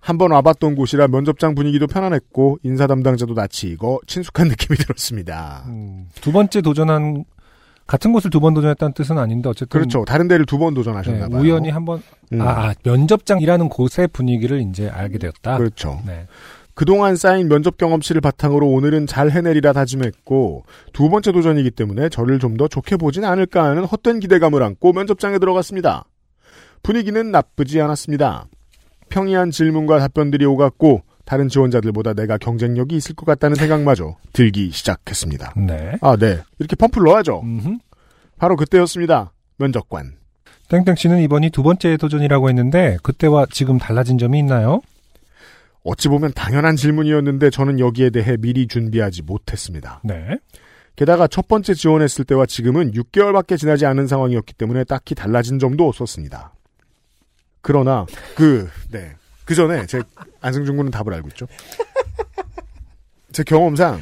한 0.00 0.18
번 0.18 0.32
와봤던 0.32 0.74
곳이라 0.76 1.08
면접장 1.08 1.54
분위기도 1.54 1.86
편안했고 1.86 2.58
인사 2.62 2.86
담당자도 2.86 3.32
낯이 3.32 3.72
익어 3.72 4.00
친숙한 4.06 4.48
느낌이 4.48 4.76
들었습니다. 4.76 5.64
음, 5.68 6.08
두 6.20 6.30
번째 6.30 6.60
도전한, 6.60 7.24
같은 7.86 8.12
곳을 8.12 8.28
두 8.28 8.38
번 8.38 8.52
도전했다는 8.52 8.92
뜻은 8.92 9.16
아닌데, 9.16 9.48
어쨌든. 9.48 9.68
그렇죠. 9.80 10.04
다른 10.04 10.28
데를 10.28 10.44
두번 10.44 10.74
네, 10.74 10.80
도전하셨나 10.80 11.28
봐요. 11.30 11.40
우연히 11.40 11.70
한 11.70 11.86
번, 11.86 12.02
음. 12.34 12.40
아, 12.42 12.66
아, 12.68 12.74
면접장이라는 12.84 13.70
곳의 13.70 14.08
분위기를 14.12 14.60
이제 14.60 14.90
알게 14.90 15.16
되었다. 15.16 15.56
그렇죠. 15.56 16.02
네. 16.04 16.26
그동안 16.74 17.14
쌓인 17.16 17.48
면접 17.48 17.76
경험치를 17.78 18.20
바탕으로 18.20 18.68
오늘은 18.68 19.06
잘 19.06 19.30
해내리라 19.30 19.72
다짐했고 19.72 20.64
두 20.92 21.08
번째 21.08 21.30
도전이기 21.32 21.70
때문에 21.70 22.08
저를 22.08 22.38
좀 22.38 22.56
더 22.56 22.68
좋게 22.68 22.96
보진 22.96 23.24
않을까 23.24 23.64
하는 23.64 23.84
헛된 23.84 24.20
기대감을 24.20 24.62
안고 24.62 24.92
면접장에 24.92 25.38
들어갔습니다. 25.38 26.04
분위기는 26.82 27.30
나쁘지 27.32 27.80
않았습니다. 27.80 28.46
평이한 29.08 29.50
질문과 29.50 29.98
답변들이 29.98 30.44
오갔고 30.44 31.02
다른 31.24 31.48
지원자들보다 31.48 32.14
내가 32.14 32.38
경쟁력이 32.38 32.94
있을 32.96 33.14
것 33.14 33.24
같다는 33.26 33.56
생각마저 33.56 34.16
들기 34.32 34.70
시작했습니다. 34.70 35.54
네. 35.56 35.92
아, 36.00 36.16
네. 36.16 36.40
이렇게 36.58 36.76
펌프를 36.76 37.06
넣어야죠. 37.06 37.40
음흠. 37.42 37.78
바로 38.38 38.56
그때였습니다. 38.56 39.32
면접관. 39.58 40.12
땡땡 40.68 40.94
씨는 40.96 41.20
이번이 41.22 41.50
두 41.50 41.62
번째 41.62 41.96
도전이라고 41.96 42.48
했는데, 42.50 42.98
그때와 43.02 43.46
지금 43.50 43.78
달라진 43.78 44.18
점이 44.18 44.38
있나요? 44.38 44.80
어찌 45.84 46.08
보면 46.08 46.32
당연한 46.32 46.76
질문이었는데 46.76 47.50
저는 47.50 47.78
여기에 47.78 48.10
대해 48.10 48.36
미리 48.38 48.66
준비하지 48.66 49.22
못했습니다. 49.22 50.00
네. 50.02 50.38
게다가 50.96 51.26
첫 51.26 51.46
번째 51.46 51.74
지원했을 51.74 52.24
때와 52.24 52.46
지금은 52.46 52.92
6개월밖에 52.92 53.58
지나지 53.58 53.84
않은 53.84 54.06
상황이었기 54.06 54.54
때문에 54.54 54.84
딱히 54.84 55.14
달라진 55.14 55.58
점도 55.58 55.86
없었습니다. 55.86 56.54
그러나 57.60 58.06
그 58.34 58.68
네. 58.90 59.14
그 59.44 59.54
전에 59.54 59.86
제 59.86 60.02
안승준 60.40 60.76
군은 60.76 60.90
답을 60.90 61.12
알고 61.12 61.28
있죠. 61.28 61.46
제 63.32 63.42
경험상 63.42 64.00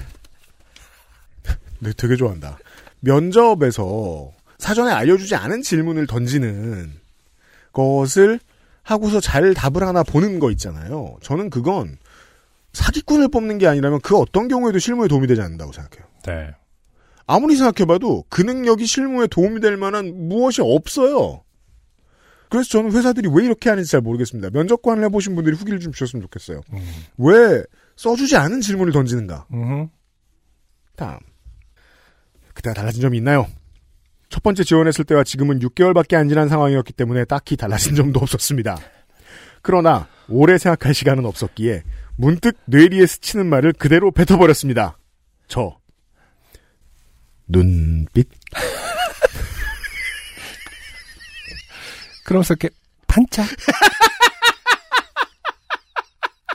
네, 1.80 1.92
되게 1.96 2.14
좋아한다. 2.14 2.59
면접에서 3.00 4.30
사전에 4.59 4.92
알려주지 4.92 5.34
않은 5.34 5.62
질문을 5.62 6.06
던지는 6.06 6.92
것을 7.72 8.38
하고서 8.82 9.20
잘 9.20 9.54
답을 9.54 9.82
하나 9.86 10.02
보는 10.02 10.38
거 10.38 10.50
있잖아요. 10.50 11.16
저는 11.22 11.50
그건 11.50 11.96
사기꾼을 12.72 13.28
뽑는 13.28 13.59
게 13.59 13.66
아니라면 13.66 14.00
그 14.00 14.16
어떤 14.16 14.48
경우에도 14.48 14.78
실무에 14.78 15.09
도움이 15.09 15.26
되지 15.26 15.40
않는다고 15.40 15.72
생각해요. 15.72 16.06
네. 16.26 16.54
아무리 17.26 17.56
생각해봐도 17.56 18.24
그 18.28 18.42
능력이 18.42 18.86
실무에 18.86 19.26
도움이 19.26 19.60
될 19.60 19.76
만한 19.76 20.28
무엇이 20.28 20.60
없어요. 20.62 21.42
그래서 22.48 22.68
저는 22.68 22.92
회사들이 22.92 23.30
왜 23.32 23.44
이렇게 23.44 23.70
하는지 23.70 23.90
잘 23.90 24.00
모르겠습니다. 24.02 24.50
면접관을 24.50 25.04
해보신 25.04 25.34
분들이 25.34 25.56
후기를 25.56 25.80
좀 25.80 25.92
주셨으면 25.92 26.22
좋겠어요. 26.22 26.60
왜 27.16 27.62
써주지 27.96 28.36
않은 28.36 28.60
질문을 28.60 28.92
던지는가? 28.92 29.46
음흠. 29.52 29.88
다음. 30.96 31.18
그때가 32.52 32.74
달라진 32.74 33.00
점이 33.00 33.16
있나요? 33.16 33.46
첫 34.32 34.42
번째 34.42 34.64
지원했을 34.64 35.04
때와 35.04 35.22
지금은 35.24 35.59
6개월밖에 35.59 36.14
안 36.14 36.30
지난 36.30 36.48
상황이었기 36.48 36.94
때문에 36.94 37.26
딱히 37.26 37.59
달라진 37.59 37.94
점도 37.94 38.18
없었습니다. 38.20 38.78
그러나 39.60 40.09
오래 40.26 40.56
생각할 40.56 40.94
시간은 40.94 41.26
없었기에 41.26 41.82
문득 42.16 42.56
뇌리에 42.64 43.04
스치는 43.04 43.44
말을 43.44 43.74
그대로 43.74 44.10
뱉어버렸습니다. 44.10 44.96
저 45.48 45.78
눈빛 47.46 48.26
그러면서 52.24 52.54
이렇게 52.54 52.70
반짝 53.06 53.46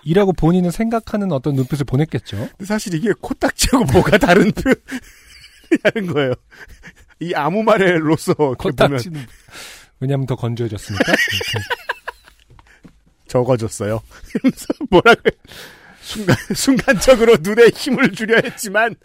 이라고 0.03 0.33
본인은 0.33 0.71
생각하는 0.71 1.31
어떤 1.31 1.53
눈빛을 1.53 1.85
보냈겠죠. 1.85 2.49
사실 2.65 2.95
이게 2.95 3.13
코딱지하고 3.21 3.85
뭐가 3.93 4.17
다른 4.17 4.51
표현이라는 5.93 6.11
거예요. 6.11 6.33
이 7.19 7.33
아무 7.33 7.63
말에로서 7.63 8.33
코딱지는 8.33 9.25
왜냐하면 9.99 10.25
더 10.27 10.35
건조해졌으니까. 10.35 11.13
적어졌어요. 13.27 14.01
뭐라고 14.89 15.21
해. 15.25 15.31
순간, 16.01 16.35
순간적으로 16.55 17.35
눈에 17.41 17.67
힘을 17.75 18.11
주려 18.13 18.39
했지만, 18.41 18.95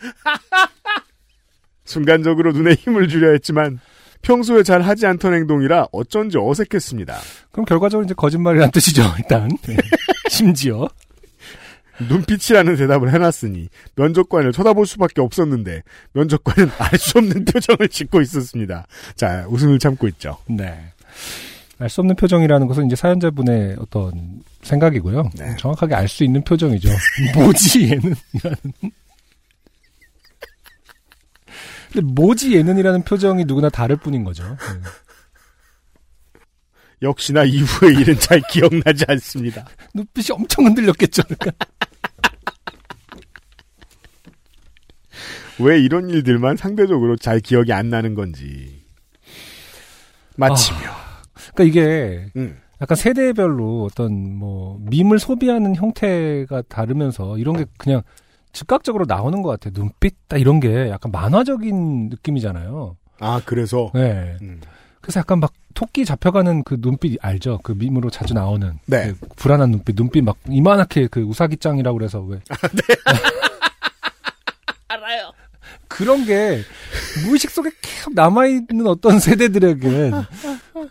순간적으로 1.85 2.53
눈에 2.53 2.75
힘을 2.75 3.09
주려 3.09 3.33
했지만, 3.33 3.81
평소에 4.23 4.63
잘 4.63 4.83
하지 4.83 5.07
않던 5.07 5.35
행동이라 5.35 5.89
어쩐지 5.91 6.39
어색했습니다. 6.39 7.19
그럼 7.51 7.65
결과적으로 7.65 8.05
이제 8.05 8.15
거짓말이란 8.15 8.71
뜻이죠. 8.71 9.03
일단 9.19 9.49
네. 9.67 9.77
심지어 10.29 10.89
눈빛이라는 12.09 12.77
대답을 12.77 13.13
해놨으니 13.13 13.69
면접관을 13.97 14.53
쳐다볼 14.53 14.87
수밖에 14.87 15.21
없었는데 15.21 15.83
면접관은 16.13 16.71
알 16.79 16.99
수 16.99 17.19
없는 17.19 17.45
표정을 17.45 17.89
짓고 17.89 18.21
있었습니다. 18.23 18.87
자, 19.17 19.47
웃음을 19.49 19.79
참고 19.79 20.09
있죠. 20.09 20.39
네. 20.49 20.79
알 21.79 21.89
수 21.89 22.01
없는 22.01 22.15
표정이라는 22.17 22.67
것은 22.69 22.87
이제 22.87 22.95
사연자분의 22.97 23.77
어떤 23.81 24.41
생각이고요. 24.63 25.31
네. 25.35 25.57
정확하게 25.59 25.95
알 25.97 26.09
수 26.09 26.23
있는 26.25 26.43
표정이죠. 26.45 26.89
뭐지 27.35 27.91
얘는? 27.91 28.15
이라는. 28.35 28.57
근데 31.93 32.07
뭐지 32.15 32.57
얘는이라는 32.57 33.03
표정이 33.03 33.45
누구나 33.45 33.69
다를 33.69 33.97
뿐인 33.97 34.25
거죠. 34.25 34.45
네. 34.45 34.57
역시나 37.03 37.45
이후의 37.45 37.97
일은 38.01 38.19
잘 38.19 38.41
기억나지 38.51 39.05
않습니다. 39.09 39.67
눈빛이 39.95 40.29
엄청 40.33 40.65
흔들렸겠죠. 40.67 41.23
그러니까. 41.25 41.51
왜 45.59 45.79
이런 45.79 46.09
일들만 46.09 46.57
상대적으로 46.57 47.17
잘 47.17 47.41
기억이 47.41 47.73
안 47.73 47.91
나는 47.91 48.15
건지. 48.15 48.85
마치며. 50.37 50.79
그러니까 51.55 51.65
이게 51.65 52.27
음. 52.37 52.59
약간 52.81 52.97
세대별로 52.97 53.85
어떤 53.85 54.35
뭐 54.37 54.79
밈을 54.89 55.19
소비하는 55.19 55.77
형태가 55.77 56.63
다르면서 56.69 57.37
이런 57.39 57.57
게 57.57 57.67
그냥 57.77 58.03
즉각적으로 58.53 59.05
나오는 59.07 59.43
것 59.43 59.51
같아요. 59.51 59.73
눈빛 59.75 60.17
딱 60.29 60.39
이런 60.39 60.61
게 60.61 60.89
약간 60.89 61.13
만화적인 61.13 62.09
느낌이잖아요. 62.09 62.97
아, 63.21 63.41
그래서. 63.45 63.91
네. 63.95 64.37
음. 64.43 64.61
그래서 65.01 65.21
약간 65.21 65.41
막 65.41 65.53
토끼 65.75 66.05
잡혀가는 66.05 66.63
그 66.65 66.77
눈빛 66.81 67.19
알죠? 67.25 67.61
그 67.63 67.73
밈으로 67.73 68.11
자주 68.11 68.35
나오는 68.35 68.79
네. 68.87 69.13
그 69.21 69.29
불안한 69.37 69.71
눈빛, 69.71 69.97
눈빛 69.97 70.23
막 70.23 70.37
이만하게 70.49 71.09
그 71.09 71.21
우사기짱이라고 71.23 71.99
그래서 71.99 72.21
왜? 72.21 72.39
알아요. 74.89 75.33
그런 75.89 76.25
게 76.25 76.61
무의식 77.27 77.51
속에 77.51 77.71
계속 77.83 78.15
남아있는 78.15 78.87
어떤 78.87 79.19
세대들에겐 79.19 80.13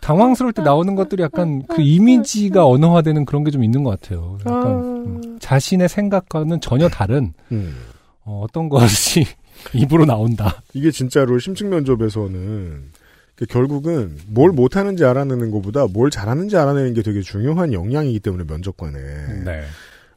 당황스러울 0.00 0.52
때 0.52 0.62
나오는 0.62 0.94
것들이 0.94 1.22
약간 1.22 1.64
그 1.66 1.80
이미지가 1.82 2.64
언어화되는 2.66 3.24
그런 3.24 3.44
게 3.44 3.50
좀 3.50 3.64
있는 3.64 3.82
것 3.82 4.00
같아요. 4.00 4.38
약간 4.46 4.66
음, 4.66 5.38
자신의 5.40 5.88
생각과는 5.88 6.60
전혀 6.60 6.88
다른 6.88 7.32
음. 7.50 7.76
어, 8.24 8.46
떤 8.52 8.68
것이 8.68 9.26
입으로 9.74 10.04
나온다. 10.06 10.62
이게 10.72 10.90
진짜로 10.90 11.38
심층 11.38 11.68
면접에서는 11.70 12.82
그 12.92 13.01
결국은 13.48 14.16
뭘 14.28 14.52
못하는지 14.52 15.04
알아내는 15.04 15.50
것보다 15.50 15.86
뭘 15.86 16.10
잘하는지 16.10 16.56
알아내는 16.56 16.94
게 16.94 17.02
되게 17.02 17.20
중요한 17.20 17.72
역량이기 17.72 18.20
때문에 18.20 18.44
면접관에 18.44 18.98
네. 19.44 19.62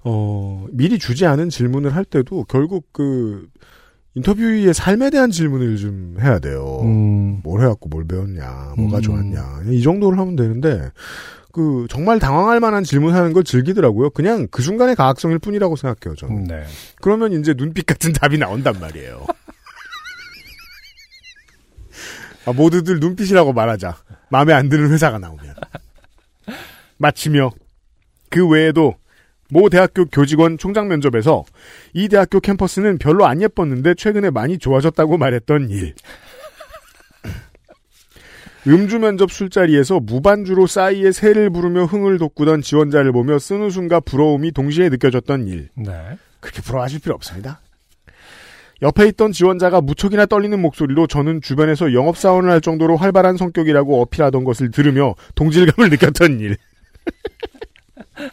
어, 0.04 0.66
미리 0.72 1.00
주지 1.00 1.26
않은 1.26 1.50
질문을 1.50 1.96
할 1.96 2.06
때도 2.06 2.44
결국 2.44 2.86
그 2.92 3.48
인터뷰의 4.14 4.74
삶에 4.74 5.10
대한 5.10 5.32
질문을 5.32 5.78
좀 5.78 6.18
해야 6.22 6.40
돼요. 6.40 6.80
음, 6.84 7.42
뭘 7.44 7.62
해왔고 7.62 7.90
뭘 7.90 8.06
배웠냐, 8.06 8.74
뭐가 8.78 8.98
음. 8.98 9.02
좋았냐 9.02 9.62
이 9.70 9.82
정도를 9.82 10.18
하면 10.20 10.36
되는데 10.36 10.90
그 11.52 11.88
정말 11.90 12.20
당황할 12.20 12.60
만한 12.60 12.84
질문하는 12.84 13.34
걸 13.34 13.44
즐기더라고요. 13.44 14.10
그냥 14.10 14.48
그 14.52 14.62
순간의 14.62 14.96
가학성일 14.96 15.40
뿐이라고 15.40 15.78
생각해요. 15.78 16.16
저는. 16.16 16.44
네. 16.44 16.64
그러면 17.02 17.32
이제 17.32 17.54
눈빛 17.54 17.86
같은 17.86 18.12
답이 18.12 18.38
나온단 18.38 18.80
말이에요. 18.80 19.26
아, 22.46 22.54
모두들 22.54 23.00
눈빛이라고 23.00 23.54
말하자. 23.54 23.96
마음에 24.30 24.54
안 24.54 24.70
드는 24.70 24.92
회사가 24.92 25.20
나오면. 25.20 25.56
마치며 26.98 27.52
그 28.30 28.48
외에도 28.48 28.96
모 29.50 29.70
대학교 29.70 30.06
교직원 30.06 30.58
총장 30.58 30.88
면접에서 30.88 31.44
이 31.94 32.08
대학교 32.08 32.40
캠퍼스는 32.40 32.98
별로 32.98 33.26
안 33.26 33.42
예뻤는데 33.42 33.96
최근에 33.96 34.30
많이 34.30 34.58
좋아졌다고 34.58 35.18
말했던 35.18 35.70
일. 35.70 35.94
음주 38.68 38.98
면접 38.98 39.32
술자리에서 39.32 40.00
무반주로 40.00 40.66
싸이의 40.66 41.14
새를 41.14 41.52
부르며 41.52 41.86
흥을 41.86 42.18
돋구던 42.18 42.62
지원자를 42.62 43.12
보며 43.12 43.38
쓴 43.38 43.62
웃음과 43.62 44.00
부러움이 44.00 44.52
동시에 44.52 44.90
느껴졌던 44.90 45.48
일. 45.48 45.70
네. 45.76 46.18
그렇게 46.40 46.62
부러워하실 46.64 47.02
필요 47.02 47.14
없습니다. 47.14 47.62
옆에 48.82 49.08
있던 49.08 49.32
지원자가 49.32 49.82
무척이나 49.82 50.26
떨리는 50.26 50.60
목소리로 50.62 51.08
저는 51.08 51.42
주변에서 51.42 51.94
영업사원을 51.94 52.50
할 52.52 52.62
정도로 52.62 52.98
활발한 52.98 53.38
성격이라고 53.38 54.02
어필하던 54.02 54.44
것을 54.44 54.72
들으며 54.72 55.16
동질감을 55.36 55.90
느꼈던 55.92 56.40
일. 56.42 56.58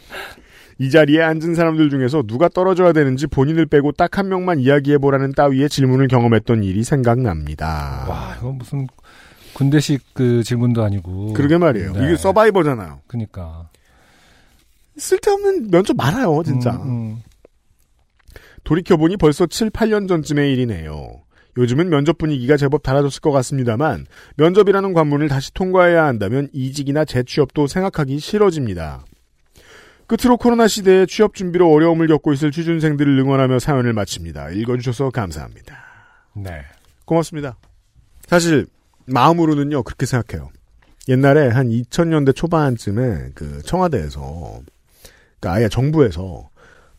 이 0.79 0.91
자리에 0.91 1.23
앉은 1.23 1.55
사람들 1.55 1.91
중에서 1.91 2.23
누가 2.27 2.49
떨어져야 2.49 2.93
되는지 2.93 3.29
본인을 3.29 3.67
빼고 3.67 3.93
딱 3.93 4.19
한 4.19 4.29
명만 4.29 4.59
이야기해보라는 4.59 5.33
따위의 5.33 5.69
질문을 5.69 6.09
경험했던 6.09 6.65
일이 6.65 6.83
생각납니다. 6.83 8.07
와, 8.09 8.35
이건 8.39 8.59
무슨 8.59 8.87
군대식 9.55 10.03
그 10.15 10.43
질문도 10.43 10.83
아니고. 10.83 11.35
그러게 11.35 11.57
말이에요. 11.57 11.93
네. 11.93 12.05
이게 12.07 12.17
서바이버잖아요. 12.17 13.01
그니까. 13.07 13.69
쓸데없는 14.97 15.71
면접 15.71 15.97
많아요, 15.97 16.43
진짜. 16.45 16.73
음, 16.73 16.83
음. 16.89 17.23
돌이켜보니 18.65 19.17
벌써 19.17 19.47
7, 19.47 19.71
8년 19.71 20.09
전쯤의 20.09 20.53
일이네요. 20.53 21.23
요즘은 21.57 21.91
면접 21.91 22.17
분위기가 22.17 22.57
제법 22.57 22.83
달라졌을 22.83 23.21
것 23.21 23.31
같습니다만 23.31 24.07
면접이라는 24.37 24.95
관문을 24.95 25.29
다시 25.29 25.53
통과해야 25.53 26.05
한다면 26.05 26.49
이직이나 26.53 27.05
재취업도 27.05 27.67
생각하기 27.67 28.19
싫어집니다. 28.19 29.05
끝으로 30.07 30.37
코로나 30.37 30.67
시대에 30.67 31.07
취업 31.07 31.35
준비로 31.35 31.71
어려움을 31.71 32.07
겪고 32.07 32.33
있을 32.33 32.51
취준생들을 32.51 33.19
응원하며 33.19 33.59
사연을 33.59 33.93
마칩니다. 33.93 34.51
읽어주셔서 34.51 35.11
감사합니다. 35.11 35.79
네. 36.35 36.63
고맙습니다. 37.05 37.57
사실 38.27 38.67
마음으로는요 39.07 39.83
그렇게 39.83 40.07
생각해요. 40.07 40.51
옛날에 41.09 41.49
한 41.49 41.69
2000년대 41.69 42.35
초반쯤에 42.35 43.31
그 43.35 43.61
청와대에서 43.63 44.61
그 45.41 45.51
아예 45.51 45.69
정부에서 45.69 46.49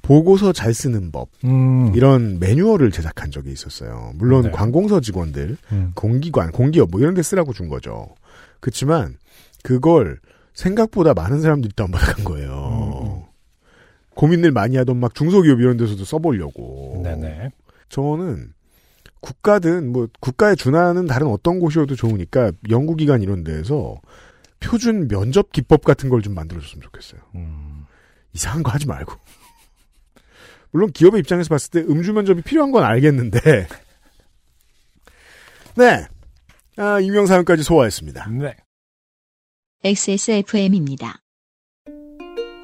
보고서 0.04 0.52
잘 0.52 0.74
쓰는 0.74 1.12
법 1.12 1.30
음. 1.46 1.94
이런 1.96 2.38
매뉴얼을 2.40 2.92
제작한 2.92 3.32
적이 3.32 3.52
있었어요. 3.54 4.12
물론 4.16 4.44
네. 4.44 4.52
관공서 4.52 5.00
직원들, 5.00 5.58
음. 5.72 5.92
공기관, 5.96 6.52
공기업 6.52 6.92
뭐 6.92 7.00
이런 7.00 7.14
데 7.16 7.24
쓰라고 7.24 7.54
준 7.54 7.70
거죠. 7.70 8.10
그렇지만 8.60 9.18
그걸 9.64 10.20
생각보다 10.54 11.14
많은 11.14 11.42
사람들이 11.42 11.74
다운받아간 11.74 12.26
거예요. 12.26 13.24
고민을 14.16 14.52
많이 14.52 14.76
하던 14.76 14.98
막 14.98 15.16
중소기업 15.16 15.60
이런 15.62 15.78
데서도 15.78 16.04
써보려고. 16.04 17.02
네네. 17.04 17.50
저는 17.90 18.52
국가든 19.22 19.90
뭐 19.94 20.08
국가에 20.20 20.56
준하는 20.56 21.08
다른 21.08 21.28
어떤 21.28 21.60
곳이어도 21.60 21.96
좋으니까 21.96 22.52
연구기관 22.70 23.22
이런 23.22 23.44
데에서 23.46 24.02
표준 24.60 25.08
면접 25.08 25.52
기법 25.54 25.86
같은 25.86 26.10
걸 26.10 26.22
좀 26.22 26.36
만들어줬으면 26.36 26.82
좋겠어요. 26.82 27.22
음. 27.36 27.86
이상한 28.34 28.64
거 28.64 28.72
하지 28.72 28.86
말고. 28.86 29.14
물론 30.74 30.91
기업의 30.91 31.20
입장에서 31.20 31.50
봤을 31.50 31.70
때 31.70 31.80
음주 31.82 32.14
면접이 32.14 32.41
필요한 32.41 32.72
건 32.72 32.84
알겠는데. 32.84 33.40
네. 35.76 36.06
아, 36.76 37.00
임명 37.00 37.28
사연까지 37.28 37.64
소화했습니다. 37.64 38.28
네. 38.32 38.56
XSFM입니다. 39.84 41.22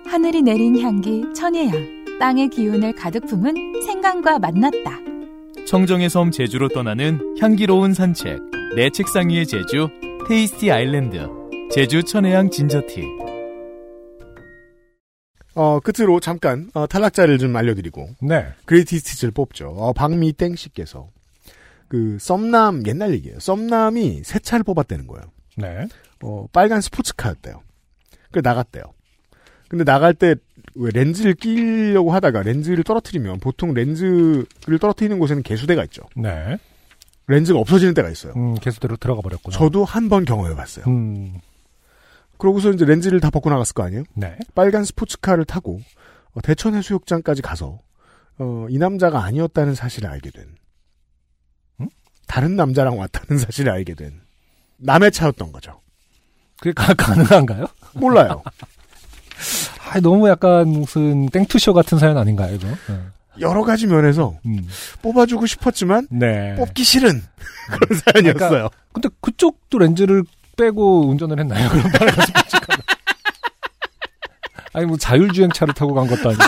하늘이 0.06 0.42
내린 0.42 0.80
향기 0.82 1.24
천혜향 1.36 2.18
땅의 2.20 2.50
기운을 2.50 2.96
가득 2.96 3.26
품은 3.28 3.84
생강과 3.86 4.40
만났다. 4.40 5.00
청정의 5.68 6.10
섬 6.10 6.32
제주로 6.32 6.68
떠나는 6.68 7.38
향기로운 7.40 7.94
산책 7.94 8.40
내 8.76 8.90
책상 8.90 9.30
위의 9.30 9.46
제주 9.46 9.88
Tasty 10.28 10.72
Island 10.72 11.28
제주 11.72 12.02
천혜향 12.02 12.50
ginger 12.50 13.02
tea 13.02 13.29
어, 15.60 15.82
끝으로 15.82 16.22
잠깐, 16.22 16.70
어, 16.74 16.88
탈락자를 16.88 17.38
좀 17.38 17.54
알려드리고, 17.54 18.12
네. 18.22 18.46
greatest를 18.64 19.32
뽑죠. 19.32 19.68
어, 19.78 19.92
박미땡 19.92 20.56
씨께서. 20.56 21.10
그, 21.90 22.18
썸남, 22.18 22.84
옛날 22.88 23.12
얘기예요. 23.12 23.40
썸남이 23.40 24.22
새 24.24 24.40
차를 24.40 24.64
뽑았다는 24.64 25.06
거예요. 25.08 25.26
네. 25.58 25.88
어, 26.24 26.46
빨간 26.54 26.80
스포츠카였대요. 26.80 27.62
그래, 28.32 28.42
나갔대요. 28.42 28.84
근데 29.68 29.84
나갈 29.84 30.14
때, 30.14 30.36
왜 30.76 30.92
렌즈를 30.94 31.34
끼려고 31.34 32.14
하다가 32.14 32.44
렌즈를 32.44 32.86
떨어뜨리면 32.86 33.40
보통 33.42 33.74
렌즈를 33.74 34.46
떨어뜨리는 34.80 35.20
곳에는 35.20 35.44
개수대가 35.44 35.84
있죠. 35.86 36.04
네. 36.16 36.58
렌즈가 37.28 37.60
없어지는 37.60 37.94
때가 37.96 38.10
있어요. 38.10 38.32
음, 38.38 38.56
개수대로 38.56 38.96
들어가 38.96 39.22
버렸구나. 39.22 39.58
저도 39.58 39.84
한 39.84 40.08
번 40.08 40.24
경험해 40.26 40.56
봤어요. 40.56 40.86
음. 40.88 41.34
그러고서 42.40 42.72
이제 42.72 42.86
렌즈를 42.86 43.20
다 43.20 43.30
벗고 43.30 43.50
나갔을 43.50 43.74
거 43.74 43.84
아니에요? 43.84 44.04
네. 44.16 44.38
빨간 44.56 44.84
스포츠카를 44.86 45.46
타고 45.46 45.80
어, 46.34 46.42
대천 46.42 46.74
해수욕장까지 46.74 47.42
가서 47.42 47.80
어, 48.40 48.66
이 48.70 48.78
남자가 48.78 49.24
아니었다는 49.24 49.76
사실을 49.76 50.10
알게 50.10 50.32
된 50.32 50.56
음? 51.82 51.90
다른 52.28 52.56
남자랑 52.56 52.98
왔다는 52.98 53.38
사실을 53.44 53.72
알게 53.72 53.94
된 53.94 54.22
남의 54.78 55.12
차였던 55.12 55.52
거죠. 55.52 55.82
그게 56.58 56.72
가, 56.74 56.94
가능한가요? 56.94 57.66
몰라요. 57.94 58.42
아, 59.92 60.00
너무 60.00 60.30
약간 60.30 60.68
무슨 60.68 61.28
땡투쇼 61.28 61.74
같은 61.74 61.98
사연 62.00 62.18
아닌가요, 62.18 62.56
이거? 62.56 62.68
네. 62.68 63.00
여러 63.40 63.64
가지 63.64 63.88
면에서 63.88 64.38
음. 64.46 64.68
뽑아주고 65.02 65.46
싶었지만 65.46 66.08
네. 66.10 66.56
뽑기 66.56 66.84
싫은 66.84 67.22
그런 67.72 68.00
사연이었어요. 68.00 68.70
근데 68.94 69.10
그쪽도 69.22 69.78
렌즈를 69.80 70.24
빼고 70.60 71.10
운전을 71.10 71.40
했나요? 71.40 71.70
그럼 71.70 71.92
빨간 71.92 72.26
스포츠카는. 72.26 72.84
아니, 74.74 74.86
뭐 74.86 74.98
자율주행 74.98 75.52
차를 75.52 75.74
타고 75.74 75.94
간 75.94 76.06
것도 76.08 76.30
아니고. 76.30 76.44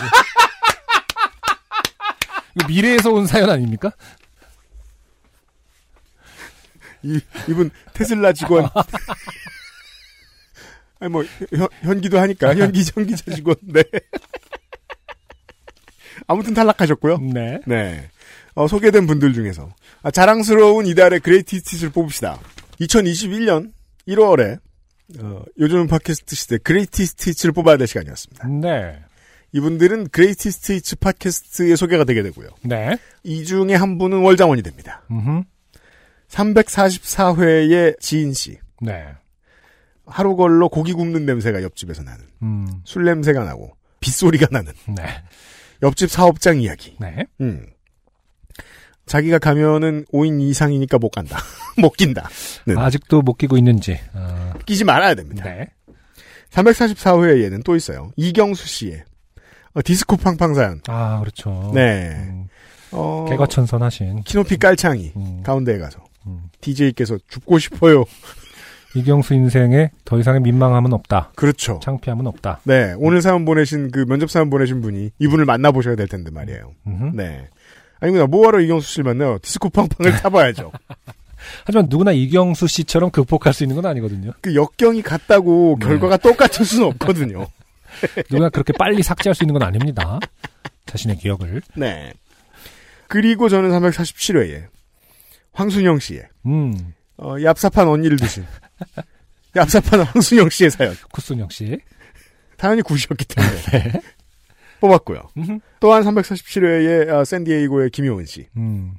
미래에서 2.68 3.12
온 3.12 3.26
사연 3.26 3.50
아닙니까? 3.50 3.92
이, 7.04 7.20
이분 7.48 7.72
테슬라 7.94 8.34
직원. 8.34 8.70
아니 11.00 11.12
뭐 11.12 11.24
현, 11.56 11.68
현기도 11.82 12.20
하니까 12.20 12.54
현기 12.56 12.84
전기차 12.86 13.34
직원. 13.34 13.56
네. 13.62 13.84
아무튼 16.28 16.54
탈락하셨고요. 16.54 17.18
네. 17.34 17.60
네. 17.66 18.10
어, 18.54 18.68
소개된 18.68 19.08
분들 19.08 19.34
중에서 19.34 19.74
아, 20.04 20.12
자랑스러운 20.12 20.86
이달의 20.86 21.22
greatest를 21.22 21.90
뽑읍시다. 21.92 22.40
2021년 22.82 23.72
1월에 24.08 24.60
어, 25.20 25.44
요즘 25.60 25.88
팟캐스트 25.88 26.36
시대 26.36 26.58
greatest를 26.58 27.52
뽑아야 27.54 27.78
될 27.78 27.88
시간이었습니다. 27.88 28.48
네. 28.48 29.00
이분들은 29.54 30.10
greatest 30.10 30.96
팟캐스트에 30.98 31.76
소개가 31.76 32.06
되게 32.06 32.24
되고요. 32.24 32.50
네. 32.64 32.98
이 33.24 33.44
중에 33.44 33.76
한 33.76 33.98
분은 33.98 34.20
월장원이 34.20 34.62
됩니다. 34.62 35.04
음흠. 35.12 35.44
344회의 36.30 38.00
지인 38.00 38.34
씨. 38.34 38.58
네. 38.82 39.08
하루 40.06 40.36
걸러 40.36 40.68
고기 40.70 40.94
굽는 40.94 41.26
냄새가 41.26 41.62
옆집에서 41.64 42.04
나는. 42.04 42.26
음. 42.42 42.68
술 42.86 43.04
냄새가 43.04 43.44
나고 43.44 43.76
빗소리가 44.00 44.48
나는. 44.52 44.72
네. 44.88 45.04
옆집 45.84 46.10
사업장 46.10 46.62
이야기. 46.62 46.96
네. 47.00 47.26
음. 47.42 47.66
자기가 49.12 49.40
가면은 49.40 50.06
5인 50.14 50.40
이상이니까 50.40 50.98
못 50.98 51.10
간다. 51.10 51.38
못 51.78 51.98
낀다. 51.98 52.30
는. 52.66 52.78
아직도 52.78 53.22
못 53.22 53.34
끼고 53.34 53.58
있는지. 53.58 54.00
어, 54.14 54.54
끼지 54.66 54.86
말아야 54.86 55.16
됩니다. 55.16 55.44
네. 55.44 55.68
344회에는 56.52 57.62
또 57.66 57.76
있어요. 57.76 58.12
이경수 58.16 58.66
씨의 58.66 59.04
어, 59.74 59.82
디스코 59.84 60.16
팡팡 60.16 60.54
사연. 60.54 60.80
아, 60.88 61.20
그렇죠. 61.20 61.72
네. 61.74 62.08
음, 62.30 62.48
어, 62.94 63.26
개과천선 63.28 63.82
하신 63.82 64.24
키높이 64.24 64.56
깔창이 64.56 65.12
음, 65.18 65.44
가운데에 65.44 65.78
가서 65.78 66.06
음. 66.28 66.44
DJ께서 66.62 67.18
죽고 67.28 67.60
싶어요. 67.60 68.06
이경수 68.96 69.34
인생에 69.34 69.92
더 70.06 70.20
이상의 70.20 70.40
민망함은 70.40 70.94
없다. 70.94 71.32
그렇죠. 71.36 71.82
창피함은 71.84 72.28
없다. 72.28 72.62
네. 72.64 72.94
오늘 72.98 73.22
사연 73.22 73.44
보내신 73.44 73.92
그 73.92 74.06
면접 74.06 74.32
사연 74.32 74.50
보내신 74.50 74.80
분이 74.80 75.12
이분을 75.20 75.44
만나보셔야 75.44 75.98
될 75.98 76.08
텐데 76.08 76.32
말이에요. 76.32 76.74
네. 77.14 77.50
아니구나. 78.02 78.26
뭐하러 78.26 78.60
이경수 78.60 78.92
씨를 78.92 79.04
만나요? 79.06 79.38
디스코 79.42 79.70
팡팡을 79.70 80.12
타봐야죠. 80.20 80.72
하지만 81.66 81.88
누구나 81.90 82.12
이경수 82.12 82.68
씨처럼 82.68 83.12
극복할 83.12 83.54
수 83.54 83.64
있는 83.64 83.76
건 83.76 83.86
아니거든요. 83.86 84.32
그 84.42 84.54
역경이 84.56 85.02
같다고 85.02 85.78
네. 85.80 85.88
결과가 85.88 86.18
똑같을 86.18 86.66
수는 86.66 86.88
없거든요. 86.88 87.48
누구나 88.30 88.50
그렇게 88.50 88.74
빨리 88.74 89.02
삭제할 89.04 89.36
수 89.36 89.44
있는 89.44 89.54
건 89.54 89.64
아닙니다. 89.64 90.20
자신의 90.88 91.18
기억을. 91.18 91.62
네. 91.76 92.14
그리고 93.08 93.50
저는 93.50 93.70
347회에 93.72 94.68
황순영 95.54 96.00
씨의 96.00 96.24
음, 96.46 96.94
어, 97.18 97.36
얍삽한 97.36 97.88
언니를 97.90 98.18
두신 98.18 98.46
얍삽한 99.54 100.06
황순영 100.06 100.50
씨의 100.50 100.72
사연. 100.72 100.96
쿠순영 101.12 101.50
씨. 101.50 101.78
사연이 102.58 102.84
굿이었기 102.84 103.26
때문에 103.26 104.02
뽑았고요. 104.82 105.22
음흠. 105.38 105.60
또한 105.80 106.04
347회에 106.04 107.10
어, 107.10 107.24
샌디에이고의 107.24 107.92
김효은 107.92 108.26
씨. 108.26 108.48
음, 108.58 108.96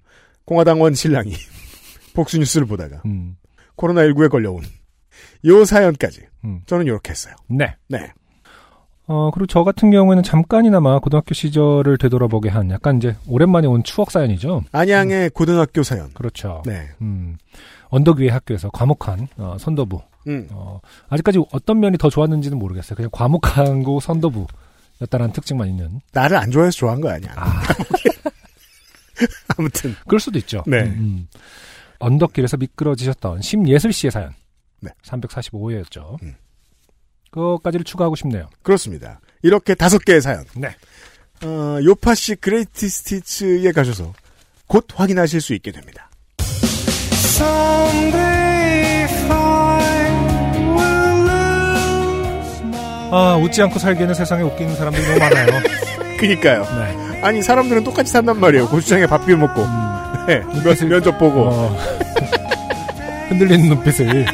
공화당원 0.46 0.94
신랑이 0.94 1.32
복수뉴스를 2.14 2.66
보다가 2.66 3.02
음, 3.04 3.36
코로나19에 3.76 4.30
걸려온 4.30 4.62
요 5.46 5.64
사연까지 5.64 6.22
음. 6.44 6.62
저는 6.66 6.86
이렇게 6.86 7.10
했어요. 7.10 7.34
네. 7.48 7.74
네. 7.88 8.12
어, 9.06 9.30
그리고 9.32 9.46
저 9.46 9.64
같은 9.64 9.90
경우에는 9.90 10.22
잠깐이나마 10.22 10.98
고등학교 11.00 11.34
시절을 11.34 11.98
되돌아보게 11.98 12.48
한 12.48 12.70
약간 12.70 12.98
이제 12.98 13.16
오랜만에 13.26 13.66
온 13.66 13.82
추억 13.82 14.10
사연이죠. 14.10 14.62
안양의 14.72 15.30
고등학교 15.30 15.82
사연. 15.82 16.10
그렇죠. 16.14 16.62
네. 16.64 16.88
음, 17.02 17.36
언덕 17.88 18.18
위의 18.18 18.30
학교에서 18.30 18.70
과묵한 18.70 19.28
어, 19.36 19.56
선도부. 19.59 20.00
음. 20.28 20.48
어, 20.52 20.80
아직까지 21.09 21.44
어떤 21.52 21.80
면이 21.80 21.98
더 21.98 22.09
좋았는지는 22.09 22.59
모르겠어요. 22.59 22.94
그냥 22.94 23.10
과묵한 23.12 23.82
고 23.82 23.98
선도부 23.98 24.46
였다라는 25.02 25.32
특징만 25.32 25.68
있는. 25.68 26.00
나를 26.12 26.36
안 26.36 26.50
좋아해서 26.50 26.76
좋아한 26.76 27.00
거 27.00 27.10
아니야. 27.10 27.32
아, 27.36 27.62
아무튼 29.56 29.94
그럴 30.06 30.20
수도 30.20 30.38
있죠. 30.38 30.62
네. 30.66 30.82
음, 30.82 30.88
음. 30.98 31.28
언덕길에서 31.98 32.56
미끄러지셨던 32.56 33.42
심예슬 33.42 33.92
씨의 33.92 34.10
사연. 34.10 34.34
네. 34.80 34.90
345회였죠. 35.04 36.22
음. 36.22 36.34
그것까지를 37.30 37.84
추가하고 37.84 38.16
싶네요. 38.16 38.48
그렇습니다. 38.62 39.20
이렇게 39.42 39.74
다섯 39.74 39.98
개의 40.04 40.20
사연. 40.20 40.44
네. 40.54 40.68
어, 41.44 41.78
요파시 41.82 42.36
그레이티 42.36 42.88
스티츠에 42.88 43.72
가셔서 43.72 44.12
곧 44.66 44.86
확인하실 44.94 45.40
수 45.40 45.54
있게 45.54 45.72
됩니다. 45.72 46.10
아, 53.14 53.36
웃지 53.36 53.60
않고 53.60 53.78
살기에는 53.78 54.14
세상에 54.14 54.43
웃기는 54.43 54.74
사람들이 54.74 55.06
너무 55.06 55.18
많아요. 55.18 55.47
그니까요. 56.18 56.62
네. 56.62 57.20
아니 57.20 57.43
사람들은 57.43 57.84
똑같이 57.84 58.10
산단 58.10 58.40
말이에요. 58.40 58.66
고추장에 58.68 59.06
밥 59.06 59.26
비벼 59.26 59.36
먹고. 59.36 59.60
네. 60.26 60.40
면, 60.40 60.89
면접 60.89 61.18
보고. 61.18 61.43
어, 61.43 61.76
흔들리는 63.28 63.68
눈빛을 63.68 64.24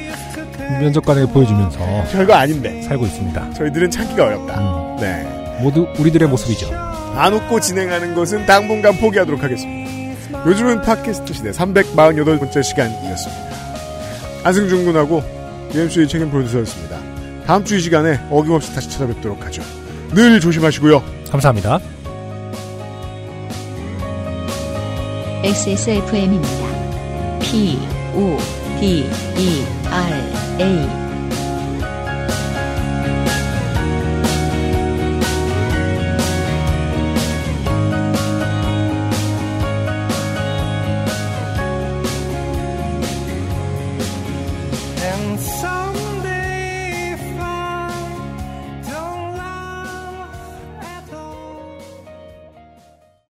면접관에게 0.80 1.32
보여주면서 1.32 1.78
별거 2.12 2.34
아닌데. 2.34 2.80
살고 2.82 3.04
있습니다. 3.06 3.50
저희들은 3.54 3.90
참기가 3.90 4.26
어렵다. 4.26 4.60
음, 4.60 4.96
네. 5.00 5.58
모두 5.60 5.88
우리들의 5.98 6.28
모습이죠. 6.28 6.70
안 7.16 7.32
웃고 7.34 7.58
진행하는 7.60 8.14
것은 8.14 8.46
당분간 8.46 8.96
포기하도록 8.98 9.42
하겠습니다. 9.42 9.90
요즘은 10.46 10.82
팟캐스트 10.82 11.32
시대 11.32 11.50
348번째 11.50 12.62
시간이었습니다. 12.62 13.48
안승준 14.44 14.84
군하고 14.84 15.24
UMC의 15.74 16.06
책임 16.06 16.30
프로듀서였습니다. 16.30 17.07
다음 17.48 17.64
주 17.64 17.76
이 17.78 17.80
시간에 17.80 18.20
어김없이 18.30 18.74
다시 18.74 18.90
찾아뵙도록 18.90 19.42
하죠. 19.46 19.62
늘 20.14 20.38
조심하시고요. 20.38 21.02
감사합니다. 21.30 21.80
XSFM입니다. 25.42 27.38
P, 27.40 27.78
O, 28.14 28.36
D, 28.78 29.08
E, 29.38 29.64
R, 29.86 30.60
A. 30.60 31.07